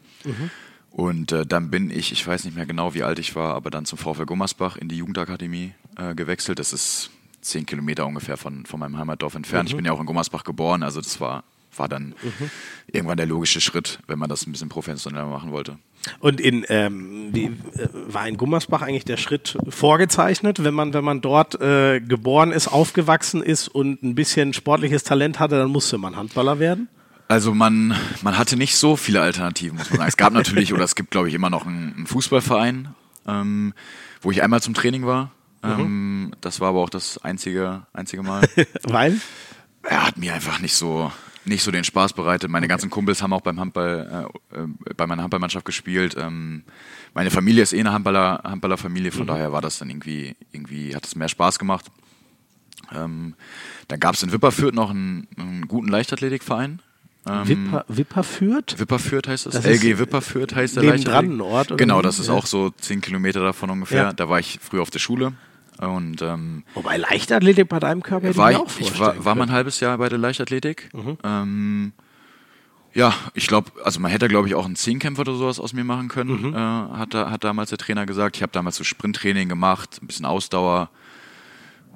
Und 0.91 1.33
äh, 1.33 1.47
dann 1.47 1.71
bin 1.71 1.91
ich, 1.91 2.13
ich 2.13 2.27
weiß 2.27 2.45
nicht 2.45 2.57
mehr 2.57 2.67
genau, 2.67 2.95
wie 2.95 3.03
alt 3.03 3.19
ich 3.19 3.37
war, 3.37 3.55
aber 3.55 3.71
dann 3.71 3.85
zum 3.85 3.99
VfL 3.99 4.27
Gummersbach 4.27 4.77
in 4.77 4.89
die 4.89 4.97
Jugendakademie 4.97 5.73
äh, 5.97 6.15
gewechselt. 6.15 6.59
Das 6.59 6.73
ist 6.73 7.11
zehn 7.41 7.65
Kilometer 7.65 8.07
ungefähr 8.07 8.37
von, 8.37 8.67
von 8.67 8.81
meinem 8.81 8.99
Heimatdorf 8.99 9.35
entfernt. 9.35 9.69
Ich 9.69 9.77
bin 9.77 9.85
ja 9.85 9.93
auch 9.93 10.01
in 10.01 10.07
Gummersbach 10.07 10.45
geboren, 10.45 10.83
also 10.83 11.01
das 11.01 11.21
war, 11.21 11.45
war 11.77 11.89
dann 11.89 12.15
irgendwann 12.87 13.17
der 13.17 13.27
logische 13.27 13.61
Schritt, 13.61 14.01
wenn 14.07 14.19
man 14.19 14.29
das 14.29 14.47
ein 14.47 14.53
bisschen 14.53 14.69
professioneller 14.69 15.27
machen 15.27 15.53
wollte. 15.53 15.79
Und 16.19 16.41
in, 16.41 16.65
ähm, 16.69 17.29
wie, 17.33 17.47
äh, 17.47 17.89
war 17.93 18.27
in 18.27 18.37
Gummersbach 18.37 18.83
eigentlich 18.83 19.05
der 19.05 19.19
Schritt 19.19 19.59
vorgezeichnet, 19.69 20.65
wenn 20.65 20.73
man, 20.73 20.95
wenn 20.95 21.05
man 21.05 21.21
dort 21.21 21.61
äh, 21.61 22.01
geboren 22.01 22.53
ist, 22.53 22.69
aufgewachsen 22.69 23.43
ist 23.43 23.69
und 23.69 24.03
ein 24.03 24.15
bisschen 24.15 24.55
sportliches 24.55 25.05
Talent 25.05 25.39
hatte, 25.39 25.59
dann 25.59 25.71
musste 25.71 25.99
man 25.99 26.17
Handballer 26.17 26.59
werden? 26.59 26.89
Also 27.29 27.55
man, 27.55 27.95
man 28.23 28.39
hatte 28.39 28.57
nicht 28.57 28.77
so 28.77 28.97
viele 28.97 29.21
Alternativen, 29.21 29.77
muss 29.77 29.91
man 29.91 29.99
sagen. 29.99 30.09
Es 30.09 30.17
gab 30.17 30.33
natürlich, 30.33 30.73
oder 30.73 30.85
es 30.85 30.95
gibt, 30.95 31.11
glaube 31.11 31.29
ich, 31.29 31.35
immer 31.35 31.51
noch 31.51 31.67
einen, 31.67 31.95
einen 31.95 32.07
Fußballverein, 32.07 32.89
ähm, 33.27 33.75
wo 34.23 34.31
ich 34.31 34.43
einmal 34.43 34.63
zum 34.63 34.75
Training 34.75 35.07
war. 35.07 35.31
Ähm, 35.63 36.33
das 36.41 36.61
war 36.61 36.71
aber 36.71 36.81
auch 36.81 36.89
das 36.89 37.19
einzige, 37.19 37.83
einzige 37.93 38.23
Mal. 38.23 38.49
Weil? 38.85 39.21
er 39.83 40.07
hat 40.07 40.19
mir 40.19 40.35
einfach 40.35 40.61
nicht 40.61 40.75
so 40.75 41.11
nicht 41.51 41.63
so 41.63 41.71
den 41.71 41.85
Spaß 41.85 42.15
bereitet. 42.15 42.51
Meine 42.51 42.69
ganzen 42.69 42.89
Kumpels 42.89 43.23
haben 43.23 43.35
auch 43.35 43.43
beim 43.43 43.61
Handball 43.61 44.29
äh, 44.55 44.57
äh, 44.59 44.67
bei 44.97 45.07
meiner 45.07 45.23
Handballmannschaft 45.23 45.67
gespielt. 45.67 46.17
Ähm, 46.19 46.63
meine 47.13 47.31
Familie 47.31 47.63
ist 47.63 47.75
eh 47.75 47.81
eine 47.81 47.93
Handballer 47.93 48.41
Handballerfamilie, 48.45 49.13
von 49.13 49.27
daher 49.27 49.53
war 49.53 49.61
das 49.61 49.79
dann 49.79 49.91
irgendwie 49.91 50.37
irgendwie 50.53 50.97
hat 50.97 51.05
es 51.05 51.15
mehr 51.15 51.29
Spaß 51.29 51.59
gemacht. 51.59 51.87
Ähm, 52.95 53.35
dann 53.89 54.01
gab 54.01 54.15
es 54.15 54.23
in 54.23 54.33
Wipperfürth 54.33 54.75
noch 54.75 54.91
einen, 54.91 55.29
einen 55.37 55.69
guten 55.69 55.89
Leichtathletikverein. 55.89 56.81
Ähm, 57.29 57.49
Wipper, 57.49 57.85
Wipper 57.89 58.23
führt? 58.23 58.79
Wipperfürth 58.79 59.29
heißt 59.29 59.47
das. 59.47 59.55
Das 59.55 59.67
LG 59.67 59.99
Wipperfürth 59.99 60.55
heißt 60.55 60.77
der 60.77 60.85
Leichtathletik. 60.85 61.41
Ort, 61.43 61.77
Genau, 61.77 62.01
das 62.01 62.19
ist 62.19 62.31
auch 62.31 62.47
so 62.47 62.71
zehn 62.71 63.03
Kilometer 63.03 63.41
davon 63.43 63.69
ungefähr. 63.71 64.05
Ja. 64.05 64.13
Da 64.13 64.29
war 64.29 64.39
ich 64.39 64.59
früher 64.63 64.81
auf 64.81 64.91
der 64.91 65.01
Schule 65.01 65.35
und 65.87 66.23
ähm, 66.23 66.65
Wobei 66.75 66.97
Leichtathletik 66.97 67.69
bei 67.69 67.81
deinem 67.81 68.03
Körper 68.03 68.29
hätte 68.29 68.39
war 68.39 68.51
ich 68.51 68.57
auch 68.57 68.69
ich 68.79 68.99
war, 68.99 69.25
war 69.25 69.35
mal 69.35 69.43
ein 69.43 69.49
können. 69.49 69.53
halbes 69.53 69.81
Jahr 69.81 69.97
bei 69.99 70.09
der 70.09 70.19
Leichtathletik. 70.19 70.91
Ähm, 71.25 71.93
Ja, 72.93 73.15
ich 73.35 73.47
glaube, 73.47 73.71
also 73.85 74.01
man 74.01 74.11
hätte, 74.11 74.29
glaube 74.29 74.49
ich, 74.49 74.55
auch 74.55 74.65
einen 74.65 74.77
Zehnkämpfer 74.77 75.21
oder 75.21 75.35
sowas 75.35 75.61
aus 75.61 75.73
mir 75.73 75.85
machen 75.85 76.09
können, 76.09 76.49
mhm. 76.49 76.55
äh, 76.55 76.59
hat, 76.59 77.15
hat 77.15 77.45
damals 77.45 77.71
der 77.71 77.79
Trainer 77.79 78.05
gesagt. 78.05 78.37
Ich 78.37 78.43
habe 78.43 78.53
damals 78.53 78.77
so 78.77 78.85
Sprinttraining 78.85 79.49
gemacht, 79.49 80.01
ein 80.03 80.07
bisschen 80.09 80.27
Ausdauer 80.27 80.91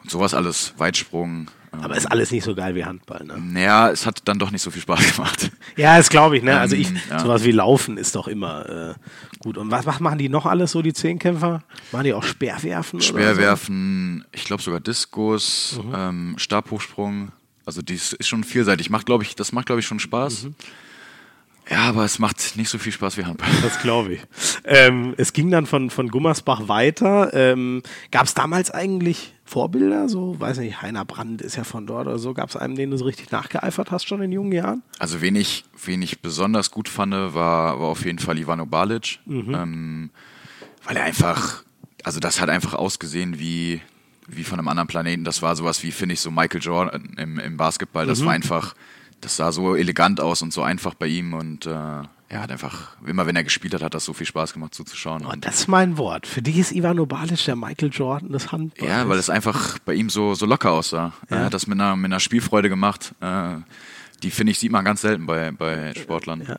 und 0.04 0.10
sowas 0.10 0.34
alles, 0.34 0.74
Weitsprung. 0.76 1.50
Aber 1.72 1.96
ist 1.96 2.06
alles 2.06 2.30
nicht 2.30 2.44
so 2.44 2.54
geil 2.54 2.76
wie 2.76 2.84
Handball, 2.84 3.24
ne? 3.24 3.36
Naja, 3.36 3.90
es 3.90 4.06
hat 4.06 4.20
dann 4.26 4.38
doch 4.38 4.52
nicht 4.52 4.62
so 4.62 4.70
viel 4.70 4.82
Spaß 4.82 5.12
gemacht. 5.16 5.50
Ja, 5.76 5.96
das 5.96 6.08
glaube 6.08 6.36
ich, 6.36 6.42
ne? 6.44 6.60
Also 6.60 6.76
ich, 6.76 6.88
ähm, 6.88 7.00
ja. 7.10 7.18
sowas 7.18 7.42
wie 7.42 7.50
Laufen 7.50 7.96
ist 7.96 8.14
doch 8.14 8.28
immer 8.28 8.68
äh, 8.68 8.94
gut. 9.40 9.58
Und 9.58 9.70
was, 9.70 9.84
was 9.86 9.98
machen 9.98 10.18
die 10.18 10.28
noch 10.28 10.46
alles 10.46 10.70
so, 10.70 10.82
die 10.82 10.92
Zehnkämpfer? 10.92 11.64
Machen 11.90 12.04
die 12.04 12.14
auch 12.14 12.22
Speerwerfen? 12.22 13.00
Speerwerfen, 13.00 14.20
so? 14.22 14.28
ich 14.32 14.44
glaube 14.44 14.62
sogar 14.62 14.78
Diskus, 14.78 15.80
mhm. 15.82 15.94
ähm, 15.96 16.34
Stabhochsprung. 16.36 17.32
Also 17.66 17.82
dies 17.82 18.12
ist 18.12 18.28
schon 18.28 18.44
vielseitig. 18.44 18.90
Macht, 18.90 19.06
glaube 19.06 19.24
ich, 19.24 19.34
das 19.34 19.52
macht, 19.52 19.66
glaube 19.66 19.80
ich, 19.80 19.86
schon 19.86 19.98
Spaß. 19.98 20.44
Mhm. 20.44 20.54
Ja, 21.70 21.78
aber 21.88 22.04
es 22.04 22.18
macht 22.18 22.56
nicht 22.56 22.68
so 22.68 22.78
viel 22.78 22.92
Spaß 22.92 23.16
wie 23.16 23.24
Handball. 23.24 23.48
Das 23.62 23.80
glaube 23.80 24.14
ich. 24.14 24.20
Ähm, 24.64 25.14
es 25.16 25.32
ging 25.32 25.50
dann 25.50 25.66
von, 25.66 25.88
von 25.90 26.08
Gummersbach 26.08 26.68
weiter. 26.68 27.32
Ähm, 27.32 27.82
Gab 28.10 28.26
es 28.26 28.34
damals 28.34 28.70
eigentlich 28.70 29.33
Vorbilder? 29.44 30.08
So, 30.08 30.38
weiß 30.38 30.58
nicht, 30.58 30.82
Heiner 30.82 31.04
Brandt 31.04 31.42
ist 31.42 31.56
ja 31.56 31.64
von 31.64 31.86
dort 31.86 32.06
oder 32.06 32.18
so. 32.18 32.34
Gab 32.34 32.48
es 32.48 32.56
einen, 32.56 32.76
den 32.76 32.90
du 32.90 32.96
so 32.96 33.04
richtig 33.04 33.30
nachgeeifert 33.30 33.90
hast 33.90 34.08
schon 34.08 34.22
in 34.22 34.32
jungen 34.32 34.52
Jahren? 34.52 34.82
Also, 34.98 35.20
wen 35.20 35.36
ich, 35.36 35.64
wen 35.84 36.02
ich 36.02 36.20
besonders 36.20 36.70
gut 36.70 36.88
fand, 36.88 37.12
war, 37.12 37.78
war 37.78 37.88
auf 37.88 38.04
jeden 38.04 38.18
Fall 38.18 38.38
Ivano 38.38 38.66
Balic. 38.66 39.18
Mhm. 39.26 39.54
Ähm, 39.54 40.10
weil 40.84 40.96
er 40.96 41.04
einfach, 41.04 41.62
also 42.02 42.20
das 42.20 42.40
hat 42.40 42.48
einfach 42.48 42.74
ausgesehen 42.74 43.38
wie, 43.38 43.80
wie 44.26 44.44
von 44.44 44.58
einem 44.58 44.68
anderen 44.68 44.88
Planeten. 44.88 45.24
Das 45.24 45.42
war 45.42 45.56
sowas 45.56 45.82
wie, 45.82 45.92
finde 45.92 46.14
ich, 46.14 46.20
so 46.20 46.30
Michael 46.30 46.62
Jordan 46.62 47.14
im, 47.16 47.38
im 47.38 47.56
Basketball. 47.56 48.06
Das 48.06 48.20
mhm. 48.20 48.26
war 48.26 48.32
einfach 48.32 48.74
das 49.24 49.36
sah 49.36 49.52
so 49.52 49.74
elegant 49.74 50.20
aus 50.20 50.42
und 50.42 50.52
so 50.52 50.62
einfach 50.62 50.94
bei 50.94 51.06
ihm 51.06 51.32
und 51.32 51.66
äh, 51.66 52.02
er 52.34 52.42
hat 52.42 52.50
einfach, 52.50 52.96
immer 53.06 53.26
wenn 53.26 53.36
er 53.36 53.44
gespielt 53.44 53.74
hat, 53.74 53.82
hat 53.82 53.94
das 53.94 54.04
so 54.04 54.12
viel 54.12 54.26
Spaß 54.26 54.54
gemacht 54.54 54.74
zuzuschauen. 54.74 55.24
Oh, 55.24 55.32
das 55.38 55.60
ist 55.60 55.68
mein 55.68 55.96
Wort. 55.98 56.26
Für 56.26 56.42
dich 56.42 56.58
ist 56.58 56.72
Ivan 56.72 56.98
Obalic 56.98 57.44
der 57.44 57.54
Michael 57.54 57.90
Jordan 57.92 58.30
des 58.30 58.50
Handballs. 58.50 58.90
Ja, 58.90 59.08
weil 59.08 59.18
es 59.18 59.30
einfach 59.30 59.78
bei 59.78 59.94
ihm 59.94 60.10
so, 60.10 60.34
so 60.34 60.44
locker 60.44 60.72
aussah. 60.72 61.12
Ja. 61.30 61.36
Er 61.36 61.44
hat 61.44 61.54
das 61.54 61.68
mit 61.68 61.80
einer, 61.80 61.94
mit 61.94 62.06
einer 62.06 62.18
Spielfreude 62.18 62.68
gemacht. 62.68 63.14
Äh, 63.20 63.58
die, 64.24 64.32
finde 64.32 64.50
ich, 64.50 64.58
sieht 64.58 64.72
man 64.72 64.84
ganz 64.84 65.02
selten 65.02 65.26
bei, 65.26 65.52
bei 65.52 65.94
Sportlern. 65.94 66.44
Ja. 66.46 66.56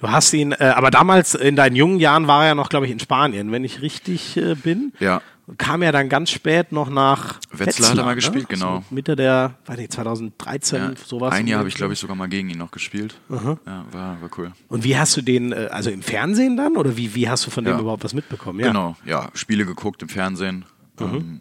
Du 0.00 0.10
hast 0.10 0.32
ihn, 0.32 0.52
äh, 0.52 0.72
aber 0.76 0.90
damals 0.90 1.34
in 1.34 1.56
deinen 1.56 1.76
jungen 1.76 2.00
Jahren 2.00 2.26
war 2.26 2.42
er 2.42 2.48
ja 2.48 2.54
noch, 2.54 2.68
glaube 2.68 2.86
ich, 2.86 2.92
in 2.92 3.00
Spanien, 3.00 3.52
wenn 3.52 3.64
ich 3.64 3.82
richtig 3.82 4.36
äh, 4.36 4.54
bin. 4.54 4.92
Ja 5.00 5.22
kam 5.58 5.82
ja 5.82 5.92
dann 5.92 6.08
ganz 6.08 6.30
spät 6.30 6.72
noch 6.72 6.88
nach 6.88 7.40
Wetzlar, 7.50 7.66
Wetzlar 7.66 7.90
hat 7.90 7.98
er 7.98 8.04
mal 8.04 8.10
ne? 8.10 8.16
gespielt, 8.16 8.48
genau. 8.48 8.84
So 8.88 8.94
Mitte 8.94 9.16
der, 9.16 9.54
weiß 9.66 9.76
nicht, 9.76 9.92
2013, 9.92 10.78
ja, 10.78 10.92
sowas. 11.04 11.32
Ein 11.32 11.46
Jahr 11.46 11.58
habe 11.58 11.68
ich, 11.68 11.74
glaube 11.74 11.92
ich, 11.92 11.98
sogar 11.98 12.16
mal 12.16 12.28
gegen 12.28 12.50
ihn 12.50 12.58
noch 12.58 12.70
gespielt. 12.70 13.16
Ja, 13.28 13.58
war, 13.66 14.20
war 14.20 14.30
cool. 14.38 14.52
Und 14.68 14.84
wie 14.84 14.96
hast 14.96 15.16
du 15.16 15.22
den, 15.22 15.52
äh, 15.52 15.68
also 15.70 15.90
im 15.90 16.02
Fernsehen 16.02 16.56
dann? 16.56 16.76
Oder 16.76 16.96
wie, 16.96 17.14
wie 17.14 17.28
hast 17.28 17.46
du 17.46 17.50
von 17.50 17.64
dem 17.64 17.78
überhaupt 17.78 18.04
was 18.04 18.14
mitbekommen? 18.14 18.60
Ja. 18.60 18.68
Genau, 18.68 18.96
ja, 19.04 19.30
Spiele 19.34 19.66
geguckt 19.66 20.02
im 20.02 20.08
Fernsehen. 20.08 20.64
Mhm. 20.98 21.06
Ähm, 21.06 21.40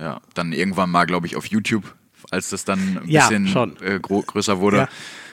ja, 0.00 0.20
dann 0.34 0.52
irgendwann 0.52 0.90
mal, 0.90 1.04
glaube 1.04 1.26
ich, 1.26 1.36
auf 1.36 1.46
YouTube, 1.46 1.94
als 2.30 2.50
das 2.50 2.64
dann 2.64 3.00
ein 3.02 3.06
bisschen 3.06 3.76
äh, 3.82 3.98
größer 4.00 4.60
wurde, 4.60 4.88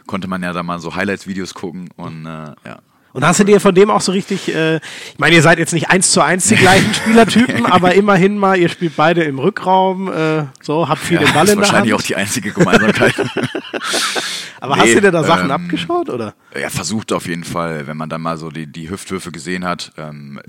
konnte 0.07 0.27
man 0.27 0.43
ja 0.43 0.53
da 0.53 0.63
mal 0.63 0.79
so 0.79 0.95
Highlights-Videos 0.95 1.53
gucken 1.53 1.89
und 1.95 2.25
äh, 2.25 2.53
ja. 2.65 2.79
Und 3.13 3.23
hast 3.23 3.39
du 3.39 3.43
dir 3.43 3.61
von 3.61 3.75
dem 3.75 3.91
auch 3.91 4.01
so 4.01 4.11
richtig, 4.11 4.53
äh, 4.53 4.77
ich 4.77 5.19
meine, 5.19 5.35
ihr 5.35 5.43
seid 5.43 5.59
jetzt 5.59 5.71
nicht 5.71 5.89
eins 5.89 6.09
zu 6.09 6.21
eins 6.21 6.47
die 6.47 6.55
gleichen 6.55 6.91
Spielertypen, 6.95 7.67
aber 7.67 7.93
immerhin 7.93 8.39
mal, 8.39 8.57
ihr 8.57 8.69
spielt 8.69 8.95
beide 8.95 9.23
im 9.23 9.37
Rückraum, 9.37 10.11
äh, 10.11 10.45
so, 10.61 10.89
habt 10.89 10.99
viele 10.99 11.25
ja, 11.25 11.31
Ball 11.31 11.47
in 11.47 11.59
der 11.59 11.67
Hand. 11.67 11.73
wahrscheinlich 11.73 11.93
auch 11.93 12.01
die 12.01 12.15
einzige 12.15 12.51
Gemeinsamkeit. 12.51 13.13
aber 14.59 14.75
nee, 14.75 14.81
hast 14.81 14.95
du 14.95 15.01
dir 15.01 15.11
da 15.11 15.23
Sachen 15.23 15.45
ähm, 15.45 15.51
abgeschaut, 15.51 16.09
oder? 16.09 16.33
Ja, 16.59 16.71
versucht 16.71 17.13
auf 17.13 17.27
jeden 17.27 17.43
Fall, 17.43 17.85
wenn 17.85 17.97
man 17.97 18.09
dann 18.09 18.21
mal 18.21 18.37
so 18.37 18.49
die, 18.49 18.65
die 18.65 18.89
Hüftwürfe 18.89 19.31
gesehen 19.31 19.63
hat. 19.63 19.93
Ähm, 19.97 20.41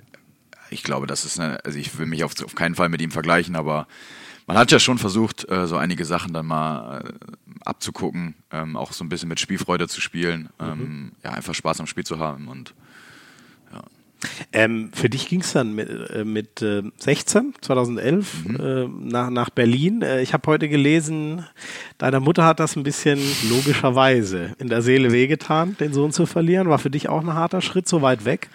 ich 0.71 0.83
glaube, 0.83 1.07
das 1.07 1.27
ist 1.27 1.39
eine, 1.39 1.63
also 1.67 1.79
ich 1.79 1.99
will 1.99 2.07
mich 2.07 2.25
auf, 2.25 2.33
auf 2.43 2.55
keinen 2.55 2.75
Fall 2.75 2.89
mit 2.89 3.03
ihm 3.03 3.11
vergleichen, 3.11 3.57
aber 3.57 3.87
man 4.47 4.59
hat 4.59 4.71
ja 4.71 4.79
schon 4.79 4.99
versucht, 4.99 5.49
äh, 5.51 5.67
so 5.67 5.77
einige 5.77 6.05
Sachen 6.05 6.33
dann 6.33 6.47
mal 6.47 7.01
äh, 7.01 7.13
abzugucken, 7.65 8.35
ähm, 8.51 8.77
auch 8.77 8.93
so 8.93 9.05
ein 9.05 9.09
bisschen 9.09 9.29
mit 9.29 9.41
Spielfreude 9.41 9.89
zu 9.89 10.01
spielen, 10.01 10.51
ähm, 10.61 10.79
mhm. 10.79 11.13
ja, 11.23 11.33
einfach 11.33 11.55
Spaß 11.55 11.81
am 11.81 11.87
Spiel 11.87 12.05
zu 12.05 12.19
haben 12.19 12.49
und 12.49 12.75
ja. 13.73 13.83
Ähm, 14.53 14.91
für 14.93 15.09
dich 15.09 15.29
ging 15.29 15.41
es 15.41 15.53
dann 15.53 15.75
mit, 15.75 15.89
äh, 15.89 16.25
mit 16.25 16.63
äh, 16.63 16.83
16, 16.99 17.55
2011 17.61 18.45
mhm. 18.45 18.57
äh, 18.57 18.89
nach, 19.11 19.31
nach 19.31 19.51
Berlin. 19.51 20.03
Äh, 20.03 20.23
ich 20.23 20.33
habe 20.33 20.47
heute 20.47 20.69
gelesen, 20.69 21.47
deiner 21.99 22.21
Mutter 22.21 22.45
hat 22.45 22.61
das 22.61 22.77
ein 22.77 22.83
bisschen 22.83 23.19
logischerweise 23.49 24.55
in 24.59 24.69
der 24.69 24.83
Seele 24.83 25.13
wehgetan, 25.13 25.77
den 25.79 25.93
Sohn 25.93 26.13
zu 26.13 26.27
verlieren. 26.27 26.69
War 26.69 26.79
für 26.79 26.91
dich 26.91 27.09
auch 27.09 27.21
ein 27.21 27.35
harter 27.35 27.61
Schritt, 27.61 27.89
so 27.89 28.03
weit 28.03 28.25
weg? 28.25 28.49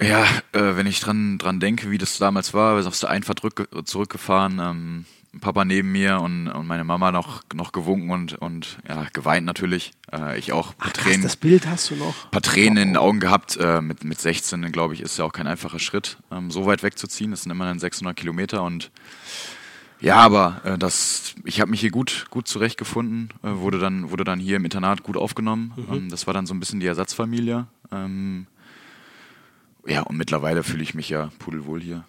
Ja, 0.00 0.24
äh, 0.52 0.76
wenn 0.76 0.86
ich 0.86 1.00
dran, 1.00 1.38
dran 1.38 1.60
denke, 1.60 1.90
wie 1.90 1.98
das 1.98 2.18
damals 2.18 2.54
war, 2.54 2.76
wir 2.76 2.82
sind 2.82 2.92
aus 2.92 3.00
der 3.00 3.10
Einfahrt 3.10 3.42
zurückgefahren, 3.84 4.58
ähm, 4.60 5.04
Papa 5.40 5.64
neben 5.64 5.92
mir 5.92 6.20
und, 6.20 6.48
und 6.48 6.66
meine 6.66 6.84
Mama 6.84 7.12
noch, 7.12 7.42
noch 7.54 7.72
gewunken 7.72 8.10
und, 8.10 8.34
und 8.34 8.78
ja, 8.88 9.06
geweint 9.12 9.46
natürlich. 9.46 9.92
Äh, 10.12 10.38
ich 10.38 10.52
auch. 10.52 10.74
Ach, 10.78 10.92
Tränen, 10.92 11.22
das 11.22 11.36
Bild 11.36 11.66
hast 11.66 11.90
du 11.90 11.96
noch? 11.96 12.30
paar 12.30 12.42
Tränen 12.42 12.78
oh. 12.78 12.82
in 12.82 12.88
den 12.88 12.96
Augen 12.96 13.20
gehabt. 13.20 13.56
Äh, 13.56 13.80
mit, 13.80 14.04
mit 14.04 14.20
16, 14.20 14.72
glaube 14.72 14.94
ich, 14.94 15.00
ist 15.00 15.18
ja 15.18 15.24
auch 15.24 15.32
kein 15.32 15.46
einfacher 15.46 15.78
Schritt, 15.78 16.18
ähm, 16.30 16.50
so 16.50 16.66
weit 16.66 16.82
wegzuziehen. 16.82 17.30
Das 17.30 17.42
sind 17.42 17.52
immerhin 17.52 17.78
600 17.78 18.16
Kilometer 18.16 18.62
und 18.62 18.90
ja, 20.00 20.16
aber 20.16 20.60
äh, 20.64 20.78
das, 20.78 21.34
ich 21.44 21.60
habe 21.60 21.70
mich 21.70 21.80
hier 21.80 21.90
gut, 21.90 22.26
gut 22.30 22.46
zurechtgefunden, 22.46 23.30
äh, 23.42 23.50
wurde, 23.50 23.78
dann, 23.78 24.10
wurde 24.10 24.24
dann 24.24 24.38
hier 24.38 24.56
im 24.56 24.64
Internat 24.64 25.02
gut 25.02 25.16
aufgenommen. 25.16 25.72
Mhm. 25.76 25.94
Ähm, 25.94 26.08
das 26.08 26.26
war 26.26 26.34
dann 26.34 26.46
so 26.46 26.54
ein 26.54 26.60
bisschen 26.60 26.80
die 26.80 26.86
Ersatzfamilie. 26.86 27.66
Ähm, 27.90 28.46
ja, 29.88 30.02
und 30.02 30.16
mittlerweile 30.16 30.62
fühle 30.62 30.82
ich 30.82 30.94
mich 30.94 31.08
ja 31.08 31.30
pudelwohl 31.38 31.80
hier. 31.80 32.04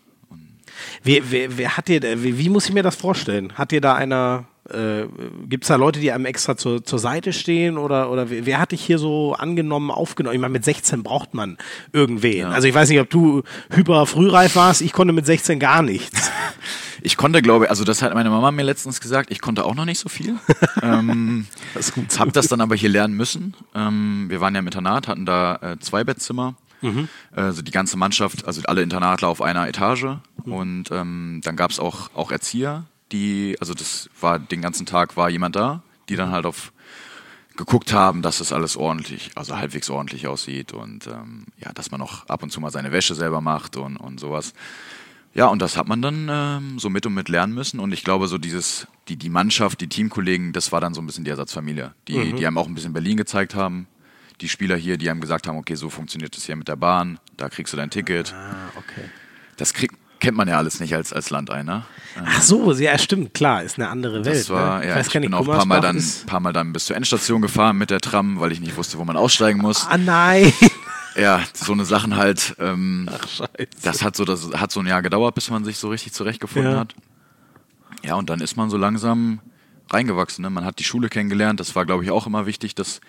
Wer, 1.04 1.32
wer, 1.32 1.58
wer 1.58 1.78
hat 1.78 1.88
dir, 1.88 2.02
wie, 2.24 2.38
wie 2.38 2.50
muss 2.50 2.68
ich 2.68 2.74
mir 2.74 2.84
das 2.84 2.96
vorstellen? 2.96 3.54
Hat 3.56 3.72
dir 3.72 3.82
da 3.82 3.96
einer, 3.96 4.46
äh, 4.70 5.04
gibt 5.48 5.63
es 5.63 5.70
da 5.70 5.76
Leute, 5.76 6.00
die 6.00 6.12
einem 6.12 6.26
extra 6.26 6.58
zur, 6.58 6.84
zur 6.84 7.00
Seite 7.00 7.34
stehen 7.34 7.78
oder, 7.78 8.12
oder 8.12 8.30
wer, 8.30 8.46
wer 8.46 8.60
hat 8.60 8.72
dich 8.72 8.82
hier 8.82 9.00
so 9.00 9.34
angenommen, 9.34 9.92
aufgenommen? 9.92 10.36
Ich 10.36 10.42
meine, 10.42 10.54
mit 10.54 10.65
16 10.65 11.04
braucht 11.04 11.34
man 11.34 11.58
irgendwen. 11.94 12.38
Ja. 12.38 12.50
Also 12.50 12.68
ich 12.68 12.74
weiß 12.74 12.89
nicht, 12.89 13.00
ob 13.00 13.10
du 13.10 13.44
hyper 13.72 14.06
frühreif 14.06 14.56
warst, 14.56 14.82
ich 14.82 14.94
konnte 14.94 15.13
mit 15.13 15.26
16 15.26 15.60
gar 15.60 15.82
nichts. 15.82 16.32
Ich 17.02 17.15
konnte, 17.15 17.42
glaube 17.42 17.63
ich, 17.63 17.70
also 17.70 17.86
das 17.86 18.02
hat 18.02 18.13
meine 18.13 18.30
Mama 18.30 18.52
mir 18.52 18.63
letztens 18.63 19.00
gesagt, 19.00 19.32
ich 19.32 19.39
konnte 19.39 19.63
auch 19.63 19.74
noch 19.74 19.86
nicht 19.86 20.00
so 20.00 20.10
viel. 20.10 20.36
ähm, 20.84 21.48
das. 21.74 21.94
Hab 22.20 22.34
das 22.34 22.50
dann 22.50 22.60
aber 22.60 22.76
hier 22.76 22.89
lernen 22.89 23.13
müssen. 23.13 23.56
Ähm, 23.74 24.26
wir 24.28 24.42
waren 24.42 24.54
ja 24.54 24.60
im 24.60 24.68
Internat, 24.68 25.08
hatten 25.08 25.26
da 25.26 25.56
äh, 25.62 25.80
zwei 25.80 26.04
Bettzimmer 26.04 26.56
Mhm. 26.82 27.10
Also 27.32 27.62
die 27.62 27.72
ganze 27.72 27.98
Mannschaft, 27.98 28.46
also 28.46 28.62
alle 28.63 28.82
Internatler 28.82 29.28
auf 29.28 29.42
einer 29.42 29.68
Etage. 29.68 30.18
Mhm. 30.46 30.54
Und 30.54 30.92
ähm, 30.92 31.42
dann 31.44 31.56
gab 31.56 31.72
es 31.72 31.80
auch, 31.80 32.10
auch 32.13 32.32
Erzieher, 32.32 32.86
die, 33.12 33.58
also 33.60 33.74
das 33.74 34.10
war 34.20 34.39
den 34.39 34.62
ganzen 34.62 34.86
Tag 34.86 35.18
war 35.18 35.30
jemand 35.30 35.56
da, 35.56 35.82
die 36.10 36.15
dann 36.15 36.32
halt 36.32 36.46
auf 36.46 36.72
geguckt 37.60 37.92
haben, 37.92 38.22
dass 38.22 38.38
das 38.38 38.54
alles 38.54 38.78
ordentlich, 38.78 39.32
also 39.36 39.58
halbwegs 39.58 39.89
ordentlich 39.89 40.28
aussieht 40.28 40.72
und 40.72 41.08
ähm, 41.08 41.44
ja, 41.58 41.74
dass 41.74 41.92
man 41.92 42.02
auch 42.02 42.26
ab 42.28 42.42
und 42.42 42.52
zu 42.52 42.62
mal 42.62 42.72
seine 42.72 42.94
Wäsche 42.94 43.15
selber 43.15 43.42
macht 43.42 43.76
und, 43.76 43.98
und 43.98 44.18
sowas. 44.18 44.54
Ja, 45.34 45.48
und 45.48 45.62
das 45.62 45.76
hat 45.76 45.86
man 45.88 46.02
dann 46.02 46.30
ähm, 46.32 46.80
so 46.80 46.89
mit 46.89 47.06
und 47.06 47.13
mit 47.13 47.28
lernen 47.28 47.54
müssen. 47.54 47.82
Und 47.82 47.92
ich 47.92 48.06
glaube, 48.06 48.28
so 48.28 48.38
dieses, 48.38 48.88
die, 49.10 49.18
die 49.18 49.30
Mannschaft, 49.30 49.82
die 49.82 49.88
Teamkollegen, 49.88 50.54
das 50.54 50.72
war 50.72 50.80
dann 50.80 50.94
so 50.94 51.02
ein 51.02 51.06
bisschen 51.06 51.26
die 51.26 51.30
Ersatzfamilie, 51.30 51.94
die, 52.08 52.18
mhm. 52.18 52.38
die 52.38 52.48
einem 52.48 52.58
auch 52.58 52.68
ein 52.68 52.74
bisschen 52.74 52.94
Berlin 52.94 53.18
gezeigt 53.18 53.56
haben, 53.56 53.88
die 54.41 54.49
Spieler 54.49 54.75
hier, 54.75 54.97
die 54.97 55.10
haben 55.10 55.21
gesagt 55.21 55.47
haben, 55.47 55.58
okay, 55.58 55.75
so 55.75 55.89
funktioniert 55.89 56.36
das 56.36 56.45
hier 56.45 56.56
mit 56.56 56.67
der 56.67 56.75
Bahn, 56.75 57.19
da 57.38 57.49
kriegst 57.49 57.73
du 57.73 57.78
dein 57.78 57.89
Ticket. 57.89 58.34
Ah, 58.34 58.56
okay. 58.75 59.10
Das 59.58 59.73
krieg, 59.73 59.91
kennt 60.19 60.38
man 60.38 60.47
ja 60.47 60.58
alles 60.58 60.80
nicht 60.80 60.95
als, 60.95 61.12
als 61.13 61.30
Landeiner. 61.30 61.86
Ach 62.23 62.41
so, 62.41 62.71
ja, 62.73 62.97
stimmt, 62.97 63.34
klar, 63.34 63.63
ist 63.63 63.78
eine 63.78 63.89
andere 63.89 64.25
Welt. 64.25 64.36
Das 64.36 64.49
war, 64.49 64.80
ne? 64.80 64.88
ja, 64.88 64.99
ich, 64.99 65.08
ich 65.08 65.21
bin 65.21 65.34
auch 65.34 65.47
ein 65.47 65.58
paar 65.58 65.65
Mal, 65.65 65.82
dann, 65.82 66.04
paar 66.25 66.39
Mal 66.39 66.54
dann 66.54 66.73
bis 66.73 66.86
zur 66.86 66.95
Endstation 66.95 67.41
gefahren 67.41 67.78
mit 67.78 67.89
der 67.89 67.99
Tram, 67.99 68.39
weil 68.39 68.52
ich 68.52 68.60
nicht 68.60 68.78
wusste, 68.78 68.97
wo 68.97 69.06
man 69.06 69.17
aussteigen 69.17 69.60
muss. 69.60 69.88
Ah, 69.88 69.98
nein! 69.98 70.52
Ja, 71.15 71.44
so 71.54 71.73
eine 71.73 71.85
Sachen 71.85 72.15
halt. 72.15 72.56
Ähm, 72.60 73.10
Ach, 73.12 73.27
scheiße. 73.27 73.67
Das 73.81 74.04
hat 74.04 74.15
so, 74.15 74.25
das 74.25 74.52
hat 74.54 74.71
so 74.71 74.79
ein 74.79 74.87
Jahr 74.87 75.02
gedauert, 75.02 75.35
bis 75.35 75.50
man 75.50 75.65
sich 75.65 75.77
so 75.77 75.90
richtig 75.90 76.13
zurechtgefunden 76.13 76.71
ja. 76.71 76.79
hat. 76.79 76.96
Ja, 78.06 78.15
und 78.15 78.29
dann 78.29 78.40
ist 78.40 78.56
man 78.56 78.69
so 78.69 78.77
langsam 78.77 79.42
reingewachsen. 79.90 80.44
Ne? 80.44 80.50
Man 80.50 80.65
hat 80.65 80.79
die 80.79 80.83
Schule 80.83 81.10
kennengelernt. 81.10 81.60
Das 81.60 81.75
war, 81.75 81.85
glaube 81.85 82.04
ich, 82.04 82.12
auch 82.12 82.27
immer 82.27 82.46
wichtig, 82.46 82.75
dass 82.75 83.02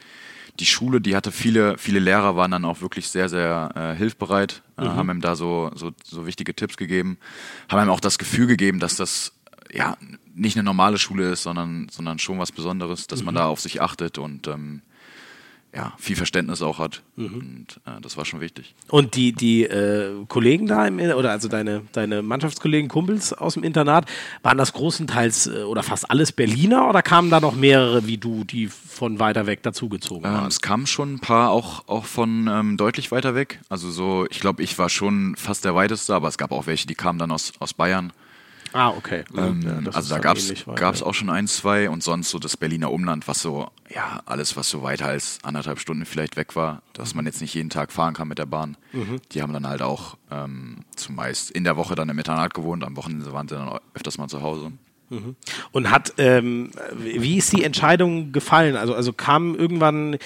die 0.61 0.67
Schule, 0.67 1.01
die 1.01 1.17
hatte 1.17 1.33
viele, 1.33 1.79
viele 1.79 1.99
Lehrer 1.99 2.37
waren 2.37 2.51
dann 2.51 2.65
auch 2.65 2.83
wirklich 2.83 3.09
sehr, 3.09 3.29
sehr 3.29 3.71
äh, 3.75 3.97
hilfbereit, 3.97 4.63
äh, 4.77 4.85
mhm. 4.85 4.97
haben 4.97 5.11
ihm 5.11 5.21
da 5.21 5.35
so, 5.35 5.71
so, 5.75 5.91
so 6.05 6.27
wichtige 6.27 6.55
Tipps 6.55 6.77
gegeben, 6.77 7.19
haben 7.69 7.87
ihm 7.87 7.91
auch 7.91 8.01
das 8.01 8.19
Gefühl 8.19 8.47
gegeben, 8.47 8.79
dass 8.79 8.97
das 8.97 9.33
ja 9.73 9.97
nicht 10.35 10.57
eine 10.57 10.65
normale 10.65 10.99
Schule 10.99 11.31
ist, 11.31 11.43
sondern, 11.43 11.89
sondern 11.91 12.19
schon 12.19 12.39
was 12.39 12.53
Besonderes, 12.53 13.07
dass 13.07 13.21
mhm. 13.21 13.27
man 13.27 13.35
da 13.37 13.47
auf 13.47 13.61
sich 13.61 13.81
achtet 13.81 14.19
und 14.19 14.47
ähm, 14.47 14.83
ja, 15.75 15.93
viel 15.99 16.17
Verständnis 16.17 16.63
auch 16.63 16.79
hat. 16.79 17.03
Mhm. 17.17 17.35
Und 17.35 17.81
äh, 17.87 18.01
das 18.01 18.17
war 18.17 18.25
schon 18.25 18.41
wichtig. 18.41 18.75
Und 18.89 19.15
die, 19.15 19.33
die 19.33 19.65
äh, 19.65 20.25
Kollegen 20.27 20.67
da, 20.67 20.87
im, 20.87 20.99
oder 20.99 21.31
also 21.31 21.49
deine, 21.49 21.83
deine 21.93 22.23
Mannschaftskollegen, 22.23 22.89
Kumpels 22.89 23.33
aus 23.33 23.55
dem 23.55 23.63
Internat, 23.63 24.07
waren 24.43 24.59
das 24.59 24.73
großenteils 24.73 25.47
äh, 25.47 25.63
oder 25.63 25.83
fast 25.83 26.11
alles 26.11 26.33
Berliner 26.33 26.89
oder 26.89 27.03
kamen 27.03 27.31
da 27.31 27.41
noch 27.41 27.55
mehrere 27.55 28.07
wie 28.07 28.19
du, 28.19 28.45
die 28.45 28.67
von 28.67 29.19
weiter 29.21 29.47
weg 29.47 29.63
dazugezogen 29.63 30.25
ähm, 30.25 30.33
waren? 30.33 30.49
es 30.49 30.61
kamen 30.61 30.87
schon 30.87 31.15
ein 31.15 31.21
paar 31.21 31.51
auch, 31.51 31.87
auch 31.89 32.05
von 32.05 32.49
ähm, 32.49 32.77
deutlich 32.77 33.13
weiter 33.13 33.35
weg. 33.35 33.61
Also 33.69 33.91
so, 33.91 34.27
ich 34.31 34.41
glaube, 34.41 34.63
ich 34.63 34.77
war 34.79 34.89
schon 34.89 35.37
fast 35.37 35.65
der 35.65 35.75
weiteste, 35.75 36.15
aber 36.15 36.29
es 36.29 36.39
gab 36.39 36.51
auch 36.51 36.67
welche, 36.67 36.87
die 36.87 36.95
kamen 36.95 37.19
dann 37.19 37.31
aus, 37.31 37.53
aus 37.61 37.75
Bayern. 37.75 38.13
Ah, 38.73 38.91
okay. 38.91 39.25
Ähm, 39.37 39.63
Ja, 39.63 39.91
also 39.93 40.15
da 40.15 40.21
gab 40.21 40.37
es 40.37 41.03
auch 41.03 41.15
schon 41.15 41.31
ein, 41.31 41.47
zwei 41.49 41.91
und 41.91 42.03
sonst 42.03 42.31
so 42.31 42.39
das 42.39 42.57
Berliner 42.57 42.93
Umland, 42.93 43.27
was 43.27 43.41
so, 43.43 43.69
ja, 43.89 44.21
alles, 44.27 44.57
was 44.57 44.71
so 44.71 44.83
weiter 44.83 45.07
als 45.07 45.39
anderthalb 45.43 45.81
Stunden 45.81 46.05
vielleicht 46.07 46.37
weg 46.37 46.55
war, 46.57 46.83
dass 46.93 47.15
man 47.15 47.27
jetzt 47.27 47.41
nicht 47.41 47.55
jeden 47.55 47.71
Tag 47.71 47.93
fahren 47.93 48.15
kann 48.15 48.29
mit 48.29 48.39
der 48.39 48.47
Bahn. 48.47 48.77
Mhm. 48.93 49.21
Die 49.33 49.43
haben 49.43 49.53
dann 49.53 49.67
halt 49.67 49.83
auch 49.83 50.17
ähm, 50.31 50.85
zumeist 50.95 51.51
in 51.51 51.65
der 51.65 51.77
Woche 51.77 51.95
dann 51.95 52.09
im 52.09 52.19
Internat 52.19 52.55
gewohnt, 52.55 52.85
am 52.85 52.97
Wochenende 52.97 53.33
waren 53.33 53.49
sie 53.49 53.57
dann 53.57 53.79
öfters 53.95 54.19
mal 54.19 54.29
zu 54.29 54.43
Hause. 54.43 54.73
Und 55.73 55.91
hat, 55.91 56.15
ähm, 56.19 56.71
wie 56.97 57.37
ist 57.37 57.53
die 57.53 57.65
Entscheidung 57.65 58.33
gefallen? 58.33 58.77
Also, 58.77 58.95
also 58.95 59.13
kamen 59.13 59.57
irgendwann, 59.57 60.15
ich 60.15 60.21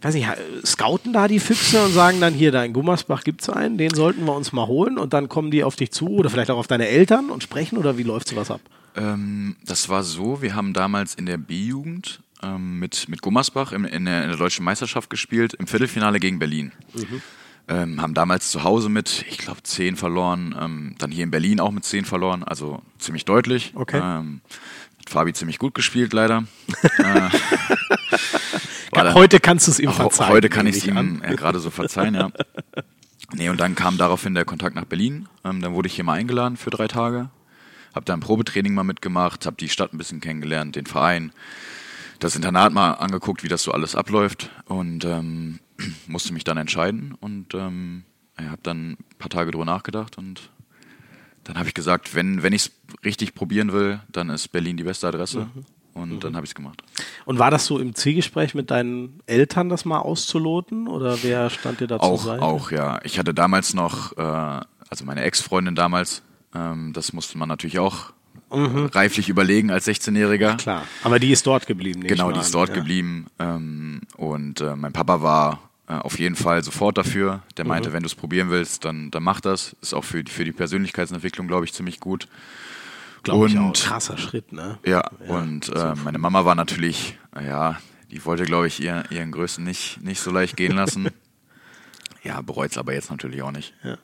weiß 0.00 0.14
nicht, 0.14 0.28
scouten 0.64 1.12
da 1.12 1.26
die 1.26 1.40
Füchse 1.40 1.84
und 1.84 1.92
sagen 1.92 2.20
dann, 2.20 2.34
hier, 2.34 2.52
da 2.52 2.62
in 2.62 2.72
Gummersbach 2.72 3.24
gibt 3.24 3.42
es 3.42 3.48
einen, 3.50 3.78
den 3.78 3.94
sollten 3.94 4.24
wir 4.24 4.34
uns 4.34 4.52
mal 4.52 4.66
holen 4.66 4.96
und 4.96 5.12
dann 5.12 5.28
kommen 5.28 5.50
die 5.50 5.64
auf 5.64 5.76
dich 5.76 5.90
zu 5.90 6.08
oder 6.08 6.30
vielleicht 6.30 6.50
auch 6.50 6.58
auf 6.58 6.68
deine 6.68 6.88
Eltern 6.88 7.30
und 7.30 7.42
sprechen 7.42 7.78
oder 7.78 7.98
wie 7.98 8.04
läuft 8.04 8.28
sowas 8.28 8.50
ab? 8.50 8.60
Ähm, 8.96 9.56
das 9.64 9.88
war 9.88 10.04
so, 10.04 10.40
wir 10.40 10.54
haben 10.54 10.72
damals 10.72 11.14
in 11.14 11.26
der 11.26 11.36
B-Jugend 11.36 12.20
ähm, 12.42 12.78
mit, 12.78 13.08
mit 13.08 13.22
Gummersbach 13.22 13.72
im, 13.72 13.84
in, 13.84 14.04
der, 14.04 14.22
in 14.22 14.28
der 14.28 14.38
deutschen 14.38 14.64
Meisterschaft 14.64 15.10
gespielt, 15.10 15.54
im 15.54 15.66
Viertelfinale 15.66 16.20
gegen 16.20 16.38
Berlin. 16.38 16.72
Ähm, 17.68 18.00
haben 18.00 18.14
damals 18.14 18.50
zu 18.50 18.64
Hause 18.64 18.88
mit, 18.88 19.24
ich 19.28 19.36
glaube, 19.38 19.62
10 19.62 19.96
verloren, 19.96 20.54
ähm, 20.58 20.94
dann 20.98 21.10
hier 21.10 21.24
in 21.24 21.30
Berlin 21.30 21.60
auch 21.60 21.70
mit 21.70 21.84
10 21.84 22.04
verloren, 22.06 22.42
also 22.42 22.80
ziemlich 22.98 23.24
deutlich. 23.26 23.72
Okay. 23.74 24.00
Ähm, 24.02 24.40
hat 25.00 25.10
Fabi 25.10 25.32
ziemlich 25.34 25.58
gut 25.58 25.74
gespielt, 25.74 26.12
leider. 26.14 26.44
äh, 26.98 27.28
dann- 28.92 29.14
Heute 29.14 29.38
kannst 29.40 29.66
du 29.66 29.70
es 29.70 29.80
ihm 29.80 29.92
verzeihen. 29.92 30.30
Heute 30.32 30.48
kann 30.48 30.66
ich 30.66 30.76
es 30.78 30.86
ihm 30.86 31.22
äh, 31.22 31.36
gerade 31.36 31.58
so 31.60 31.70
verzeihen, 31.70 32.14
ja. 32.14 32.30
Nee, 33.34 33.50
und 33.50 33.60
dann 33.60 33.74
kam 33.74 33.98
daraufhin 33.98 34.32
der 34.34 34.46
Kontakt 34.46 34.74
nach 34.74 34.86
Berlin. 34.86 35.28
Ähm, 35.44 35.60
dann 35.60 35.74
wurde 35.74 35.86
ich 35.88 35.94
hier 35.94 36.04
mal 36.04 36.14
eingeladen 36.14 36.56
für 36.56 36.70
drei 36.70 36.88
Tage. 36.88 37.28
Hab 37.94 38.06
da 38.06 38.14
ein 38.14 38.20
Probetraining 38.20 38.72
mal 38.72 38.84
mitgemacht, 38.84 39.44
hab 39.44 39.58
die 39.58 39.68
Stadt 39.68 39.92
ein 39.92 39.98
bisschen 39.98 40.20
kennengelernt, 40.22 40.76
den 40.76 40.86
Verein, 40.86 41.32
das 42.18 42.36
Internat 42.36 42.72
mal 42.72 42.92
angeguckt, 42.92 43.42
wie 43.42 43.48
das 43.48 43.62
so 43.62 43.72
alles 43.72 43.94
abläuft 43.94 44.50
und 44.66 45.04
ähm, 45.04 45.60
musste 46.06 46.32
mich 46.32 46.44
dann 46.44 46.56
entscheiden 46.56 47.14
und 47.20 47.54
ähm, 47.54 48.04
ja, 48.38 48.50
habe 48.50 48.62
dann 48.62 48.92
ein 48.92 49.18
paar 49.18 49.30
Tage 49.30 49.50
drüber 49.50 49.64
nachgedacht 49.64 50.18
und 50.18 50.50
dann 51.44 51.56
habe 51.56 51.68
ich 51.68 51.74
gesagt, 51.74 52.14
wenn, 52.14 52.42
wenn 52.42 52.52
ich 52.52 52.66
es 52.66 52.72
richtig 53.04 53.34
probieren 53.34 53.72
will, 53.72 54.00
dann 54.12 54.28
ist 54.28 54.48
Berlin 54.48 54.76
die 54.76 54.84
beste 54.84 55.08
Adresse 55.08 55.48
und 55.94 56.22
dann 56.22 56.36
habe 56.36 56.44
ich 56.44 56.50
es 56.50 56.54
gemacht. 56.54 56.82
Und 57.24 57.38
war 57.38 57.50
das 57.50 57.66
so 57.66 57.78
im 57.78 57.94
Zielgespräch 57.94 58.54
mit 58.54 58.70
deinen 58.70 59.20
Eltern, 59.26 59.68
das 59.68 59.84
mal 59.84 59.98
auszuloten 59.98 60.88
oder 60.88 61.22
wer 61.22 61.50
stand 61.50 61.80
dir 61.80 61.86
dazu 61.86 62.04
Auch, 62.04 62.22
Seite? 62.22 62.42
auch, 62.42 62.70
ja. 62.70 63.00
Ich 63.02 63.18
hatte 63.18 63.34
damals 63.34 63.74
noch, 63.74 64.16
äh, 64.16 64.20
also 64.22 65.04
meine 65.04 65.22
Ex-Freundin 65.22 65.74
damals, 65.74 66.22
ähm, 66.54 66.92
das 66.92 67.12
musste 67.12 67.38
man 67.38 67.48
natürlich 67.48 67.78
auch 67.78 68.12
reiflich 68.50 69.28
überlegen 69.28 69.70
als 69.70 69.86
16-Jähriger. 69.86 70.56
Klar, 70.56 70.84
aber 71.02 71.18
die 71.18 71.30
ist 71.32 71.46
dort 71.46 71.66
geblieben. 71.66 72.00
Genau, 72.02 72.30
die 72.30 72.36
an, 72.38 72.40
ist 72.44 72.54
dort 72.54 72.70
ja. 72.70 72.74
geblieben. 72.76 73.26
Ähm, 73.38 74.00
und 74.16 74.60
äh, 74.60 74.74
mein 74.76 74.92
Papa 74.92 75.20
war 75.22 75.62
äh, 75.88 75.94
auf 75.94 76.18
jeden 76.18 76.36
Fall 76.36 76.62
sofort 76.64 76.98
dafür. 76.98 77.42
Der 77.56 77.64
Mhm. 77.64 77.68
meinte, 77.68 77.92
wenn 77.92 78.02
du 78.02 78.06
es 78.06 78.14
probieren 78.14 78.50
willst, 78.50 78.84
dann, 78.84 79.10
dann 79.10 79.22
mach 79.22 79.40
das. 79.40 79.76
Ist 79.82 79.94
auch 79.94 80.04
für, 80.04 80.24
die- 80.24 80.32
für 80.32 80.44
die 80.44 80.52
Persönlichkeitsentwicklung, 80.52 81.46
glaube 81.48 81.64
ich, 81.66 81.72
ziemlich 81.74 82.00
gut. 82.00 82.28
Glaube 83.22 83.48
ich 83.48 83.58
auch. 83.58 83.66
Und- 83.66 83.78
Krasser 83.82 84.16
Schritt, 84.16 84.52
ne? 84.52 84.78
Ja, 84.86 85.00
und 85.28 85.68
äh, 85.74 85.94
meine 86.04 86.18
Mama 86.18 86.44
war 86.44 86.54
natürlich, 86.54 87.18
ja, 87.34 87.78
die 88.10 88.24
wollte, 88.24 88.44
glaube 88.44 88.66
ich, 88.68 88.80
ihr, 88.82 89.04
ihren 89.10 89.32
Größten 89.32 89.62
nicht, 89.64 90.00
nicht 90.02 90.20
so 90.20 90.30
leicht 90.30 90.56
gehen 90.56 90.76
lassen. 90.76 91.08
ja, 92.22 92.40
bereut 92.40 92.70
es 92.70 92.78
aber 92.78 92.94
jetzt 92.94 93.10
natürlich 93.10 93.42
auch 93.42 93.50
nicht. 93.50 93.74
Ja, 93.84 93.98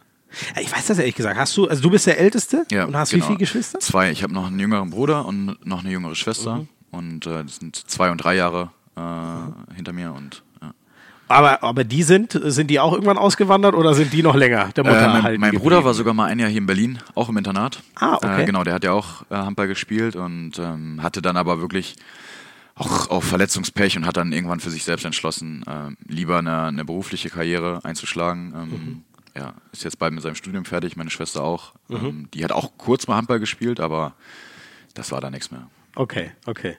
Ich 0.60 0.72
weiß 0.72 0.86
das 0.86 0.98
ehrlich 0.98 1.14
gesagt. 1.14 1.38
Hast 1.38 1.56
du, 1.56 1.68
also 1.68 1.82
du 1.82 1.90
bist 1.90 2.06
der 2.06 2.18
Älteste 2.18 2.64
Ja, 2.70 2.84
und 2.84 2.96
hast 2.96 3.10
genau. 3.10 3.24
wie 3.24 3.26
viele 3.28 3.38
Geschwister? 3.38 3.80
Zwei. 3.80 4.10
Ich 4.10 4.22
habe 4.22 4.32
noch 4.32 4.46
einen 4.46 4.58
jüngeren 4.58 4.90
Bruder 4.90 5.26
und 5.26 5.56
noch 5.66 5.80
eine 5.80 5.90
jüngere 5.90 6.14
Schwester. 6.14 6.56
Mhm. 6.56 6.68
Und 6.90 7.26
äh, 7.26 7.42
das 7.44 7.56
sind 7.56 7.76
zwei 7.76 8.10
und 8.10 8.18
drei 8.18 8.36
Jahre 8.36 8.70
äh, 8.96 9.74
hinter 9.74 9.92
mir. 9.92 10.12
Und 10.12 10.42
ja. 10.62 10.72
Aber, 11.28 11.62
aber 11.62 11.84
die 11.84 12.02
sind, 12.02 12.38
sind 12.44 12.68
die 12.70 12.78
auch 12.80 12.92
irgendwann 12.92 13.18
ausgewandert 13.18 13.74
oder 13.74 13.94
sind 13.94 14.12
die 14.12 14.22
noch 14.22 14.36
länger 14.36 14.70
der 14.76 14.84
Mutter 14.84 15.18
Äh, 15.18 15.22
mein 15.22 15.40
mein? 15.40 15.54
Bruder 15.54 15.84
war 15.84 15.94
sogar 15.94 16.14
mal 16.14 16.26
ein 16.26 16.38
Jahr 16.38 16.48
hier 16.48 16.58
in 16.58 16.66
Berlin, 16.66 16.98
auch 17.14 17.28
im 17.28 17.36
Internat. 17.36 17.82
Ah, 17.96 18.14
okay. 18.14 18.42
Äh, 18.42 18.44
genau, 18.44 18.62
der 18.64 18.74
hat 18.74 18.84
ja 18.84 18.92
auch 18.92 19.22
äh, 19.30 19.34
Handball 19.34 19.66
gespielt 19.66 20.14
und 20.16 20.58
ähm, 20.58 21.02
hatte 21.02 21.20
dann 21.22 21.36
aber 21.36 21.60
wirklich 21.60 21.96
auch, 22.76 23.08
auch 23.10 23.22
Verletzungspech 23.22 23.96
und 23.96 24.04
hat 24.06 24.16
dann 24.16 24.32
irgendwann 24.32 24.60
für 24.60 24.70
sich 24.70 24.84
selbst 24.84 25.04
entschlossen, 25.04 25.64
äh, 25.66 26.12
lieber 26.12 26.38
eine, 26.38 26.62
eine 26.64 26.84
berufliche 26.84 27.30
Karriere 27.30 27.80
einzuschlagen. 27.84 28.52
Ähm, 28.54 28.68
Mhm. 28.68 29.02
Ja, 29.36 29.54
ist 29.72 29.82
jetzt 29.84 29.98
bald 29.98 30.12
mit 30.14 30.22
seinem 30.22 30.36
Studium 30.36 30.64
fertig, 30.64 30.96
meine 30.96 31.10
Schwester 31.10 31.42
auch. 31.42 31.72
Mhm. 31.88 31.96
Ähm, 31.96 32.28
die 32.34 32.44
hat 32.44 32.52
auch 32.52 32.72
kurz 32.78 33.06
mal 33.08 33.16
Handball 33.16 33.40
gespielt, 33.40 33.80
aber 33.80 34.14
das 34.94 35.10
war 35.12 35.20
dann 35.20 35.32
nichts 35.32 35.50
mehr. 35.50 35.68
Okay, 35.96 36.30
okay. 36.46 36.76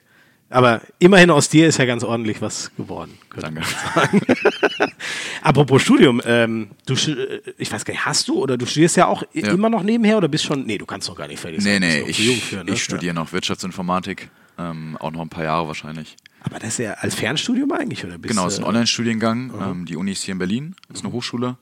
Aber 0.48 0.80
immerhin 1.00 1.30
aus 1.30 1.48
dir 1.48 1.66
ist 1.66 1.78
ja 1.78 1.84
ganz 1.86 2.04
ordentlich 2.04 2.40
was 2.40 2.70
geworden. 2.76 3.18
Danke. 3.36 3.62
Apropos 5.42 5.82
Studium, 5.82 6.20
ähm, 6.24 6.68
du, 6.86 6.94
äh, 6.94 7.40
ich 7.58 7.70
weiß 7.72 7.84
gar 7.84 7.92
nicht, 7.94 8.06
hast 8.06 8.28
du 8.28 8.40
oder 8.42 8.56
du 8.56 8.66
studierst 8.66 8.96
ja 8.96 9.06
auch 9.06 9.22
Ja. 9.32 9.50
immer 9.50 9.68
noch 9.68 9.82
nebenher 9.82 10.16
oder 10.18 10.28
bist 10.28 10.44
schon, 10.44 10.64
nee, 10.64 10.78
du 10.78 10.86
kannst 10.86 11.08
noch 11.08 11.16
gar 11.16 11.26
nicht 11.28 11.40
fertig 11.40 11.64
Nee, 11.64 11.72
sein. 11.72 11.80
nee, 11.80 12.00
noch 12.00 12.08
ich, 12.08 12.44
für, 12.44 12.64
ne? 12.64 12.72
ich 12.72 12.82
studiere 12.82 13.14
noch 13.14 13.32
Wirtschaftsinformatik, 13.32 14.28
ähm, 14.58 14.96
auch 15.00 15.10
noch 15.10 15.20
ein 15.20 15.28
paar 15.28 15.44
Jahre 15.44 15.66
wahrscheinlich. 15.66 16.10
Ja. 16.12 16.16
Aber 16.46 16.58
das 16.60 16.68
ist 16.70 16.78
ja 16.78 16.92
als 16.94 17.14
Fernstudium 17.16 17.72
eigentlich, 17.72 18.04
oder 18.04 18.18
bist 18.18 18.32
Genau, 18.32 18.46
es 18.46 18.54
ist 18.54 18.58
ein 18.60 18.64
äh, 18.64 18.68
Online-Studiengang. 18.68 19.52
Ähm, 19.60 19.84
die 19.86 19.96
Uni 19.96 20.12
ist 20.12 20.22
hier 20.22 20.32
in 20.32 20.38
Berlin, 20.38 20.76
ist 20.92 21.04
eine 21.04 21.12
Hochschule. 21.12 21.56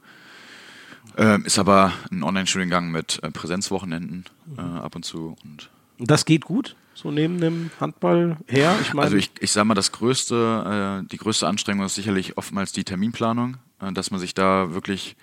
Ähm, 1.17 1.45
ist 1.45 1.59
aber 1.59 1.93
ein 2.11 2.23
Online-Studiengang 2.23 2.91
mit 2.91 3.23
äh, 3.23 3.31
Präsenzwochenenden 3.31 4.25
äh, 4.57 4.61
ab 4.61 4.97
und 4.97 5.05
zu. 5.05 5.37
Und 5.45 5.71
das 5.99 6.25
geht 6.25 6.45
gut, 6.45 6.75
so 6.95 7.11
neben 7.11 7.41
dem 7.41 7.71
Handball 7.81 8.37
her? 8.47 8.77
Ich 8.83 8.95
meine, 8.95 9.05
also 9.05 9.17
ich, 9.17 9.31
ich 9.41 9.53
sag 9.53 9.65
mal, 9.65 9.75
das 9.75 9.93
größte, 9.93 11.03
äh, 11.05 11.09
die 11.09 11.17
größte 11.17 11.47
Anstrengung 11.47 11.87
ist 11.87 11.95
sicherlich 11.95 12.37
oftmals 12.37 12.73
die 12.73 12.85
Terminplanung, 12.85 13.59
äh, 13.81 13.93
dass 13.93 14.11
man 14.11 14.21
sich 14.21 14.35
da 14.35 14.75
wirklich 14.75 15.17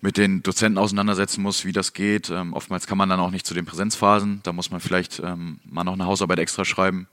mit 0.00 0.16
den 0.16 0.42
Dozenten 0.42 0.78
auseinandersetzen 0.78 1.42
muss, 1.42 1.64
wie 1.64 1.72
das 1.72 1.92
geht. 1.92 2.30
Ähm, 2.30 2.52
oftmals 2.52 2.86
kann 2.86 2.98
man 2.98 3.08
dann 3.08 3.20
auch 3.20 3.30
nicht 3.30 3.46
zu 3.46 3.54
den 3.54 3.66
Präsenzphasen. 3.66 4.40
Da 4.44 4.52
muss 4.52 4.70
man 4.70 4.80
vielleicht 4.80 5.18
ähm, 5.18 5.58
mal 5.64 5.84
noch 5.84 5.94
eine 5.94 6.06
Hausarbeit 6.06 6.38
extra 6.38 6.64
schreiben, 6.64 7.08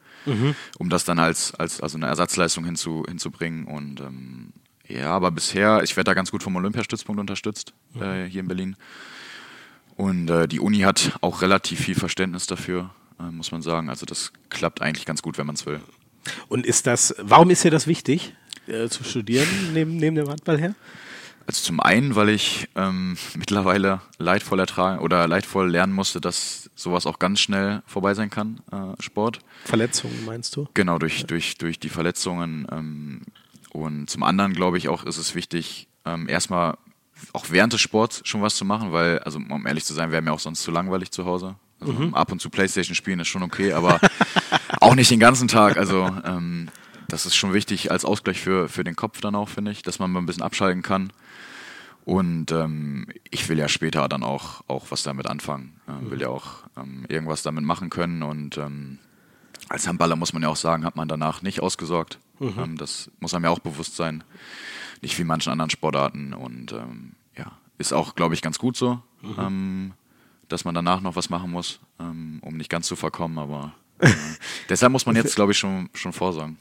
um 0.79 0.89
das 0.89 1.05
dann 1.05 1.19
als, 1.19 1.53
als 1.53 1.81
also 1.81 1.97
eine 1.97 2.07
Ersatzleistung 2.07 2.65
hinzu, 2.65 3.03
hinzubringen. 3.07 3.65
Und 3.65 3.99
ähm, 4.01 4.53
ja, 4.87 5.11
aber 5.11 5.31
bisher, 5.31 5.81
ich 5.83 5.95
werde 5.95 6.09
da 6.09 6.13
ganz 6.13 6.31
gut 6.31 6.43
vom 6.43 6.55
Olympiastützpunkt 6.55 7.19
unterstützt, 7.19 7.73
äh, 7.99 8.25
hier 8.25 8.41
in 8.41 8.47
Berlin. 8.47 8.75
Und 9.95 10.29
äh, 10.29 10.47
die 10.47 10.59
Uni 10.59 10.79
hat 10.79 11.17
auch 11.21 11.41
relativ 11.41 11.79
viel 11.79 11.95
Verständnis 11.95 12.47
dafür, 12.47 12.91
äh, 13.19 13.31
muss 13.31 13.51
man 13.51 13.61
sagen. 13.61 13.89
Also 13.89 14.05
das 14.05 14.33
klappt 14.49 14.81
eigentlich 14.81 15.05
ganz 15.05 15.21
gut, 15.21 15.37
wenn 15.37 15.47
man 15.47 15.55
es 15.55 15.65
will. 15.65 15.79
und 16.49 16.65
ist 16.65 16.87
das, 16.87 17.15
warum 17.19 17.49
ist 17.49 17.63
dir 17.63 17.71
das 17.71 17.87
wichtig, 17.87 18.35
äh, 18.67 18.87
zu 18.89 19.03
studieren 19.03 19.47
neben, 19.73 19.97
neben 19.97 20.15
dem 20.15 20.29
Handball 20.29 20.59
her? 20.59 20.75
Also 21.47 21.63
zum 21.63 21.79
einen, 21.79 22.15
weil 22.15 22.29
ich 22.29 22.67
ähm, 22.75 23.17
mittlerweile 23.35 24.01
leidvoll 24.17 24.59
ertragen 24.59 24.99
oder 24.99 25.27
leidvoll 25.27 25.69
lernen 25.69 25.93
musste, 25.93 26.19
dass 26.19 26.69
sowas 26.75 27.05
auch 27.05 27.19
ganz 27.19 27.39
schnell 27.39 27.81
vorbei 27.85 28.13
sein 28.13 28.29
kann, 28.29 28.59
äh, 28.71 29.01
Sport. 29.01 29.39
Verletzungen 29.63 30.25
meinst 30.25 30.55
du? 30.55 30.67
Genau, 30.73 30.97
durch, 30.97 31.25
durch, 31.25 31.57
durch 31.57 31.79
die 31.79 31.89
Verletzungen. 31.89 32.67
Ähm, 32.71 33.21
und 33.75 34.09
zum 34.09 34.23
anderen, 34.23 34.53
glaube 34.53 34.77
ich, 34.77 34.89
auch 34.89 35.03
ist 35.03 35.17
es 35.17 35.35
wichtig, 35.35 35.87
ähm, 36.05 36.29
erstmal 36.29 36.77
auch 37.33 37.45
während 37.49 37.73
des 37.73 37.81
Sports 37.81 38.21
schon 38.23 38.41
was 38.41 38.55
zu 38.55 38.65
machen, 38.65 38.91
weil, 38.91 39.19
also 39.19 39.37
um 39.37 39.67
ehrlich 39.67 39.85
zu 39.85 39.93
sein, 39.93 40.11
wäre 40.11 40.21
mir 40.21 40.33
auch 40.33 40.39
sonst 40.39 40.63
zu 40.63 40.71
langweilig 40.71 41.11
zu 41.11 41.25
Hause. 41.25 41.55
Also 41.81 41.93
ab 42.13 42.31
und 42.31 42.41
zu 42.41 42.49
Playstation 42.49 42.95
spielen 42.95 43.19
ist 43.19 43.27
schon 43.27 43.43
okay, 43.43 43.73
aber 43.73 43.99
auch 44.79 44.95
nicht 44.95 45.11
den 45.11 45.19
ganzen 45.19 45.47
Tag. 45.47 45.77
Also 45.77 46.09
ähm, 46.23 46.69
das 47.09 47.25
ist 47.25 47.35
schon 47.35 47.53
wichtig 47.53 47.91
als 47.91 48.05
Ausgleich 48.05 48.39
für, 48.39 48.69
für 48.69 48.83
den 48.83 48.95
Kopf 48.95 49.21
dann 49.21 49.35
auch, 49.35 49.49
finde 49.49 49.71
ich, 49.71 49.81
dass 49.81 49.99
man 49.99 50.11
mal 50.11 50.19
ein 50.19 50.25
bisschen 50.25 50.43
abschalten 50.43 50.81
kann. 50.81 51.11
Und 52.05 52.51
ähm, 52.51 53.07
ich 53.29 53.49
will 53.49 53.57
ja 53.57 53.67
später 53.67 54.07
dann 54.07 54.23
auch, 54.23 54.63
auch 54.67 54.85
was 54.89 55.03
damit 55.03 55.27
anfangen. 55.27 55.75
Äh, 55.87 56.11
will 56.11 56.21
ja 56.21 56.29
auch 56.29 56.63
ähm, 56.77 57.05
irgendwas 57.07 57.41
damit 57.41 57.65
machen 57.65 57.89
können. 57.89 58.23
Und 58.23 58.57
ähm, 58.57 58.99
als 59.69 59.87
Handballer 59.87 60.15
muss 60.15 60.31
man 60.31 60.43
ja 60.43 60.49
auch 60.49 60.55
sagen, 60.55 60.85
hat 60.85 60.95
man 60.95 61.07
danach 61.07 61.41
nicht 61.41 61.61
ausgesorgt. 61.61 62.19
Ähm, 62.41 62.77
das 62.77 63.09
muss 63.19 63.33
einem 63.33 63.45
ja 63.45 63.49
auch 63.51 63.59
bewusst 63.59 63.95
sein. 63.95 64.23
Nicht 65.01 65.17
wie 65.19 65.23
manchen 65.23 65.51
anderen 65.51 65.69
Sportarten. 65.69 66.33
Und 66.33 66.71
ähm, 66.73 67.13
ja, 67.37 67.51
ist 67.77 67.93
auch, 67.93 68.15
glaube 68.15 68.33
ich, 68.33 68.41
ganz 68.41 68.57
gut 68.59 68.77
so, 68.77 68.99
ähm, 69.37 69.93
dass 70.47 70.65
man 70.65 70.75
danach 70.75 71.01
noch 71.01 71.15
was 71.15 71.29
machen 71.29 71.51
muss, 71.51 71.79
ähm, 71.99 72.39
um 72.41 72.57
nicht 72.57 72.69
ganz 72.69 72.87
zu 72.87 72.95
verkommen. 72.95 73.37
Aber 73.37 73.73
Deshalb 74.69 74.91
muss 74.91 75.05
man 75.05 75.15
jetzt, 75.15 75.35
glaube 75.35 75.53
ich, 75.53 75.57
schon, 75.57 75.89
schon 75.93 76.11
vorsorgen. 76.11 76.57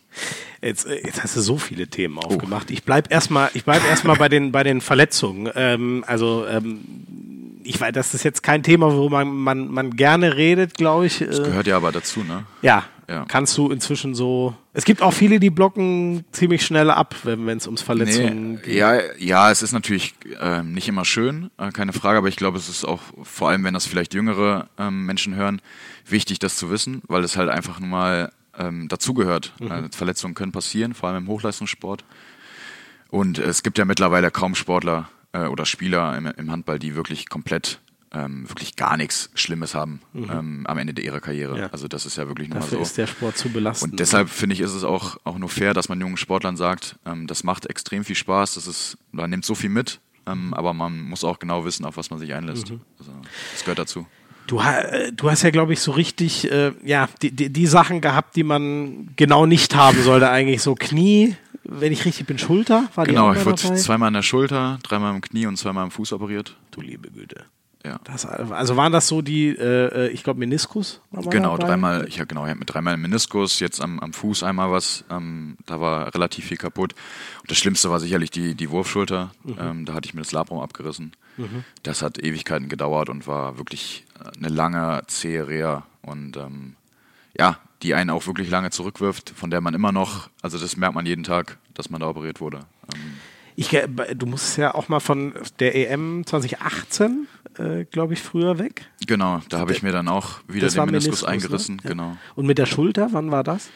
Jetzt, 0.62 0.86
äh, 0.86 1.04
jetzt 1.04 1.22
hast 1.22 1.36
du 1.36 1.40
so 1.40 1.58
viele 1.58 1.88
Themen 1.88 2.18
aufgemacht. 2.18 2.70
Ich 2.70 2.84
bleib 2.84 3.10
erstmal, 3.10 3.50
bleib 3.64 3.84
erstmal 3.84 4.16
bei 4.16 4.28
den, 4.28 4.52
bei 4.52 4.62
den 4.62 4.80
Verletzungen. 4.80 5.50
Ähm, 5.54 6.04
also, 6.06 6.46
ich 7.64 7.80
weiß, 7.80 7.92
das 7.92 8.14
ist 8.14 8.22
jetzt 8.22 8.42
kein 8.42 8.62
Thema, 8.62 8.92
worüber 8.92 9.24
man, 9.24 9.36
man, 9.36 9.68
man 9.68 9.96
gerne 9.96 10.36
redet, 10.36 10.74
glaube 10.74 11.06
ich. 11.06 11.18
Das 11.18 11.38
Äh, 11.40 11.44
gehört 11.44 11.66
ja 11.66 11.76
aber 11.76 11.92
dazu, 11.92 12.22
ne? 12.22 12.44
ja, 12.62 12.84
Ja. 13.09 13.24
kannst 13.26 13.57
du 13.59 13.70
inzwischen 13.70 14.14
so. 14.14 14.55
Es 14.72 14.84
gibt 14.84 15.02
auch 15.02 15.12
viele, 15.12 15.38
die 15.40 15.50
blocken 15.50 16.24
ziemlich 16.32 16.64
schnell 16.64 16.90
ab, 16.90 17.14
wenn 17.24 17.48
es 17.48 17.66
ums 17.66 17.82
Verletzungen 17.82 18.61
Nee, 18.64 18.76
ja, 18.76 18.98
ja, 19.18 19.50
es 19.50 19.62
ist 19.62 19.72
natürlich 19.72 20.14
ähm, 20.40 20.72
nicht 20.72 20.88
immer 20.88 21.05
schön, 21.05 21.50
äh, 21.59 21.70
keine 21.70 21.92
Frage, 21.92 22.18
aber 22.18 22.28
ich 22.28 22.36
glaube, 22.36 22.59
es 22.59 22.68
ist 22.68 22.84
auch, 22.84 23.00
vor 23.22 23.50
allem 23.50 23.64
wenn 23.64 23.74
das 23.74 23.86
vielleicht 23.86 24.14
jüngere 24.14 24.68
ähm, 24.78 25.07
Menschen 25.07 25.34
hören, 25.34 25.61
wichtig, 26.07 26.38
das 26.38 26.57
zu 26.57 26.70
wissen, 26.70 27.02
weil 27.07 27.24
es 27.24 27.36
halt 27.36 27.50
einfach 27.50 27.80
nun 27.80 27.90
mal 27.90 28.32
ähm, 28.59 28.88
dazugehört. 28.88 29.52
Äh, 29.61 29.88
Verletzungen 29.90 30.34
können 30.34 30.52
passieren, 30.52 30.94
vor 30.94 31.09
allem 31.09 31.24
im 31.24 31.28
Hochleistungssport. 31.28 32.05
Und 33.09 33.38
es 33.38 33.62
gibt 33.62 33.78
ja 33.78 33.84
mittlerweile 33.84 34.30
kaum 34.30 34.55
Sportler 34.55 35.09
äh, 35.32 35.46
oder 35.46 35.66
Spieler 35.66 36.16
im, 36.16 36.26
im 36.26 36.50
Handball, 36.50 36.78
die 36.78 36.94
wirklich 36.94 37.28
komplett, 37.28 37.80
ähm, 38.14 38.48
wirklich 38.48 38.76
gar 38.76 38.96
nichts 38.96 39.30
Schlimmes 39.34 39.74
haben 39.74 40.00
ähm, 40.14 40.66
am 40.66 40.78
Ende 40.78 41.00
ihrer 41.02 41.20
Karriere. 41.20 41.58
Ja. 41.58 41.66
Also 41.72 41.88
das 41.88 42.06
ist 42.06 42.16
ja 42.16 42.28
wirklich 42.28 42.48
nur 42.48 42.60
Dafür 42.60 42.78
so. 42.78 42.82
ist 42.82 42.96
der 42.96 43.06
Sport 43.06 43.36
zu 43.36 43.48
belastend. 43.48 43.92
Und 43.92 44.00
deshalb 44.00 44.28
finde 44.28 44.54
ich, 44.54 44.60
ist 44.60 44.72
es 44.74 44.84
auch, 44.84 45.16
auch 45.24 45.38
nur 45.38 45.48
fair, 45.48 45.74
dass 45.74 45.88
man 45.88 46.00
jungen 46.00 46.16
Sportlern 46.16 46.56
sagt, 46.56 46.96
ähm, 47.04 47.26
das 47.26 47.44
macht 47.44 47.66
extrem 47.66 48.04
viel 48.04 48.16
Spaß, 48.16 48.54
das 48.54 48.66
ist, 48.66 48.96
man 49.12 49.30
nimmt 49.30 49.44
so 49.44 49.54
viel 49.54 49.70
mit, 49.70 50.00
ähm, 50.26 50.54
aber 50.54 50.72
man 50.72 51.00
muss 51.02 51.24
auch 51.24 51.38
genau 51.38 51.64
wissen, 51.64 51.84
auf 51.84 51.96
was 51.96 52.10
man 52.10 52.18
sich 52.18 52.32
einlässt. 52.34 52.70
Also, 52.98 53.12
das 53.52 53.60
gehört 53.64 53.78
dazu. 53.78 54.06
Du, 54.46 54.60
du 55.14 55.30
hast 55.30 55.42
ja, 55.42 55.50
glaube 55.50 55.72
ich, 55.72 55.80
so 55.80 55.92
richtig, 55.92 56.50
äh, 56.52 56.72
ja, 56.84 57.08
die, 57.22 57.30
die, 57.30 57.48
die 57.50 57.66
Sachen 57.66 58.00
gehabt, 58.02 58.36
die 58.36 58.42
man 58.42 59.08
genau 59.16 59.46
nicht 59.46 59.74
haben 59.74 60.02
sollte, 60.02 60.28
eigentlich 60.28 60.60
so 60.60 60.74
Knie, 60.74 61.34
wenn 61.64 61.92
ich 61.92 62.04
richtig 62.04 62.26
bin, 62.26 62.38
Schulter, 62.38 62.90
war 62.94 63.06
Genau, 63.06 63.32
ich 63.32 63.44
wurde 63.46 63.62
dabei? 63.62 63.76
zweimal 63.76 64.08
in 64.08 64.14
der 64.14 64.22
Schulter, 64.22 64.78
dreimal 64.82 65.14
im 65.14 65.22
Knie 65.22 65.46
und 65.46 65.56
zweimal 65.56 65.84
im 65.84 65.90
Fuß 65.90 66.12
operiert. 66.12 66.56
Du 66.72 66.82
liebe 66.82 67.10
Güte. 67.10 67.46
Ja. 67.85 68.01
Das, 68.05 68.24
also 68.24 68.76
waren 68.76 68.93
das 68.93 69.09
so 69.09 69.20
die, 69.20 69.49
äh, 69.49 70.07
äh, 70.07 70.09
ich 70.09 70.22
glaube, 70.24 70.41
Meniskus? 70.41 71.03
Genau, 71.28 71.57
dabei? 71.57 71.68
dreimal, 71.68 72.09
ich, 72.09 72.16
ja, 72.16 72.24
genau, 72.24 72.45
ich 72.45 72.51
hatte 72.51 72.59
mit 72.59 72.72
dreimal 72.72 72.97
Meniskus, 72.97 73.61
jetzt 73.61 73.80
am, 73.82 74.01
am 74.01 74.14
Fuß 74.14 74.43
einmal 74.43 74.70
was, 74.70 75.05
ähm, 75.11 75.59
da 75.66 75.80
war 75.80 76.14
relativ 76.14 76.47
viel 76.47 76.57
kaputt. 76.57 76.95
Und 77.43 77.51
das 77.51 77.59
Schlimmste 77.59 77.91
war 77.91 78.01
sicherlich 78.01 78.30
die, 78.30 78.55
die 78.55 78.70
Wurfschulter, 78.70 79.32
ähm, 79.59 79.85
da 79.85 79.93
hatte 79.93 80.07
ich 80.09 80.14
mir 80.14 80.22
das 80.22 80.32
Labrum 80.32 80.61
abgerissen. 80.61 81.12
Das 81.82 82.01
hat 82.01 82.18
Ewigkeiten 82.18 82.68
gedauert 82.70 83.11
und 83.11 83.26
war 83.26 83.59
wirklich 83.59 84.07
äh, 84.18 84.39
eine 84.39 84.49
lange, 84.49 85.03
zähe 85.09 85.47
Reha 85.47 85.85
und 86.01 86.37
ähm, 86.39 86.76
ja, 87.39 87.59
die 87.82 87.95
einen 87.95 88.09
auch 88.11 88.26
wirklich 88.26 88.49
lange 88.49 88.70
zurückwirft, 88.70 89.30
von 89.37 89.51
der 89.51 89.61
man 89.61 89.74
immer 89.74 89.93
noch, 89.93 90.30
also 90.41 90.59
das 90.59 90.76
merkt 90.78 90.95
man 90.95 91.05
jeden 91.05 91.24
Tag, 91.24 91.59
dass 91.74 91.91
man 91.91 92.01
da 92.01 92.09
operiert 92.09 92.41
wurde. 92.41 92.61
Ähm, 92.95 93.16
Ich, 93.57 93.72
äh, 93.74 93.87
du 94.14 94.26
musstest 94.26 94.57
ja 94.59 94.74
auch 94.74 94.89
mal 94.89 95.01
von 95.01 95.35
der 95.59 95.74
EM 95.74 96.24
2018, 96.26 97.28
äh, 97.59 97.84
glaube 97.84 98.14
ich, 98.14 98.22
früher 98.22 98.59
weg. 98.59 98.86
genau, 99.07 99.40
da 99.48 99.59
habe 99.59 99.72
ich 99.72 99.82
mir 99.82 99.92
dann 99.92 100.09
auch 100.09 100.40
wieder 100.48 100.66
Das 100.66 100.74
den 100.74 100.84
Meniskus, 100.86 101.22
Meniskus, 101.22 101.24
eingerissen, 101.24 101.76
ne? 101.76 101.82
Ja. 101.84 101.90
genau. 101.90 102.16
Und 102.34 102.46
mit 102.46 102.59
der 102.59 102.66
Schulter, 102.66 103.09
wann 103.12 103.30
war 103.30 103.44
das? 103.44 103.70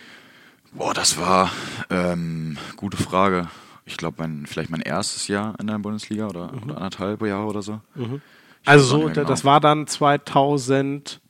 Boah, 0.72 0.92
das 0.94 1.18
war 1.18 1.50
ähm, 1.90 2.58
gute 2.76 2.96
Frage. 2.96 3.48
Ich 3.86 3.96
glaube, 3.96 4.16
mein, 4.18 4.44
vielleicht 4.46 4.70
mein 4.70 4.82
erstes 4.82 5.28
Jahr 5.28 5.54
in 5.58 5.66
der 5.66 5.78
Bundesliga 5.78 6.26
oder, 6.26 6.52
oder 6.62 6.76
anderthalb 6.76 7.22
Jahre 7.22 7.46
oder 7.46 7.62
so. 7.62 7.80
Ich 7.96 8.68
Also 8.68 8.84
so, 8.84 9.06
genau. 9.06 9.24
das 9.24 9.44
war 9.46 9.60
dann 9.60 9.86
2000, 9.86 11.20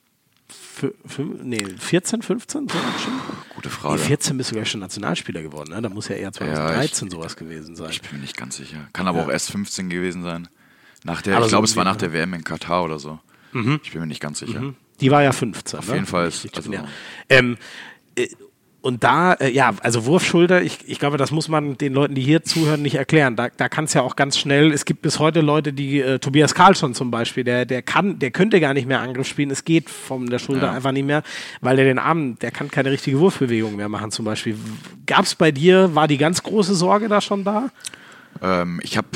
nee, 1.42 1.64
14, 1.78 2.22
15, 2.22 2.68
so 2.68 2.74
schon? 2.74 3.12
Gute 3.55 3.68
Nee, 3.68 3.74
Frage. 3.74 3.99
14 3.99 4.36
bist 4.36 4.51
du 4.51 4.55
gleich 4.57 4.70
schon 4.70 4.80
Nationalspieler 4.80 5.42
geworden, 5.42 5.70
ne? 5.70 5.82
Da 5.82 5.88
muss 5.88 6.09
ja 6.09 6.16
eher 6.16 6.32
2013 6.32 7.11
sowas 7.11 7.36
gewesen 7.36 7.76
sein. 7.76 7.90
Ich 7.90 8.03
bin 8.03 8.12
mir 8.14 8.18
nicht 8.22 8.36
ganz 8.36 8.57
sicher. 8.57 8.88
Kann 8.92 9.07
aber 9.07 9.22
auch 9.24 9.28
erst 9.28 9.53
15 9.53 9.88
gewesen 9.88 10.22
sein. 10.22 10.49
Nach 11.05 11.22
der, 11.22 11.36
Aber 11.36 11.44
ich 11.46 11.51
so 11.51 11.55
glaube, 11.57 11.61
um 11.62 11.64
es 11.70 11.76
war 11.76 11.84
nach 11.84 11.96
der 11.96 12.12
WM 12.12 12.34
in 12.34 12.44
Katar 12.44 12.84
oder 12.84 12.99
so. 12.99 13.18
Ich 13.82 13.92
bin 13.92 14.01
mir 14.01 14.07
nicht 14.07 14.20
ganz 14.20 14.40
sicher. 14.40 14.74
Die 15.01 15.11
war 15.11 15.22
ja 15.22 15.32
15. 15.32 15.78
Auf 15.78 15.88
ne? 15.88 15.94
jeden 15.94 16.07
Fall, 16.07 16.26
Richtig, 16.26 16.55
also- 16.57 16.72
ja. 16.72 16.84
ähm, 17.28 17.57
äh, 18.16 18.26
und 18.80 19.03
da, 19.03 19.32
äh, 19.34 19.51
ja, 19.51 19.74
also 19.82 20.07
Wurfschulter, 20.07 20.62
ich, 20.62 20.78
ich 20.86 20.99
glaube, 21.01 21.16
das 21.16 21.32
muss 21.32 21.49
man 21.49 21.76
den 21.76 21.92
Leuten, 21.94 22.14
die 22.14 22.22
hier 22.22 22.44
zuhören, 22.44 22.80
nicht 22.80 22.94
erklären. 22.94 23.34
Da, 23.34 23.49
da 23.49 23.68
kann 23.68 23.84
es 23.84 23.94
ja 23.94 24.03
auch 24.03 24.14
ganz 24.16 24.38
schnell, 24.38 24.72
es 24.72 24.84
gibt 24.84 25.03
bis 25.03 25.18
heute 25.18 25.40
Leute, 25.40 25.72
die, 25.72 26.01
äh, 26.01 26.18
Tobias 26.20 26.55
Karlsson 26.55 26.94
zum 26.94 27.11
Beispiel, 27.11 27.42
der, 27.42 27.66
der 27.66 27.82
kann, 27.82 28.18
der 28.20 28.30
könnte 28.30 28.61
gar 28.61 28.74
nicht 28.74 28.86
mehr 28.86 29.01
Angriff 29.01 29.26
spielen, 29.26 29.51
es 29.51 29.64
geht 29.64 29.90
von 29.90 30.26
der 30.30 30.38
Schulter 30.38 30.66
Ja. 30.66 30.72
einfach 30.72 30.92
nicht 30.92 31.07
mehr, 31.07 31.22
weil 31.61 31.74
der 31.76 31.86
den 31.86 31.99
Arm, 31.99 32.38
der 32.38 32.51
kann 32.53 32.70
keine 32.70 32.90
richtige 32.92 33.18
Wurfbewegung 33.18 33.74
mehr 33.76 33.88
machen 33.88 34.11
zum 34.12 34.24
Beispiel. 34.24 34.57
Gab 35.07 35.24
es 35.24 35.34
bei 35.34 35.51
dir, 35.51 35.94
war 35.96 36.07
die 36.07 36.18
ganz 36.18 36.42
große 36.42 36.74
Sorge 36.74 37.09
da 37.09 37.20
schon 37.20 37.42
da? 37.44 37.70
Ähm, 38.40 38.80
ich 38.84 38.96
habe 38.96 39.09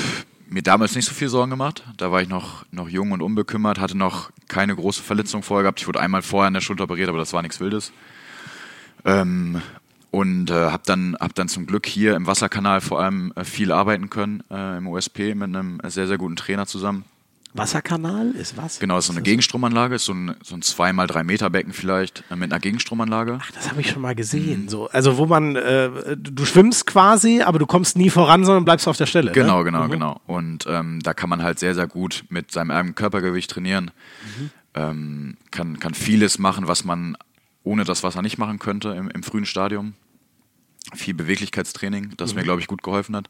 mir 0.52 0.62
damals 0.62 0.94
nicht 0.94 1.06
so 1.06 1.14
viel 1.14 1.28
Sorgen 1.28 1.50
gemacht. 1.50 1.84
Da 1.96 2.12
war 2.12 2.22
ich 2.22 2.28
noch, 2.28 2.64
noch 2.70 2.88
jung 2.88 3.12
und 3.12 3.22
unbekümmert, 3.22 3.80
hatte 3.80 3.96
noch 3.96 4.30
keine 4.48 4.76
große 4.76 5.02
Verletzung 5.02 5.42
vorher 5.42 5.62
gehabt. 5.62 5.80
Ich 5.80 5.88
wurde 5.88 6.00
einmal 6.00 6.22
vorher 6.22 6.48
an 6.48 6.54
der 6.54 6.60
Schulter 6.60 6.84
operiert, 6.84 7.08
aber 7.08 7.18
das 7.18 7.32
war 7.32 7.42
nichts 7.42 7.60
Wildes. 7.60 7.92
Ähm, 9.04 9.62
und 10.10 10.50
äh, 10.50 10.70
habe 10.70 10.82
dann, 10.84 11.16
hab 11.18 11.34
dann 11.34 11.48
zum 11.48 11.66
Glück 11.66 11.86
hier 11.86 12.14
im 12.14 12.26
Wasserkanal 12.26 12.82
vor 12.82 13.00
allem 13.00 13.32
äh, 13.34 13.44
viel 13.44 13.72
arbeiten 13.72 14.10
können, 14.10 14.44
äh, 14.50 14.76
im 14.76 14.86
OSP 14.86 15.34
mit 15.34 15.44
einem 15.44 15.80
sehr, 15.84 16.06
sehr 16.06 16.18
guten 16.18 16.36
Trainer 16.36 16.66
zusammen. 16.66 17.04
Wasserkanal 17.54 18.30
ist 18.30 18.56
was? 18.56 18.78
Genau, 18.78 18.96
ist 18.98 19.06
so 19.06 19.12
eine 19.12 19.20
Gegenstromanlage, 19.22 19.96
ist 19.96 20.06
so 20.06 20.14
ein, 20.14 20.34
so 20.42 20.54
ein 20.54 20.62
2 20.62 20.92
mal 20.94 21.06
3 21.06 21.22
Meter 21.22 21.50
Becken 21.50 21.72
vielleicht 21.72 22.24
äh, 22.30 22.36
mit 22.36 22.50
einer 22.50 22.60
Gegenstromanlage. 22.60 23.38
Ach, 23.42 23.50
das 23.52 23.68
habe 23.70 23.80
ich 23.82 23.90
schon 23.90 24.00
mal 24.02 24.12
Mhm. 24.12 24.16
gesehen. 24.16 24.68
So, 24.68 24.88
also 24.88 25.18
wo 25.18 25.26
man, 25.26 25.56
äh, 25.56 26.16
du 26.16 26.44
schwimmst 26.46 26.86
quasi, 26.86 27.42
aber 27.42 27.58
du 27.58 27.66
kommst 27.66 27.96
nie 27.96 28.08
voran, 28.10 28.44
sondern 28.44 28.64
bleibst 28.64 28.88
auf 28.88 28.96
der 28.96 29.06
Stelle. 29.06 29.32
Genau, 29.32 29.58
ne? 29.58 29.64
genau, 29.64 29.88
genau. 29.88 30.20
Und 30.26 30.64
ähm, 30.66 31.00
da 31.02 31.12
kann 31.14 31.28
man 31.28 31.42
halt 31.42 31.58
sehr, 31.58 31.74
sehr 31.74 31.86
gut 31.86 32.24
mit 32.30 32.50
seinem 32.52 32.70
eigenen 32.70 32.94
Körpergewicht 32.94 33.50
trainieren. 33.50 33.90
Ähm, 34.74 35.36
kann, 35.50 35.78
kann 35.78 35.92
vieles 35.94 36.38
machen, 36.38 36.66
was 36.68 36.84
man 36.84 37.16
ohne 37.64 37.84
das 37.84 38.02
Wasser 38.02 38.22
nicht 38.22 38.38
machen 38.38 38.58
könnte 38.58 38.88
im, 38.90 39.08
im 39.10 39.22
frühen 39.22 39.44
Stadium. 39.46 39.92
Viel 40.94 41.14
Beweglichkeitstraining, 41.14 42.14
das 42.16 42.32
Mhm. 42.32 42.38
mir, 42.38 42.44
glaube 42.44 42.60
ich, 42.60 42.66
gut 42.66 42.82
geholfen 42.82 43.14
hat. 43.14 43.28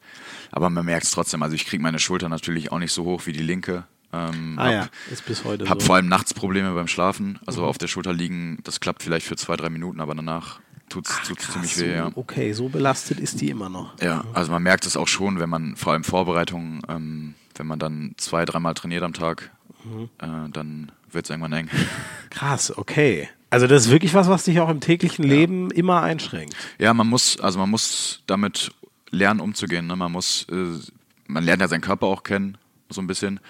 Aber 0.52 0.70
man 0.70 0.84
merkt 0.86 1.04
es 1.04 1.10
trotzdem. 1.10 1.42
Also 1.42 1.54
ich 1.54 1.66
kriege 1.66 1.82
meine 1.82 1.98
Schulter 1.98 2.28
natürlich 2.28 2.70
auch 2.72 2.78
nicht 2.78 2.92
so 2.92 3.04
hoch 3.04 3.26
wie 3.26 3.32
die 3.32 3.42
linke. 3.42 3.84
Ähm, 4.12 4.58
Ah 4.58 4.64
hab, 4.64 4.72
ja, 4.72 4.88
ist 5.10 5.24
bis 5.26 5.44
heute 5.44 5.68
hab 5.68 5.80
so. 5.80 5.84
Mhm. 5.84 5.86
vor 5.86 5.96
allem 5.96 6.08
nachts 6.08 6.34
Probleme 6.34 6.72
beim 6.74 6.88
Schlafen. 6.88 7.38
Also 7.46 7.64
auf 7.64 7.78
der 7.78 7.86
Schulter 7.88 8.12
liegen, 8.12 8.58
das 8.64 8.80
klappt 8.80 9.02
vielleicht 9.02 9.26
für 9.26 9.36
zwei, 9.36 9.56
drei 9.56 9.70
Minuten, 9.70 10.00
aber 10.00 10.14
danach 10.14 10.60
tut 10.88 11.06
es 11.08 11.50
ziemlich 11.52 11.78
weh. 11.80 11.94
Ja. 11.96 12.10
Okay, 12.14 12.52
so 12.52 12.68
belastet 12.68 13.18
ist 13.18 13.40
die 13.40 13.48
immer 13.48 13.70
noch. 13.70 13.98
Ja, 14.02 14.24
also 14.34 14.52
man 14.52 14.62
merkt 14.62 14.84
es 14.86 14.96
auch 14.96 15.08
schon, 15.08 15.40
wenn 15.40 15.48
man 15.48 15.76
vor 15.76 15.94
allem 15.94 16.04
Vorbereitungen, 16.04 16.82
ähm, 16.88 17.34
wenn 17.56 17.66
man 17.66 17.78
dann 17.78 18.14
zwei, 18.18 18.44
dreimal 18.44 18.74
trainiert 18.74 19.02
am 19.02 19.14
Tag, 19.14 19.50
Mhm. 19.84 20.10
äh, 20.18 20.48
dann 20.52 20.92
wird 21.10 21.24
es 21.24 21.30
irgendwann 21.30 21.52
eng. 21.54 21.68
Krass, 22.30 22.76
okay. 22.76 23.28
Also 23.50 23.66
das 23.66 23.86
ist 23.86 23.90
wirklich 23.90 24.14
was, 24.14 24.28
was 24.28 24.44
dich 24.44 24.60
auch 24.60 24.68
im 24.68 24.80
täglichen 24.80 25.24
Leben 25.24 25.70
immer 25.72 26.02
einschränkt. 26.02 26.54
ja, 26.78 26.94
man 26.94 27.06
muss, 27.08 27.40
also 27.40 27.58
man 27.58 27.68
muss 27.70 28.22
damit 28.26 28.70
lernen, 29.10 29.40
umzugehen. 29.40 29.86
Ne? 29.86 29.96
Man 29.96 30.12
muss, 30.12 30.46
äh, 30.50 30.78
man 31.26 31.42
lernt 31.44 31.60
ja 31.62 31.68
seinen 31.68 31.80
Körper 31.80 32.06
auch 32.06 32.22
kennen, 32.22 32.56
so 32.90 33.00
ein 33.02 33.06
bisschen. 33.06 33.40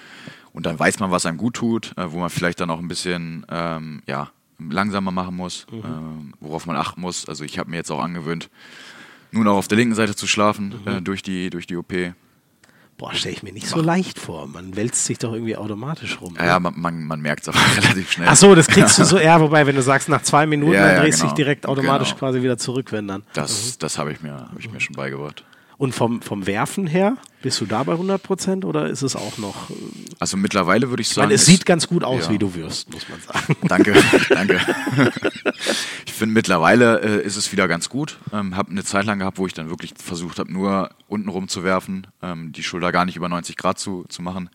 Und 0.53 0.66
dann 0.66 0.78
weiß 0.78 0.98
man, 1.00 1.11
was 1.11 1.24
einem 1.26 1.38
gut 1.38 1.55
tut, 1.55 1.92
äh, 1.96 2.12
wo 2.12 2.18
man 2.18 2.30
vielleicht 2.30 2.61
dann 2.61 2.70
auch 2.70 2.78
ein 2.78 2.88
bisschen, 2.88 3.46
ähm, 3.50 4.03
ja, 4.07 4.30
langsamer 4.59 5.11
machen 5.11 5.36
muss, 5.36 5.66
ähm, 5.72 6.34
worauf 6.40 6.66
man 6.66 6.76
achten 6.76 7.00
muss. 7.00 7.28
Also 7.28 7.42
ich 7.44 7.59
habe 7.59 7.70
mir 7.70 7.76
jetzt 7.76 7.90
auch 7.90 8.00
angewöhnt, 8.00 8.48
nur 9.32 9.44
noch 9.44 9.55
auf 9.57 9.66
der 9.66 9.78
linken 9.78 9.94
Seite 9.94 10.14
zu 10.14 10.26
schlafen 10.26 10.74
äh, 10.86 11.00
durch 11.03 11.22
die 11.22 11.50
durch 11.50 11.66
die 11.66 11.76
OP. 11.76 11.92
Boah, 12.98 13.14
stelle 13.14 13.34
ich 13.34 13.42
mir 13.42 13.53
nicht 13.53 13.66
so 13.66 13.80
leicht 13.80 14.18
vor. 14.20 14.46
Man 14.46 14.76
wälzt 14.76 15.07
sich 15.07 15.18
doch 15.18 15.32
irgendwie 15.32 15.57
automatisch 15.57 16.20
rum. 16.20 16.36
Ja, 16.38 16.46
ja 16.46 16.61
man, 16.61 16.78
man, 16.78 17.03
man 17.05 17.20
merkt 17.20 17.42
es 17.42 17.48
aber 17.48 17.59
relativ 17.76 18.12
schnell. 18.12 18.28
Ach 18.30 18.36
so, 18.36 18.55
das 18.55 18.68
kriegst 18.68 18.98
du 18.98 19.05
so, 19.05 19.18
ja, 19.18 19.40
wobei, 19.40 19.66
wenn 19.66 19.74
du 19.74 19.82
sagst, 19.82 20.09
nach 20.09 20.22
zwei 20.22 20.46
Minuten, 20.46 20.74
Ja, 20.74 20.86
dann 20.86 20.96
ja, 20.96 21.00
drehst 21.00 21.18
du 21.18 21.22
genau. 21.22 21.34
dich 21.34 21.44
direkt 21.44 21.66
automatisch 21.66 22.11
Genau. 22.11 22.18
quasi 22.20 22.42
wieder 22.42 22.59
zurück, 22.59 22.92
wenn 22.92 23.09
dann. 23.09 23.24
Das, 23.32 23.78
das 23.78 23.98
habe 23.98 24.12
ich, 24.12 24.20
mir, 24.20 24.34
hab 24.34 24.57
ich 24.59 24.70
mir 24.70 24.78
schon 24.78 24.94
beigebracht. 24.94 25.42
Und 25.83 25.97
vom, 25.97 26.22
vom 26.22 26.47
Werfen 26.47 26.87
her, 26.87 27.16
bist 27.43 27.61
du 27.61 27.66
da 27.66 27.83
bei 27.83 27.91
100 27.91 28.22
Prozent 28.22 28.64
oder 28.64 28.87
ist 28.89 29.03
es 29.03 29.16
auch 29.16 29.37
noch? 29.39 29.68
äh, 29.68 29.74
Also 30.20 30.37
mittlerweile 30.37 30.91
würde 30.91 31.01
ich 31.01 31.09
sagen. 31.09 31.26
meine, 31.26 31.35
es 31.35 31.45
sieht 31.45 31.66
ganz 31.66 31.89
gut 31.89 32.05
aus, 32.05 32.26
ja. 32.26 32.30
wie 32.30 32.39
du 32.39 32.55
wirst, 32.55 32.93
muss 32.93 33.09
man 33.09 33.20
sagen. 33.20 33.57
Danke, 33.66 33.93
danke. 34.28 34.61
Ich 36.07 36.12
finde, 36.12 36.35
mittlerweile 36.35 37.01
äh, 37.01 37.26
ist 37.26 37.35
es 37.35 37.51
wieder 37.51 37.66
ganz 37.66 37.89
gut. 37.89 38.18
Ähm, 38.33 38.55
habe 38.55 38.70
eine 38.70 38.85
Zeit 38.85 39.07
lang 39.07 39.18
gehabt, 39.18 39.39
wo 39.39 39.47
ich 39.49 39.55
dann 39.55 39.70
wirklich 39.70 39.95
versucht 40.01 40.39
habe, 40.39 40.53
nur 40.53 40.91
unten 41.09 41.28
rum 41.28 41.49
zu 41.49 41.64
werfen, 41.64 42.07
ähm, 42.22 42.53
die 42.53 42.62
Schulter 42.62 42.93
gar 42.93 43.05
nicht 43.05 43.16
über 43.16 43.28
90 43.28 43.57
Grad 43.57 43.80
zu, 43.80 44.05
zu 44.09 44.22
machen. 44.22 44.51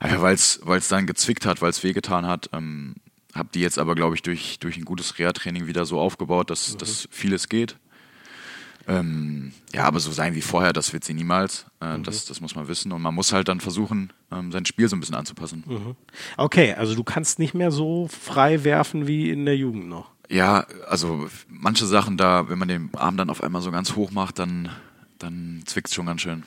Einfach 0.00 0.22
weil 0.22 0.32
es 0.78 0.88
dann 0.88 1.06
gezwickt 1.06 1.44
hat, 1.44 1.60
weil 1.60 1.68
es 1.68 1.84
wehgetan 1.84 2.26
hat. 2.26 2.48
Ähm, 2.54 2.94
habe 3.34 3.50
die 3.52 3.60
jetzt 3.60 3.78
aber, 3.78 3.94
glaube 3.94 4.14
ich, 4.14 4.22
durch, 4.22 4.58
durch 4.60 4.78
ein 4.78 4.86
gutes 4.86 5.18
Reha-Training 5.18 5.66
wieder 5.66 5.84
so 5.84 6.00
aufgebaut, 6.00 6.48
dass, 6.48 6.74
dass 6.78 7.06
vieles 7.10 7.50
geht. 7.50 7.76
Ähm, 8.88 9.52
ja, 9.74 9.84
aber 9.84 10.00
so 10.00 10.10
sein 10.10 10.34
wie 10.34 10.40
vorher, 10.40 10.72
das 10.72 10.94
wird 10.94 11.04
sie 11.04 11.12
niemals. 11.12 11.66
Äh, 11.80 11.98
das, 12.00 12.24
das 12.24 12.40
muss 12.40 12.54
man 12.54 12.68
wissen. 12.68 12.90
Und 12.90 13.02
man 13.02 13.14
muss 13.14 13.32
halt 13.32 13.48
dann 13.48 13.60
versuchen, 13.60 14.12
ähm, 14.32 14.50
sein 14.50 14.64
Spiel 14.64 14.88
so 14.88 14.96
ein 14.96 15.00
bisschen 15.00 15.14
anzupassen. 15.14 15.96
Okay, 16.38 16.72
also 16.72 16.94
du 16.94 17.04
kannst 17.04 17.38
nicht 17.38 17.52
mehr 17.54 17.70
so 17.70 18.08
frei 18.08 18.64
werfen 18.64 19.06
wie 19.06 19.30
in 19.30 19.44
der 19.44 19.56
Jugend 19.56 19.88
noch. 19.88 20.10
Ja, 20.30 20.66
also 20.88 21.28
manche 21.48 21.86
Sachen 21.86 22.16
da, 22.16 22.48
wenn 22.48 22.58
man 22.58 22.68
den 22.68 22.90
Arm 22.94 23.16
dann 23.16 23.30
auf 23.30 23.42
einmal 23.42 23.62
so 23.62 23.70
ganz 23.70 23.94
hoch 23.94 24.10
macht, 24.10 24.38
dann, 24.38 24.70
dann 25.18 25.62
zwickt 25.66 25.88
es 25.88 25.94
schon 25.94 26.06
ganz 26.06 26.22
schön. 26.22 26.44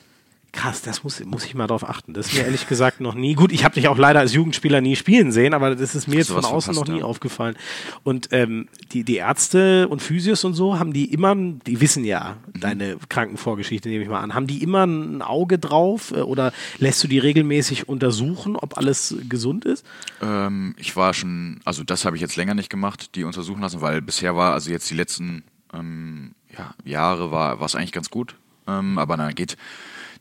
Krass, 0.53 0.81
das 0.81 1.03
muss, 1.05 1.23
muss 1.23 1.45
ich 1.45 1.55
mal 1.55 1.67
drauf 1.67 1.87
achten. 1.87 2.13
Das 2.13 2.27
ist 2.27 2.33
mir 2.33 2.41
ehrlich 2.41 2.67
gesagt 2.67 2.99
noch 2.99 3.15
nie. 3.15 3.35
Gut, 3.35 3.53
ich 3.53 3.63
habe 3.63 3.75
dich 3.75 3.87
auch 3.87 3.97
leider 3.97 4.19
als 4.19 4.33
Jugendspieler 4.33 4.81
nie 4.81 4.97
spielen 4.97 5.31
sehen, 5.31 5.53
aber 5.53 5.75
das 5.75 5.95
ist 5.95 6.09
mir 6.09 6.17
jetzt 6.17 6.31
von 6.31 6.43
außen 6.43 6.75
noch 6.75 6.87
nie 6.87 6.99
ja. 6.99 7.05
aufgefallen. 7.05 7.55
Und 8.03 8.27
ähm, 8.31 8.67
die, 8.91 9.05
die 9.05 9.15
Ärzte 9.15 9.87
und 9.87 10.01
Physios 10.01 10.43
und 10.43 10.53
so, 10.53 10.77
haben 10.77 10.91
die 10.91 11.05
immer, 11.13 11.35
die 11.35 11.79
wissen 11.79 12.03
ja 12.03 12.35
mhm. 12.53 12.59
deine 12.59 12.97
Krankenvorgeschichte, 13.07 13.87
nehme 13.87 14.03
ich 14.03 14.09
mal 14.09 14.19
an, 14.19 14.33
haben 14.33 14.45
die 14.45 14.61
immer 14.61 14.85
ein 14.85 15.21
Auge 15.21 15.57
drauf 15.57 16.11
äh, 16.11 16.19
oder 16.19 16.51
lässt 16.79 17.01
du 17.01 17.07
die 17.07 17.19
regelmäßig 17.19 17.87
untersuchen, 17.87 18.57
ob 18.57 18.77
alles 18.77 19.15
gesund 19.29 19.63
ist? 19.63 19.85
Ähm, 20.21 20.75
ich 20.77 20.97
war 20.97 21.13
schon, 21.13 21.61
also 21.63 21.85
das 21.85 22.03
habe 22.03 22.17
ich 22.17 22.21
jetzt 22.21 22.35
länger 22.35 22.55
nicht 22.55 22.69
gemacht, 22.69 23.15
die 23.15 23.23
untersuchen 23.23 23.61
lassen, 23.61 23.79
weil 23.79 24.01
bisher 24.01 24.35
war, 24.35 24.51
also 24.51 24.69
jetzt 24.69 24.89
die 24.89 24.95
letzten 24.95 25.43
ähm, 25.73 26.31
ja, 26.57 26.75
Jahre 26.83 27.31
war 27.31 27.61
es 27.61 27.75
eigentlich 27.75 27.93
ganz 27.93 28.09
gut. 28.09 28.35
Ähm, 28.67 28.97
aber 28.97 29.17
dann 29.17 29.33
geht 29.33 29.57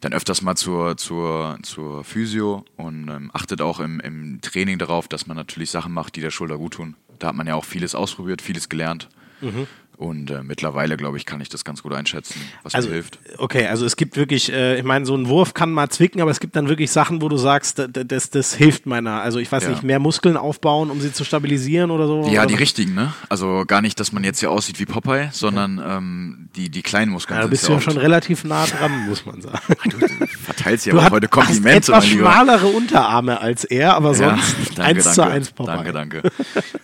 dann 0.01 0.13
öfters 0.13 0.43
mal 0.43 0.57
zur, 0.57 0.97
zur, 0.97 1.59
zur 1.63 2.05
Physio 2.05 2.65
und 2.77 3.09
ähm, 3.09 3.31
achtet 3.33 3.61
auch 3.61 3.81
im, 3.81 4.01
im 4.01 4.41
Training 4.41 4.79
darauf, 4.79 5.09
dass 5.09 5.27
man 5.27 5.37
natürlich 5.37 5.71
Sachen 5.71 5.93
macht, 5.93 6.17
die 6.17 6.21
der 6.21 6.31
Schulter 6.31 6.57
gut 6.57 6.75
tun. 6.75 6.97
Da 7.19 7.29
hat 7.29 7.37
man 7.37 7.47
ja 7.47 7.55
auch 7.55 7.65
vieles 7.65 7.95
ausprobiert, 7.95 8.41
vieles 8.41 8.69
gelernt. 8.69 9.09
Mhm. 9.41 9.67
Und 10.01 10.31
äh, 10.31 10.43
mittlerweile, 10.43 10.97
glaube 10.97 11.19
ich, 11.19 11.27
kann 11.27 11.43
ich 11.43 11.51
das 11.51 11.63
ganz 11.63 11.83
gut 11.83 11.93
einschätzen, 11.93 12.41
was 12.63 12.75
also, 12.75 12.89
mir 12.89 12.95
hilft. 12.95 13.19
Okay, 13.37 13.67
also 13.67 13.85
es 13.85 13.97
gibt 13.97 14.17
wirklich, 14.17 14.51
äh, 14.51 14.79
ich 14.79 14.83
meine, 14.83 15.05
so 15.05 15.15
ein 15.15 15.29
Wurf 15.29 15.53
kann 15.53 15.73
mal 15.73 15.91
zwicken, 15.91 16.23
aber 16.23 16.31
es 16.31 16.41
gibt 16.41 16.57
dann 16.57 16.71
wirklich 16.71 16.91
Sachen, 16.91 17.21
wo 17.21 17.29
du 17.29 17.37
sagst, 17.37 17.87
das, 17.93 18.31
das 18.31 18.55
hilft 18.55 18.87
meiner. 18.87 19.21
Also 19.21 19.41
ich 19.41 19.53
weiß 19.53 19.65
ja. 19.65 19.69
nicht, 19.69 19.83
mehr 19.83 19.99
Muskeln 19.99 20.39
aufbauen, 20.39 20.91
um 20.91 21.03
sie 21.03 21.13
zu 21.13 21.23
stabilisieren 21.23 21.91
oder 21.91 22.07
so? 22.07 22.23
Ja, 22.31 22.41
oder? 22.41 22.47
die 22.47 22.55
richtigen, 22.55 22.95
ne? 22.95 23.13
Also 23.29 23.65
gar 23.67 23.83
nicht, 23.83 24.01
dass 24.01 24.11
man 24.11 24.25
jetzt 24.25 24.41
hier 24.41 24.51
aussieht 24.51 24.81
wie 24.81 24.87
Popeye, 24.87 25.29
sondern 25.33 25.77
ja. 25.77 25.99
ähm, 25.99 26.49
die, 26.57 26.71
die 26.71 26.81
kleinen 26.81 27.13
Muskeln. 27.13 27.37
Ja, 27.37 27.45
du 27.45 27.51
bist 27.51 27.69
ja 27.69 27.79
schon 27.79 27.99
relativ 27.99 28.45
nah 28.45 28.65
dran, 28.65 29.07
muss 29.07 29.27
man 29.27 29.43
sagen. 29.43 29.59
Du, 29.85 29.99
du 29.99 30.27
verteilst 30.27 30.87
ja 30.87 31.11
heute 31.11 31.29
Komplimente. 31.29 31.89
Du 31.89 31.93
hast 31.93 32.05
etwas 32.05 32.07
schmalere 32.07 32.69
Unterarme 32.69 33.39
als 33.39 33.65
er, 33.65 33.97
aber 33.97 34.15
sonst 34.15 34.57
ja, 34.61 34.65
danke, 34.77 34.83
1 34.83 35.05
danke, 35.05 35.15
zu 35.15 35.23
1 35.25 35.51
Popeye. 35.51 35.93
Danke, 35.93 35.93
danke. 35.93 36.23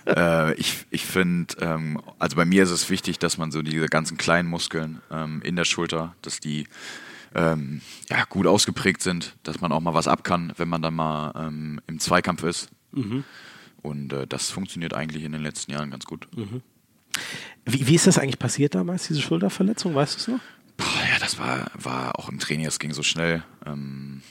äh, 0.07 0.55
ich 0.57 0.85
ich 0.91 1.07
finde, 1.07 1.55
ähm, 1.61 1.99
also 2.19 2.37
bei 2.37 2.45
mir 2.45 2.62
ist 2.62 2.71
es 2.71 2.91
wichtig, 2.91 3.06
dass 3.13 3.39
man 3.39 3.53
so 3.53 3.63
diese 3.63 3.77
diese 3.77 3.89
ganzen 3.89 4.17
kleinen 4.17 4.49
Muskeln 4.49 5.01
ähm, 5.11 5.43
in 5.43 5.55
der 5.55 5.65
Schulter, 5.65 6.17
dass 6.23 6.41
die 6.41 6.67
ähm, 7.35 7.83
ja, 8.09 8.25
gut 8.25 8.47
ausgeprägt 8.47 9.03
sind, 9.03 9.37
dass 9.43 9.61
man 9.61 9.71
auch 9.73 9.81
mal 9.81 9.95
was 9.95 10.09
ab 10.09 10.25
kann, 10.25 10.53
wenn 10.57 10.69
man 10.69 10.83
dann 10.83 10.95
mal 10.95 11.33
ähm, 11.37 11.81
im 11.87 12.01
Zweikampf 12.01 12.43
ist. 12.43 12.71
Mhm. 12.93 13.25
Und 13.83 14.13
äh, 14.13 14.27
das 14.27 14.51
funktioniert 14.51 14.95
eigentlich 14.95 15.25
in 15.25 15.33
den 15.33 15.43
letzten 15.43 15.73
Jahren 15.73 15.91
ganz 15.91 16.07
gut. 16.07 16.27
Mhm. 16.35 16.63
Wie, 17.65 17.87
wie 17.87 17.95
ist 17.95 18.07
das 18.07 18.19
eigentlich 18.19 18.39
passiert 18.39 18.75
damals, 18.75 19.07
diese 19.07 19.21
Schulterverletzung? 19.21 19.95
Weißt 19.95 20.15
du 20.15 20.19
es 20.19 20.29
noch? 20.29 20.41
Boah, 20.77 21.05
ja, 21.13 21.19
das 21.21 21.39
war, 21.39 21.71
war 21.75 22.19
auch 22.19 22.29
im 22.29 22.39
Training, 22.39 22.67
es 22.67 22.79
ging 22.79 22.93
so 22.93 23.03
schnell. 23.03 23.45
Ähm, 23.65 24.23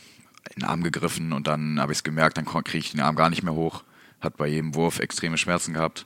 in 0.56 0.62
den 0.62 0.70
Arm 0.70 0.84
gegriffen 0.84 1.34
und 1.34 1.48
dann 1.48 1.80
habe 1.80 1.92
ich 1.92 2.00
es 2.00 2.04
gemerkt, 2.04 2.38
dann 2.38 2.46
kriege 2.46 2.78
ich 2.78 2.92
den 2.92 3.02
Arm 3.02 3.16
gar 3.16 3.30
nicht 3.30 3.44
mehr 3.44 3.54
hoch. 3.54 3.84
Hat 4.22 4.38
bei 4.38 4.48
jedem 4.48 4.76
Wurf 4.76 5.00
extreme 5.00 5.38
Schmerzen 5.38 5.74
gehabt. 5.74 6.06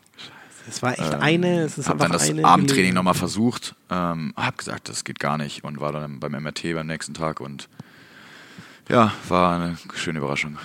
Es 0.68 0.82
war 0.82 1.00
echt 1.00 1.14
ähm, 1.14 1.22
eine. 1.22 1.62
Es 1.62 1.78
ist 1.78 1.90
hab 1.90 2.00
dann 2.00 2.12
das 2.12 2.30
Abendtraining 2.30 2.94
nochmal 2.94 3.14
versucht, 3.14 3.76
ähm, 3.90 4.34
hab 4.36 4.58
gesagt, 4.58 4.90
das 4.90 5.04
geht 5.04 5.20
gar 5.20 5.38
nicht 5.38 5.64
und 5.64 5.80
war 5.80 5.92
dann 5.92 6.20
beim 6.20 6.32
MRT 6.32 6.74
beim 6.74 6.88
nächsten 6.88 7.14
Tag 7.14 7.40
und 7.40 7.70
ja, 8.90 9.14
war 9.28 9.56
eine 9.56 9.78
schöne 9.96 10.20
Überraschung. 10.20 10.58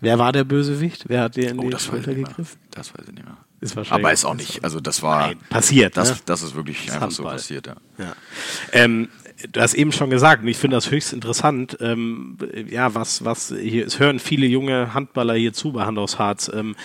Wer 0.00 0.18
war 0.18 0.32
der 0.32 0.44
Bösewicht? 0.44 1.04
Wer 1.08 1.22
hat 1.22 1.36
dir 1.36 1.50
in 1.50 1.58
oh, 1.58 1.70
das 1.70 1.84
Schulter 1.84 2.14
gegriffen? 2.14 2.58
Das 2.70 2.94
weiß 2.94 3.08
ich 3.08 3.14
nicht 3.14 3.24
mehr. 3.24 3.36
Ist 3.60 3.74
wahrscheinlich 3.74 4.04
Aber 4.04 4.12
ist 4.12 4.24
auch 4.24 4.34
nicht, 4.34 4.62
also 4.62 4.78
das 4.80 5.02
war 5.02 5.28
Nein, 5.28 5.38
passiert. 5.50 5.96
Das, 5.96 6.10
ne? 6.10 6.16
das 6.26 6.42
ist 6.42 6.54
wirklich 6.54 6.86
das 6.86 6.94
einfach 6.94 7.08
Handball. 7.08 7.32
so 7.32 7.36
passiert, 7.36 7.66
ja. 7.66 7.76
ja. 7.98 8.14
Ähm, 8.72 9.08
du 9.52 9.60
hast 9.60 9.74
eben 9.74 9.90
schon 9.90 10.10
gesagt, 10.10 10.42
und 10.42 10.48
ich 10.48 10.56
finde 10.56 10.76
das 10.76 10.90
höchst 10.90 11.12
interessant, 11.12 11.76
ähm, 11.80 12.38
ja, 12.68 12.94
was, 12.94 13.24
was, 13.24 13.52
hier, 13.60 13.86
es 13.86 13.98
hören 13.98 14.20
viele 14.20 14.46
junge 14.46 14.94
Handballer 14.94 15.34
hier 15.34 15.52
zu 15.52 15.72
bei 15.72 15.84
Hand 15.84 15.98
aus 15.98 16.20
Harz. 16.20 16.50
Ähm, 16.54 16.76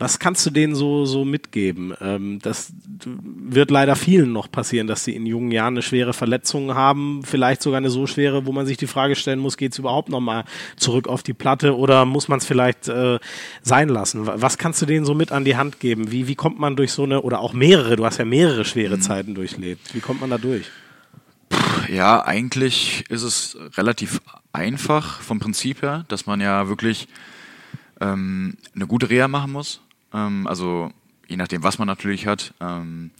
was 0.00 0.18
kannst 0.18 0.46
du 0.46 0.50
denen 0.50 0.74
so, 0.74 1.04
so 1.04 1.26
mitgeben? 1.26 1.92
Ähm, 2.00 2.38
das 2.40 2.72
wird 3.04 3.70
leider 3.70 3.96
vielen 3.96 4.32
noch 4.32 4.50
passieren, 4.50 4.86
dass 4.86 5.04
sie 5.04 5.14
in 5.14 5.26
jungen 5.26 5.52
Jahren 5.52 5.74
eine 5.74 5.82
schwere 5.82 6.14
Verletzung 6.14 6.74
haben, 6.74 7.20
vielleicht 7.22 7.60
sogar 7.60 7.76
eine 7.76 7.90
so 7.90 8.06
schwere, 8.06 8.46
wo 8.46 8.52
man 8.52 8.64
sich 8.64 8.78
die 8.78 8.86
Frage 8.86 9.14
stellen 9.14 9.38
muss, 9.38 9.58
geht 9.58 9.72
es 9.72 9.78
überhaupt 9.78 10.08
nochmal 10.08 10.44
zurück 10.76 11.06
auf 11.06 11.22
die 11.22 11.34
Platte 11.34 11.76
oder 11.76 12.06
muss 12.06 12.28
man 12.28 12.38
es 12.38 12.46
vielleicht 12.46 12.88
äh, 12.88 13.18
sein 13.60 13.90
lassen? 13.90 14.26
Was 14.26 14.56
kannst 14.56 14.80
du 14.80 14.86
denen 14.86 15.04
so 15.04 15.12
mit 15.12 15.32
an 15.32 15.44
die 15.44 15.58
Hand 15.58 15.80
geben? 15.80 16.10
Wie, 16.10 16.26
wie 16.26 16.34
kommt 16.34 16.58
man 16.58 16.76
durch 16.76 16.92
so 16.92 17.02
eine, 17.02 17.20
oder 17.20 17.40
auch 17.40 17.52
mehrere, 17.52 17.96
du 17.96 18.06
hast 18.06 18.16
ja 18.16 18.24
mehrere 18.24 18.64
schwere 18.64 18.96
mhm. 18.96 19.02
Zeiten 19.02 19.34
durchlebt, 19.34 19.94
wie 19.94 20.00
kommt 20.00 20.22
man 20.22 20.30
da 20.30 20.38
durch? 20.38 20.64
Ja, 21.92 22.24
eigentlich 22.24 23.04
ist 23.10 23.22
es 23.22 23.58
relativ 23.76 24.22
einfach 24.54 25.20
vom 25.20 25.40
Prinzip 25.40 25.82
her, 25.82 26.06
dass 26.08 26.24
man 26.24 26.40
ja 26.40 26.68
wirklich 26.68 27.06
ähm, 28.00 28.56
eine 28.74 28.86
gute 28.86 29.10
Reha 29.10 29.28
machen 29.28 29.52
muss 29.52 29.82
ähm, 30.12 30.46
also 30.46 30.90
je 31.28 31.36
nachdem, 31.36 31.62
was 31.62 31.78
man 31.78 31.86
natürlich 31.86 32.26
hat, 32.26 32.54
ähm, 32.60 33.10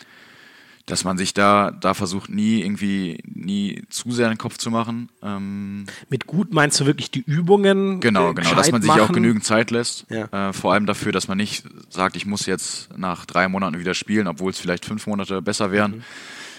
dass 0.87 1.05
man 1.05 1.17
sich 1.17 1.33
da, 1.35 1.71
da 1.71 1.95
versucht, 1.95 2.31
nie 2.31 2.63
irgendwie, 2.63 3.19
nie 3.25 3.85
zu 3.91 4.11
sehr 4.11 4.29
den 4.29 4.39
Kopf 4.39 4.59
zu 4.59 4.71
machen. 4.71 5.09
Ähm, 5.23 5.87
Mit 6.09 6.27
gut 6.27 6.53
meinst 6.53 6.81
du 6.81 6.87
wirklich 6.87 7.11
die 7.11 7.21
Übungen? 7.21 8.01
Genau, 8.01 8.35
genau, 8.35 8.55
dass 8.55 8.73
man 8.73 8.83
sich 8.83 8.89
machen? 8.89 9.03
auch 9.03 9.13
genügend 9.13 9.45
Zeit 9.45 9.71
lässt. 9.71 10.07
Ja. 10.11 10.49
Äh, 10.49 10.53
vor 10.53 10.73
allem 10.73 10.87
dafür, 10.87 11.13
dass 11.13 11.29
man 11.29 11.39
nicht 11.39 11.65
sagt, 11.91 12.17
ich 12.17 12.27
muss 12.27 12.47
jetzt 12.47 12.97
nach 12.99 13.25
drei 13.25 13.49
Monaten 13.49 13.79
wieder 13.79 13.95
spielen, 13.95 14.27
obwohl 14.27 14.51
es 14.51 14.59
vielleicht 14.59 14.85
fünf 14.85 15.07
Monate 15.07 15.43
besser 15.43 15.71
wären. 15.71 15.99
Mhm. 15.99 16.03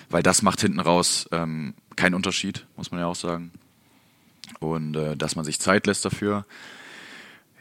Weil 0.10 0.24
das 0.24 0.42
macht 0.42 0.62
hinten 0.62 0.80
raus 0.80 1.28
ähm, 1.32 1.74
keinen 1.96 2.16
Unterschied, 2.16 2.66
muss 2.78 2.92
man 2.92 3.02
ja 3.02 3.08
auch 3.08 3.16
sagen. 3.16 3.52
Und 4.60 4.96
äh, 4.96 5.16
dass 5.18 5.36
man 5.36 5.46
sich 5.46 5.60
Zeit 5.60 5.88
lässt 5.88 6.06
dafür 6.06 6.46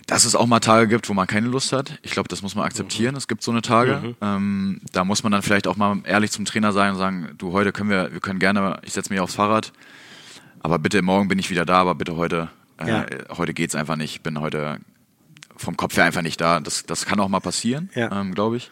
dass 0.07 0.25
es 0.25 0.35
auch 0.35 0.47
mal 0.47 0.61
Tage 0.61 0.89
gibt, 0.89 1.09
wo 1.09 1.15
man 1.15 1.27
keine 1.27 1.47
Lust 1.49 1.73
hat. 1.73 1.99
Ich 2.03 2.11
glaube, 2.13 2.29
das 2.29 2.43
muss 2.43 2.55
man 2.55 2.65
akzeptieren. 2.65 3.13
Mhm. 3.13 3.19
Es 3.19 3.29
gibt 3.29 3.43
so 3.43 3.51
eine 3.51 3.63
Tage. 3.63 4.01
Mhm. 4.03 4.17
Ähm, 4.21 4.81
da 4.93 5.05
muss 5.05 5.23
man 5.23 5.33
dann 5.33 5.43
vielleicht 5.43 5.67
auch 5.67 5.77
mal 5.77 5.99
ehrlich 6.05 6.31
zum 6.31 6.45
Trainer 6.45 6.73
sein 6.73 6.93
und 6.93 6.99
sagen, 6.99 7.31
du, 7.39 7.53
heute 7.53 7.73
können 7.73 7.91
wir, 7.91 8.13
wir 8.13 8.21
können 8.21 8.39
gerne, 8.39 8.81
ich 8.83 8.93
setze 8.93 9.13
mich 9.13 9.21
aufs 9.21 9.35
Fahrrad, 9.35 9.73
aber 10.61 10.79
bitte 10.79 11.03
morgen 11.03 11.29
bin 11.29 11.39
ich 11.39 11.51
wieder 11.51 11.65
da, 11.65 11.79
aber 11.79 11.95
bitte 11.95 12.17
heute, 12.17 12.49
äh, 12.79 12.89
ja. 12.89 13.07
heute 13.37 13.55
geht's 13.55 13.75
einfach 13.75 13.97
nicht. 13.97 14.17
Ich 14.17 14.23
bin 14.23 14.41
heute 14.41 14.79
vom 15.57 15.77
Kopf 15.77 15.97
her 15.97 16.05
einfach 16.05 16.23
nicht 16.23 16.41
da. 16.41 16.61
Das, 16.61 16.85
das 16.87 17.07
kann 17.07 17.21
auch 17.21 17.29
mal 17.29 17.41
passieren, 17.41 17.91
ja. 17.95 18.11
ähm, 18.21 18.35
glaube 18.35 18.57
ich. 18.57 18.71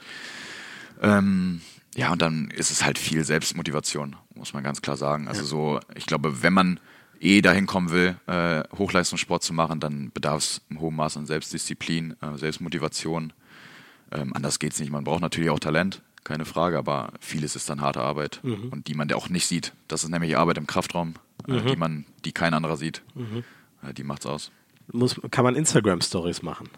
Ähm, 1.03 1.61
ja, 1.95 2.12
und 2.12 2.22
dann 2.22 2.51
ist 2.51 2.70
es 2.70 2.85
halt 2.85 2.99
viel 2.99 3.24
Selbstmotivation, 3.24 4.16
muss 4.35 4.53
man 4.53 4.62
ganz 4.62 4.83
klar 4.83 4.97
sagen. 4.97 5.29
Also 5.29 5.43
ja. 5.43 5.47
so, 5.47 5.81
ich 5.95 6.07
glaube, 6.07 6.43
wenn 6.43 6.53
man 6.53 6.81
eh 7.21 7.41
dahin 7.41 7.66
kommen 7.66 7.91
will, 7.91 8.16
äh, 8.27 8.62
Hochleistungssport 8.77 9.43
zu 9.43 9.53
machen, 9.53 9.81
dann 9.81 10.11
bedarf 10.12 10.39
es 10.39 10.61
im 10.71 10.81
hohen 10.81 10.97
Maß 10.97 11.16
an 11.16 11.27
Selbstdisziplin, 11.27 12.16
äh, 12.21 12.37
Selbstmotivation. 12.37 13.33
Ähm, 14.11 14.33
anders 14.35 14.59
es 14.62 14.81
nicht. 14.81 14.91
Man 14.91 15.05
braucht 15.05 15.21
natürlich 15.21 15.51
auch 15.51 15.59
Talent, 15.59 16.03
keine 16.25 16.45
Frage, 16.45 16.79
aber 16.79 17.12
vieles 17.21 17.57
ist 17.57 17.69
dann 17.69 17.81
harte 17.81 18.01
Arbeit 18.01 18.41
mhm. 18.43 18.69
und 18.71 18.87
die 18.89 18.95
man 18.95 19.12
auch 19.12 19.29
nicht 19.29 19.47
sieht. 19.47 19.73
Das 19.87 20.05
ist 20.05 20.11
nämlich 20.11 20.37
Arbeit 20.37 20.59
im 20.59 20.66
Kraftraum, 20.66 21.14
äh, 21.47 21.53
mhm. 21.53 21.66
die 21.66 21.77
man, 21.77 22.05
die 22.25 22.33
kein 22.33 22.55
anderer 22.55 22.77
sieht. 22.77 23.03
Mhm. 23.14 23.45
Äh, 23.83 23.93
die 23.95 24.05
macht's 24.05 24.27
aus. 24.27 24.51
Muss, 24.91 25.21
kann 25.31 25.45
man 25.45 25.55
Instagram 25.55 26.01
Stories 26.01 26.43
machen? 26.43 26.69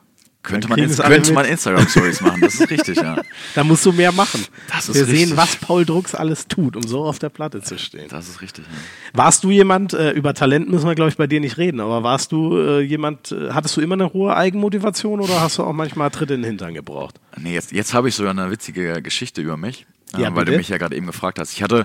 Könnte 0.43 0.68
man, 0.68 0.78
könnte 0.78 1.32
man 1.34 1.45
Instagram-Stories 1.45 2.22
machen, 2.22 2.41
das 2.41 2.55
ist 2.55 2.70
richtig, 2.70 2.97
ja. 2.97 3.20
Da 3.55 3.62
musst 3.62 3.84
du 3.84 3.93
mehr 3.93 4.11
machen. 4.11 4.43
Das 4.72 4.88
ist 4.88 4.95
Wir 4.95 5.03
richtig. 5.03 5.28
sehen, 5.28 5.36
was 5.36 5.57
Paul 5.57 5.84
Drucks 5.84 6.14
alles 6.14 6.49
tut, 6.49 6.76
um 6.76 6.82
so 6.82 7.05
auf 7.05 7.18
der 7.18 7.28
Platte 7.28 7.61
zu 7.61 7.78
stehen. 7.78 8.09
Das 8.09 8.26
ist 8.26 8.41
richtig, 8.41 8.64
ja. 8.64 9.18
Warst 9.18 9.45
du 9.45 9.51
jemand, 9.51 9.93
äh, 9.93 10.12
über 10.12 10.32
Talent 10.32 10.70
müssen 10.70 10.86
wir, 10.86 10.95
glaube 10.95 11.11
ich, 11.11 11.18
bei 11.18 11.26
dir 11.26 11.41
nicht 11.41 11.59
reden, 11.59 11.80
aber 11.80 12.03
warst 12.03 12.32
du 12.32 12.57
äh, 12.57 12.80
jemand, 12.80 13.32
äh, 13.32 13.51
hattest 13.51 13.76
du 13.76 13.82
immer 13.82 13.97
eine 13.97 14.14
hohe 14.14 14.34
Eigenmotivation 14.34 15.20
oder 15.20 15.43
hast 15.43 15.59
du 15.59 15.64
auch 15.64 15.74
manchmal 15.74 16.11
Tritte 16.11 16.34
in 16.34 16.41
den 16.41 16.49
Hintern 16.49 16.72
gebraucht? 16.72 17.20
Nee, 17.36 17.53
jetzt, 17.53 17.72
jetzt 17.72 17.93
habe 17.93 18.09
ich 18.09 18.14
sogar 18.14 18.30
eine 18.30 18.51
witzige 18.51 19.03
Geschichte 19.03 19.43
über 19.43 19.59
mich, 19.59 19.86
ja, 20.16 20.34
weil 20.34 20.47
du 20.47 20.57
mich 20.57 20.70
ja 20.70 20.78
gerade 20.78 20.97
eben 20.97 21.07
gefragt 21.07 21.38
hast. 21.38 21.53
Ich 21.53 21.62
hatte 21.62 21.84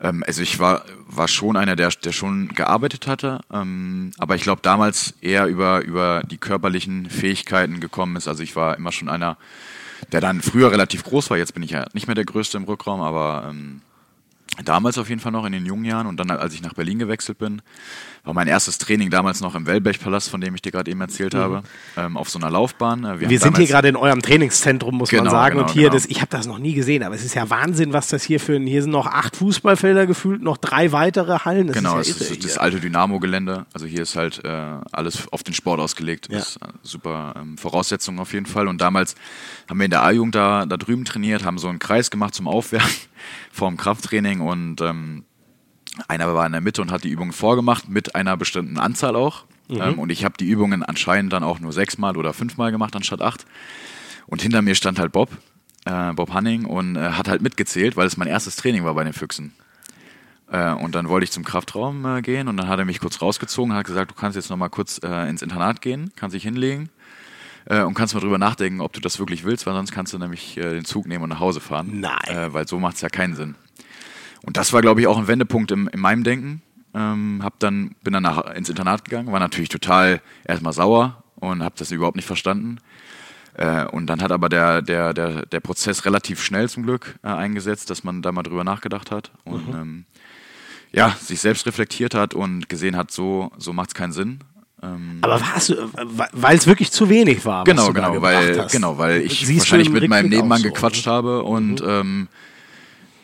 ähm, 0.00 0.24
also 0.26 0.42
ich 0.42 0.58
war, 0.58 0.84
war 1.06 1.28
schon 1.28 1.56
einer, 1.56 1.76
der, 1.76 1.88
der 1.88 2.12
schon 2.12 2.48
gearbeitet 2.48 3.06
hatte, 3.06 3.40
ähm, 3.52 4.12
aber 4.18 4.34
ich 4.34 4.42
glaube 4.42 4.62
damals 4.62 5.14
eher 5.20 5.46
über, 5.46 5.82
über 5.82 6.22
die 6.30 6.38
körperlichen 6.38 7.08
Fähigkeiten 7.10 7.80
gekommen 7.80 8.16
ist. 8.16 8.28
Also 8.28 8.42
ich 8.42 8.56
war 8.56 8.76
immer 8.76 8.92
schon 8.92 9.08
einer, 9.08 9.36
der 10.12 10.20
dann 10.20 10.42
früher 10.42 10.70
relativ 10.70 11.04
groß 11.04 11.30
war. 11.30 11.38
Jetzt 11.38 11.54
bin 11.54 11.62
ich 11.62 11.70
ja 11.70 11.86
nicht 11.92 12.06
mehr 12.06 12.14
der 12.14 12.24
Größte 12.24 12.56
im 12.58 12.64
Rückraum, 12.64 13.00
aber 13.00 13.46
ähm, 13.50 13.80
Damals 14.64 14.96
auf 14.96 15.10
jeden 15.10 15.20
Fall 15.20 15.32
noch 15.32 15.44
in 15.44 15.52
den 15.52 15.66
jungen 15.66 15.84
Jahren 15.84 16.06
und 16.06 16.18
dann, 16.18 16.30
als 16.30 16.54
ich 16.54 16.62
nach 16.62 16.72
Berlin 16.72 16.98
gewechselt 16.98 17.36
bin, 17.38 17.60
war 18.26 18.34
mein 18.34 18.48
erstes 18.48 18.78
Training 18.78 19.08
damals 19.08 19.40
noch 19.40 19.54
im 19.54 19.66
Wellblechpalast, 19.66 20.28
von 20.28 20.40
dem 20.40 20.54
ich 20.56 20.62
dir 20.62 20.72
gerade 20.72 20.90
eben 20.90 21.00
erzählt 21.00 21.32
mhm. 21.32 21.38
habe, 21.38 21.62
ähm, 21.96 22.16
auf 22.16 22.28
so 22.28 22.38
einer 22.38 22.50
Laufbahn. 22.50 23.04
Äh, 23.04 23.20
wir, 23.20 23.30
wir 23.30 23.38
sind 23.38 23.56
hier 23.56 23.66
gerade 23.66 23.88
in 23.88 23.96
eurem 23.96 24.20
Trainingszentrum, 24.20 24.96
muss 24.96 25.10
genau, 25.10 25.22
man 25.24 25.30
sagen. 25.30 25.54
Genau, 25.54 25.68
und 25.68 25.72
hier, 25.72 25.84
genau. 25.84 25.94
das, 25.94 26.06
ich 26.06 26.20
habe 26.20 26.30
das 26.30 26.46
noch 26.46 26.58
nie 26.58 26.74
gesehen, 26.74 27.04
aber 27.04 27.14
es 27.14 27.24
ist 27.24 27.34
ja 27.34 27.48
Wahnsinn, 27.50 27.92
was 27.92 28.08
das 28.08 28.24
hier 28.24 28.40
für 28.40 28.56
ein. 28.56 28.66
Hier 28.66 28.82
sind 28.82 28.90
noch 28.90 29.06
acht 29.06 29.36
Fußballfelder 29.36 30.06
gefühlt, 30.06 30.42
noch 30.42 30.56
drei 30.56 30.90
weitere 30.90 31.38
Hallen. 31.44 31.68
Das 31.68 31.76
genau, 31.76 31.98
ist 31.98 32.08
ja 32.08 32.14
das 32.18 32.30
ist 32.30 32.44
das 32.44 32.58
alte 32.58 32.80
Dynamo-Gelände. 32.80 33.66
Also 33.72 33.86
hier 33.86 34.02
ist 34.02 34.16
halt 34.16 34.44
äh, 34.44 34.48
alles 34.90 35.28
auf 35.30 35.44
den 35.44 35.54
Sport 35.54 35.78
ausgelegt. 35.78 36.28
Ja. 36.28 36.38
Das 36.38 36.56
ist 36.56 36.60
super 36.82 37.34
ähm, 37.36 37.56
Voraussetzungen 37.56 38.18
auf 38.18 38.32
jeden 38.32 38.46
Fall. 38.46 38.66
Und 38.66 38.80
damals 38.80 39.14
haben 39.70 39.78
wir 39.78 39.84
in 39.84 39.90
der 39.92 40.02
A-Jugend 40.02 40.34
da, 40.34 40.66
da 40.66 40.76
drüben 40.76 41.04
trainiert, 41.04 41.44
haben 41.44 41.58
so 41.58 41.68
einen 41.68 41.78
Kreis 41.78 42.10
gemacht 42.10 42.34
zum 42.34 42.48
Aufwärmen 42.48 42.90
vorm 43.52 43.76
Krafttraining 43.76 44.40
und 44.40 44.80
ähm, 44.80 45.24
einer 46.08 46.32
war 46.34 46.46
in 46.46 46.52
der 46.52 46.60
Mitte 46.60 46.82
und 46.82 46.90
hat 46.90 47.04
die 47.04 47.10
Übungen 47.10 47.32
vorgemacht 47.32 47.88
mit 47.88 48.14
einer 48.14 48.36
bestimmten 48.36 48.78
Anzahl 48.78 49.16
auch. 49.16 49.44
Mhm. 49.68 49.80
Ähm, 49.80 49.98
und 49.98 50.10
ich 50.10 50.24
habe 50.24 50.34
die 50.38 50.48
Übungen 50.48 50.82
anscheinend 50.82 51.32
dann 51.32 51.42
auch 51.42 51.58
nur 51.58 51.72
sechsmal 51.72 52.16
oder 52.16 52.32
fünfmal 52.32 52.70
gemacht 52.70 52.94
anstatt 52.96 53.22
acht. 53.22 53.46
Und 54.26 54.42
hinter 54.42 54.62
mir 54.62 54.74
stand 54.74 54.98
halt 54.98 55.12
Bob, 55.12 55.30
äh, 55.84 56.12
Bob 56.12 56.32
Hanning, 56.32 56.64
und 56.64 56.96
äh, 56.96 57.10
hat 57.10 57.28
halt 57.28 57.42
mitgezählt, 57.42 57.96
weil 57.96 58.06
es 58.06 58.16
mein 58.16 58.28
erstes 58.28 58.56
Training 58.56 58.84
war 58.84 58.94
bei 58.94 59.04
den 59.04 59.12
Füchsen. 59.12 59.52
Äh, 60.50 60.72
und 60.72 60.94
dann 60.94 61.08
wollte 61.08 61.24
ich 61.24 61.32
zum 61.32 61.44
Kraftraum 61.44 62.04
äh, 62.04 62.22
gehen 62.22 62.48
und 62.48 62.56
dann 62.56 62.68
hat 62.68 62.78
er 62.78 62.84
mich 62.84 63.00
kurz 63.00 63.20
rausgezogen, 63.20 63.74
hat 63.74 63.86
gesagt, 63.86 64.12
du 64.12 64.14
kannst 64.14 64.36
jetzt 64.36 64.50
nochmal 64.50 64.70
kurz 64.70 65.00
äh, 65.02 65.28
ins 65.28 65.42
Internat 65.42 65.80
gehen, 65.80 66.12
kannst 66.14 66.34
dich 66.34 66.44
hinlegen 66.44 66.88
äh, 67.64 67.82
und 67.82 67.94
kannst 67.94 68.14
mal 68.14 68.20
drüber 68.20 68.38
nachdenken, 68.38 68.80
ob 68.80 68.92
du 68.92 69.00
das 69.00 69.18
wirklich 69.18 69.44
willst, 69.44 69.66
weil 69.66 69.74
sonst 69.74 69.90
kannst 69.90 70.12
du 70.12 70.18
nämlich 70.18 70.54
den 70.54 70.84
Zug 70.84 71.06
nehmen 71.06 71.24
und 71.24 71.30
nach 71.30 71.40
Hause 71.40 71.60
fahren. 71.60 72.00
Nein. 72.00 72.52
Weil 72.52 72.68
so 72.68 72.78
macht 72.78 72.96
es 72.96 73.00
ja 73.00 73.08
keinen 73.08 73.34
Sinn. 73.34 73.56
Und 74.44 74.56
das 74.56 74.72
war, 74.72 74.80
glaube 74.80 75.00
ich, 75.00 75.06
auch 75.06 75.18
ein 75.18 75.28
Wendepunkt 75.28 75.70
im, 75.70 75.88
in 75.88 76.00
meinem 76.00 76.24
Denken. 76.24 76.62
Ähm, 76.94 77.40
hab 77.42 77.58
dann, 77.58 77.94
bin 78.02 78.12
dann 78.12 78.22
nach, 78.22 78.54
ins 78.54 78.68
Internat 78.68 79.04
gegangen, 79.04 79.30
war 79.30 79.40
natürlich 79.40 79.68
total 79.68 80.20
erstmal 80.44 80.72
sauer 80.72 81.22
und 81.36 81.62
habe 81.62 81.74
das 81.78 81.90
überhaupt 81.90 82.16
nicht 82.16 82.26
verstanden. 82.26 82.78
Äh, 83.54 83.86
und 83.86 84.06
dann 84.06 84.22
hat 84.22 84.32
aber 84.32 84.48
der, 84.48 84.82
der, 84.82 85.14
der, 85.14 85.46
der 85.46 85.60
Prozess 85.60 86.04
relativ 86.04 86.42
schnell 86.42 86.68
zum 86.68 86.84
Glück 86.84 87.18
äh, 87.22 87.28
eingesetzt, 87.28 87.90
dass 87.90 88.04
man 88.04 88.22
da 88.22 88.32
mal 88.32 88.42
drüber 88.42 88.64
nachgedacht 88.64 89.10
hat 89.10 89.30
und 89.44 89.68
mhm. 89.68 89.74
ähm, 89.74 90.04
ja, 90.92 91.14
sich 91.20 91.40
selbst 91.40 91.66
reflektiert 91.66 92.14
hat 92.14 92.34
und 92.34 92.68
gesehen 92.68 92.96
hat, 92.96 93.10
so, 93.10 93.50
so 93.58 93.72
macht 93.72 93.90
es 93.90 93.94
keinen 93.94 94.12
Sinn. 94.12 94.40
Ähm, 94.82 95.18
Aber 95.22 95.40
warst 95.40 95.70
du, 95.70 95.90
weil 96.32 96.56
es 96.56 96.66
wirklich 96.66 96.92
zu 96.92 97.08
wenig 97.08 97.44
war? 97.44 97.64
Genau, 97.64 97.92
genau, 97.92 98.20
weil, 98.20 98.58
hast. 98.58 98.72
genau, 98.72 98.98
weil 98.98 99.22
ich 99.22 99.46
Siehst 99.46 99.60
wahrscheinlich 99.60 99.90
mit 99.90 100.08
meinem 100.08 100.28
Nebenmann 100.28 100.62
so, 100.62 100.68
gequatscht 100.68 101.06
oder? 101.06 101.16
habe 101.16 101.42
und 101.44 101.80
mhm. 101.80 101.88
ähm, 101.88 102.28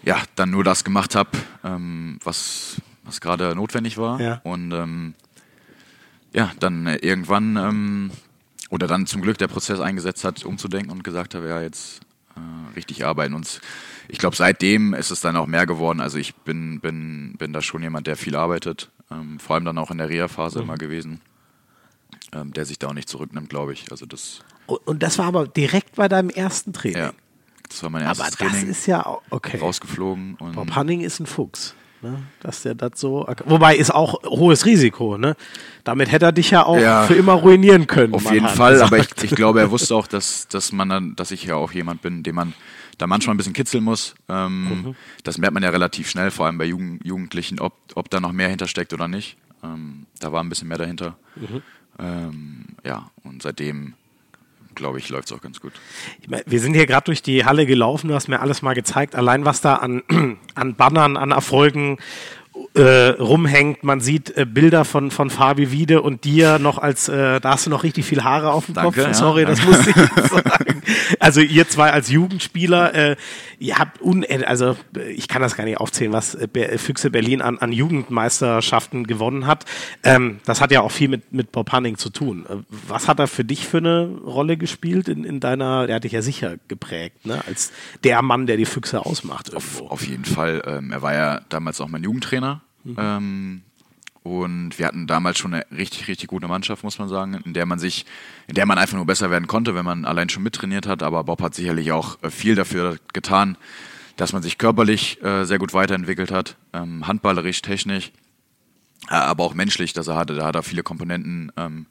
ja, 0.03 0.23
dann 0.37 0.51
nur 0.51 0.65
das 0.65 0.85
gemacht 0.85 1.15
habe, 1.15 1.31
ähm, 1.65 2.19
was, 2.25 2.77
was 3.05 3.21
gerade 3.21 3.55
notwendig 3.55 3.99
war. 3.99 4.21
Ja. 4.21 4.41
Und 4.45 4.73
ähm, 4.73 5.15
ja, 6.33 6.51
dann 6.61 6.87
äh, 6.87 6.97
irgendwann 6.97 7.57
ähm, 7.57 8.11
oder 8.71 8.87
dann 8.87 9.07
zum 9.07 9.23
Glück 9.23 9.39
der 9.39 9.49
Prozess 9.49 9.81
eingesetzt 9.81 10.25
hat, 10.25 10.45
umzudenken 10.45 10.91
und 10.91 11.05
gesagt 11.05 11.35
habe, 11.35 11.49
ja, 11.49 11.61
jetzt 11.61 12.01
äh, 12.37 12.75
richtig 12.75 13.05
arbeiten. 13.05 13.35
Und 13.35 13.61
ich 14.09 14.19
glaube, 14.19 14.37
seitdem 14.37 14.95
ist 14.95 15.11
es 15.11 15.21
dann 15.21 15.37
auch 15.37 15.47
mehr 15.47 15.67
geworden. 15.67 16.01
Also 16.01 16.19
ich 16.19 16.35
bin, 16.35 16.81
bin, 16.81 17.35
bin 17.39 17.53
da 17.53 17.63
schon 17.63 17.83
jemand, 17.83 18.07
der 18.07 18.17
viel 18.17 18.35
arbeitet, 18.35 18.91
ähm, 19.11 19.39
vor 19.39 19.55
allem 19.55 19.65
dann 19.65 19.79
auch 19.79 19.91
in 19.91 19.99
der 19.99 20.09
Reha-Phase 20.09 20.59
mhm. 20.59 20.65
immer 20.65 20.77
gewesen 20.77 21.21
ähm, 22.33 22.53
der 22.53 22.65
sich 22.65 22.79
da 22.79 22.89
auch 22.89 22.95
nicht 22.95 23.09
zurücknimmt, 23.09 23.51
glaube 23.51 23.73
ich. 23.73 23.91
Also 23.91 24.07
das 24.07 24.41
und 24.67 25.03
das 25.03 25.19
war 25.19 25.27
aber 25.27 25.47
direkt 25.47 25.97
bei 25.97 26.09
deinem 26.09 26.31
ersten 26.31 26.73
Training. 26.73 26.99
Ja, 26.99 27.13
das 27.73 27.83
war 27.83 27.91
mein 27.91 28.03
erstes 28.03 28.27
aber 28.27 28.37
Training. 28.37 28.55
Aber 28.55 28.66
das 28.66 28.79
ist 28.79 28.87
ja 28.87 29.18
okay. 29.31 29.59
Rausgeflogen. 29.59 30.37
Und 30.37 30.55
Bob 30.55 30.75
Hanning 30.75 31.01
ist 31.01 31.20
ein 31.20 31.27
Fuchs. 31.27 31.75
Ne? 32.03 32.20
Dass 32.41 32.62
der 32.62 32.75
das 32.75 32.93
so. 32.97 33.27
Wobei 33.45 33.77
ist 33.77 33.95
auch 33.95 34.23
hohes 34.25 34.66
Risiko, 34.66 35.16
ne? 35.16 35.37
Damit 35.85 36.11
hätte 36.11 36.27
er 36.27 36.33
dich 36.33 36.51
ja 36.51 36.66
auch 36.66 36.77
ja, 36.79 37.05
für 37.05 37.14
immer 37.14 37.35
ruinieren 37.35 37.87
können. 37.87 38.12
Auf 38.12 38.31
jeden 38.33 38.49
Fall, 38.49 38.73
gesagt. 38.73 38.93
aber 38.93 38.99
ich, 39.01 39.23
ich, 39.23 39.31
glaube, 39.37 39.61
er 39.61 39.70
wusste 39.70 39.95
auch, 39.95 40.09
dass, 40.09 40.49
dass 40.49 40.73
man 40.73 40.89
dann, 40.89 41.14
dass 41.14 41.31
ich 41.31 41.45
ja 41.45 41.55
auch 41.55 41.70
jemand 41.70 42.03
bin, 42.03 42.25
den 42.25 42.35
man 42.35 42.55
da 42.99 43.07
manchmal 43.07 43.35
ein 43.35 43.37
bisschen 43.37 43.53
kitzeln 43.53 43.85
muss. 43.85 44.16
Ähm, 44.29 44.64
mhm. 44.64 44.95
Das 45.23 45.39
merkt 45.39 45.55
man 45.55 45.62
ja 45.62 45.70
relativ 45.70 46.11
schnell, 46.11 46.33
vor 46.33 46.47
allem 46.47 46.59
bei 46.59 46.64
Jugend, 46.64 47.07
Jugendlichen, 47.07 47.61
ob, 47.61 47.75
ob 47.95 48.11
da 48.11 48.18
noch 48.18 48.33
mehr 48.33 48.49
hintersteckt 48.49 48.93
oder 48.93 49.07
nicht. 49.07 49.37
Ähm, 49.62 50.07
da 50.18 50.33
war 50.33 50.43
ein 50.43 50.49
bisschen 50.49 50.66
mehr 50.68 50.79
dahinter. 50.79 51.16
Mhm. 51.37 51.62
Ähm, 52.01 52.64
ja, 52.85 53.11
und 53.23 53.43
seitdem 53.43 53.95
glaube 54.75 54.99
ich, 54.99 55.09
läuft 55.09 55.27
es 55.27 55.33
auch 55.33 55.41
ganz 55.41 55.61
gut. 55.61 55.73
Wir 56.47 56.61
sind 56.61 56.75
hier 56.75 56.87
gerade 56.87 57.05
durch 57.05 57.23
die 57.23 57.45
Halle 57.45 57.66
gelaufen, 57.66 58.09
du 58.09 58.14
hast 58.14 58.29
mir 58.29 58.41
alles 58.41 58.62
mal 58.62 58.75
gezeigt, 58.75 59.14
allein 59.14 59.45
was 59.45 59.61
da 59.61 59.77
an, 59.77 60.03
an 60.55 60.75
Bannern, 60.75 61.16
an 61.16 61.31
Erfolgen 61.31 61.99
äh, 62.75 63.11
rumhängt. 63.11 63.85
Man 63.85 64.01
sieht 64.01 64.37
äh, 64.37 64.45
Bilder 64.45 64.85
von, 64.85 65.11
von 65.11 65.31
Fabi 65.31 65.71
Wiede 65.71 66.03
und 66.03 66.25
dir 66.25 66.59
noch 66.59 66.79
als, 66.79 67.09
äh, 67.09 67.41
da 67.41 67.51
hast 67.51 67.67
du 67.67 67.71
noch 67.71 67.83
richtig 67.83 68.05
viel 68.05 68.25
Haare 68.25 68.53
auf 68.53 68.67
dem 68.67 68.75
Danke, 68.75 69.05
Kopf. 69.05 69.15
Sorry, 69.15 69.43
ja. 69.43 69.49
das 69.49 69.65
musste 69.65 69.91
ich 69.91 69.97
sagen. 70.31 70.83
Also 71.21 71.41
ihr 71.41 71.69
zwei 71.69 71.91
als 71.91 72.11
Jugendspieler, 72.11 72.95
äh, 72.95 73.17
ihr 73.59 73.79
habt 73.79 74.01
un 74.01 74.25
also 74.47 74.77
ich 75.15 75.29
kann 75.29 75.43
das 75.43 75.57
gar 75.57 75.65
nicht 75.65 75.79
aufzählen, 75.79 76.13
was 76.13 76.35
äh, 76.35 76.79
Füchse 76.79 77.11
Berlin 77.11 77.43
an, 77.43 77.59
an 77.59 77.73
Jugendmeisterschaften 77.73 79.07
gewonnen 79.07 79.47
hat. 79.47 79.65
Ähm, 80.03 80.41
das 80.45 80.61
hat 80.61 80.73
ja 80.73 80.81
auch 80.81 80.91
viel 80.91 81.09
mit, 81.09 81.33
mit 81.33 81.53
Bob 81.53 81.73
Hanning 81.73 81.97
zu 81.97 82.11
tun. 82.11 82.47
Äh, 82.49 82.57
was 82.71 83.09
hat 83.09 83.19
er 83.19 83.27
für 83.27 83.45
dich 83.45 83.67
für 83.67 83.79
eine 83.79 84.07
Rolle 84.25 84.57
gespielt 84.57 85.09
in, 85.09 85.25
in 85.25 85.41
deiner, 85.41 85.87
der 85.87 85.97
hat 85.97 86.05
dich 86.05 86.13
ja 86.13 86.23
sicher 86.23 86.57
geprägt, 86.69 87.27
ne? 87.27 87.43
als 87.47 87.73
der 88.05 88.23
Mann, 88.23 88.47
der 88.47 88.57
die 88.57 88.67
Füchse 88.67 89.05
ausmacht. 89.05 89.55
Auf, 89.55 89.83
auf, 89.83 90.07
jeden 90.07 90.25
Fall. 90.25 90.63
Ähm, 90.67 90.91
er 90.91 91.03
war 91.03 91.15
ja 91.15 91.41
damals 91.49 91.81
auch 91.81 91.89
mein 91.89 92.03
Jugendtrainer. 92.03 92.52
Mhm. 92.85 92.97
Ähm, 92.99 93.62
und 94.22 94.78
wir 94.78 94.87
hatten 94.87 95.09
damals 95.09 95.39
schon 95.39 95.55
eine 95.55 95.66
richtig, 95.76 96.07
richtig 96.07 96.28
gute 96.28 96.47
Mannschaft, 96.47 96.85
muss 96.85 96.99
man 96.99 97.09
sagen, 97.09 97.35
in 97.45 97.55
der 97.55 97.66
man 97.66 97.80
sich, 97.80 98.07
in 98.47 98.55
der 98.55 98.66
man 98.66 98.78
einfach 98.78 98.97
nur 98.97 99.07
besser 99.07 99.30
werden 99.30 99.49
konnte, 99.49 99.74
wenn 99.74 99.85
man 99.85 100.05
allein 100.05 100.28
schon 100.28 100.45
mittrainiert 100.45 100.87
hat. 100.87 101.03
Aber 101.03 101.24
Bob 101.24 101.43
hat 101.43 101.55
sicherlich 101.55 101.91
auch 101.91 102.22
äh, 102.22 102.30
viel 102.30 102.55
dafür 102.55 102.99
getan, 103.12 103.57
dass 104.16 104.33
man 104.33 104.43
sich 104.43 104.59
körperlich 104.59 105.22
äh, 105.24 105.45
sehr 105.45 105.59
gut 105.59 105.74
weiterentwickelt 105.74 106.30
hat, 106.30 106.57
ähm, 106.72 107.07
handballerisch, 107.07 107.62
technisch, 107.62 108.12
äh, 109.09 109.14
aber 109.14 109.43
auch 109.43 109.55
menschlich, 109.55 109.93
dass 109.93 110.07
er 110.07 110.16
hatte. 110.16 110.35
Da 110.35 110.47
hat 110.47 110.55
er 110.55 110.62
viele 110.62 110.85
Komponenten 110.85 111.51
ähm, 111.57 111.87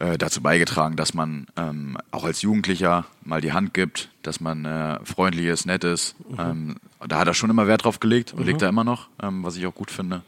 äh, 0.00 0.18
dazu 0.18 0.40
beigetragen, 0.40 0.96
dass 0.96 1.14
man 1.14 1.46
ähm, 1.56 1.96
auch 2.10 2.24
als 2.24 2.42
Jugendlicher 2.42 3.04
mal 3.22 3.40
die 3.40 3.52
Hand 3.52 3.74
gibt, 3.74 4.10
dass 4.22 4.40
man 4.40 4.64
äh, 4.64 4.98
freundlich 5.04 5.46
ist, 5.46 5.66
nett 5.66 5.84
ist. 5.84 6.16
Mhm. 6.28 6.38
Ähm, 6.38 6.76
da 7.06 7.18
hat 7.18 7.28
er 7.28 7.34
schon 7.34 7.50
immer 7.50 7.66
Wert 7.66 7.84
drauf 7.84 8.00
gelegt 8.00 8.32
und 8.32 8.40
mhm. 8.40 8.46
legt 8.46 8.62
er 8.62 8.68
immer 8.68 8.84
noch, 8.84 9.08
ähm, 9.22 9.44
was 9.44 9.56
ich 9.56 9.66
auch 9.66 9.74
gut 9.74 9.90
finde. 9.90 10.22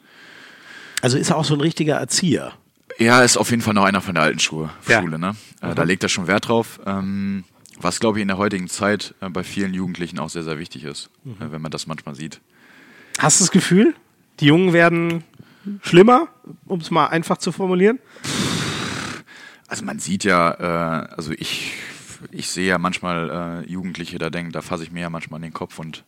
Also 1.01 1.18
ist 1.18 1.31
er 1.31 1.37
auch 1.37 1.45
so 1.45 1.55
ein 1.55 1.61
richtiger 1.61 1.97
Erzieher. 1.97 2.53
Ja, 2.99 3.23
ist 3.23 3.37
auf 3.37 3.51
jeden 3.51 3.62
Fall 3.62 3.75
noch 3.75 3.85
einer 3.85 4.01
von 4.01 4.14
der 4.14 4.25
alten 4.25 4.39
Schule. 4.39 4.70
Ja. 4.87 5.01
Schule 5.01 5.18
ne? 5.18 5.35
Äh, 5.61 5.75
da 5.75 5.83
legt 5.83 6.03
er 6.03 6.09
schon 6.09 6.27
Wert 6.27 6.49
drauf. 6.49 6.79
Ähm, 6.87 7.45
was, 7.81 7.99
glaube 7.99 8.18
ich, 8.18 8.23
in 8.23 8.29
der 8.29 8.37
heutigen 8.37 8.68
Zeit 8.68 9.14
äh, 9.20 9.29
bei 9.29 9.43
vielen 9.43 9.75
Jugendlichen 9.75 10.18
auch 10.18 10.29
sehr, 10.29 10.45
sehr 10.45 10.59
wichtig 10.59 10.85
ist, 10.85 11.11
mhm. 11.25 11.37
äh, 11.41 11.51
wenn 11.51 11.62
man 11.62 11.70
das 11.70 11.87
manchmal 11.87 12.14
sieht. 12.14 12.41
Hast 13.18 13.41
du 13.41 13.45
das 13.45 13.51
Gefühl, 13.51 13.95
die 14.41 14.47
Jungen 14.47 14.73
werden 14.73 15.25
schlimmer, 15.83 16.29
um 16.66 16.81
es 16.81 16.91
mal 16.91 17.07
einfach 17.07 17.39
zu 17.39 17.53
formulieren? 17.53 17.99
Also 19.73 19.87
man 19.87 19.99
sieht 19.99 20.25
ja, 20.25 20.51
äh, 20.61 21.14
also 21.16 21.33
ich, 21.33 21.73
ich 22.31 22.51
sehe 22.51 22.68
ja 22.68 22.77
manchmal 22.77 23.62
äh, 23.64 23.70
Jugendliche, 23.70 24.18
da 24.18 24.29
denken, 24.29 24.53
da 24.53 24.61
fasse 24.61 24.85
ich 24.85 24.93
mir 24.93 25.01
ja 25.01 25.09
manchmal 25.09 25.39
in 25.39 25.45
den 25.45 25.55
Kopf 25.55 25.79
und 25.79 26.05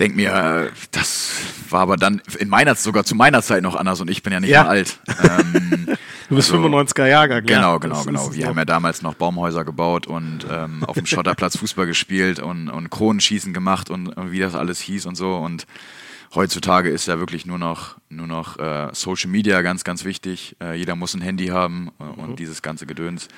denke 0.00 0.16
mir, 0.16 0.72
das 0.90 1.34
war 1.70 1.82
aber 1.82 1.96
dann 1.96 2.20
in 2.40 2.48
meiner 2.48 2.74
sogar 2.74 3.04
zu 3.04 3.14
meiner 3.14 3.42
Zeit 3.42 3.62
noch 3.62 3.76
anders 3.76 4.00
und 4.00 4.10
ich 4.10 4.24
bin 4.24 4.32
ja 4.32 4.40
nicht 4.40 4.50
ja. 4.50 4.64
mehr 4.64 4.72
alt. 4.72 4.98
Ähm, 5.22 5.86
du 6.30 6.34
bist 6.34 6.52
also, 6.52 6.66
95er 6.66 7.06
Jahrgang. 7.06 7.46
Genau, 7.46 7.78
genau, 7.78 8.02
genau. 8.02 8.34
Wir 8.34 8.48
haben 8.48 8.58
ja 8.58 8.64
damals 8.64 9.02
noch 9.02 9.14
Baumhäuser 9.14 9.64
gebaut 9.64 10.08
und 10.08 10.44
ähm, 10.50 10.82
auf 10.82 10.96
dem 10.96 11.06
Schotterplatz 11.06 11.56
Fußball 11.58 11.86
gespielt 11.86 12.40
und, 12.40 12.68
und 12.70 12.90
Kronenschießen 12.90 13.54
gemacht 13.54 13.88
und, 13.88 14.08
und, 14.08 14.32
wie 14.32 14.40
das 14.40 14.56
alles 14.56 14.80
hieß 14.80 15.06
und 15.06 15.14
so. 15.14 15.36
Und 15.36 15.68
heutzutage 16.34 16.90
ist 16.90 17.06
ja 17.06 17.18
wirklich 17.18 17.46
nur 17.46 17.58
noch, 17.58 17.96
nur 18.08 18.26
noch 18.26 18.58
äh, 18.58 18.88
Social 18.92 19.30
Media 19.30 19.62
ganz, 19.62 19.84
ganz 19.84 20.04
wichtig. 20.04 20.56
Äh, 20.62 20.74
jeder 20.74 20.96
muss 20.96 21.14
ein 21.14 21.20
Handy 21.20 21.48
haben 21.48 21.90
äh, 21.98 22.20
und 22.20 22.30
mhm. 22.30 22.36
dieses 22.36 22.62
ganze 22.62 22.86
Gedöns. 22.86 23.28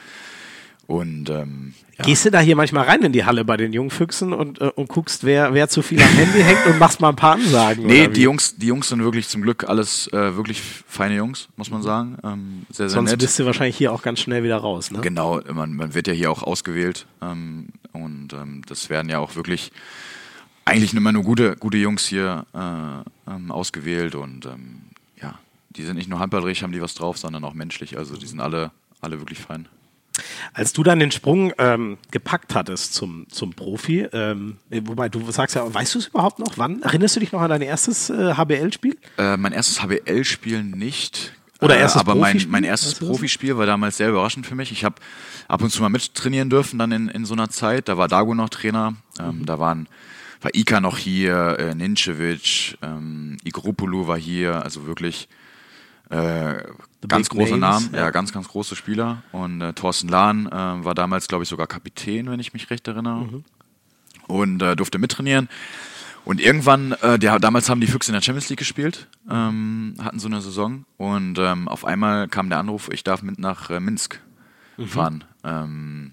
Und 0.87 1.31
ähm, 1.31 1.73
ja. 1.97 2.05
Gehst 2.05 2.27
du 2.27 2.31
da 2.31 2.41
hier 2.41 2.57
manchmal 2.57 2.85
rein 2.85 3.03
in 3.03 3.13
die 3.13 3.25
Halle 3.25 3.45
bei 3.45 3.57
den 3.57 3.73
Jungfüchsen 3.73 4.33
und, 4.33 4.61
äh, 4.61 4.71
und 4.75 4.89
guckst, 4.89 5.25
wer, 5.25 5.55
wer 5.55 5.69
zu 5.69 5.81
viel 5.81 6.03
am 6.03 6.09
Handy 6.09 6.43
hängt 6.43 6.67
und 6.67 6.79
machst 6.79 7.01
mal 7.01 7.09
ein 7.09 7.17
paar 7.17 7.35
Ansagen? 7.37 7.87
Nee, 7.87 8.09
die 8.09 8.23
Jungs, 8.23 8.57
die 8.57 8.67
Jungs 8.67 8.89
sind 8.89 9.03
wirklich 9.03 9.29
zum 9.29 9.43
Glück 9.43 9.65
alles 9.69 10.09
äh, 10.09 10.37
wirklich 10.37 10.61
feine 10.61 11.17
Jungs, 11.17 11.49
muss 11.57 11.71
man 11.71 11.83
sagen. 11.83 12.19
Ähm, 12.23 12.67
sehr, 12.69 12.89
sehr 12.89 12.97
Sonst 12.97 13.13
nett. 13.13 13.21
bist 13.21 13.39
du 13.39 13.47
wahrscheinlich 13.47 13.77
hier 13.77 13.93
auch 13.93 14.03
ganz 14.03 14.21
schnell 14.21 14.43
wieder 14.43 14.59
raus, 14.59 14.91
ne? 14.91 15.01
Genau, 15.01 15.41
man, 15.53 15.75
man 15.75 15.95
wird 15.95 16.07
ja 16.07 16.13
hier 16.13 16.31
auch 16.31 16.43
ausgewählt 16.43 17.07
ähm, 17.23 17.69
und 17.93 18.35
ähm, 18.35 18.63
das 18.67 18.91
werden 18.91 19.09
ja 19.09 19.21
auch 19.21 19.37
wirklich 19.37 19.73
eigentlich 20.65 20.95
immer 20.95 21.13
nur 21.13 21.23
gute, 21.23 21.57
gute 21.57 21.77
Jungs 21.77 22.07
hier 22.07 22.47
äh, 22.55 23.31
ähm, 23.31 23.51
ausgewählt 23.51 24.15
und 24.15 24.47
ähm, 24.47 24.83
ja, 25.21 25.39
die 25.71 25.83
sind 25.83 25.97
nicht 25.97 26.09
nur 26.09 26.19
handballerisch, 26.19 26.63
haben 26.63 26.73
die 26.73 26.81
was 26.83 26.95
drauf, 26.95 27.19
sondern 27.19 27.45
auch 27.45 27.55
menschlich. 27.55 27.99
Also 27.99 28.17
die 28.17 28.27
sind 28.27 28.41
alle, 28.41 28.71
alle 29.01 29.19
wirklich 29.21 29.39
fein. 29.39 29.69
Als 30.53 30.73
du 30.73 30.85
dann 30.85 31.01
den 31.01 31.11
Sprung 31.11 31.53
ähm, 31.59 31.99
gepackt 32.13 32.55
hattest 32.55 32.95
zum, 32.95 33.27
zum 33.29 33.53
Profi, 33.53 34.07
ähm, 34.13 34.59
wobei 34.71 35.09
du 35.09 35.29
sagst 35.33 35.57
ja, 35.57 35.75
weißt 35.75 35.95
du 35.97 35.99
es 35.99 36.07
überhaupt 36.07 36.39
noch? 36.39 36.57
Wann? 36.57 36.83
Erinnerst 36.83 37.17
du 37.17 37.21
dich 37.21 37.33
noch 37.33 37.41
an 37.41 37.51
dein 37.51 37.63
erstes 37.63 38.11
äh, 38.11 38.35
HBL-Spiel? 38.35 38.97
Äh, 39.19 39.37
mein 39.37 39.53
erstes 39.53 39.83
HBL-Spiel 39.83 40.63
nicht. 40.63 41.33
Oder 41.61 41.77
erstes 41.79 42.01
äh, 42.01 42.05
Aber 42.05 42.15
mein, 42.15 42.45
mein 42.49 42.63
erstes? 42.63 42.95
Profispiel 42.95 43.57
war 43.57 43.67
damals 43.67 43.97
sehr 43.97 44.09
überraschend 44.11 44.47
für 44.47 44.55
mich. 44.55 44.71
Ich 44.71 44.85
habe 44.85 44.97
ab 45.49 45.63
und 45.63 45.71
zu 45.71 45.83
mal 45.83 45.89
mittrainieren 45.89 46.49
dürfen 46.49 46.79
dann 46.79 46.93
in, 46.93 47.09
in 47.09 47.25
so 47.25 47.35
einer 47.35 47.51
Zeit. 47.51 47.89
Da 47.89 47.99
war 47.99 48.07
Dago 48.07 48.35
noch 48.35 48.51
Trainer. 48.51 48.95
Ähm, 49.19 49.39
Mhm. 49.39 49.47
Da 49.47 49.59
waren 49.59 49.89
war 50.45 50.55
Ika 50.55 50.81
noch 50.81 50.99
hier, 50.99 51.57
äh, 51.59 51.75
Nincevic, 51.75 52.79
ähm, 52.83 53.39
Igropulu 53.45 54.07
war 54.07 54.19
hier. 54.19 54.63
Also 54.63 54.87
wirklich 54.87 55.29
äh, 56.11 56.63
ganz 57.09 57.31
große 57.31 57.57
names, 57.57 57.85
Namen. 57.85 57.95
ja. 57.95 58.01
Ja, 58.01 58.11
ganz, 58.11 58.33
ganz 58.33 58.49
große 58.49 58.77
Spieler. 58.77 59.23
Und 59.33 59.61
äh, 59.61 59.73
Thorsten 59.73 60.09
Lahn 60.09 60.47
äh, 60.47 60.51
war 60.53 60.95
damals, 60.95 61.29
glaube 61.29 61.45
ich, 61.45 61.49
sogar 61.51 61.67
Kapitän, 61.67 62.31
wenn 62.31 62.41
ich 62.41 62.53
mich 62.53 62.71
recht 62.71 62.87
erinnere. 62.87 63.25
Mhm. 63.25 63.45
Und 64.27 64.63
äh, 64.63 64.77
durfte 64.77 64.99
mittrainieren. 64.99 65.49
Und 66.25 66.41
irgendwann, 66.41 66.93
äh, 67.03 67.19
der, 67.19 67.39
damals 67.39 67.69
haben 67.69 67.81
die 67.83 67.87
Füchse 67.87 68.11
in 68.11 68.15
der 68.15 68.23
Champions 68.23 68.49
League 68.49 68.59
gespielt, 68.59 69.09
ähm, 69.31 69.95
hatten 70.03 70.19
so 70.19 70.27
eine 70.29 70.41
Saison. 70.41 70.85
Und 70.97 71.39
ähm, 71.39 71.69
auf 71.69 71.85
einmal 71.85 72.29
kam 72.29 72.49
der 72.49 72.59
Anruf, 72.59 72.89
ich 72.91 73.05
darf 73.05 73.23
mit 73.23 73.39
nach 73.39 73.71
äh, 73.71 73.81
Minsk 73.81 74.21
Mhm. 74.77 74.87
fahren. 74.89 75.25
Ähm, 75.45 76.13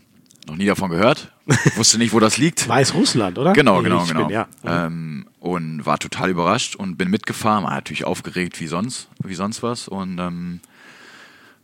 noch 0.51 0.57
nie 0.57 0.65
davon 0.65 0.89
gehört, 0.89 1.31
wusste 1.75 1.97
nicht, 1.97 2.13
wo 2.13 2.19
das 2.19 2.37
liegt. 2.37 2.67
Weißrussland, 2.67 3.37
oder? 3.37 3.53
Genau, 3.53 3.81
genau, 3.81 4.05
genau. 4.05 4.27
Bin, 4.27 4.35
ja. 4.35 4.47
ähm, 4.65 5.27
und 5.39 5.85
war 5.85 5.97
total 5.97 6.29
überrascht 6.29 6.75
und 6.75 6.97
bin 6.97 7.09
mitgefahren, 7.09 7.63
war 7.63 7.71
natürlich 7.71 8.05
aufgeregt 8.05 8.59
wie 8.59 8.67
sonst, 8.67 9.07
wie 9.23 9.33
sonst 9.33 9.63
was. 9.63 9.87
Und 9.87 10.19
ähm, 10.19 10.59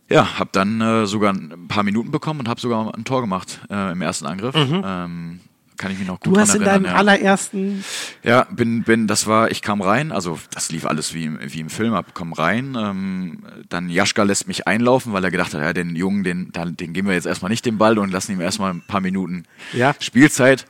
ja, 0.08 0.38
habe 0.38 0.50
dann 0.52 0.80
äh, 0.80 1.06
sogar 1.06 1.34
ein 1.34 1.68
paar 1.68 1.82
Minuten 1.82 2.10
bekommen 2.10 2.40
und 2.40 2.48
habe 2.48 2.60
sogar 2.60 2.94
ein 2.94 3.04
Tor 3.04 3.20
gemacht 3.20 3.60
äh, 3.70 3.92
im 3.92 4.00
ersten 4.00 4.26
Angriff. 4.26 4.54
Ähm, 4.56 5.40
kann 5.78 5.92
ich 5.92 5.98
mich 5.98 6.08
noch 6.08 6.20
gut. 6.20 6.34
Du 6.34 6.40
hast 6.40 6.50
dran 6.50 6.62
in 6.62 6.66
erinnern. 6.66 6.82
deinem 6.82 6.92
ja. 6.92 6.98
allerersten 6.98 7.84
Ja, 8.22 8.46
bin, 8.50 8.82
bin, 8.82 9.06
das 9.06 9.26
war, 9.26 9.50
ich 9.50 9.62
kam 9.62 9.80
rein, 9.80 10.12
also 10.12 10.38
das 10.52 10.70
lief 10.70 10.84
alles 10.84 11.14
wie 11.14 11.24
im, 11.24 11.38
wie 11.40 11.60
im 11.60 11.70
Film 11.70 11.94
ab, 11.94 12.06
komm 12.14 12.32
rein, 12.32 12.76
ähm, 12.78 13.44
dann 13.68 13.88
Jaschka 13.88 14.24
lässt 14.24 14.48
mich 14.48 14.66
einlaufen, 14.66 15.12
weil 15.12 15.24
er 15.24 15.30
gedacht 15.30 15.54
hat, 15.54 15.60
ja, 15.62 15.72
den 15.72 15.96
Jungen, 15.96 16.24
den, 16.24 16.52
den, 16.52 16.92
geben 16.92 17.08
wir 17.08 17.14
jetzt 17.14 17.26
erstmal 17.26 17.50
nicht 17.50 17.64
den 17.64 17.78
Ball 17.78 17.98
und 17.98 18.10
lassen 18.10 18.32
ihm 18.32 18.40
erstmal 18.40 18.74
ein 18.74 18.82
paar 18.86 19.00
Minuten 19.00 19.44
Ja. 19.72 19.94
Spielzeit, 20.00 20.66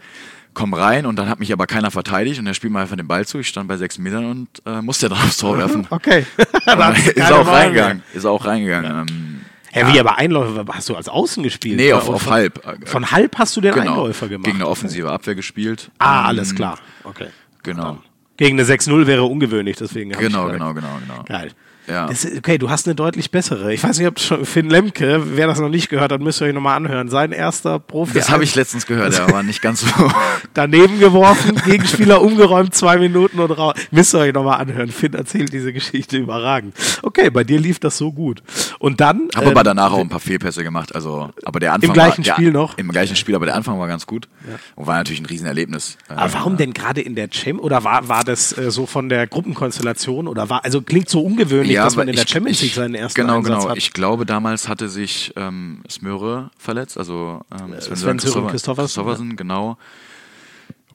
komm 0.55 0.75
rein 0.75 1.07
und 1.07 1.17
dann 1.17 1.29
hat 1.29 1.39
mich 1.39 1.53
aber 1.53 1.67
keiner 1.67 1.91
verteidigt 1.91 2.41
und 2.41 2.47
er 2.47 2.55
spielt 2.55 2.73
mir 2.73 2.81
einfach 2.81 2.97
den 2.97 3.07
Ball 3.09 3.27
zu, 3.27 3.39
ich 3.39 3.49
stand 3.49 3.69
bei 3.69 3.77
sechs 3.77 3.99
Metern 3.99 4.27
und 4.27 4.49
äh, 4.67 4.83
musste 4.83 5.09
dann 5.09 5.19
aufs 5.19 5.39
Tor 5.39 5.57
werfen. 5.57 5.87
Okay. 5.91 6.27
Da 6.67 6.89
hat's 6.89 7.09
ist 7.09 7.33
auch 7.33 7.47
reingegangen, 7.47 8.03
ist 8.13 8.27
auch 8.27 8.45
reingegangen. 8.45 9.38
Hä, 9.87 9.93
wie 9.93 10.01
aber 10.01 10.19
Einläufer, 10.19 10.65
hast 10.73 10.89
du 10.89 10.97
als 10.97 11.09
Außen 11.09 11.43
gespielt? 11.43 11.77
nee, 11.77 11.93
auf, 11.93 12.09
auf 12.09 12.23
von, 12.23 12.33
halb. 12.33 12.89
Von 12.89 13.11
halb 13.11 13.39
hast 13.39 13.57
du 13.57 13.61
den 13.61 13.73
genau, 13.73 13.93
Einläufer 13.93 14.29
gemacht. 14.29 14.45
Gegen 14.45 14.59
eine 14.59 14.69
offensive 14.69 15.11
Abwehr 15.11 15.35
gespielt. 15.35 15.91
ah, 15.99 16.25
alles 16.27 16.55
klar. 16.55 16.79
Okay. 17.05 17.29
Genau. 17.63 17.99
Gegen 18.37 18.59
eine 18.59 18.69
6-0 18.69 19.07
wäre 19.07 19.25
ungewöhnlich, 19.25 19.77
deswegen. 19.77 20.11
Genau, 20.11 20.47
genau, 20.49 20.73
genau, 20.73 20.99
genau. 21.01 21.25
Geil. 21.25 21.51
Ja. 21.89 22.07
Das 22.07 22.27
okay, 22.27 22.59
du 22.59 22.71
hast 22.71 22.87
eine 22.87 22.95
deutlich 22.95 23.31
bessere. 23.31 23.73
Ich 23.73 23.83
weiß 23.83 23.99
nicht, 23.99 24.09
ob 24.09 24.21
schon 24.21 24.45
Finn 24.45 24.69
Lemke, 24.69 25.23
wer 25.37 25.47
das 25.47 25.59
noch 25.59 25.69
nicht 25.69 25.89
gehört 25.89 26.13
hat, 26.13 26.21
müsst 26.21 26.41
ihr 26.41 26.47
euch 26.47 26.55
nochmal 26.55 26.77
anhören. 26.77 27.09
Sein 27.09 27.33
erster 27.33 27.79
Profi. 27.79 28.15
Das 28.15 28.31
habe 28.31 28.45
ich 28.45 28.55
letztens 28.55 28.87
gehört, 28.87 29.17
der 29.17 29.31
war 29.33 29.43
nicht 29.43 29.63
ganz 29.63 29.81
so. 29.81 29.89
daneben 30.55 30.99
geworfen, 30.99 31.57
Gegenspieler 31.65 32.21
umgeräumt, 32.21 32.75
zwei 32.75 32.99
Minuten 32.99 33.41
und 33.41 33.51
raus. 33.51 33.75
Müsst 33.91 34.15
ihr 34.15 34.21
euch 34.21 34.35
nochmal 34.35 34.61
anhören. 34.61 34.91
Finn 34.91 35.15
erzählt 35.15 35.53
diese 35.53 35.73
Geschichte 35.73 36.19
überragend. 36.19 36.75
Okay, 37.03 37.31
bei 37.31 37.45
dir 37.45 37.59
lief 37.59 37.79
das 37.79 37.97
so 37.97 38.13
gut. 38.13 38.43
Und 38.79 39.01
dann. 39.01 39.29
Habe 39.35 39.47
ähm, 39.47 39.53
aber 39.53 39.65
danach 39.65 39.93
auch 39.93 40.01
ein 40.01 40.09
paar 40.09 40.21
Fehlpässe 40.21 40.63
gemacht. 40.63 40.95
Also, 40.95 41.31
aber 41.45 41.61
der 41.61 41.73
Anfang 41.73 41.93
gleichen 41.93 42.27
war, 42.27 42.35
Spiel 42.35 42.53
der, 42.53 42.61
noch? 42.61 42.77
Im 42.79 42.91
gleichen 42.91 43.17
Spiel, 43.17 43.35
aber 43.35 43.47
der 43.47 43.55
Anfang 43.55 43.79
war 43.79 43.89
ganz 43.89 44.07
gut 44.07 44.29
und 44.77 44.87
war 44.87 44.97
natürlich 44.97 45.21
ein 45.21 45.27
Riesenerlebnis. 45.27 45.97
Aber 46.09 46.33
warum 46.33 46.57
denn 46.57 46.73
gerade 46.73 47.01
in 47.01 47.15
der 47.15 47.29
Champions 47.31 47.63
oder 47.63 47.85
war, 47.85 48.09
war 48.09 48.25
das 48.25 48.57
äh, 48.57 48.71
so 48.71 48.87
von 48.87 49.09
der 49.09 49.27
Gruppenkonstellation 49.27 50.29
oder 50.29 50.51
war 50.51 50.65
also 50.65 50.83
klingt 50.83 51.09
so 51.09 51.23
ungewöhnlich, 51.23 51.78
dass 51.85 51.97
man 51.97 52.03
aber 52.05 52.11
in 52.11 52.17
der 52.17 52.25
ich- 52.25 52.31
Champions 52.31 52.63
League 52.63 52.75
seinen 52.75 52.95
ersten 52.95 53.21
Genau, 53.21 53.37
Einsatz 53.39 53.59
genau. 53.61 53.71
hat? 53.71 53.77
Ich 53.79 53.93
glaube, 53.93 54.27
damals 54.27 54.69
hatte 54.69 54.89
sich 54.89 55.33
ähm, 55.37 55.83
Smöre 55.91 56.51
verletzt, 56.59 56.97
also 56.99 57.43
ähm, 57.53 57.69
Sven, 57.73 57.81
Sven 57.81 57.97
Sören 57.97 58.17
Christopher- 58.19 58.51
Christophersen, 58.51 58.87
Christophersen, 59.05 59.37
genau. 59.37 59.77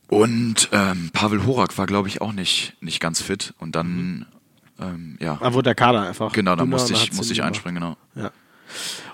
Und 0.10 0.70
ähm, 0.72 1.10
Pavel 1.14 1.46
Horak 1.46 1.78
war, 1.78 1.86
glaube 1.88 2.08
ich, 2.08 2.22
auch 2.22 2.34
nicht, 2.34 2.74
nicht 2.82 3.00
ganz 3.00 3.22
fit. 3.22 3.54
Und 3.60 3.76
dann, 3.76 4.26
ähm, 4.80 5.18
ja, 5.20 5.38
Da 5.42 5.54
wurde 5.54 5.64
der 5.64 5.76
Kader 5.76 6.02
einfach. 6.08 6.32
genau, 6.34 6.56
da 6.56 6.66
musste 6.66 6.94
ich, 6.94 7.14
musste 7.14 7.34
ich 7.34 7.42
einspringen, 7.42 7.82
genau. 7.82 7.98
Ja. 8.16 8.32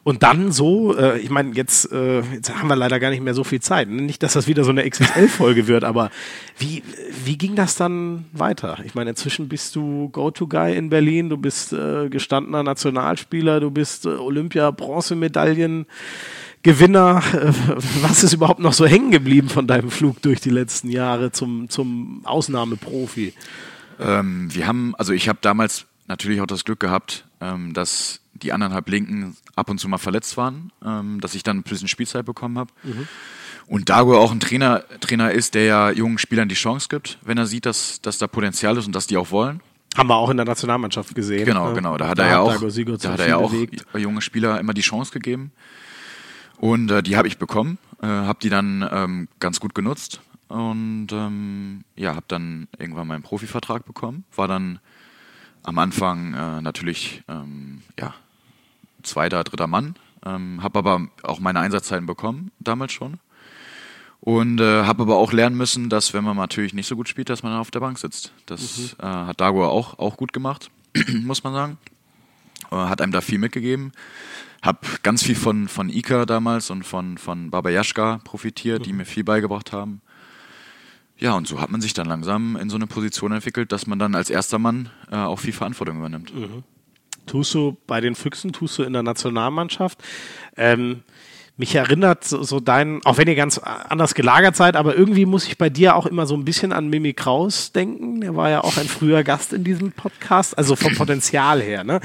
Und 0.03 0.23
dann 0.23 0.51
so, 0.51 0.95
äh, 0.97 1.19
ich 1.19 1.29
meine, 1.29 1.53
jetzt, 1.53 1.91
äh, 1.91 2.21
jetzt 2.21 2.55
haben 2.55 2.67
wir 2.67 2.75
leider 2.75 2.99
gar 2.99 3.09
nicht 3.09 3.23
mehr 3.23 3.33
so 3.33 3.43
viel 3.43 3.59
Zeit. 3.59 3.89
Nicht, 3.89 4.23
dass 4.23 4.33
das 4.33 4.47
wieder 4.47 4.63
so 4.63 4.71
eine 4.71 4.89
XXL-Folge 4.89 5.67
wird, 5.67 5.83
aber 5.83 6.09
wie, 6.57 6.83
wie 7.23 7.37
ging 7.37 7.55
das 7.55 7.75
dann 7.75 8.25
weiter? 8.31 8.79
Ich 8.85 8.95
meine, 8.95 9.11
inzwischen 9.11 9.49
bist 9.49 9.75
du 9.75 10.09
Go-To-Guy 10.09 10.75
in 10.75 10.89
Berlin, 10.89 11.29
du 11.29 11.37
bist 11.37 11.73
äh, 11.73 12.09
gestandener 12.09 12.63
Nationalspieler, 12.63 13.59
du 13.59 13.71
bist 13.71 14.05
äh, 14.05 14.09
Olympia-Bronzemedaillen. 14.09 15.85
Gewinner, 16.61 17.21
äh, 17.33 17.53
was 18.01 18.23
ist 18.23 18.33
überhaupt 18.33 18.59
noch 18.59 18.73
so 18.73 18.85
hängen 18.85 19.11
geblieben 19.11 19.49
von 19.49 19.67
deinem 19.67 19.91
Flug 19.91 20.21
durch 20.21 20.41
die 20.41 20.49
letzten 20.49 20.89
Jahre 20.89 21.31
zum, 21.31 21.69
zum 21.69 22.21
Ausnahmeprofi? 22.25 23.33
Ähm, 23.99 24.53
wir 24.53 24.67
haben, 24.67 24.93
also 24.97 25.13
ich 25.13 25.29
habe 25.29 25.39
damals 25.41 25.85
natürlich 26.07 26.41
auch 26.41 26.47
das 26.47 26.65
Glück 26.65 26.79
gehabt, 26.79 27.25
ähm, 27.39 27.73
dass 27.73 28.21
die 28.33 28.51
anderthalb 28.51 28.89
Linken 28.89 29.35
ab 29.59 29.69
und 29.69 29.79
zu 29.79 29.87
mal 29.87 29.97
verletzt 29.97 30.37
waren, 30.37 30.71
ähm, 30.83 31.19
dass 31.21 31.35
ich 31.35 31.43
dann 31.43 31.57
ein 31.57 31.63
bisschen 31.63 31.87
Spielzeit 31.87 32.25
bekommen 32.25 32.57
habe. 32.57 32.71
Und 33.67 33.89
Dago 33.89 34.17
auch 34.17 34.31
ein 34.31 34.39
Trainer, 34.39 34.83
Trainer 34.99 35.31
ist, 35.31 35.53
der 35.53 35.63
ja 35.65 35.91
jungen 35.91 36.17
Spielern 36.17 36.49
die 36.49 36.55
Chance 36.55 36.87
gibt, 36.89 37.19
wenn 37.23 37.37
er 37.37 37.45
sieht, 37.45 37.65
dass, 37.67 38.01
dass 38.01 38.17
da 38.17 38.25
Potenzial 38.27 38.75
ist 38.77 38.87
und 38.87 38.95
dass 38.95 39.05
die 39.05 39.15
auch 39.17 39.29
wollen. 39.31 39.61
Haben 39.95 40.09
wir 40.09 40.15
auch 40.15 40.29
in 40.29 40.37
der 40.37 40.45
Nationalmannschaft 40.45 41.13
gesehen. 41.13 41.45
Genau, 41.45 41.71
Äh, 41.71 41.75
genau. 41.75 41.97
Da 41.97 42.07
hat 42.07 42.19
er 42.19 42.27
ja 42.29 42.39
auch, 42.39 42.55
da 42.59 43.11
hat 43.13 43.19
er 43.19 43.27
ja 43.27 43.37
auch 43.37 43.51
bewegt. 43.51 43.85
junge 43.95 44.21
Spieler 44.21 44.59
immer 44.59 44.73
die 44.73 44.81
Chance 44.81 45.11
gegeben. 45.11 45.51
Und 46.57 46.89
äh, 46.91 47.01
die 47.03 47.15
habe 47.15 47.27
ich 47.27 47.37
bekommen, 47.37 47.77
äh, 48.01 48.07
habe 48.07 48.39
die 48.41 48.49
dann 48.49 48.87
ähm, 48.91 49.27
ganz 49.39 49.59
gut 49.59 49.73
genutzt 49.75 50.19
und 50.47 51.07
ähm, 51.11 51.83
ja, 51.95 52.15
habe 52.15 52.25
dann 52.27 52.67
irgendwann 52.77 53.07
meinen 53.07 53.21
Profivertrag 53.23 53.85
bekommen. 53.85 54.25
War 54.35 54.47
dann 54.47 54.79
am 55.63 55.77
Anfang 55.79 56.33
äh, 56.33 56.61
natürlich 56.61 57.23
ähm, 57.29 57.81
ja 57.99 58.13
zweiter, 59.03 59.43
dritter 59.43 59.67
Mann, 59.67 59.95
ähm, 60.25 60.61
habe 60.61 60.79
aber 60.79 61.07
auch 61.23 61.39
meine 61.39 61.59
Einsatzzeiten 61.59 62.05
bekommen 62.05 62.51
damals 62.59 62.91
schon. 62.91 63.19
Und 64.21 64.59
äh, 64.59 64.83
habe 64.83 65.03
aber 65.03 65.15
auch 65.15 65.31
lernen 65.31 65.55
müssen, 65.55 65.89
dass 65.89 66.13
wenn 66.13 66.25
man 66.25 66.35
natürlich 66.35 66.73
nicht 66.73 66.87
so 66.87 66.97
gut 66.97 67.07
spielt, 67.07 67.29
dass 67.29 67.41
man 67.41 67.53
auf 67.53 67.71
der 67.71 67.79
Bank 67.79 67.97
sitzt. 67.97 68.33
Das 68.47 68.95
äh, 68.99 69.05
hat 69.05 69.39
Dago 69.39 69.65
auch, 69.65 69.97
auch 69.97 70.17
gut 70.17 70.33
gemacht, 70.33 70.69
muss 71.23 71.43
man 71.43 71.53
sagen. 71.53 71.77
Äh, 72.71 72.75
hat 72.75 73.01
einem 73.01 73.13
da 73.13 73.21
viel 73.21 73.39
mitgegeben. 73.39 73.93
Hab 74.61 75.03
ganz 75.03 75.23
viel 75.23 75.35
von, 75.35 75.69
von 75.69 75.89
Ika 75.89 76.25
damals 76.25 76.69
und 76.69 76.83
von, 76.83 77.17
von 77.17 77.49
Baba 77.49 77.69
Yashka 77.69 78.19
profitiert, 78.25 78.85
die 78.85 78.91
mir 78.91 79.05
viel 79.05 79.23
beigebracht 79.23 79.71
haben. 79.71 80.01
Ja, 81.17 81.33
und 81.33 81.47
so 81.47 81.61
hat 81.61 81.69
man 81.69 81.81
sich 81.81 81.93
dann 81.93 82.07
langsam 82.07 82.57
in 82.57 82.69
so 82.69 82.75
eine 82.75 82.87
Position 82.87 83.31
entwickelt, 83.31 83.71
dass 83.71 83.87
man 83.87 83.99
dann 83.99 84.15
als 84.15 84.29
erster 84.29 84.59
Mann 84.59 84.89
äh, 85.11 85.15
auch 85.15 85.39
viel 85.39 85.53
Verantwortung 85.53 85.97
übernimmt. 85.99 86.31
Tust 87.29 87.53
du 87.53 87.77
bei 87.85 88.01
den 88.01 88.15
Füchsen, 88.15 88.53
tust 88.53 88.79
du 88.79 88.83
in 88.83 88.91
der 88.91 89.03
Nationalmannschaft. 89.03 89.99
Ähm, 90.57 91.03
mich 91.57 91.75
erinnert 91.75 92.23
so, 92.23 92.41
so 92.41 92.59
dein, 92.59 93.01
auch 93.05 93.19
wenn 93.19 93.27
ihr 93.27 93.35
ganz 93.35 93.59
anders 93.59 94.15
gelagert 94.15 94.55
seid, 94.55 94.75
aber 94.75 94.95
irgendwie 94.95 95.27
muss 95.27 95.45
ich 95.45 95.59
bei 95.59 95.69
dir 95.69 95.95
auch 95.95 96.07
immer 96.07 96.25
so 96.25 96.35
ein 96.35 96.43
bisschen 96.43 96.73
an 96.73 96.87
Mimi 96.87 97.13
Kraus 97.13 97.71
denken. 97.71 98.21
Der 98.21 98.35
war 98.35 98.49
ja 98.49 98.63
auch 98.63 98.77
ein 98.77 98.87
früher 98.87 99.23
Gast 99.23 99.53
in 99.53 99.63
diesem 99.63 99.91
Podcast, 99.91 100.57
also 100.57 100.75
vom 100.75 100.95
Potenzial 100.95 101.61
her. 101.61 101.83
Ne? 101.83 101.99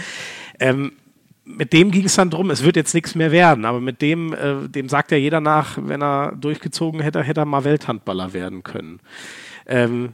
Ähm, 0.61 0.93
mit 1.47 1.73
dem 1.73 1.91
ging 1.91 2.05
es 2.05 2.17
dann 2.17 2.29
drum, 2.29 2.51
es 2.51 2.63
wird 2.63 2.77
jetzt 2.77 2.93
nichts 2.93 3.15
mehr 3.15 3.33
werden, 3.33 3.65
aber 3.65 3.81
mit 3.81 4.03
dem, 4.03 4.35
äh, 4.35 4.69
dem 4.69 4.91
sagt 4.91 5.11
ja 5.11 5.17
jeder 5.17 5.41
nach, 5.41 5.79
wenn 5.81 6.03
er 6.03 6.33
durchgezogen 6.37 7.01
hätte, 7.01 7.23
hätte 7.23 7.41
er 7.41 7.47
mal 7.47 7.65
Welthandballer 7.65 8.35
werden 8.35 8.63
können. 8.63 9.01
Ähm, 9.67 10.13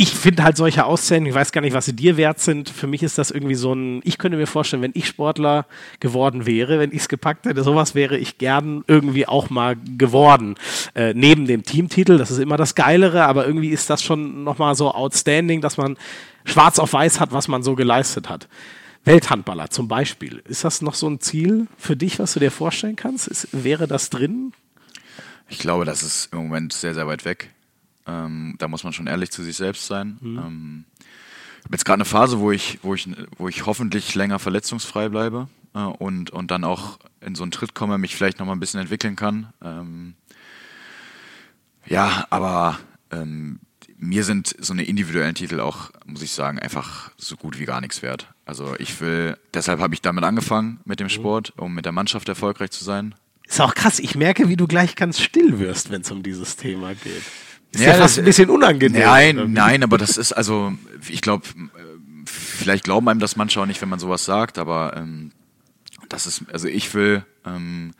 ich 0.00 0.14
finde 0.14 0.44
halt 0.44 0.56
solche 0.56 0.86
Auszeichnungen, 0.86 1.28
ich 1.28 1.34
weiß 1.34 1.52
gar 1.52 1.60
nicht, 1.60 1.74
was 1.74 1.84
sie 1.84 1.92
dir 1.92 2.16
wert 2.16 2.40
sind. 2.40 2.70
Für 2.70 2.86
mich 2.86 3.02
ist 3.02 3.18
das 3.18 3.30
irgendwie 3.30 3.54
so 3.54 3.74
ein, 3.74 4.00
ich 4.02 4.16
könnte 4.16 4.38
mir 4.38 4.46
vorstellen, 4.46 4.80
wenn 4.80 4.92
ich 4.94 5.06
Sportler 5.06 5.66
geworden 6.00 6.46
wäre, 6.46 6.78
wenn 6.78 6.90
ich 6.90 7.02
es 7.02 7.08
gepackt 7.10 7.44
hätte, 7.44 7.62
sowas 7.62 7.94
wäre 7.94 8.16
ich 8.16 8.38
gern 8.38 8.82
irgendwie 8.86 9.26
auch 9.26 9.50
mal 9.50 9.76
geworden. 9.98 10.54
Äh, 10.94 11.12
neben 11.12 11.46
dem 11.46 11.64
Teamtitel, 11.64 12.16
das 12.16 12.30
ist 12.30 12.38
immer 12.38 12.56
das 12.56 12.74
Geilere, 12.74 13.26
aber 13.26 13.46
irgendwie 13.46 13.68
ist 13.68 13.90
das 13.90 14.02
schon 14.02 14.42
nochmal 14.42 14.74
so 14.74 14.90
outstanding, 14.90 15.60
dass 15.60 15.76
man 15.76 15.98
schwarz 16.46 16.78
auf 16.78 16.94
weiß 16.94 17.20
hat, 17.20 17.32
was 17.32 17.48
man 17.48 17.62
so 17.62 17.74
geleistet 17.74 18.30
hat. 18.30 18.48
Welthandballer 19.04 19.68
zum 19.68 19.86
Beispiel. 19.86 20.42
Ist 20.48 20.64
das 20.64 20.80
noch 20.80 20.94
so 20.94 21.10
ein 21.10 21.20
Ziel 21.20 21.66
für 21.76 21.94
dich, 21.94 22.18
was 22.18 22.32
du 22.32 22.40
dir 22.40 22.50
vorstellen 22.50 22.96
kannst? 22.96 23.28
Ist, 23.28 23.48
wäre 23.52 23.86
das 23.86 24.08
drin? 24.08 24.54
Ich 25.50 25.58
glaube, 25.58 25.84
das 25.84 26.02
ist 26.02 26.32
im 26.32 26.38
Moment 26.38 26.72
sehr, 26.72 26.94
sehr 26.94 27.06
weit 27.06 27.26
weg. 27.26 27.50
Ähm, 28.10 28.54
da 28.58 28.66
muss 28.68 28.82
man 28.82 28.92
schon 28.92 29.06
ehrlich 29.06 29.30
zu 29.30 29.42
sich 29.42 29.56
selbst 29.56 29.86
sein. 29.86 30.18
Ähm, 30.22 30.84
ich 31.58 31.64
habe 31.66 31.74
jetzt 31.74 31.84
gerade 31.84 31.98
eine 31.98 32.04
Phase, 32.06 32.40
wo 32.40 32.50
ich, 32.50 32.78
wo, 32.82 32.94
ich, 32.94 33.06
wo 33.36 33.46
ich 33.48 33.66
hoffentlich 33.66 34.14
länger 34.14 34.38
verletzungsfrei 34.38 35.08
bleibe. 35.08 35.48
äh, 35.74 35.78
und, 35.80 36.30
und 36.30 36.50
dann 36.50 36.64
auch 36.64 36.98
in 37.20 37.34
so 37.34 37.42
einen 37.44 37.52
Tritt 37.52 37.74
komme, 37.74 37.98
mich 37.98 38.16
vielleicht 38.16 38.38
noch 38.38 38.46
mal 38.46 38.52
ein 38.54 38.60
bisschen 38.60 38.80
entwickeln 38.80 39.14
kann. 39.16 39.52
Ähm, 39.62 40.14
ja, 41.86 42.26
aber 42.30 42.78
ähm, 43.10 43.60
mir 43.98 44.24
sind 44.24 44.54
so 44.58 44.72
eine 44.72 44.84
individuellen 44.84 45.34
Titel 45.34 45.60
auch, 45.60 45.90
muss 46.06 46.22
ich 46.22 46.32
sagen, 46.32 46.58
einfach 46.58 47.10
so 47.18 47.36
gut 47.36 47.58
wie 47.58 47.64
gar 47.66 47.80
nichts 47.80 48.00
wert. 48.02 48.28
Also 48.46 48.74
ich 48.78 49.00
will, 49.00 49.36
deshalb 49.54 49.80
habe 49.80 49.94
ich 49.94 50.00
damit 50.00 50.24
angefangen 50.24 50.80
mit 50.84 51.00
dem 51.00 51.06
Mhm. 51.06 51.10
Sport, 51.10 51.52
um 51.58 51.74
mit 51.74 51.84
der 51.84 51.92
Mannschaft 51.92 52.28
erfolgreich 52.28 52.70
zu 52.70 52.82
sein. 52.84 53.14
Ist 53.46 53.60
auch 53.60 53.74
krass, 53.74 53.98
ich 53.98 54.14
merke, 54.14 54.48
wie 54.48 54.56
du 54.56 54.66
gleich 54.66 54.94
ganz 54.96 55.20
still 55.20 55.58
wirst, 55.58 55.90
wenn 55.90 56.02
es 56.02 56.10
um 56.10 56.22
dieses 56.22 56.56
Thema 56.56 56.94
geht. 56.94 57.22
Ist 57.72 57.80
Ja, 57.82 57.88
ja, 57.88 57.94
fast 57.94 58.16
das- 58.16 58.18
ein 58.18 58.24
bisschen 58.24 58.50
unangenehm. 58.50 59.00
Nein, 59.02 59.52
nein, 59.52 59.82
aber 59.82 59.96
das 59.98 60.16
ist 60.16 60.32
also, 60.32 60.72
ich 61.08 61.20
glaube, 61.20 61.46
vielleicht 62.24 62.84
glauben 62.84 63.08
einem 63.08 63.20
das 63.20 63.36
manche 63.36 63.60
auch 63.60 63.66
nicht, 63.66 63.80
wenn 63.80 63.88
man 63.88 63.98
sowas 63.98 64.24
sagt, 64.24 64.58
aber 64.58 64.96
ähm, 64.96 65.32
das 66.08 66.26
ist, 66.26 66.42
also 66.52 66.66
ich 66.68 66.92
will, 66.94 67.24
ähm, 67.46 67.92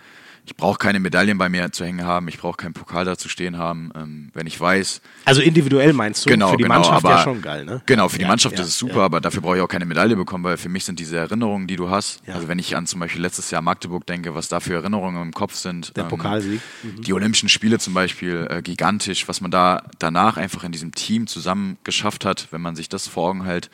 ich 0.45 0.57
brauche 0.57 0.79
keine 0.79 1.01
Medaillen 1.01 1.39
bei 1.39 1.49
mir 1.49 1.71
zu 1.73 1.85
hängen 1.85 2.05
haben, 2.05 2.29
ich 2.29 2.39
brauche 2.39 2.57
keinen 2.57 2.73
Pokal 2.75 3.05
da 3.05 3.17
zu 3.17 3.29
stehen 3.29 3.59
haben, 3.59 3.91
ähm, 3.95 4.31
wenn 4.35 4.47
ich 4.47 4.61
weiß, 4.61 5.01
Also 5.25 5.43
individuell 5.43 5.93
meinst 5.93 6.25
du? 6.27 6.31
genau, 6.31 6.51
Für 6.51 6.57
die 6.57 6.63
genau, 6.65 6.75
Mannschaft 6.75 7.05
aber, 7.05 7.11
ja 7.17 7.23
schon 7.23 7.43
geil, 7.43 7.65
ne? 7.65 7.83
Genau, 7.87 8.09
für 8.09 8.17
die 8.19 8.23
Ja, 8.23 8.29
Mannschaft 8.29 8.57
ja, 8.57 8.63
ist 8.63 8.69
es 8.69 8.79
super, 8.79 8.97
ja. 8.99 9.05
aber 9.05 9.21
dafür 9.21 9.43
brauche 9.43 9.57
ich 9.57 9.63
auch 9.63 9.69
keine 9.69 9.85
Medaille 9.85 10.17
bekommen, 10.17 10.45
weil 10.45 10.57
für 10.57 10.69
mich 10.69 10.85
sind 10.85 10.99
diese 10.99 11.17
Erinnerungen, 11.19 11.67
die 11.67 11.77
du 11.77 11.89
hast, 11.91 12.23
also 12.29 12.49
wenn 12.49 12.59
ich 12.59 12.77
an 12.77 12.87
zum 12.87 13.01
Beispiel 13.01 13.23
letztes 13.23 13.51
Jahr 13.51 13.63
Magdeburg 13.63 14.07
denke, 14.07 14.35
was 14.35 14.49
da 14.49 14.61
für 14.61 14.75
Erinnerungen 14.75 15.23
im 15.23 15.33
Kopf 15.33 15.55
sind. 15.55 15.97
Der 15.97 16.05
Pokalsieg. 16.05 16.61
Mhm. 16.83 17.03
Die 17.03 17.13
Olympischen 17.13 17.49
Spiele 17.49 17.79
zum 17.79 17.95
Beispiel, 17.95 18.47
äh, 18.51 18.63
gigantisch, 18.63 19.29
was 19.29 19.41
man 19.41 19.51
da 19.51 19.83
danach 19.99 20.37
einfach 20.37 20.65
in 20.65 20.73
diesem 20.73 20.93
Team 20.93 21.27
zusammen 21.27 21.79
geschafft 21.85 22.25
hat, 22.25 22.49
wenn 22.51 22.61
man 22.61 22.77
sich 22.77 22.89
das 22.89 23.07
vor 23.09 23.29
Augen 23.31 23.45
hält, 23.45 23.71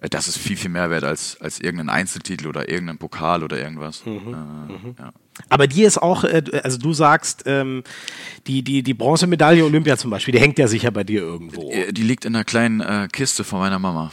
äh, 0.00 0.08
das 0.08 0.28
ist 0.28 0.38
viel, 0.38 0.56
viel 0.56 0.70
mehr 0.70 0.90
wert 0.90 1.04
als, 1.04 1.40
als 1.40 1.60
irgendein 1.60 1.88
Einzeltitel 1.90 2.46
oder 2.46 2.68
irgendein 2.68 2.98
Pokal 2.98 3.42
oder 3.42 3.58
irgendwas. 3.60 4.04
Mhm. 4.04 4.94
Äh, 4.98 5.02
ja. 5.02 5.12
Aber 5.48 5.66
dir 5.66 5.86
ist 5.86 5.98
auch, 5.98 6.24
äh, 6.24 6.42
also 6.62 6.78
du 6.78 6.92
sagst, 6.92 7.44
ähm, 7.46 7.84
die, 8.46 8.62
die, 8.62 8.82
die 8.82 8.94
Bronzemedaille 8.94 9.64
Olympia 9.64 9.96
zum 9.96 10.10
Beispiel, 10.10 10.32
die 10.32 10.40
hängt 10.40 10.58
ja 10.58 10.68
sicher 10.68 10.90
bei 10.90 11.04
dir 11.04 11.20
irgendwo. 11.20 11.70
Äh, 11.70 11.92
Die 11.92 12.02
liegt 12.02 12.24
in 12.24 12.34
einer 12.34 12.44
kleinen 12.44 12.80
äh, 12.80 13.08
Kiste 13.12 13.44
von 13.44 13.58
meiner 13.58 13.78
Mama. 13.78 14.12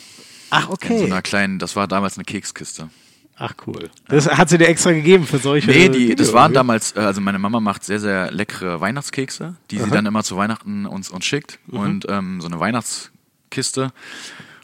Ach, 0.50 0.64
In 0.64 0.68
so 0.68 0.74
okay. 0.74 1.04
einer 1.06 1.22
kleinen, 1.22 1.60
das 1.60 1.76
war 1.76 1.88
damals 1.88 2.18
eine 2.18 2.26
Kekskiste. 2.26 2.90
Ach, 3.36 3.54
cool. 3.66 3.90
Das 4.08 4.28
hat 4.30 4.50
sie 4.50 4.60
dir 4.60 4.68
extra 4.68 4.92
gegeben 4.92 5.26
für 5.26 5.40
solche. 5.40 5.70
Nee, 5.72 5.90
die, 5.90 6.00
Dinge, 6.00 6.16
das 6.16 6.34
waren 6.34 6.52
oder? 6.52 6.60
damals, 6.60 6.96
äh, 6.96 7.00
also 7.00 7.20
meine 7.20 7.40
Mama 7.40 7.60
macht 7.60 7.84
sehr, 7.84 8.00
sehr 8.00 8.32
leckere 8.32 8.80
Weihnachtskekse, 8.80 9.56
die 9.72 9.80
sie 9.80 9.90
dann 9.90 10.06
immer 10.06 10.24
zu 10.24 10.38
Weihnachten 10.38 10.86
uns, 10.86 11.10
uns 11.10 11.26
schickt. 11.26 11.60
Mhm. 11.68 11.80
Und 11.80 12.06
ähm, 12.10 12.42
so 12.42 12.48
eine 12.48 12.60
Weihnachtskiste. 12.60 13.92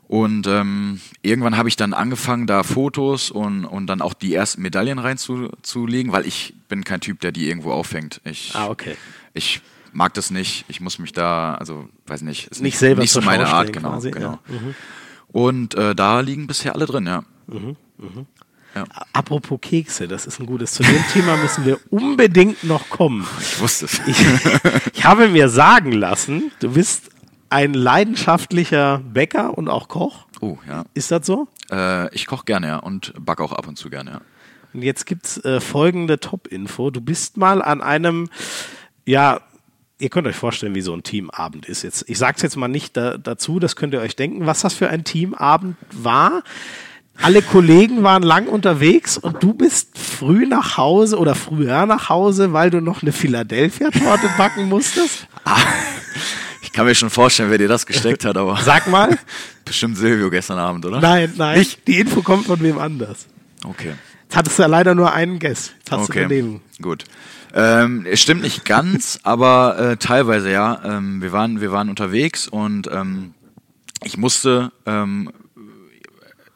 Und 0.10 0.48
ähm, 0.48 1.00
irgendwann 1.22 1.56
habe 1.56 1.70
ich 1.70 1.76
dann 1.76 1.94
angefangen, 1.94 2.48
da 2.48 2.64
Fotos 2.64 3.30
und, 3.30 3.64
und 3.64 3.86
dann 3.86 4.02
auch 4.02 4.16
die 4.16 4.34
ersten 4.34 4.64
Medaillen 4.64 4.98
reinzulegen, 4.98 6.12
weil 6.12 6.26
ich 6.26 6.56
bin 6.68 6.84
kein 6.84 7.00
Typ, 7.00 7.20
der 7.20 7.32
die 7.32 7.48
irgendwo 7.48 7.72
auffängt. 7.72 8.20
Ich, 8.26 8.56
Ah, 8.56 8.70
okay. 8.70 8.98
ich 9.36 9.62
mag 9.94 10.16
das 10.16 10.32
nicht. 10.32 10.66
Ich 10.68 10.82
muss 10.82 10.98
mich 10.98 11.12
da, 11.14 11.54
also 11.54 11.88
weiß 12.08 12.24
nicht, 12.24 12.48
ist 12.48 12.60
Nicht 12.60 12.80
selber 12.80 13.02
nicht 13.04 13.12
so 13.12 13.22
meine 13.22 13.46
Schau 13.46 13.54
Art, 13.54 13.72
genau. 13.72 13.90
quasi, 13.92 14.10
genau. 14.10 14.40
ja. 14.48 14.54
Mhm. 14.56 14.76
Und 15.28 15.76
äh, 15.76 15.94
da 15.94 16.22
liegen 16.22 16.48
bisher 16.48 16.74
alle 16.74 16.88
drin, 16.88 17.06
ja. 17.06 17.24
Apropos 19.14 19.60
Kekse, 19.62 20.08
das 20.08 20.26
ist 20.26 20.40
ein 20.40 20.48
gutes. 20.48 20.74
Zu 20.74 20.82
dem 20.82 21.04
Thema 21.14 21.38
müssen 21.38 21.66
wir 21.66 21.80
unbedingt 21.92 22.64
noch 22.64 22.90
kommen. 22.90 23.28
Ich 23.42 23.60
wusste 23.60 23.86
es. 23.86 24.02
Ich, 24.08 24.18
ich 24.94 25.06
habe 25.06 25.28
mir 25.28 25.50
sagen 25.50 25.92
lassen, 25.92 26.52
du 26.62 26.72
bist 26.72 27.10
ein 27.50 27.74
leidenschaftlicher 27.74 29.00
Bäcker 29.00 29.58
und 29.58 29.68
auch 29.68 29.88
Koch. 29.88 30.28
Oh, 30.42 30.58
ja. 30.68 30.86
Ist 30.94 31.12
das 31.12 31.26
so? 31.26 31.48
Äh, 31.72 32.14
ich 32.14 32.26
koche 32.28 32.46
gerne, 32.46 32.68
ja. 32.68 32.78
Und 32.78 33.14
backe 33.20 33.44
auch 33.44 33.52
ab 33.52 33.68
und 33.68 33.78
zu 33.78 33.90
gerne, 33.90 34.12
ja. 34.12 34.22
Und 34.74 34.84
jetzt 34.84 35.06
gibt's 35.06 35.44
äh, 35.44 35.60
folgende 35.60 36.20
Top-Info. 36.20 36.92
Du 36.92 37.02
bist 37.02 37.38
mal 37.38 37.62
an 37.62 37.82
einem, 37.82 38.30
ja, 39.06 39.42
ihr 39.98 40.10
könnt 40.10 40.28
euch 40.28 40.36
vorstellen, 40.36 40.76
wie 40.76 40.82
so 40.82 40.94
ein 40.94 41.04
Teamabend 41.04 41.66
ist. 41.66 41.82
Jetzt, 41.82 42.06
ich 42.08 42.18
sage 42.20 42.34
es 42.38 42.44
jetzt 42.44 42.56
mal 42.56 42.68
nicht 42.68 42.96
da, 42.96 43.18
dazu, 43.18 43.60
das 43.60 43.76
könnt 43.76 43.94
ihr 43.94 44.02
euch 44.02 44.16
denken, 44.16 44.46
was 44.46 44.62
das 44.62 44.76
für 44.76 44.90
ein 44.90 45.04
Teamabend 45.04 45.76
war. 45.92 46.44
Alle 47.22 47.42
Kollegen 47.42 48.04
waren 48.04 48.24
lang 48.24 48.48
unterwegs 48.48 49.18
und 49.18 49.44
du 49.44 49.54
bist 49.54 49.98
früh 49.98 50.46
nach 50.46 50.78
Hause 50.78 51.18
oder 51.18 51.36
früher 51.36 51.86
nach 51.86 52.08
Hause, 52.08 52.54
weil 52.54 52.70
du 52.70 52.80
noch 52.80 53.02
eine 53.02 53.12
Philadelphia-Torte 53.12 54.30
backen 54.38 54.70
musstest. 54.70 55.28
Ich 56.70 56.74
kann 56.74 56.86
mir 56.86 56.94
schon 56.94 57.10
vorstellen, 57.10 57.50
wer 57.50 57.58
dir 57.58 57.68
das 57.68 57.88
gesteckt 57.88 58.24
hat, 58.26 58.38
aber 58.38 58.56
Sag 58.58 58.86
mal. 58.88 59.18
bestimmt 59.66 59.98
Silvio 59.98 60.30
gestern 60.30 60.60
Abend, 60.60 60.86
oder? 60.86 61.02
Nein, 61.02 61.34
nein. 61.36 61.66
Die 61.88 62.00
Info 62.00 62.22
kommt 62.22 62.46
von 62.46 62.62
wem 62.62 62.78
anders. 62.78 63.26
Okay. 63.64 63.94
Jetzt 64.26 64.36
hattest 64.36 64.60
du 64.60 64.62
ja 64.62 64.68
leider 64.68 64.94
nur 64.94 65.12
einen 65.12 65.40
Guess. 65.40 65.72
Jetzt 65.80 65.92
hast 65.92 66.02
du 66.08 66.12
Okay, 66.12 66.22
daneben. 66.30 66.62
gut. 66.80 67.06
Ähm, 67.56 68.06
es 68.08 68.22
stimmt 68.22 68.44
nicht 68.44 68.66
ganz, 68.66 69.20
aber 69.24 69.80
äh, 69.80 69.98
teilweise 69.98 70.52
ja. 70.52 70.80
Ähm, 70.86 71.24
wir, 71.24 71.32
waren, 71.32 71.60
wir 71.60 71.72
waren 71.72 71.90
unterwegs 71.90 72.48
und 72.48 72.88
ähm, 72.92 73.34
ich 74.04 74.18
musste, 74.18 74.72
ähm, 74.86 75.32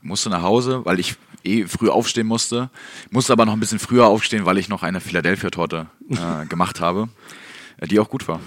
musste 0.03 0.29
nach 0.29 0.43
Hause, 0.43 0.85
weil 0.85 0.99
ich 0.99 1.15
eh 1.43 1.65
früh 1.65 1.89
aufstehen 1.89 2.27
musste. 2.27 2.69
Musste 3.09 3.33
aber 3.33 3.47
noch 3.47 3.53
ein 3.53 3.59
bisschen 3.59 3.79
früher 3.79 4.05
aufstehen, 4.05 4.45
weil 4.45 4.59
ich 4.59 4.69
noch 4.69 4.83
eine 4.83 5.01
Philadelphia-Torte 5.01 5.87
äh, 6.11 6.45
gemacht 6.49 6.81
habe, 6.81 7.09
die 7.89 7.99
auch 7.99 8.09
gut 8.09 8.27
war. 8.27 8.39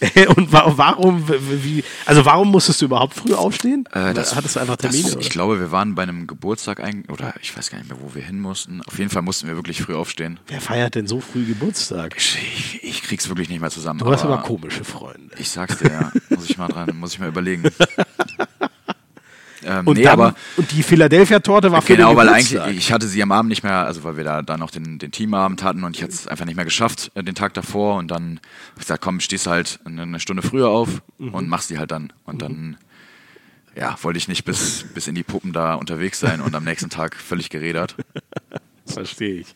Und 0.36 0.52
wa 0.52 0.72
warum, 0.76 1.28
wie, 1.28 1.84
also 2.06 2.24
warum 2.24 2.50
musstest 2.50 2.80
du 2.80 2.86
überhaupt 2.86 3.14
früh 3.14 3.34
aufstehen? 3.34 3.86
Äh, 3.92 4.14
das, 4.14 4.34
Hattest 4.34 4.56
du 4.56 4.60
einfach 4.60 4.76
Termine? 4.76 5.02
Das, 5.02 5.16
ich 5.16 5.30
glaube, 5.30 5.60
wir 5.60 5.72
waren 5.72 5.94
bei 5.94 6.02
einem 6.02 6.26
Geburtstag 6.26 6.80
ein, 6.80 7.04
oder 7.08 7.34
ich 7.42 7.56
weiß 7.56 7.70
gar 7.70 7.78
nicht 7.78 7.88
mehr, 7.88 7.98
wo 8.00 8.14
wir 8.14 8.22
hin 8.22 8.40
mussten. 8.40 8.82
Auf 8.82 8.98
jeden 8.98 9.10
Fall 9.10 9.22
mussten 9.22 9.46
wir 9.46 9.56
wirklich 9.56 9.82
früh 9.82 9.94
aufstehen. 9.94 10.40
Wer 10.46 10.60
feiert 10.60 10.94
denn 10.94 11.06
so 11.06 11.20
früh 11.20 11.44
Geburtstag? 11.44 12.14
Ich, 12.16 12.80
ich 12.82 13.02
krieg's 13.02 13.28
wirklich 13.28 13.48
nicht 13.48 13.60
mehr 13.60 13.70
zusammen. 13.70 13.98
Du 13.98 14.10
hast 14.10 14.24
aber 14.24 14.38
komische 14.38 14.84
Freunde. 14.84 15.34
Ich 15.38 15.50
sag's 15.50 15.78
dir, 15.78 15.90
ja. 15.90 16.12
Muss 16.30 16.48
ich 16.48 16.56
mal 16.56 16.68
dran, 16.68 16.96
muss 16.96 17.12
ich 17.12 17.18
mal 17.18 17.28
überlegen. 17.28 17.64
ähm, 19.64 19.86
Und, 19.86 19.96
nee, 19.98 20.04
dann, 20.04 20.12
aber 20.12 20.34
und 20.56 20.70
die 20.72 20.82
Philadelphia-Torte 20.82 21.70
war 21.72 21.82
für 21.82 21.94
genau, 21.96 22.16
weil 22.16 22.26
Geburtstag. 22.28 22.62
eigentlich, 22.62 22.78
ich 22.78 22.92
hatte 22.92 23.06
sie 23.06 23.22
am 23.22 23.32
Abend 23.32 23.48
nicht 23.50 23.62
mehr, 23.62 23.84
also 23.86 24.04
weil 24.04 24.16
wir 24.16 24.24
da 24.24 24.42
dann 24.42 24.60
noch 24.60 24.70
den, 24.70 24.98
den 24.98 25.10
Teamabend 25.12 25.62
hatten 25.62 25.84
und 25.84 25.96
ich 25.96 26.02
hatte 26.02 26.12
es 26.12 26.26
einfach 26.26 26.44
nicht 26.46 26.56
mehr 26.56 26.64
geschafft, 26.64 27.10
äh, 27.14 27.22
den 27.22 27.34
Tag 27.34 27.54
davor 27.54 27.96
und 27.96 28.10
dann 28.10 28.40
hab 28.70 28.76
ich 28.76 28.80
gesagt, 28.82 29.02
komm, 29.02 29.20
stehst 29.20 29.46
halt 29.46 29.80
eine, 29.84 30.20
Stunde 30.20 30.42
früher 30.42 30.68
auf 30.68 31.02
Mhm. 31.18 31.34
und 31.34 31.48
machst 31.48 31.68
die 31.70 31.78
halt 31.78 31.90
dann. 31.90 32.12
Und 32.24 32.40
dann, 32.42 32.76
ja, 33.76 33.96
wollte 34.02 34.18
ich 34.18 34.26
nicht 34.28 34.44
bis, 34.44 34.86
bis 34.94 35.06
in 35.06 35.14
die 35.14 35.22
Puppen 35.22 35.52
da 35.52 35.74
unterwegs 35.74 36.18
sein 36.20 36.40
und 36.40 36.54
am 36.54 36.64
nächsten 36.64 36.88
Tag 36.90 37.14
völlig 37.16 37.50
gerädert. 37.50 37.96
Verstehe 38.86 39.40
ich. 39.40 39.54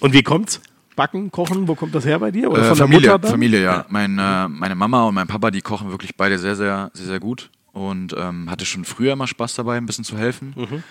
Und 0.00 0.12
wie 0.12 0.22
kommt's? 0.22 0.60
Backen, 0.94 1.30
kochen, 1.30 1.68
wo 1.68 1.74
kommt 1.74 1.94
das 1.94 2.06
her 2.06 2.18
bei 2.18 2.30
dir? 2.30 2.50
Oder 2.50 2.62
Äh, 2.62 2.68
von 2.68 2.76
Familie, 2.76 3.00
der 3.02 3.12
Mutter 3.12 3.18
dann? 3.22 3.30
Familie, 3.30 3.62
ja. 3.62 3.84
Mein, 3.90 4.18
äh, 4.18 4.48
meine 4.48 4.74
Mama 4.74 5.02
und 5.04 5.14
mein 5.14 5.26
Papa, 5.26 5.50
die 5.50 5.60
kochen 5.60 5.90
wirklich 5.90 6.16
beide 6.16 6.38
sehr, 6.38 6.56
sehr, 6.56 6.90
sehr, 6.94 7.06
sehr 7.06 7.20
gut 7.20 7.50
und 7.76 8.14
ähm, 8.16 8.50
hatte 8.50 8.64
schon 8.64 8.84
früher 8.86 9.12
immer 9.12 9.26
Spaß 9.26 9.54
dabei, 9.54 9.76
ein 9.76 9.84
bisschen 9.84 10.04
zu 10.04 10.16
helfen. 10.16 10.54
Mhm. 10.56 10.82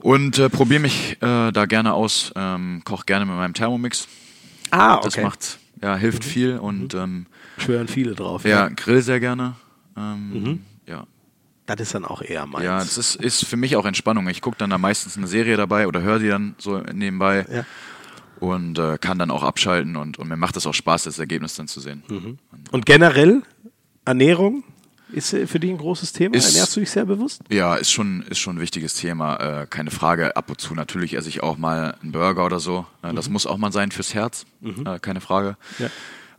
Und 0.00 0.38
äh, 0.38 0.48
probiere 0.48 0.80
mich 0.80 1.18
äh, 1.20 1.52
da 1.52 1.66
gerne 1.66 1.92
aus, 1.92 2.32
ähm, 2.34 2.80
koche 2.84 3.04
gerne 3.04 3.26
mit 3.26 3.34
meinem 3.36 3.52
Thermomix. 3.52 4.08
Ah, 4.70 4.94
okay. 4.96 5.00
Mhm. 5.00 5.04
Das 5.04 5.16
macht, 5.22 5.58
ja, 5.82 5.96
hilft 5.96 6.24
viel 6.24 6.56
und 6.58 6.94
ähm, 6.94 7.26
Schwören 7.58 7.88
viele 7.88 8.14
drauf. 8.14 8.44
ja, 8.44 8.68
grill 8.68 9.02
sehr 9.02 9.20
gerne. 9.20 9.54
Ähm, 9.96 10.30
Mhm. 10.32 10.60
Ja, 10.86 11.04
Das 11.66 11.78
ist 11.80 11.94
dann 11.94 12.04
auch 12.06 12.22
eher 12.22 12.46
meins. 12.46 12.64
ja, 12.64 12.78
das 12.78 12.96
ist, 12.96 13.16
ist 13.16 13.44
für 13.44 13.56
mich 13.58 13.76
auch 13.76 13.84
Entspannung. 13.84 14.28
Ich 14.28 14.40
gucke 14.40 14.56
dann 14.56 14.70
da 14.70 14.78
meistens 14.78 15.18
eine 15.18 15.26
Serie 15.26 15.56
dabei 15.58 15.86
oder 15.88 16.00
höre 16.00 16.20
die 16.20 16.28
dann 16.28 16.54
so 16.58 16.78
nebenbei 16.94 17.44
Ja. 17.52 17.64
und 18.40 18.78
äh, 18.78 18.96
kann 18.98 19.18
dann 19.18 19.30
auch 19.30 19.42
abschalten 19.42 19.96
und, 19.96 20.18
und 20.18 20.28
mir 20.28 20.36
macht 20.38 20.56
es 20.56 20.66
auch 20.66 20.72
Spaß, 20.74 21.02
das 21.04 21.18
Ergebnis 21.18 21.54
dann 21.56 21.68
zu 21.68 21.80
sehen. 21.80 22.02
Mhm. 22.08 22.38
Und 22.70 22.86
generell, 22.86 23.42
Ernährung 24.06 24.64
ist 25.12 25.32
äh, 25.32 25.46
für 25.46 25.60
dich 25.60 25.70
ein 25.70 25.78
großes 25.78 26.12
Thema? 26.12 26.34
Ist- 26.36 26.48
Ernährst 26.54 26.76
du 26.76 26.80
dich 26.80 26.90
sehr 26.90 27.04
bewusst? 27.04 27.40
Ja, 27.50 27.74
ist 27.76 27.90
schon, 27.90 28.22
ist 28.22 28.38
schon 28.38 28.56
ein 28.56 28.60
wichtiges 28.60 28.94
Thema, 28.94 29.36
äh, 29.62 29.66
keine 29.66 29.90
Frage. 29.90 30.36
Ab 30.36 30.50
und 30.50 30.60
zu 30.60 30.74
natürlich 30.74 31.14
esse 31.14 31.28
ich 31.28 31.42
auch 31.42 31.56
mal 31.58 31.94
einen 32.02 32.12
Burger 32.12 32.44
oder 32.46 32.60
so. 32.60 32.86
Äh, 33.02 33.14
Das 33.14 33.28
muss 33.28 33.46
auch 33.46 33.56
mal 33.58 33.72
sein 33.72 33.90
fürs 33.90 34.14
Herz, 34.14 34.44
äh, 34.62 34.98
keine 34.98 35.20
Frage. 35.20 35.56
Ja. 35.78 35.88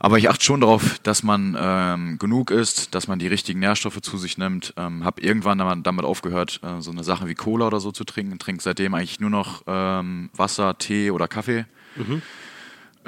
Aber 0.01 0.17
ich 0.17 0.30
achte 0.30 0.45
schon 0.45 0.61
darauf, 0.61 0.97
dass 0.99 1.24
man 1.24 1.57
ähm, 1.59 2.17
genug 2.20 2.51
isst, 2.51 2.95
dass 2.95 3.09
man 3.09 3.20
die 3.20 3.28
richtigen 3.28 3.59
Nährstoffe 3.59 3.99
zu 4.01 4.17
sich 4.17 4.38
nimmt. 4.38 4.74
Ähm, 4.78 5.03
habe 5.03 5.20
irgendwann 5.22 5.57
damit, 5.57 5.86
damit 5.86 6.05
aufgehört, 6.05 6.61
äh, 6.63 6.80
so 6.82 6.91
eine 6.91 7.03
Sachen 7.03 7.28
wie 7.28 7.36
Cola 7.36 7.67
oder 7.67 7.82
so 7.82 7.91
zu 7.91 8.05
trinken. 8.05 8.39
Trinke 8.39 8.63
seitdem 8.63 8.93
eigentlich 8.93 9.20
nur 9.20 9.30
noch 9.30 9.63
ähm, 9.67 10.30
Wasser, 10.34 10.78
Tee 10.78 11.11
oder 11.11 11.28
Kaffee. 11.28 11.65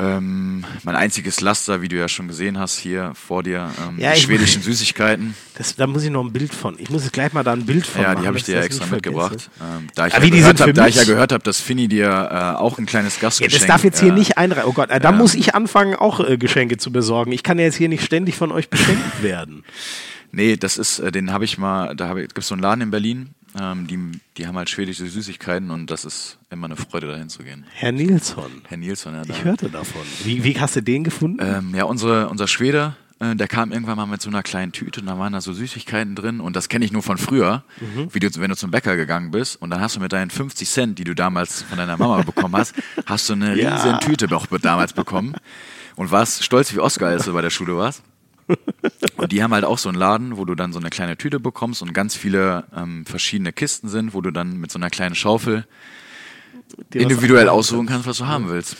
Ähm, 0.01 0.65
mein 0.83 0.95
einziges 0.95 1.41
Laster, 1.41 1.81
wie 1.81 1.87
du 1.87 1.95
ja 1.95 2.07
schon 2.07 2.27
gesehen 2.27 2.57
hast, 2.57 2.77
hier 2.77 3.11
vor 3.13 3.43
dir, 3.43 3.69
ähm, 3.87 3.99
Ja, 3.99 4.13
die 4.13 4.21
schwedischen 4.21 4.61
Süßigkeiten. 4.61 5.35
Das, 5.55 5.75
da 5.75 5.85
muss 5.85 6.03
ich 6.03 6.09
noch 6.09 6.23
ein 6.23 6.33
Bild 6.33 6.53
von. 6.53 6.75
Ich 6.79 6.89
muss 6.89 7.03
jetzt 7.03 7.13
gleich 7.13 7.33
mal 7.33 7.43
da 7.43 7.53
ein 7.53 7.65
Bild 7.65 7.85
von 7.85 8.01
Ja, 8.01 8.09
machen. 8.09 8.21
die 8.21 8.27
habe 8.27 8.37
ich 8.37 8.43
dir 8.43 8.55
ja 8.55 8.61
extra 8.61 8.85
mitgebracht. 8.87 9.49
Ähm, 9.61 9.87
da, 9.95 10.07
ich 10.07 10.13
ja 10.13 10.21
wie, 10.21 10.31
die 10.31 10.39
gehört 10.39 10.59
hab, 10.61 10.73
da 10.73 10.87
ich 10.87 10.95
ja 10.95 11.03
gehört 11.03 11.31
habe, 11.31 11.43
dass 11.43 11.59
Finny 11.59 11.87
dir 11.87 12.07
äh, 12.07 12.59
auch 12.59 12.79
ein 12.79 12.85
kleines 12.85 13.17
Ja, 13.17 13.21
Gastgeschenk 13.21 13.59
das 13.59 13.67
darf 13.67 13.83
jetzt 13.83 13.99
hier 13.99 14.11
äh, 14.11 14.15
nicht 14.15 14.37
einreihen. 14.37 14.67
Oh 14.67 14.73
Gott, 14.73 14.89
äh, 14.89 14.99
da 14.99 15.11
muss 15.11 15.35
ich 15.35 15.53
anfangen, 15.53 15.95
auch 15.95 16.19
äh, 16.19 16.37
Geschenke 16.37 16.77
zu 16.77 16.91
besorgen. 16.91 17.31
Ich 17.31 17.43
kann 17.43 17.59
ja 17.59 17.65
jetzt 17.65 17.75
hier 17.75 17.89
nicht 17.89 18.03
ständig 18.03 18.35
von 18.35 18.51
euch 18.51 18.69
beschenkt 18.69 19.03
werden. 19.21 19.63
Nee, 20.31 20.55
das 20.55 20.77
ist, 20.77 20.99
äh, 20.99 21.11
den 21.11 21.31
habe 21.31 21.45
ich 21.45 21.57
mal, 21.57 21.95
da 21.95 22.15
ich, 22.15 22.29
gibt's 22.29 22.47
so 22.47 22.55
einen 22.55 22.61
Laden 22.61 22.81
in 22.81 22.91
Berlin, 22.91 23.29
Ähm, 23.59 23.87
die, 23.87 23.99
die 24.37 24.47
haben 24.47 24.57
halt 24.57 24.69
schwedische 24.69 25.05
Süßigkeiten 25.07 25.71
und 25.71 25.91
das 25.91 26.05
ist 26.05 26.37
immer 26.49 26.65
eine 26.67 26.77
Freude, 26.77 27.07
dahin 27.07 27.27
zu 27.29 27.43
gehen. 27.43 27.65
Herr 27.73 27.91
Nilsson. 27.91 28.49
Herr 28.67 28.77
Nilsson, 28.77 29.13
ja. 29.13 29.23
Da. 29.23 29.33
Ich 29.33 29.43
hörte 29.43 29.69
davon. 29.69 30.01
Wie, 30.23 30.43
wie 30.43 30.59
hast 30.59 30.75
du 30.77 30.81
den 30.81 31.03
gefunden? 31.03 31.39
Ähm, 31.41 31.75
ja, 31.75 31.83
unsere, 31.83 32.29
unser 32.29 32.47
Schwede, 32.47 32.95
äh, 33.19 33.35
der 33.35 33.49
kam 33.49 33.73
irgendwann 33.73 33.97
mal 33.97 34.05
mit 34.05 34.21
so 34.21 34.29
einer 34.29 34.41
kleinen 34.41 34.71
Tüte 34.71 35.01
und 35.01 35.07
da 35.07 35.19
waren 35.19 35.33
da 35.33 35.41
so 35.41 35.51
Süßigkeiten 35.51 36.15
drin 36.15 36.39
und 36.39 36.55
das 36.55 36.69
kenne 36.69 36.85
ich 36.85 36.93
nur 36.93 37.03
von 37.03 37.17
früher, 37.17 37.63
wie 38.11 38.19
du, 38.19 38.29
wenn 38.39 38.49
du 38.51 38.55
zum 38.55 38.71
Bäcker 38.71 38.95
gegangen 38.95 39.31
bist 39.31 39.61
und 39.61 39.69
dann 39.69 39.81
hast 39.81 39.97
du 39.97 39.99
mit 39.99 40.13
deinen 40.13 40.29
50 40.31 40.69
Cent, 40.69 40.97
die 40.99 41.03
du 41.03 41.13
damals 41.13 41.63
von 41.63 41.77
deiner 41.77 41.97
Mama 41.97 42.21
bekommen 42.21 42.55
hast, 42.55 42.73
hast 43.05 43.27
du 43.27 43.33
eine 43.33 43.59
Ja. 43.59 43.75
riesen 43.75 43.99
Tüte 43.99 44.27
doch 44.27 44.47
damals 44.61 44.93
bekommen 44.93 45.35
und 45.97 46.09
warst 46.09 46.43
stolz 46.45 46.73
wie 46.73 46.79
Oscar, 46.79 47.09
als 47.09 47.25
du 47.25 47.33
bei 47.33 47.41
der 47.41 47.49
Schule 47.49 47.75
warst. 47.75 48.01
Und 49.17 49.31
die 49.31 49.43
haben 49.43 49.53
halt 49.53 49.65
auch 49.65 49.77
so 49.77 49.89
einen 49.89 49.97
Laden, 49.97 50.37
wo 50.37 50.45
du 50.45 50.55
dann 50.55 50.73
so 50.73 50.79
eine 50.79 50.89
kleine 50.89 51.17
Tüte 51.17 51.39
bekommst 51.39 51.81
und 51.81 51.93
ganz 51.93 52.15
viele 52.15 52.65
ähm, 52.75 53.05
verschiedene 53.05 53.53
Kisten 53.53 53.87
sind, 53.89 54.13
wo 54.13 54.21
du 54.21 54.31
dann 54.31 54.57
mit 54.57 54.71
so 54.71 54.79
einer 54.79 54.89
kleinen 54.89 55.15
Schaufel 55.15 55.65
Dir 56.93 57.01
individuell 57.01 57.49
aussuchen 57.49 57.87
kannst, 57.87 58.07
was 58.07 58.17
du 58.17 58.27
haben 58.27 58.49
willst. 58.49 58.75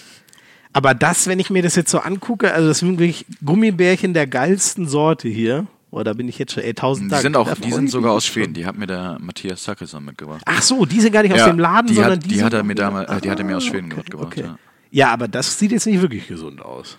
Aber 0.74 0.94
das, 0.94 1.28
wenn 1.28 1.40
ich 1.40 1.50
mir 1.50 1.62
das 1.62 1.76
jetzt 1.76 1.92
so 1.92 2.00
angucke, 2.00 2.54
also 2.54 2.70
das 2.70 2.80
sind 2.80 3.00
wirklich 3.00 3.26
Gummibärchen 3.44 4.14
der 4.14 4.28
geilsten 4.28 4.88
Sorte 4.88 5.28
hier. 5.28 5.68
Oh, 5.94 6.04
da 6.04 6.14
bin 6.14 6.30
ich 6.30 6.40
jetzt 6.40 6.54
schon, 6.54 6.64
ey, 6.64 6.74
tausend 6.74 7.12
Die 7.12 7.18
sind 7.18 7.36
auch, 7.36 7.54
die 7.54 7.72
sind 7.74 7.90
sogar 7.90 8.14
aus. 8.14 8.26
Schweden. 8.26 8.54
Die 8.54 8.66
hat 8.66 8.78
mir 8.78 8.88
der 8.88 9.18
Matthias 9.20 9.66
Sackelsson 9.66 10.06
mitgebracht. 10.06 10.42
Ach 10.46 10.62
so, 10.62 10.86
die 10.86 11.02
sind 11.02 11.12
gar 11.12 11.22
nicht 11.24 11.34
aus 11.34 11.40
Ja, 11.40 11.48
dem 11.50 11.60
Laden, 11.60 11.88
die 11.88 11.96
sondern 11.96 12.14
hat, 12.14 12.24
die, 12.24 12.30
die 12.30 12.36
sind 12.36 12.46
hat 12.46 12.54
er 12.54 12.64
mir 12.64 12.76
damals, 12.76 13.10
äh, 13.10 13.20
die 13.20 13.30
hat 13.30 13.40
er 13.40 13.46
mir 13.46 13.58
aus 13.58 13.66
Schweden 13.66 13.88
okay, 13.88 13.98
mitgebracht. 13.98 14.28
okay. 14.28 14.42
Ja. 14.44 14.58
Ja, 14.94 15.12
aber 15.12 15.28
das 15.28 15.60
sieht 15.60 15.72
jetzt 15.74 15.86
nicht 15.86 16.02
wirklich 16.02 16.28
gesund 16.28 16.62
aus. 16.62 16.98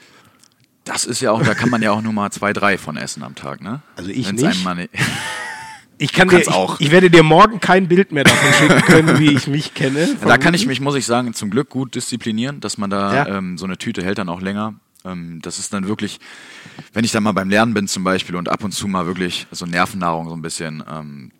Das 0.84 1.04
ist 1.04 1.20
ja 1.20 1.30
auch, 1.30 1.42
da 1.42 1.54
kann 1.54 1.70
man 1.70 1.80
ja 1.82 1.92
auch 1.92 2.02
nur 2.02 2.12
mal 2.12 2.30
zwei, 2.30 2.52
drei 2.52 2.76
von 2.76 2.96
essen 2.96 3.22
am 3.22 3.34
Tag, 3.34 3.60
ne? 3.60 3.82
Also 3.96 4.10
ich 4.10 4.28
Wenn's 4.28 4.42
nicht. 4.42 4.66
einem 4.66 4.88
Ich 5.98 6.12
kann 6.12 6.28
dir, 6.28 6.40
ich, 6.40 6.48
auch. 6.48 6.80
ich 6.80 6.90
werde 6.90 7.10
dir 7.10 7.22
morgen 7.22 7.60
kein 7.60 7.86
Bild 7.86 8.10
mehr 8.10 8.24
davon 8.24 8.52
schicken 8.54 8.82
können, 8.82 9.18
wie 9.20 9.30
ich 9.30 9.46
mich 9.46 9.72
kenne. 9.72 10.16
da 10.24 10.36
kann 10.36 10.52
ich 10.52 10.66
mich, 10.66 10.80
muss 10.80 10.96
ich 10.96 11.06
sagen, 11.06 11.32
zum 11.32 11.48
Glück 11.50 11.68
gut 11.68 11.94
disziplinieren, 11.94 12.58
dass 12.60 12.76
man 12.76 12.90
da 12.90 13.14
Ja. 13.14 13.38
ähm, 13.38 13.56
so 13.56 13.66
eine 13.66 13.78
Tüte 13.78 14.02
hält 14.02 14.18
dann 14.18 14.28
auch 14.28 14.40
länger. 14.40 14.74
Ähm, 15.04 15.38
das 15.42 15.60
ist 15.60 15.72
dann 15.72 15.86
wirklich, 15.86 16.18
wenn 16.92 17.04
ich 17.04 17.12
dann 17.12 17.22
mal 17.22 17.30
beim 17.32 17.50
Lernen 17.50 17.72
bin 17.72 17.86
zum 17.86 18.02
Beispiel 18.02 18.34
und 18.34 18.48
ab 18.48 18.64
und 18.64 18.72
zu 18.72 18.88
mal 18.88 19.06
wirklich 19.06 19.46
so 19.52 19.64
Nervennahrung 19.64 20.28
so 20.28 20.34
ein 20.34 20.42
bisschen, 20.42 20.82
ähm, 20.90 21.30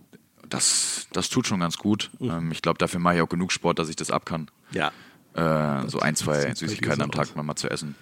das, 0.48 1.08
das 1.12 1.28
tut 1.28 1.48
schon 1.48 1.58
ganz 1.58 1.76
gut. 1.78 2.10
Mhm. 2.20 2.30
Ähm, 2.30 2.52
ich 2.52 2.62
glaube, 2.62 2.78
dafür 2.78 3.00
mache 3.00 3.16
ich 3.16 3.22
auch 3.22 3.28
genug 3.28 3.50
Sport, 3.50 3.80
dass 3.80 3.88
ich 3.88 3.96
das 3.96 4.12
ab 4.12 4.26
kann. 4.26 4.48
Ja. 4.70 4.92
Äh, 5.34 5.88
so 5.88 5.98
ein, 5.98 6.14
zwei 6.14 6.54
Süßigkeiten 6.54 7.02
am 7.02 7.10
Tag 7.10 7.34
mal, 7.34 7.42
mal 7.42 7.56
zu 7.56 7.68
essen. 7.68 7.96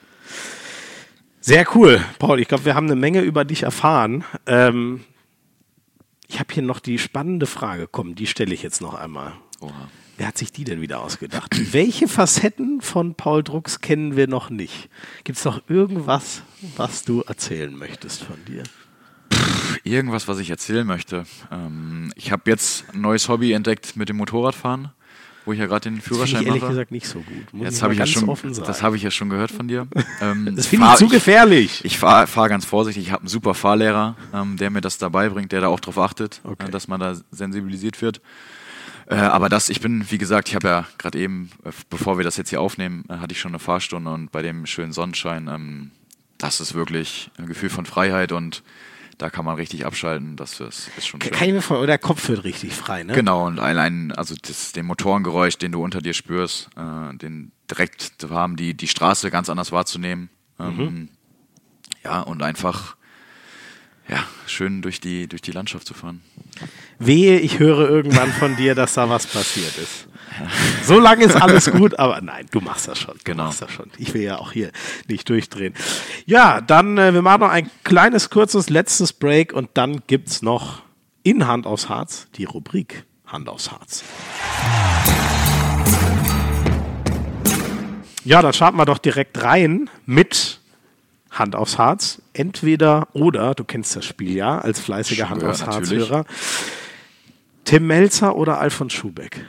Sehr 1.41 1.65
cool, 1.75 2.05
Paul. 2.19 2.39
Ich 2.39 2.49
glaube, 2.49 2.67
wir 2.67 2.75
haben 2.75 2.87
eine 2.87 2.97
Menge 2.97 3.23
über 3.23 3.45
dich 3.47 3.63
erfahren. 3.63 4.25
Ähm, 4.47 5.01
ich 6.29 6.39
habe 6.39 6.53
hier 6.53 6.63
noch 6.63 6.81
die 6.81 6.99
spannende 6.99 7.47
Frage. 7.47 7.89
Komm, 7.91 8.15
die 8.15 8.27
stelle 8.27 8.55
ich 8.55 8.63
jetzt 8.63 8.83
noch 8.83 8.95
einmal. 8.95 9.33
Oha. 9.61 9.89
Wer 10.19 10.27
hat 10.27 10.37
sich 10.37 10.53
die 10.53 10.65
denn 10.65 10.83
wieder 10.83 11.01
ausgedacht? 11.01 11.51
Welche 11.73 12.09
Facetten 12.09 12.83
von 12.83 13.15
Paul 13.15 13.43
Drucks 13.43 13.81
kennen 13.81 14.17
wir 14.17 14.29
noch 14.29 14.51
nicht? 14.51 14.91
Gibt 15.25 15.39
es 15.39 15.45
noch 15.47 15.63
irgendwas, 15.69 16.43
was 16.77 17.05
du 17.05 17.23
erzählen 17.23 17.75
möchtest 17.75 18.25
von 18.25 18.37
dir? 18.45 18.63
Irgendwas, 19.83 20.29
was 20.29 20.39
ich 20.39 20.51
erzählen 20.51 20.87
möchte. 20.87 21.25
Ähm, 21.51 22.13
ich 22.17 22.33
habe 22.33 22.51
jetzt 22.51 22.85
ein 22.93 23.01
neues 23.01 23.31
Hobby 23.31 23.53
entdeckt 23.53 23.97
mit 23.97 24.11
dem 24.11 24.19
Motorradfahren, 24.19 24.91
wo 25.51 25.53
ich 25.55 25.59
ja 25.59 25.67
gerade 25.67 25.91
den 25.91 25.97
Das 25.97 26.07
Führerschein 26.07 26.43
ich 26.43 26.47
ehrlich 26.47 26.63
mache. 26.63 26.71
gesagt 26.71 26.93
nicht 26.93 27.09
so 27.09 27.19
gut. 27.19 27.53
Muss 27.53 27.65
Jetzt 27.65 27.77
ich 27.79 27.83
habe 27.83 27.93
ich 27.93 27.99
ja 27.99 28.07
schon, 28.07 28.37
das 28.65 28.83
habe 28.85 28.95
ich 28.95 29.03
ja 29.03 29.11
schon 29.11 29.29
gehört 29.31 29.51
von 29.51 29.67
dir. 29.67 29.89
Ähm, 30.23 30.55
Das 30.55 30.69
finde 30.69 30.87
ich 30.93 30.95
zu 30.95 31.09
gefährlich. 31.09 31.85
Ich 31.85 31.99
fahre 31.99 32.29
fahr 32.29 32.49
ganz 32.49 32.65
vorsichtig. 32.65 33.05
Ich 33.07 33.11
habe 33.11 33.23
einen 33.23 33.29
super 33.29 33.55
Fahrlehrer, 33.55 34.17
ähm, 34.33 34.57
der 34.59 34.71
mir 34.71 34.81
das 34.81 34.99
dabei 34.99 35.29
bringt, 35.29 35.51
der 35.51 35.61
da 35.63 35.67
auch 35.67 35.81
drauf 35.81 35.99
achtet, 35.99 36.41
Okay. 36.45 36.69
äh, 36.69 36.71
dass 36.71 36.87
man 36.87 37.01
da 37.01 37.17
sensibilisiert 37.33 38.01
wird. 38.01 38.21
Äh, 39.07 39.17
aber 39.17 39.49
das, 39.49 39.71
ich 39.71 39.81
bin, 39.81 40.09
wie 40.11 40.19
gesagt, 40.19 40.49
ich 40.51 40.55
habe 40.55 40.69
ja 40.69 40.87
gerade 40.99 41.19
eben, 41.19 41.51
äh, 41.65 41.71
bevor 41.89 42.17
wir 42.19 42.23
das 42.25 42.37
jetzt 42.37 42.51
hier 42.51 42.61
aufnehmen, 42.61 43.05
äh, 43.09 43.15
hatte 43.17 43.33
ich 43.33 43.41
schon 43.41 43.51
eine 43.51 43.59
Fahrstunde 43.59 44.09
und 44.13 44.31
bei 44.31 44.43
dem 44.43 44.67
schönen 44.67 44.93
Sonnenschein, 44.93 45.49
ähm, 45.49 45.91
das 46.39 46.61
ist 46.61 46.75
wirklich 46.75 47.31
ein 47.39 47.47
Gefühl 47.47 47.71
von 47.71 47.87
Freiheit 47.87 48.31
und 48.31 48.63
da 49.21 49.29
kann 49.29 49.45
man 49.45 49.57
richtig 49.57 49.85
abschalten. 49.85 50.37
Das 50.37 50.61
ist, 50.61 50.91
ist 50.97 51.07
schon 51.07 51.21
schön. 51.21 51.31
Kann 51.31 51.49
ich 51.49 51.55
mir 51.55 51.61
vorstellen, 51.61 51.81
oder 51.81 51.87
der 51.89 51.99
Kopf 51.99 52.29
wird 52.29 52.45
richtig 52.45 52.73
frei, 52.73 53.03
ne? 53.03 53.13
Genau, 53.13 53.47
und 53.47 53.59
allein, 53.59 54.13
also 54.13 54.35
das, 54.41 54.73
den 54.73 54.87
Motorengeräusch, 54.87 55.59
den 55.59 55.73
du 55.73 55.83
unter 55.85 56.01
dir 56.01 56.15
spürst, 56.15 56.71
äh, 56.77 57.17
den 57.17 57.53
direkt 57.71 58.13
zu 58.19 58.31
haben, 58.31 58.57
die, 58.57 58.75
die 58.75 58.89
Straße 58.89 59.31
ganz 59.31 59.51
anders 59.51 59.73
wahrzunehmen. 59.73 60.31
Ähm, 60.59 61.11
Ja, 62.03 62.21
und 62.21 62.43
einfach 62.43 62.97
ja, 64.09 64.25
schön 64.47 64.83
durch 64.83 65.01
die, 65.01 65.29
durch 65.29 65.43
die 65.43 65.53
Landschaft 65.53 65.87
zu 65.87 65.95
fahren. 65.95 66.23
Wehe, 66.99 67.39
ich 67.39 67.59
höre 67.59 67.89
irgendwann 67.89 68.33
von 68.33 68.57
dir, 68.57 68.75
dass 68.75 68.95
da 68.95 69.09
was 69.09 69.27
passiert 69.27 69.77
ist. 69.79 70.07
So 70.85 70.99
lange 70.99 71.25
ist 71.25 71.37
alles 71.41 71.71
gut, 71.71 71.99
aber 71.99 72.21
nein, 72.21 72.47
du 72.51 72.61
machst 72.61 72.89
das 72.89 72.99
schon. 72.99 73.15
Du 73.19 73.21
Genau. 73.25 73.45
machst 73.45 73.63
das 73.63 73.71
schon. 73.71 73.91
Ich 73.99 74.15
will 74.15 74.23
ja 74.23 74.39
auch 74.39 74.53
hier 74.53 74.71
nicht 75.09 75.29
durchdrehen. 75.29 75.75
Ja, 76.27 76.61
dann, 76.61 76.99
äh, 76.99 77.13
wir 77.15 77.23
machen 77.23 77.41
noch 77.41 77.51
ein 77.51 77.71
kleines, 77.85 78.31
kurzes, 78.31 78.71
letztes 78.71 79.13
Break 79.13 79.53
und 79.53 79.71
dann 79.75 80.03
gibt's 80.07 80.43
noch 80.43 80.83
in 81.23 81.47
Hand 81.47 81.67
aufs 81.67 81.89
Harz 81.89 82.29
die 82.37 82.45
Rubrik 82.45 83.05
Hand 83.27 83.49
aufs 83.49 83.71
Harz. 83.71 84.03
Ja, 88.25 88.43
dann 88.43 88.53
starten 88.53 88.77
wir 88.77 88.85
doch 88.85 88.99
direkt 88.99 89.43
rein 89.43 89.89
mit 90.07 90.61
Hand 91.31 91.55
aufs 91.57 91.79
Harz. 91.79 92.21
Entweder 92.33 93.09
oder, 93.13 93.55
du 93.55 93.65
kennst 93.65 93.97
das 93.97 94.05
Spiel 94.05 94.35
ja 94.35 94.59
als 94.59 94.81
fleißiger 94.81 95.27
Schon 95.27 95.31
Hand 95.41 95.45
aufs. 95.45 95.67
Harz-Hörer. 95.67 96.25
Tim 97.65 97.87
Melzer 97.87 98.37
oder 98.37 98.59
Alfons 98.59 98.93
Schubeck? 98.93 99.45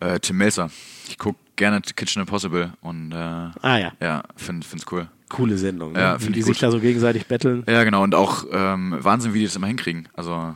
Äh, 0.00 0.20
Tim 0.20 0.36
Melzer. 0.36 0.70
Ich 1.08 1.18
gucke 1.18 1.38
gerne 1.56 1.80
Kitchen 1.80 2.20
Impossible 2.20 2.72
und 2.80 3.12
äh, 3.12 3.16
Ah 3.16 3.52
ja, 3.78 3.92
ja, 4.00 4.22
finde 4.36 4.66
find's 4.66 4.86
cool. 4.92 5.08
coole 5.28 5.58
Sendung. 5.58 5.92
Ne? 5.92 6.00
Ja, 6.00 6.20
Wie 6.20 6.32
die 6.32 6.38
ich 6.40 6.44
sich 6.46 6.56
gut. 6.58 6.62
da 6.62 6.70
so 6.70 6.80
gegenseitig 6.80 7.26
betteln. 7.26 7.64
Ja, 7.66 7.82
genau, 7.84 8.02
und 8.02 8.14
auch 8.14 8.44
ähm, 8.52 8.96
Wahnsinn, 9.00 9.34
wie 9.34 9.40
die 9.40 9.44
das 9.46 9.56
immer 9.56 9.66
hinkriegen. 9.66 10.08
Also, 10.14 10.54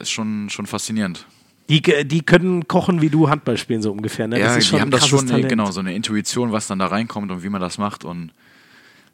ist 0.00 0.10
schon, 0.10 0.48
schon 0.50 0.66
faszinierend. 0.66 1.26
Die, 1.68 1.80
die 1.80 2.20
können 2.22 2.68
kochen 2.68 3.00
wie 3.00 3.08
du 3.08 3.30
Handball 3.30 3.56
spielen, 3.56 3.80
so 3.80 3.90
ungefähr. 3.90 4.28
Ne? 4.28 4.38
ja, 4.38 4.54
ist 4.56 4.70
die 4.70 4.80
haben 4.80 4.90
das 4.90 5.08
schon, 5.08 5.26
Talent. 5.26 5.48
genau, 5.48 5.70
so 5.70 5.80
eine 5.80 5.94
Intuition, 5.94 6.52
was 6.52 6.66
dann 6.66 6.78
da 6.78 6.86
reinkommt 6.86 7.30
und 7.30 7.42
wie 7.42 7.48
man 7.48 7.60
das 7.60 7.78
macht 7.78 8.04
und 8.04 8.32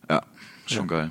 ja, 0.08 0.22
schon 0.66 0.88
geil. 0.88 1.10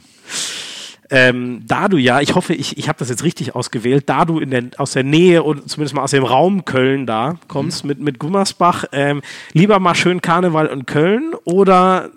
Ähm, 1.11 1.63
da 1.65 1.87
du 1.87 1.97
ja, 1.97 2.21
ich 2.21 2.35
hoffe, 2.35 2.53
ich, 2.53 2.77
ich 2.77 2.87
habe 2.87 2.99
das 2.99 3.09
jetzt 3.09 3.23
richtig 3.23 3.55
ausgewählt, 3.55 4.07
da 4.07 4.25
du 4.25 4.39
in 4.39 4.51
der, 4.51 4.65
aus 4.77 4.91
der 4.91 5.03
Nähe 5.03 5.41
und 5.41 5.67
zumindest 5.69 5.95
mal 5.95 6.03
aus 6.03 6.11
dem 6.11 6.23
Raum 6.23 6.65
Köln 6.65 7.07
da 7.07 7.37
kommst 7.47 7.83
Mhm. 7.83 7.87
mit, 7.87 7.99
mit 7.99 8.19
Gummersbach, 8.19 8.85
ähm, 8.91 9.21
lieber 9.53 9.79
mal 9.79 9.95
schön 9.95 10.21
Karneval 10.21 10.67
in 10.67 10.85
Köln 10.85 11.33
oder 11.45 12.09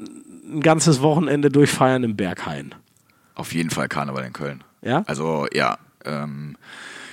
ein 0.53 0.61
ganzes 0.61 1.01
Wochenende 1.01 1.51
durchfeiern 1.51 2.05
im 2.05 2.16
Berghain? 2.16 2.74
Auf 3.34 3.55
jeden 3.55 3.70
Fall 3.70 3.88
Karneval 3.88 4.24
in 4.24 4.34
Köln. 4.34 4.62
Ja? 4.82 5.05
Also 5.07 5.47
ja, 5.55 5.78
ähm, 6.05 6.57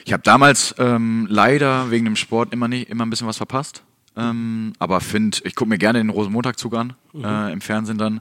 ich 0.04 0.12
habe 0.12 0.24
damals 0.24 0.76
ähm, 0.80 1.28
leider 1.30 1.92
wegen 1.92 2.04
dem 2.04 2.18
Sport 2.18 2.52
immer 2.52 2.68
nicht 2.68 2.90
immer 2.90 3.06
ein 3.06 3.10
bisschen 3.10 3.28
was 3.28 3.38
verpasst. 3.38 3.84
Ähm, 4.20 4.74
aber 4.80 5.00
finde, 5.02 5.38
ich 5.44 5.56
gucke 5.56 5.70
mir 5.70 5.78
gerne 5.78 6.00
den 6.00 6.10
Rosenmontagzug 6.10 6.76
an 6.76 6.94
äh, 7.14 7.52
im 7.54 7.62
Fernsehen 7.62 7.98
dann. 7.98 8.20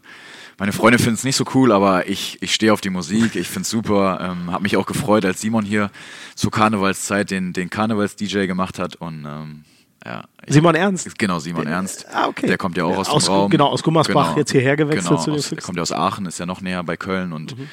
Meine 0.59 0.73
Freunde 0.73 0.99
finden 0.99 1.15
es 1.15 1.25
nicht 1.25 1.37
so 1.37 1.45
cool, 1.55 1.71
aber 1.73 2.09
ich, 2.09 2.39
ich 2.41 2.53
stehe 2.53 2.73
auf 2.73 2.81
die 2.81 2.91
Musik, 2.91 3.37
ich 3.37 3.47
finde 3.47 3.63
es 3.63 3.71
super. 3.71 4.19
Ähm, 4.21 4.51
habe 4.51 4.63
mich 4.63 4.77
auch 4.77 4.87
gefreut, 4.87 5.25
als 5.25 5.41
Simon 5.41 5.65
hier 5.65 5.91
zur 6.35 6.51
Karnevalszeit 6.51 7.31
den, 7.31 7.53
den 7.53 7.71
Karnevals-DJ 7.71 8.47
gemacht 8.47 8.79
hat. 8.79 8.97
Und 8.97 9.25
ähm, 9.25 9.65
ja, 10.05 10.25
Simon 10.49 10.75
Ernst? 10.75 11.19
Genau, 11.19 11.39
Simon 11.39 11.67
Ernst. 11.67 12.07
Ah, 12.13 12.27
okay. 12.27 12.47
Der 12.49 12.59
kommt 12.59 12.77
ja 12.77 12.85
auch 12.85 12.97
aus, 12.97 13.09
aus 13.09 13.25
dem 13.27 13.35
Raum. 13.35 13.51
genau, 13.51 13.69
aus 13.69 13.83
Gummersbach 13.83 14.37
jetzt 14.37 14.51
hierher 14.53 14.77
gewechselt 14.77 15.09
genau, 15.09 15.21
zu 15.21 15.31
den 15.31 15.39
aus, 15.39 15.49
Der 15.51 15.59
kommt 15.59 15.77
ja 15.77 15.83
aus 15.83 15.93
Aachen, 15.93 16.27
ist 16.27 16.39
ja 16.39 16.47
noch 16.47 16.61
näher 16.61 16.83
bei 16.83 16.97
Köln 16.97 17.33
und 17.33 17.57
Mhm. 17.57 17.69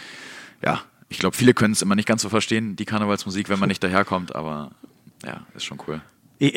ja, 0.64 0.82
ich 1.10 1.20
glaube, 1.20 1.36
viele 1.36 1.54
können 1.54 1.74
es 1.74 1.82
immer 1.82 1.96
nicht 1.96 2.08
ganz 2.08 2.22
so 2.24 2.30
verstehen, 2.30 2.76
die 2.76 2.86
Karnevalsmusik, 2.86 3.50
wenn 3.50 3.60
man 3.60 3.70
nicht 3.70 3.84
daherkommt, 3.84 4.36
aber 4.36 4.72
ja, 5.26 5.42
ist 5.56 5.66
schon 5.66 5.80
cool. 5.88 6.02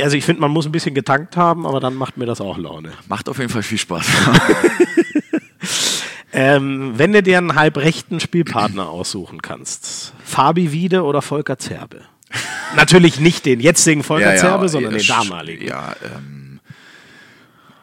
Also 0.01 0.16
ich 0.16 0.24
finde, 0.24 0.41
man 0.41 0.51
muss 0.51 0.66
ein 0.66 0.72
bisschen 0.72 0.95
getankt 0.95 1.37
haben, 1.37 1.66
aber 1.66 1.79
dann 1.81 1.95
macht 1.95 2.16
mir 2.16 2.26
das 2.26 2.41
auch 2.41 2.59
Laune. 2.59 2.93
Macht 3.09 3.29
auf 3.29 3.39
jeden 3.39 3.51
Fall 3.51 3.62
viel 3.62 3.79
Spaß. 3.79 4.07
Ähm, 6.31 6.93
wenn 6.97 7.12
du 7.14 7.22
dir 7.22 7.39
einen 7.39 7.55
halbrechten 7.55 8.20
Spielpartner 8.20 8.89
aussuchen 8.91 9.41
kannst, 9.41 10.12
Fabi 10.22 10.72
Wiede 10.72 11.03
oder 11.05 11.22
Volker 11.22 11.59
Zerbe? 11.59 12.03
Natürlich 12.76 13.18
nicht 13.18 13.46
den 13.46 13.61
jetzigen 13.61 14.03
Volker 14.03 14.37
Zerbe, 14.37 14.68
sondern 14.68 14.92
den 14.92 15.00
sch- 15.00 15.09
damaligen. 15.09 15.67
Ja, 15.67 15.96
ähm, 16.05 16.61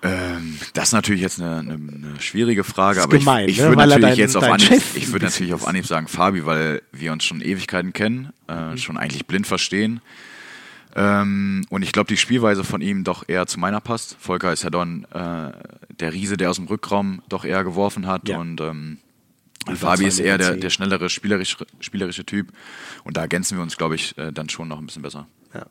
ähm, 0.04 0.60
das 0.74 0.90
ist 0.90 0.94
natürlich 0.94 1.22
jetzt 1.22 1.42
eine, 1.42 1.58
eine, 1.58 1.74
eine 1.74 2.14
schwierige 2.22 2.64
Frage, 2.64 3.02
aber 3.02 3.18
gemein, 3.18 3.46
ich, 3.50 3.56
ich 3.58 3.62
ne? 3.64 3.70
würde 3.70 3.78
natürlich 3.88 4.02
dein- 4.10 4.18
jetzt 4.20 4.38
auf 4.38 4.44
Anhieb, 4.44 4.68
Chef 4.70 4.96
ich 4.96 5.12
würde 5.12 5.26
natürlich 5.26 5.54
auf. 5.56 5.68
Anhieb 5.68 5.88
sagen 5.88 6.08
Fabi, 6.08 6.46
weil 6.46 6.84
wir 6.92 7.12
uns 7.14 7.24
schon 7.26 7.42
Ewigkeiten 7.42 7.94
kennen, 7.94 8.32
äh, 8.48 8.54
Mhm. 8.74 8.78
schon 8.78 8.98
eigentlich 8.98 9.26
blind 9.26 9.48
verstehen. 9.48 10.02
Ähm, 10.96 11.66
und 11.70 11.82
ich 11.82 11.92
glaube, 11.92 12.08
die 12.08 12.18
Spielweise 12.18 12.64
von 12.64 12.82
ihm 12.82 13.04
doch 13.04 13.28
eher 13.28 13.48
zu 13.48 13.60
meiner 13.60 13.82
passt. 13.82 14.16
Volker 14.20 14.54
ist 14.54 14.64
ja 14.64 14.70
dann 14.70 15.06
äh, 15.12 15.52
der 16.00 16.14
Riese, 16.14 16.38
der 16.38 16.50
aus 16.50 16.56
dem 16.56 16.68
Rückraum 16.68 17.22
doch 17.28 17.44
eher 17.44 17.64
geworfen 17.64 18.08
hat. 18.08 18.30
Ja. 18.30 18.38
Und 18.38 18.62
ähm, 18.62 19.00
Fabi 19.74 20.06
ist 20.06 20.20
eher 20.20 20.38
der, 20.38 20.56
der 20.56 20.70
schnellere, 20.70 21.10
spielerische, 21.10 21.66
spielerische 21.80 22.26
Typ. 22.26 22.54
Und 23.04 23.18
da 23.18 23.22
ergänzen 23.22 23.58
wir 23.58 23.64
uns, 23.64 23.78
glaube 23.78 23.96
ich, 23.96 24.18
äh, 24.18 24.32
dann 24.32 24.48
schon 24.50 24.70
noch 24.70 24.80
ein 24.80 24.86
bisschen 24.86 25.02
besser. 25.02 25.28
Ja. 25.54 25.66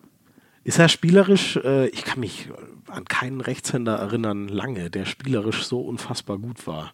Ist 0.63 0.79
er 0.79 0.89
spielerisch, 0.89 1.57
äh, 1.57 1.89
ich 1.89 2.05
kann 2.05 2.21
mich 2.21 2.49
an 2.89 3.05
keinen 3.05 3.41
Rechtshänder 3.41 3.97
erinnern, 3.97 4.49
lange, 4.49 4.91
der 4.91 5.05
spielerisch 5.07 5.65
so 5.65 5.81
unfassbar 5.81 6.39
gut 6.39 6.67
war 6.67 6.93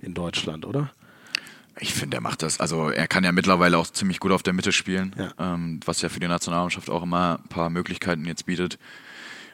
in 0.00 0.14
Deutschland, 0.14 0.66
oder? 0.66 0.90
Ich 1.80 1.94
finde, 1.94 2.18
er 2.18 2.20
macht 2.20 2.42
das. 2.42 2.60
Also 2.60 2.90
er 2.90 3.06
kann 3.08 3.24
ja 3.24 3.32
mittlerweile 3.32 3.78
auch 3.78 3.86
ziemlich 3.86 4.20
gut 4.20 4.30
auf 4.32 4.42
der 4.42 4.52
Mitte 4.52 4.72
spielen, 4.72 5.14
Ja. 5.18 5.32
ähm, 5.54 5.80
was 5.84 6.02
ja 6.02 6.08
für 6.08 6.20
die 6.20 6.28
Nationalmannschaft 6.28 6.90
auch 6.90 7.02
immer 7.02 7.40
ein 7.42 7.48
paar 7.48 7.70
Möglichkeiten 7.70 8.24
jetzt 8.26 8.46
bietet. 8.46 8.78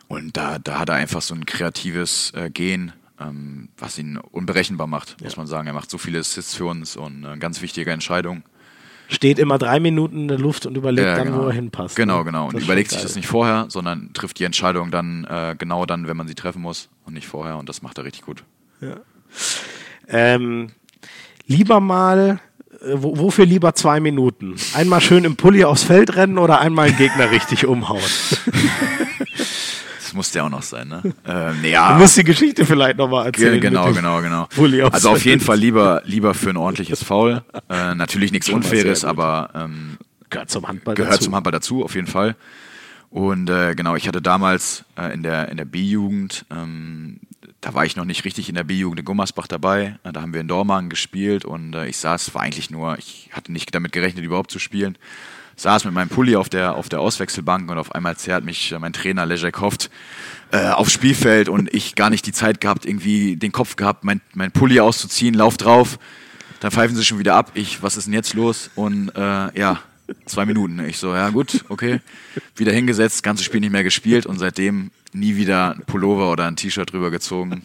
Und 0.09 0.37
da, 0.37 0.59
da 0.59 0.79
hat 0.79 0.89
er 0.89 0.97
einfach 0.97 1.23
so 1.23 1.35
ein 1.35 1.47
kreatives 1.47 2.33
äh, 2.35 2.51
Gen, 2.51 2.93
ähm, 3.21 3.69
was 3.79 3.99
ihn 3.99 4.17
unberechenbar 4.17 4.87
macht, 4.87 5.21
muss 5.23 5.37
man 5.37 5.47
sagen. 5.47 5.67
Er 5.69 5.75
macht 5.75 5.91
so 5.91 5.99
viele 5.99 6.19
Assists 6.19 6.55
für 6.55 6.65
uns 6.67 6.97
und 6.97 7.25
eine 7.25 7.39
ganz 7.39 7.63
wichtige 7.63 7.91
Entscheidung. 7.93 8.43
Steht 9.11 9.39
immer 9.39 9.57
drei 9.59 9.81
Minuten 9.81 10.23
in 10.23 10.29
der 10.29 10.39
Luft 10.39 10.67
und 10.67 10.77
überlegt 10.77 11.07
Ja, 11.07 11.17
dann, 11.17 11.27
genau. 11.29 11.43
wo 11.45 11.47
er 11.47 11.53
hinpasst. 11.55 11.97
Genau, 11.97 12.19
ne? 12.19 12.25
genau. 12.25 12.47
Und 12.49 12.57
Das 12.57 12.65
überlegt 12.65 12.91
sich 12.91 13.01
das 13.01 13.17
nicht 13.17 13.27
vorher, 13.29 13.67
sondern 13.69 14.13
trifft 14.13 14.39
die 14.39 14.45
Entscheidung 14.45 14.91
dann 14.91 15.25
äh, 15.25 15.55
genau 15.59 15.87
dann, 15.87 16.07
wenn 16.09 16.17
man 16.17 16.29
sie 16.29 16.35
treffen 16.35 16.61
muss 16.63 16.89
und 17.07 17.15
nicht 17.15 17.27
vorher. 17.27 17.57
Und 17.59 17.69
das 17.69 17.81
macht 17.81 17.97
er 17.99 18.05
richtig 18.05 18.23
gut. 18.23 18.45
Ähm, 20.09 20.71
lieber 21.49 21.81
mal, 21.81 22.39
äh, 22.81 22.93
wo, 22.95 23.19
wofür 23.19 23.45
lieber 23.47 23.75
zwei 23.75 23.99
Minuten? 23.99 24.55
Einmal 24.75 25.01
schön 25.01 25.25
im 25.25 25.35
Pulli 25.35 25.65
aufs 25.65 25.83
Feld 25.83 26.15
rennen 26.15 26.39
oder 26.39 26.61
einmal 26.61 26.87
einen 26.89 26.97
Gegner 26.97 27.31
richtig 27.33 27.67
umhauen? 27.67 28.01
Das 30.01 30.15
muss 30.15 30.33
ja 30.33 30.45
auch 30.45 30.49
noch 30.51 30.63
sein, 30.63 30.89
ne? 30.89 31.03
ähm, 31.27 31.57
Du 31.63 31.69
ja, 31.69 31.97
musst 31.99 32.17
die 32.17 32.25
Geschichte 32.25 32.65
vielleicht 32.65 32.97
nochmal 32.97 33.27
erzählen. 33.27 33.61
Ge- 33.61 33.69
Genau, 33.71 33.93
genau, 33.93 34.23
genau. 34.23 34.43
Aufs 34.87 34.95
Also 34.95 35.11
auf 35.11 35.25
jeden 35.25 35.41
Fall 35.43 35.59
lieber, 35.59 36.03
lieber 36.07 36.33
für 36.35 36.51
ein 36.51 36.57
ordentliches 36.57 37.03
Foul. 37.03 37.43
Äh, 37.69 37.95
natürlich 37.95 38.33
nichts 38.33 38.49
Unfaires, 38.49 39.05
aber 39.05 39.51
ähm, 39.55 39.99
Gehört 40.31 40.51
zum 40.51 40.67
Handball 40.69 40.95
gehört 40.95 41.15
dazu. 41.15 41.25
zum 41.25 41.35
Handball 41.35 41.53
dazu, 41.53 41.85
auf 41.85 41.95
jeden 41.95 42.07
Fall. 42.07 42.37
Und 43.11 43.49
äh, 43.51 43.75
genau, 43.75 43.97
ich 43.97 44.07
hatte 44.09 44.21
damals 44.23 44.85
äh, 44.99 45.13
in 45.15 45.23
der, 45.23 45.49
in 45.51 45.57
der 45.57 45.65
B-Jugend, 45.65 46.45
ähm, 46.51 47.21
da 47.61 47.75
war 47.75 47.85
ich 47.85 47.97
noch 47.97 48.05
nicht 48.05 48.25
richtig 48.25 48.49
in 48.49 48.55
der 48.55 48.65
B-Jugend 48.65 49.01
in 49.01 49.05
Gummersbach 49.05 49.49
dabei. 49.49 49.99
Da 50.05 50.21
haben 50.21 50.33
wir 50.33 50.41
in 50.41 50.49
Dormagen 50.49 50.91
gespielt 50.91 51.45
und 51.45 51.75
äh, 51.75 51.87
ich 51.87 51.97
saß, 51.97 52.35
war 52.35 52.43
eigentlich 52.43 52.71
nur, 52.71 52.99
ich 52.99 53.31
hatte 53.33 53.53
nicht 53.53 53.75
damit 53.75 53.93
gerechnet, 53.93 54.25
überhaupt 54.25 54.51
zu 54.51 54.59
spielen. 54.59 54.97
Saß 55.57 55.85
mit 55.85 55.93
meinem 55.93 56.09
Pulli 56.09 56.37
auf 56.37 56.49
der, 56.49 56.77
auf 56.77 56.89
der 56.89 57.01
Auswechselbank 57.01 57.69
und 57.69 57.79
auf 57.79 57.93
einmal 57.93 58.17
zerrt 58.17 58.45
mich 58.45 58.71
äh, 58.71 58.79
mein 58.79 58.93
Trainer 58.93 59.27
Leszek 59.27 59.61
Hoft 59.61 59.91
äh, 60.53 60.69
aufs 60.69 60.93
Spielfeld 60.93 61.49
und 61.49 61.73
ich 61.75 61.97
gar 61.97 62.11
nicht 62.11 62.27
die 62.27 62.33
Zeit 62.33 62.61
gehabt, 62.61 62.87
irgendwie 62.87 63.37
den 63.37 63.51
Kopf 63.51 63.75
gehabt, 63.75 64.05
mein, 64.05 64.21
mein 64.35 64.53
Pulli 64.53 64.79
auszuziehen, 64.79 65.35
lauf 65.35 65.57
drauf. 65.57 65.99
Dann 66.61 66.71
pfeifen 66.71 66.97
sie 66.97 67.05
schon 67.05 67.19
wieder 67.19 67.35
ab. 67.35 67.53
Ich, 67.55 67.83
was 67.83 67.97
ist 67.97 68.07
denn 68.07 68.15
jetzt 68.15 68.35
los? 68.35 68.71
Und 68.77 69.11
äh, 69.17 69.59
ja, 69.59 69.81
zwei 70.27 70.47
Minuten. 70.47 70.79
Ich 70.87 70.99
so, 70.99 71.15
ja 71.15 71.31
gut, 71.31 71.65
okay. 71.69 72.01
Wieder 72.57 72.73
hingesetzt, 72.73 73.23
ganzes 73.23 73.45
Spiel 73.45 73.61
nicht 73.61 73.73
mehr 73.73 73.85
gespielt 73.85 74.27
und 74.27 74.39
seitdem 74.39 74.91
nie 75.13 75.37
wieder 75.37 75.75
ein 75.75 75.83
Pullover 75.87 76.31
oder 76.31 76.47
ein 76.47 76.57
T-Shirt 76.57 76.93
drüber 76.93 77.11
gezogen. 77.11 77.63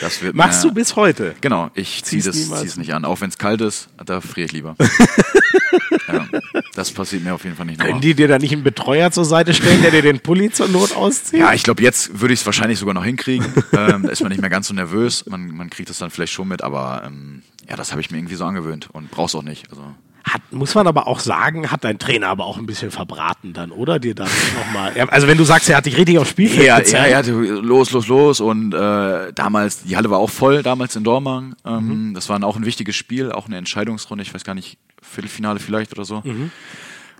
Das 0.00 0.22
wird 0.22 0.34
Machst 0.34 0.64
mir, 0.64 0.70
du 0.70 0.74
bis 0.74 0.96
heute? 0.96 1.34
Genau, 1.40 1.70
ich 1.74 2.02
ziehe 2.04 2.22
das 2.22 2.48
zieh's 2.50 2.76
nicht 2.76 2.92
an. 2.94 3.04
Auch 3.04 3.20
wenn 3.20 3.28
es 3.28 3.38
kalt 3.38 3.60
ist, 3.60 3.88
da 4.04 4.20
friere 4.20 4.46
ich 4.46 4.52
lieber. 4.52 4.74
ja, 6.08 6.26
das 6.74 6.90
passiert 6.90 7.22
mir 7.22 7.32
auf 7.32 7.44
jeden 7.44 7.56
Fall 7.56 7.66
nicht 7.66 7.78
Können 7.78 7.90
nochmal. 7.90 8.00
die 8.02 8.14
dir 8.14 8.26
da 8.26 8.38
nicht 8.38 8.52
einen 8.52 8.64
Betreuer 8.64 9.12
zur 9.12 9.24
Seite 9.24 9.54
stellen, 9.54 9.82
der 9.82 9.92
dir 9.92 10.02
den 10.02 10.18
Pulli 10.18 10.50
zur 10.50 10.68
Not 10.68 10.96
auszieht? 10.96 11.38
Ja, 11.38 11.52
ich 11.54 11.62
glaube, 11.62 11.82
jetzt 11.82 12.20
würde 12.20 12.34
ich 12.34 12.40
es 12.40 12.46
wahrscheinlich 12.46 12.80
sogar 12.80 12.94
noch 12.94 13.04
hinkriegen. 13.04 13.46
ähm, 13.72 14.02
da 14.02 14.08
ist 14.08 14.20
man 14.20 14.30
nicht 14.30 14.40
mehr 14.40 14.50
ganz 14.50 14.66
so 14.66 14.74
nervös. 14.74 15.26
Man, 15.26 15.48
man 15.54 15.70
kriegt 15.70 15.90
das 15.90 15.98
dann 15.98 16.10
vielleicht 16.10 16.32
schon 16.32 16.48
mit, 16.48 16.62
aber 16.62 17.04
ähm, 17.06 17.42
ja, 17.68 17.76
das 17.76 17.92
habe 17.92 18.00
ich 18.00 18.10
mir 18.10 18.18
irgendwie 18.18 18.34
so 18.34 18.44
angewöhnt 18.44 18.88
und 18.92 19.12
brauch's 19.12 19.34
auch 19.36 19.42
nicht. 19.42 19.70
Also, 19.70 19.94
Hat, 20.24 20.40
muss 20.52 20.74
man 20.74 20.86
aber 20.86 21.06
auch 21.06 21.20
sagen, 21.20 21.70
hat 21.70 21.84
dein 21.84 21.98
Trainer 21.98 22.28
aber 22.28 22.46
auch 22.46 22.56
ein 22.56 22.64
bisschen 22.64 22.90
verbraten 22.90 23.52
dann, 23.52 23.70
oder? 23.70 23.98
Dir 23.98 24.14
dann 24.14 24.28
nochmal. 24.58 24.96
Ja, 24.96 25.06
also 25.10 25.26
wenn 25.26 25.36
du 25.36 25.44
sagst, 25.44 25.68
er 25.68 25.76
hat 25.76 25.84
dich 25.86 25.98
richtig 25.98 26.18
aufs 26.18 26.30
Spielfeld 26.30 26.66
Ja, 26.66 26.78
ja, 26.80 27.04
er 27.04 27.18
hatte 27.18 27.32
los, 27.32 27.90
los, 27.90 28.08
los 28.08 28.40
und 28.40 28.72
äh, 28.72 29.32
damals, 29.34 29.82
die 29.82 29.96
Halle 29.96 30.08
war 30.08 30.18
auch 30.18 30.30
voll, 30.30 30.62
damals 30.62 30.96
in 30.96 31.04
Dormagen. 31.04 31.54
Ähm, 31.66 32.12
Das 32.14 32.28
war 32.30 32.42
auch 32.42 32.56
ein 32.56 32.64
wichtiges 32.64 32.96
Spiel, 32.96 33.32
auch 33.32 33.46
eine 33.46 33.58
Entscheidungsrunde, 33.58 34.22
ich 34.22 34.32
weiß 34.32 34.44
gar 34.44 34.54
nicht, 34.54 34.78
Viertelfinale 35.02 35.60
vielleicht 35.60 35.92
oder 35.92 36.06
so. 36.06 36.22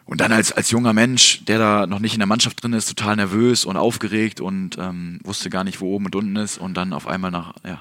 Und 0.07 0.21
dann 0.21 0.33
als, 0.33 0.53
als 0.53 0.71
junger 0.71 0.93
Mensch, 0.95 1.45
der 1.45 1.59
da 1.59 1.87
noch 1.87 1.99
nicht 1.99 2.15
in 2.15 2.21
der 2.21 2.27
Mannschaft 2.27 2.63
drin 2.63 2.73
ist, 2.73 2.87
total 2.89 3.17
nervös 3.17 3.65
und 3.67 3.77
aufgeregt 3.77 4.41
und 4.41 4.79
ähm, 4.79 5.21
wusste 5.25 5.51
gar 5.51 5.65
nicht, 5.65 5.81
wo 5.81 5.95
oben 5.95 6.07
und 6.07 6.17
unten 6.17 6.37
ist 6.37 6.57
und 6.59 6.75
dann 6.75 6.93
auf 6.95 7.07
einmal 7.07 7.31
nach, 7.31 7.53
ja, 7.67 7.81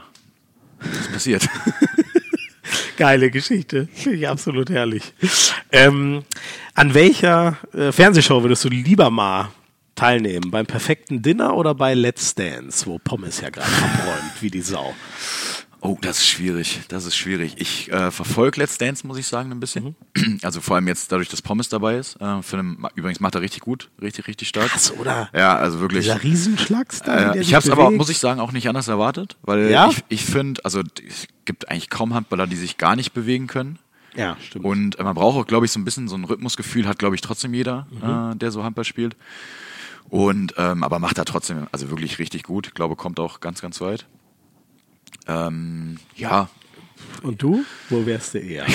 was 0.79 1.07
passiert. 1.11 1.47
Geile 2.97 3.31
Geschichte. 3.31 3.87
Finde 3.93 4.17
ich 4.17 4.27
absolut 4.27 4.69
herrlich. 4.69 5.13
Ähm, 5.71 6.23
an 6.73 6.93
welcher 6.93 7.57
äh, 7.73 7.91
Fernsehshow 7.91 8.41
würdest 8.41 8.63
du 8.63 8.69
lieber 8.69 9.09
mal 9.09 9.49
teilnehmen? 9.95 10.51
Beim 10.51 10.65
perfekten 10.65 11.21
Dinner 11.21 11.55
oder 11.55 11.75
bei 11.75 11.93
Let's 11.93 12.35
Dance, 12.35 12.85
wo 12.85 12.99
Pommes 12.99 13.41
ja 13.41 13.49
gerade 13.49 13.67
abräumt, 13.67 14.41
wie 14.41 14.49
die 14.49 14.61
Sau? 14.61 14.93
Oh, 15.85 15.97
das 15.99 16.19
ist 16.19 16.27
schwierig. 16.27 16.79
Das 16.87 17.05
ist 17.05 17.15
schwierig. 17.17 17.55
Ich 17.57 17.91
äh, 17.91 18.09
verfolge 18.09 18.61
Let's 18.61 18.77
Dance, 18.77 19.05
muss 19.05 19.17
ich 19.17 19.27
sagen, 19.27 19.51
ein 19.51 19.59
bisschen. 19.59 19.95
Mhm. 20.15 20.39
Also 20.41 20.61
vor 20.61 20.75
allem 20.77 20.87
jetzt 20.87 21.11
dadurch, 21.11 21.27
dass 21.27 21.41
Pommes 21.41 21.67
dabei 21.67 21.97
ist. 21.97 22.15
Äh, 22.21 22.41
für 22.41 22.57
einen, 22.59 22.85
übrigens 22.95 23.19
macht 23.19 23.35
er 23.35 23.41
richtig 23.41 23.59
gut, 23.61 23.89
richtig, 24.01 24.27
richtig 24.27 24.47
stark. 24.47 24.69
Krass, 24.69 24.93
oder? 24.97 25.29
Ja, 25.33 25.57
also 25.57 25.81
wirklich. 25.81 26.05
Dieser 26.05 26.23
Riesenschlags 26.23 27.01
da. 27.01 27.13
wie 27.13 27.17
der 27.23 27.35
Äh, 27.35 27.39
ich 27.41 27.53
habe 27.53 27.65
es 27.65 27.69
aber, 27.69 27.91
muss 27.91 28.07
ich 28.09 28.17
sagen, 28.19 28.39
auch 28.39 28.53
nicht 28.53 28.69
anders 28.69 28.87
erwartet, 28.87 29.35
weil 29.41 29.69
Ja? 29.69 29.89
ich, 29.89 30.03
ich 30.07 30.23
finde, 30.23 30.63
also 30.63 30.81
es 31.05 31.27
gibt 31.43 31.69
eigentlich 31.69 31.89
kaum 31.89 32.13
Handballer, 32.13 32.47
die 32.47 32.55
sich 32.55 32.77
gar 32.77 32.95
nicht 32.95 33.11
bewegen 33.11 33.47
können. 33.47 33.77
Ja, 34.15 34.37
stimmt. 34.39 34.63
Und 34.63 34.99
äh, 34.99 35.03
man 35.03 35.15
braucht 35.15 35.37
auch, 35.37 35.47
glaube 35.47 35.65
ich, 35.65 35.71
so 35.73 35.79
ein 35.79 35.85
bisschen 35.85 36.07
so 36.07 36.15
ein 36.15 36.23
Rhythmusgefühl, 36.23 36.87
hat, 36.87 36.97
glaube 36.97 37.15
ich, 37.15 37.21
trotzdem 37.21 37.53
jeder, 37.53 37.87
Mhm. 37.91 38.31
äh, 38.31 38.35
der 38.37 38.51
so 38.51 38.63
Handball 38.63 38.85
spielt. 38.85 39.17
Und 40.09 40.53
ähm, 40.57 40.83
aber 40.83 40.99
macht 40.99 41.17
er 41.17 41.25
trotzdem, 41.25 41.67
also 41.71 41.89
wirklich 41.89 42.19
richtig 42.19 42.43
gut. 42.43 42.67
Ich 42.67 42.73
glaube, 42.73 42.95
kommt 42.95 43.19
auch 43.19 43.39
ganz, 43.41 43.61
ganz 43.61 43.81
weit. 43.81 44.05
Ähm, 45.27 45.97
ja, 46.15 46.49
Und 47.21 47.41
du? 47.41 47.63
Wo 47.89 48.05
wärst 48.05 48.33
du 48.33 48.39
eher? 48.39 48.65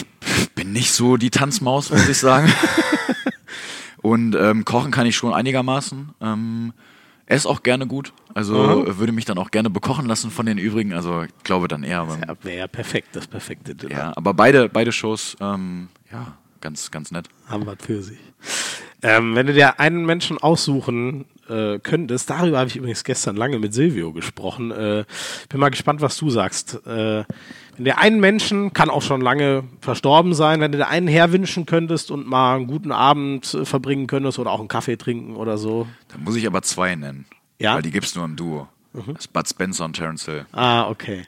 bin 0.55 0.73
nicht 0.73 0.91
so 0.93 1.17
die 1.17 1.31
Tanzmaus, 1.31 1.91
muss 1.91 2.09
ich 2.09 2.19
sagen. 2.19 2.53
Und 4.03 4.35
ähm, 4.37 4.65
kochen 4.65 4.91
kann 4.91 5.07
ich 5.07 5.17
schon 5.17 5.35
einigermaßen. 5.35 6.11
Ähm, 6.21 6.73
esse 7.27 7.49
auch 7.49 7.63
gerne 7.63 7.87
gut. 7.87 8.13
Also 8.33 8.57
Aha. 8.57 8.99
würde 8.99 9.13
mich 9.13 9.25
dann 9.25 9.39
auch 9.39 9.51
gerne 9.51 9.71
bekochen 9.71 10.07
lassen 10.07 10.31
von 10.31 10.47
den 10.47 10.57
übrigen. 10.59 10.93
Also 10.95 11.23
ich 11.23 11.31
glaube 11.45 11.69
dann 11.69 11.83
eher. 11.83 12.07
Ja, 12.27 12.37
Wäre 12.43 12.59
ja 12.59 12.67
perfekt, 12.69 13.09
das 13.13 13.27
perfekte 13.27 13.75
Dinner. 13.75 13.93
ja, 13.93 14.13
aber 14.17 14.35
beide, 14.35 14.69
beide 14.69 14.93
Shows, 14.93 15.37
ähm, 15.41 15.89
ja, 16.11 16.39
ganz, 16.61 16.91
ganz 16.91 17.11
nett. 17.11 17.29
haben 17.49 17.67
was 17.67 17.77
für 17.81 18.03
sich. 18.03 18.19
Ähm, 19.03 19.35
wenn 19.35 19.47
du 19.47 19.53
dir 19.53 19.79
einen 19.79 20.07
Menschen 20.07 20.39
aussuchen 20.39 21.27
äh, 21.49 21.79
könntest, 21.79 22.31
darüber 22.31 22.59
habe 22.59 22.69
ich 22.69 22.77
übrigens 22.77 23.05
gestern 23.05 23.37
lange 23.37 23.59
mit 23.59 23.75
Silvio 23.75 24.13
gesprochen. 24.13 24.71
Äh, 24.71 25.05
bin 25.49 25.61
mal 25.61 25.71
gespannt, 25.71 26.01
was 26.01 26.17
du 26.17 26.31
sagst. 26.31 26.75
Äh, 26.87 27.25
wenn 27.77 27.85
dir 27.85 27.99
einen 27.99 28.21
Menschen, 28.21 28.73
kann 28.73 28.91
auch 28.91 29.03
schon 29.03 29.21
lange 29.21 29.65
verstorben 29.81 30.35
sein, 30.35 30.61
wenn 30.61 30.73
du 30.73 30.79
dir 30.79 30.89
einen 30.89 31.09
herwünschen 31.09 31.65
könntest 31.67 32.11
und 32.11 32.27
mal 32.27 32.57
einen 32.57 32.67
guten 32.67 32.93
Abend 32.93 33.55
äh, 33.55 33.65
verbringen 33.65 34.07
könntest 34.07 34.39
oder 34.39 34.51
auch 34.51 34.59
einen 34.59 34.69
Kaffee 34.69 34.97
trinken 34.97 35.37
oder 35.37 35.59
so. 35.59 35.87
Da 36.09 36.19
muss 36.19 36.37
ich 36.37 36.47
aber 36.47 36.63
zwei 36.63 36.95
nennen. 36.97 37.27
Ja? 37.59 37.75
Weil 37.77 37.83
die 37.83 37.91
gibt's 37.91 38.15
nur 38.15 38.25
im 38.25 38.37
Duo. 38.37 38.69
Das 38.95 39.07
ist 39.19 39.33
Bud 39.33 39.47
Spencer 39.47 39.85
und 39.85 39.93
Terence 39.95 40.25
Hill. 40.25 40.47
Ah, 40.51 40.89
okay. 40.89 41.23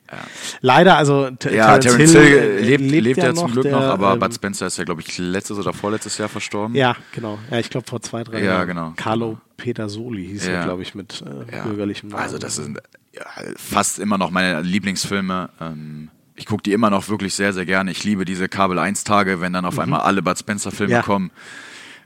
Leider, 0.61 0.97
also 0.97 1.31
T 1.31 1.55
Ja, 1.55 1.79
Terence 1.79 2.13
Hill, 2.13 2.23
äh, 2.23 2.61
lebt, 2.63 2.91
lebt, 2.91 3.19
ja, 3.19 3.35
zum 3.35 3.53
Glück 3.53 3.65
der, 3.65 3.73
noch, 3.73 3.83
aber 3.83 4.15
ähm, 4.15 4.19
Bud 4.19 4.35
Spencer 4.35 4.67
ist 4.67 4.79
ja, 4.79 4.85
glaube 4.85 5.03
ich, 5.03 5.19
letztes 5.19 5.59
oder 5.59 5.73
vorletztes 5.73 6.17
Jahr 6.19 6.29
verstorben. 6.29 6.75
Ja, 6.75 6.97
genau. 7.13 7.39
Ja, 7.51 7.59
ich 7.59 7.71
glaube 7.71 7.87
vor 7.87 8.01
zwei, 8.01 8.25
drei 8.25 8.39
Ja, 8.39 8.45
Jahren. 8.57 8.67
genau. 8.69 8.93
Carlo 8.97 9.39
Petersoli 9.61 10.27
hieß 10.27 10.47
er, 10.47 10.53
Ja. 10.55 10.65
glaube 10.65 10.83
ich, 10.83 10.95
mit 10.95 11.23
äh, 11.23 11.57
Ja. 11.57 11.65
bürgerlichem 11.65 12.09
Namen. 12.09 12.23
Also 12.23 12.39
das 12.39 12.57
sind 12.57 12.79
ja, 13.13 13.25
fast 13.57 13.99
immer 13.99 14.19
noch 14.19 14.31
meine 14.31 14.61
Lieblingsfilme. 14.63 15.51
Ähm, 15.61 16.09
ich 16.37 16.47
gucke 16.47 16.63
die 16.63 16.73
immer 16.73 16.89
noch 16.91 17.09
wirklich 17.09 17.35
sehr, 17.35 17.53
sehr 17.53 17.67
gerne. 17.67 17.91
Ich 17.91 18.03
liebe 18.05 18.25
diese 18.25 18.49
Kabel 18.49 18.79
1 18.79 19.05
Tage, 19.05 19.41
wenn 19.41 19.53
dann 19.53 19.65
auf 19.67 19.79
einmal 19.79 20.01
alle 20.01 20.23
Bud 20.23 20.39
Spencer 20.39 20.71
Filme 20.71 20.93
Mhm. 20.95 20.97
Ja. 20.97 21.03
kommen. 21.03 21.31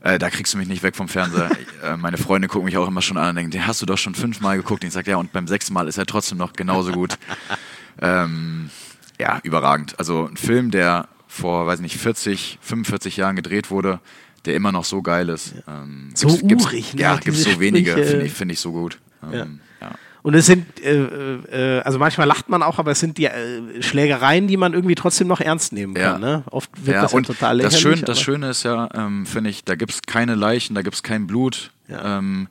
Äh, 0.01 0.19
da 0.19 0.29
kriegst 0.29 0.53
du 0.53 0.59
mich 0.59 0.69
nicht 0.69 0.83
weg 0.83 0.97
vom 0.97 1.09
Fernseher. 1.09 1.51
äh, 1.85 1.97
meine 1.97 2.19
Freunde 2.19 2.49
gucken 2.49 2.67
mich 2.67 2.77
auch 2.77 2.89
immer 2.89 3.01
schon 3.03 3.17
an 3.17 3.31
und 3.31 3.37
denken, 3.37 3.51
den 3.53 3.67
hast 3.67 3.81
du 3.81 3.87
doch 3.87 3.97
schon 3.99 4.15
fünfmal 4.15 4.57
geguckt. 4.57 4.83
Und 4.83 4.89
ich 4.89 4.93
sage, 4.95 5.11
ja, 5.13 5.17
und 5.17 5.33
beim 5.33 5.47
sechsten 5.47 5.73
Mal 5.73 5.89
ist 5.89 5.97
er 5.99 6.05
trotzdem 6.07 6.37
noch 6.39 6.53
genauso 6.53 6.93
gut. 6.93 7.17
ähm, 8.03 8.71
ja, 9.19 9.41
überragend. 9.45 9.99
Also 9.99 10.27
ein 10.31 10.37
Film, 10.37 10.71
der 10.71 11.09
vor, 11.29 11.67
weiß 11.67 11.81
nicht, 11.81 11.97
40, 11.97 12.59
45 12.61 13.17
Jahren 13.17 13.37
gedreht 13.37 13.71
wurde, 13.71 14.01
der 14.47 14.55
immer 14.55 14.73
noch 14.73 14.85
so 14.85 15.03
geil 15.03 15.29
ist. 15.29 15.55
Ähm, 15.69 16.11
So 16.15 16.29
gibt's- 16.29 16.47
gibt's- 16.49 16.65
urig, 16.67 16.95
ne? 16.95 17.01
Ja, 17.01 17.17
gibt 17.17 17.37
so 17.37 17.59
wenige, 17.61 17.93
finde 17.93 18.27
ich, 18.27 18.33
find 18.33 18.53
ich 18.53 18.61
so 18.61 18.73
gut. 18.73 18.99
Ähm, 19.23 19.33
Ja. 19.33 19.47
ja. 19.89 19.95
Und 20.23 20.35
es 20.35 20.47
sind, 20.47 20.67
äh, 20.83 20.95
äh, 20.97 21.81
also 21.83 21.99
manchmal 21.99 22.27
lacht 22.27 22.49
man 22.49 22.63
auch, 22.63 22.79
aber 22.79 22.93
es 22.93 23.01
sind 23.01 23.19
die 23.19 23.27
äh, 23.27 23.83
Schlägereien, 23.83 24.47
die 24.49 24.57
man 24.57 24.73
irgendwie 24.73 24.95
trotzdem 24.95 25.29
noch 25.29 25.41
ernst 25.41 25.73
nehmen 25.75 25.95
kann. 25.95 26.03
Ja. 26.03 26.19
Ne? 26.19 26.45
Oft 26.51 26.71
wird 26.87 26.95
Ja, 26.97 27.03
das 27.03 27.13
ja 27.13 27.21
total 27.21 27.59
das, 27.59 27.75
lächerlich. 27.75 27.99
Schön, 27.99 28.07
das 28.07 28.21
Schöne 28.21 28.49
ist 28.51 28.63
ja, 28.63 28.89
ähm, 28.95 29.27
finde 29.27 29.51
ich, 29.51 29.65
da 29.65 29.75
gibt 29.75 29.93
es 29.93 30.03
keine 30.03 30.35
Leichen, 30.35 30.75
da 30.75 30.83
gibt 30.83 30.97
es 30.97 31.03
kein 31.03 31.27
Blut, 31.27 31.71
Ja. 31.89 32.19
ähm, 32.19 32.49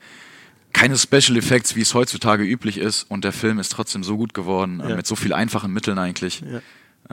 keine 0.71 0.97
Special 0.97 1.35
Effects, 1.37 1.75
wie 1.75 1.81
es 1.81 1.93
heutzutage 1.93 2.43
üblich 2.43 2.77
ist. 2.79 3.03
Und 3.09 3.23
der 3.23 3.31
Film 3.31 3.57
ist 3.59 3.71
trotzdem 3.71 4.03
so 4.03 4.17
gut 4.17 4.33
geworden, 4.35 4.79
äh, 4.79 4.95
mit 4.95 5.05
so 5.07 5.15
viel 5.15 5.33
einfachen 5.33 5.71
Mitteln 5.73 5.97
eigentlich. 5.99 6.43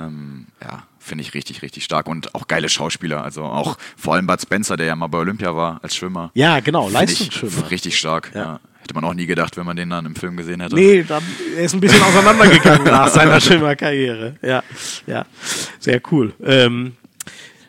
Ja. 0.00 0.06
Ähm, 0.06 0.46
ja, 0.62 0.82
finde 0.98 1.22
ich 1.22 1.34
richtig, 1.34 1.62
richtig 1.62 1.84
stark 1.84 2.06
und 2.06 2.34
auch 2.34 2.46
geile 2.48 2.68
Schauspieler. 2.68 3.24
Also 3.24 3.42
auch 3.42 3.78
vor 3.96 4.14
allem 4.14 4.26
Bud 4.26 4.40
Spencer, 4.40 4.76
der 4.76 4.86
ja 4.86 4.96
mal 4.96 5.06
bei 5.06 5.18
Olympia 5.18 5.54
war 5.54 5.80
als 5.82 5.96
Schwimmer. 5.96 6.30
Ja, 6.34 6.60
genau, 6.60 6.88
Leistungsschwimmer. 6.88 7.70
Richtig 7.70 7.98
stark. 7.98 8.30
Ja. 8.34 8.40
Ja. 8.40 8.60
Hätte 8.80 8.94
man 8.94 9.04
auch 9.04 9.14
nie 9.14 9.26
gedacht, 9.26 9.56
wenn 9.56 9.66
man 9.66 9.76
den 9.76 9.90
dann 9.90 10.06
im 10.06 10.16
Film 10.16 10.36
gesehen 10.36 10.60
hätte. 10.60 10.74
Nee, 10.74 11.02
dann, 11.02 11.22
er 11.56 11.64
ist 11.64 11.74
ein 11.74 11.80
bisschen 11.80 12.02
auseinandergegangen 12.02 12.84
nach 12.84 13.08
seiner 13.08 13.40
Schwimmerkarriere. 13.40 14.36
Ja, 14.42 14.62
ja, 15.06 15.26
sehr 15.78 16.00
cool. 16.10 16.32
Ähm, 16.42 16.96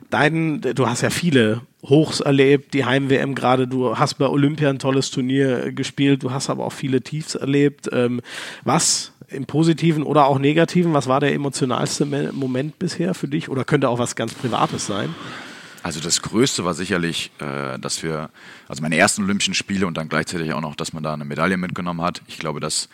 dein, 0.10 0.62
du 0.62 0.88
hast 0.88 1.02
ja 1.02 1.10
viele 1.10 1.62
Hochs 1.84 2.22
erlebt, 2.22 2.74
die 2.74 2.86
Heim-WM 2.86 3.36
gerade, 3.36 3.68
du 3.68 3.98
hast 3.98 4.16
bei 4.16 4.28
Olympia 4.28 4.70
ein 4.70 4.80
tolles 4.80 5.12
Turnier 5.12 5.72
gespielt, 5.72 6.24
du 6.24 6.32
hast 6.32 6.50
aber 6.50 6.66
auch 6.66 6.74
viele 6.74 7.02
Tiefs 7.02 7.36
erlebt. 7.36 7.90
Ähm, 7.92 8.22
was 8.64 9.12
im 9.32 9.46
Positiven 9.46 10.04
oder 10.04 10.26
auch 10.26 10.40
Negativen, 10.40 10.94
was 10.94 11.08
war 11.08 11.20
der 11.20 11.34
emotionalste 11.34 12.06
Me- 12.06 12.32
Moment 12.34 12.78
bisher 12.80 13.14
für 13.14 13.28
dich 13.28 13.50
oder 13.50 13.64
könnte 13.64 13.90
auch 13.90 14.00
was 14.00 14.16
ganz 14.16 14.34
Privates 14.34 14.86
sein? 14.86 15.14
Also 15.84 16.00
das 16.00 16.22
Größte 16.22 16.64
war 16.64 16.74
sicherlich, 16.74 17.32
äh, 17.40 17.80
dass 17.80 18.04
wir, 18.04 18.30
also 18.68 18.82
meine 18.84 18.98
ersten 18.98 19.24
Olympischen 19.24 19.54
Spiele 19.56 19.88
und 19.88 19.98
dann 19.98 20.10
gleichzeitig 20.10 20.54
auch 20.54 20.62
noch, 20.62 20.76
dass 20.76 20.94
man 20.94 21.02
da 21.02 21.14
eine 21.14 21.26
Medaille 21.26 21.58
mitgenommen 21.58 22.02
hat. 22.02 22.22
Ich 22.28 22.38
glaube, 22.38 22.60
das 22.60 22.88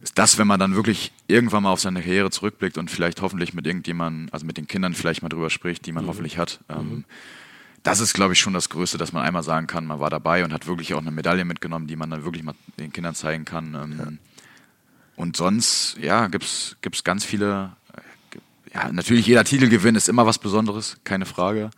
ist 0.00 0.16
das, 0.16 0.38
wenn 0.38 0.46
man 0.46 0.60
dann 0.60 0.74
wirklich 0.74 1.12
irgendwann 1.26 1.64
mal 1.64 1.72
auf 1.72 1.80
seine 1.80 2.00
Karriere 2.00 2.30
zurückblickt 2.30 2.78
und 2.78 2.90
vielleicht 2.90 3.20
hoffentlich 3.20 3.52
mit 3.52 3.66
irgendjemandem, 3.66 4.28
also 4.32 4.46
mit 4.46 4.56
den 4.56 4.68
Kindern 4.68 4.94
vielleicht 4.94 5.22
mal 5.22 5.28
drüber 5.28 5.50
spricht, 5.50 5.84
die 5.86 5.92
man 5.92 6.06
hoffentlich 6.06 6.38
hat. 6.38 6.60
Ähm, 6.68 7.04
das 7.82 8.00
ist, 8.00 8.14
glaube 8.14 8.32
ich, 8.32 8.38
schon 8.38 8.54
das 8.54 8.70
Größte, 8.70 8.96
dass 8.96 9.12
man 9.12 9.24
einmal 9.24 9.42
sagen 9.42 9.66
kann, 9.66 9.84
man 9.84 10.00
war 10.00 10.08
dabei 10.08 10.44
und 10.44 10.52
hat 10.52 10.66
wirklich 10.66 10.94
auch 10.94 11.00
eine 11.00 11.10
Medaille 11.10 11.44
mitgenommen, 11.44 11.88
die 11.88 11.96
man 11.96 12.10
dann 12.10 12.24
wirklich 12.24 12.42
mal 12.42 12.54
den 12.78 12.92
Kindern 12.92 13.14
zeigen 13.14 13.44
kann. 13.44 13.74
Ähm, 13.74 14.18
Und 15.18 15.36
sonst, 15.36 15.96
ja, 16.00 16.28
gibt's 16.28 16.76
gibt's 16.80 17.02
ganz 17.02 17.24
viele. 17.24 17.72
äh, 17.94 18.38
Ja, 18.74 18.92
natürlich 18.92 19.26
jeder 19.26 19.42
Titelgewinn 19.44 19.96
ist 19.96 20.08
immer 20.08 20.26
was 20.26 20.38
Besonderes, 20.38 20.96
keine 21.04 21.26
Frage. 21.26 21.70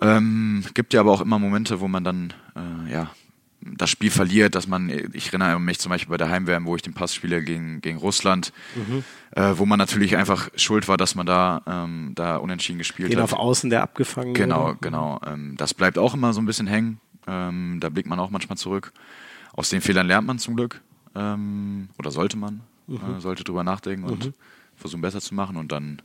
Ähm, 0.00 0.64
gibt 0.74 0.92
ja 0.92 1.00
aber 1.00 1.12
auch 1.12 1.22
immer 1.22 1.38
Momente, 1.38 1.80
wo 1.80 1.88
man 1.88 2.04
dann 2.04 2.34
äh, 2.54 2.92
ja 2.92 3.10
das 3.62 3.88
Spiel 3.90 4.10
verliert, 4.10 4.54
dass 4.54 4.68
man, 4.68 4.90
ich 5.12 5.28
erinnere 5.28 5.58
mich 5.58 5.80
zum 5.80 5.90
Beispiel 5.90 6.10
bei 6.10 6.18
der 6.18 6.28
Heimwehr, 6.28 6.62
wo 6.64 6.76
ich 6.76 6.82
den 6.82 6.92
Pass 6.92 7.14
spiele 7.14 7.42
gegen, 7.42 7.80
gegen 7.80 7.98
Russland, 7.98 8.52
äh, 9.32 9.54
wo 9.56 9.64
man 9.66 9.78
natürlich 9.78 10.16
einfach 10.16 10.50
schuld 10.56 10.86
war, 10.86 10.96
dass 10.98 11.14
man 11.16 11.26
da, 11.26 11.62
ähm, 11.66 12.12
da 12.14 12.36
unentschieden 12.36 12.78
gespielt 12.78 13.10
Den 13.10 13.16
hat. 13.18 13.24
auf 13.24 13.32
Außen, 13.32 13.70
der 13.70 13.82
abgefangen 13.82 14.34
Genau, 14.34 14.66
wurde? 14.66 14.78
genau. 14.82 15.20
Ähm, 15.26 15.54
das 15.56 15.74
bleibt 15.74 15.98
auch 15.98 16.14
immer 16.14 16.32
so 16.32 16.40
ein 16.40 16.46
bisschen 16.46 16.68
hängen. 16.68 17.00
Ähm, 17.26 17.78
da 17.80 17.88
blickt 17.88 18.08
man 18.08 18.20
auch 18.20 18.30
manchmal 18.30 18.56
zurück. 18.58 18.92
Aus 19.54 19.70
den 19.70 19.80
Fehlern 19.80 20.06
lernt 20.06 20.26
man 20.28 20.38
zum 20.38 20.54
Glück. 20.54 20.80
Ähm, 21.16 21.88
oder 21.98 22.10
sollte 22.10 22.36
man. 22.36 22.60
Äh, 22.88 23.20
sollte 23.20 23.42
drüber 23.42 23.64
nachdenken 23.64 24.04
und 24.04 24.32
versuchen 24.76 25.00
besser 25.00 25.20
zu 25.20 25.34
machen. 25.34 25.56
Und 25.56 25.72
dann 25.72 26.00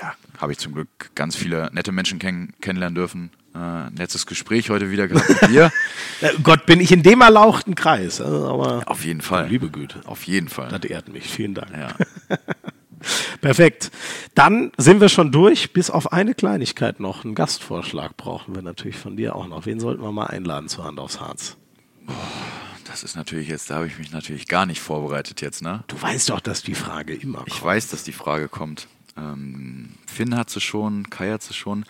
ja, 0.00 0.14
habe 0.38 0.52
ich 0.52 0.58
zum 0.58 0.72
Glück 0.72 1.10
ganz 1.14 1.36
viele 1.36 1.70
nette 1.72 1.92
Menschen 1.92 2.18
kenn 2.18 2.52
kennenlernen 2.60 2.94
dürfen. 2.94 3.30
Äh, 3.54 3.90
nettes 3.90 4.26
Gespräch 4.26 4.70
heute 4.70 4.90
wieder 4.90 5.08
gehabt 5.08 5.28
mit 5.28 5.50
dir. 5.50 5.70
Gott, 6.42 6.64
bin 6.64 6.80
ich 6.80 6.90
in 6.92 7.02
dem 7.02 7.20
erlauchten 7.20 7.74
Kreis. 7.74 8.20
Also, 8.20 8.48
aber 8.48 8.82
Auf 8.86 9.04
jeden 9.04 9.20
Fall. 9.20 9.48
Liebe 9.48 9.68
Güte. 9.68 10.00
Auf 10.06 10.24
jeden 10.24 10.48
Fall. 10.48 10.68
das 10.68 10.84
ehrt 10.84 11.08
mich. 11.08 11.24
Vielen 11.24 11.54
Dank. 11.54 11.70
Ja. 11.76 11.94
Perfekt. 13.40 13.90
Dann 14.34 14.72
sind 14.78 15.00
wir 15.00 15.08
schon 15.08 15.32
durch. 15.32 15.72
Bis 15.72 15.90
auf 15.90 16.12
eine 16.12 16.34
Kleinigkeit 16.34 17.00
noch. 17.00 17.24
Einen 17.24 17.34
Gastvorschlag 17.34 18.16
brauchen 18.16 18.54
wir 18.54 18.62
natürlich 18.62 18.96
von 18.96 19.16
dir 19.16 19.36
auch 19.36 19.48
noch. 19.48 19.66
Wen 19.66 19.80
sollten 19.80 20.02
wir 20.02 20.12
mal 20.12 20.26
einladen 20.26 20.68
zur 20.68 20.84
Hand 20.84 20.98
aufs 20.98 21.20
Harz? 21.20 21.56
Das 22.92 23.02
ist 23.02 23.16
natürlich 23.16 23.48
jetzt, 23.48 23.70
da 23.70 23.76
habe 23.76 23.86
ich 23.86 23.96
mich 23.98 24.12
natürlich 24.12 24.46
gar 24.48 24.66
nicht 24.66 24.80
vorbereitet 24.82 25.40
jetzt, 25.40 25.62
ne? 25.62 25.82
Du 25.88 26.00
weißt 26.00 26.28
doch, 26.28 26.40
dass 26.40 26.62
die 26.62 26.74
Frage 26.74 27.14
immer 27.14 27.38
kommt. 27.38 27.48
Ich 27.48 27.62
weiß, 27.64 27.88
dass 27.88 28.04
die 28.04 28.12
Frage 28.12 28.48
kommt. 28.48 28.86
Ähm, 29.16 29.94
Finn 30.06 30.36
hat 30.36 30.50
sie 30.50 30.60
schon, 30.60 31.08
Kai 31.08 31.30
hat 31.32 31.42
sie 31.42 31.54
schon. 31.54 31.86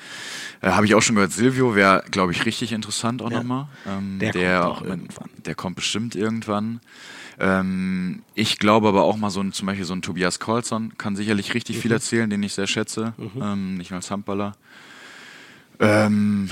Äh, 0.60 0.70
Habe 0.70 0.86
ich 0.86 0.94
auch 0.94 1.02
schon 1.02 1.16
gehört. 1.16 1.32
Silvio 1.32 1.74
wäre, 1.74 2.04
glaube 2.12 2.30
ich, 2.30 2.46
richtig 2.46 2.70
interessant 2.72 3.20
auch 3.20 3.30
Ja. 3.32 3.38
nochmal. 3.38 3.66
Ähm, 3.86 4.20
Der 4.20 4.32
kommt 4.32 4.76
auch 4.78 4.82
irgendwann. 4.82 5.30
Der 5.44 5.54
kommt 5.56 5.74
bestimmt 5.76 6.14
irgendwann. 6.14 6.80
Ähm, 7.40 8.22
ich 8.34 8.58
glaube 8.60 8.86
aber 8.88 9.02
auch 9.02 9.16
mal 9.16 9.30
so 9.30 9.40
ein, 9.40 9.52
zum 9.52 9.66
Beispiel 9.66 9.84
so 9.84 9.94
ein 9.94 10.02
Tobias 10.02 10.38
Colson 10.38 10.96
kann 10.98 11.16
sicherlich 11.16 11.52
richtig 11.54 11.76
Mhm. 11.78 11.80
viel 11.80 11.92
erzählen, 11.92 12.30
den 12.30 12.42
ich 12.44 12.54
sehr 12.54 12.68
schätze. 12.68 13.14
Ähm, 13.40 13.76
nicht 13.76 13.90
nur 13.90 13.96
als 13.98 14.10
Handballer. 14.10 14.52
Ähm, 15.80 16.48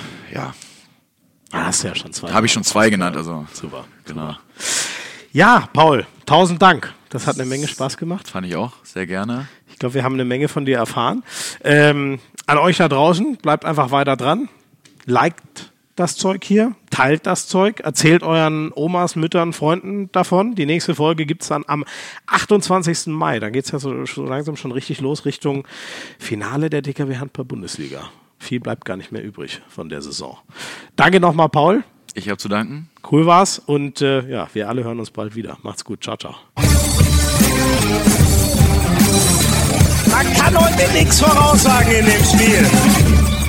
ja, 1.53 1.59
Ah, 1.59 1.67
hast 1.67 1.83
du 1.83 1.89
ja 1.89 1.95
schon 1.95 2.13
zwei. 2.13 2.31
habe 2.33 2.47
ich 2.47 2.53
schon 2.53 2.65
zwei 2.65 2.91
genannt, 2.91 3.17
also 3.17 3.47
Super. 3.53 3.85
genau. 4.07 4.37
Ja, 5.33 5.69
Paul, 5.73 6.07
tausend 6.27 6.61
Dank. 6.63 6.93
Das 7.09 7.27
hat 7.27 7.37
eine 7.37 7.47
Menge 7.49 7.67
Spaß 7.67 7.97
gemacht. 7.97 8.29
Fand 8.29 8.47
ich 8.47 8.55
auch 8.57 8.73
sehr 8.85 9.07
gerne. 9.07 9.49
Ich 9.69 9.79
glaube, 9.79 9.95
wir 9.95 10.05
haben 10.05 10.15
eine 10.15 10.25
Menge 10.25 10.49
von 10.49 10.65
dir 10.65 10.77
erfahren. 10.77 11.25
Ähm, 11.65 12.21
an 12.47 12.59
euch 12.59 12.77
da 12.77 12.89
draußen, 12.89 13.37
bleibt 13.37 13.65
einfach 13.65 13.91
weiter 13.91 14.17
dran. 14.17 14.49
Liked 15.07 15.73
das 15.97 16.17
Zeug 16.17 16.45
hier, 16.45 16.75
teilt 16.91 17.27
das 17.27 17.47
Zeug, 17.49 17.81
erzählt 17.81 18.23
euren 18.23 18.73
Omas, 18.75 19.17
Müttern, 19.17 19.53
Freunden 19.53 20.11
davon. 20.13 20.55
Die 20.55 20.67
nächste 20.67 20.95
Folge 20.95 21.27
gibt's 21.27 21.49
dann 21.49 21.65
am 21.67 21.85
28. 22.27 23.09
Mai. 23.09 23.39
Da 23.41 23.51
geht's 23.51 23.71
ja 23.71 23.79
so, 23.79 24.07
so 24.07 24.25
langsam 24.25 24.57
schon 24.57 24.73
richtig 24.73 25.01
los 25.01 25.25
Richtung 25.27 25.67
Finale 26.19 26.71
der 26.71 26.81
DKW 26.83 27.17
Handball-Bundesliga. 27.19 28.09
Viel 28.41 28.59
bleibt 28.59 28.87
gar 28.87 28.97
nicht 28.97 29.13
mehr 29.13 29.23
übrig 29.23 29.61
von 29.69 29.91
der 29.91 30.01
Saison. 30.01 30.39
Danke 30.97 31.21
nochmal, 31.21 31.51
Paul. 31.51 31.85
Ich 32.15 32.29
habe 32.29 32.39
zu 32.39 32.49
danken. 32.49 32.89
Cool 33.09 33.27
war's. 33.27 33.59
Und 33.59 34.01
äh, 34.01 34.27
ja, 34.29 34.49
wir 34.55 34.69
alle 34.69 34.83
hören 34.83 34.99
uns 34.99 35.11
bald 35.11 35.37
wieder. 35.37 35.59
Macht's 35.63 35.85
gut. 35.85 36.03
Ciao, 36.03 36.17
ciao. 36.17 36.35
Man 40.11 40.35
kann 40.35 40.59
heute 40.59 40.93
nichts 40.93 41.21
voraussagen 41.21 41.93
in 41.93 42.07
dem 42.07 42.25
Spiel. 42.25 43.40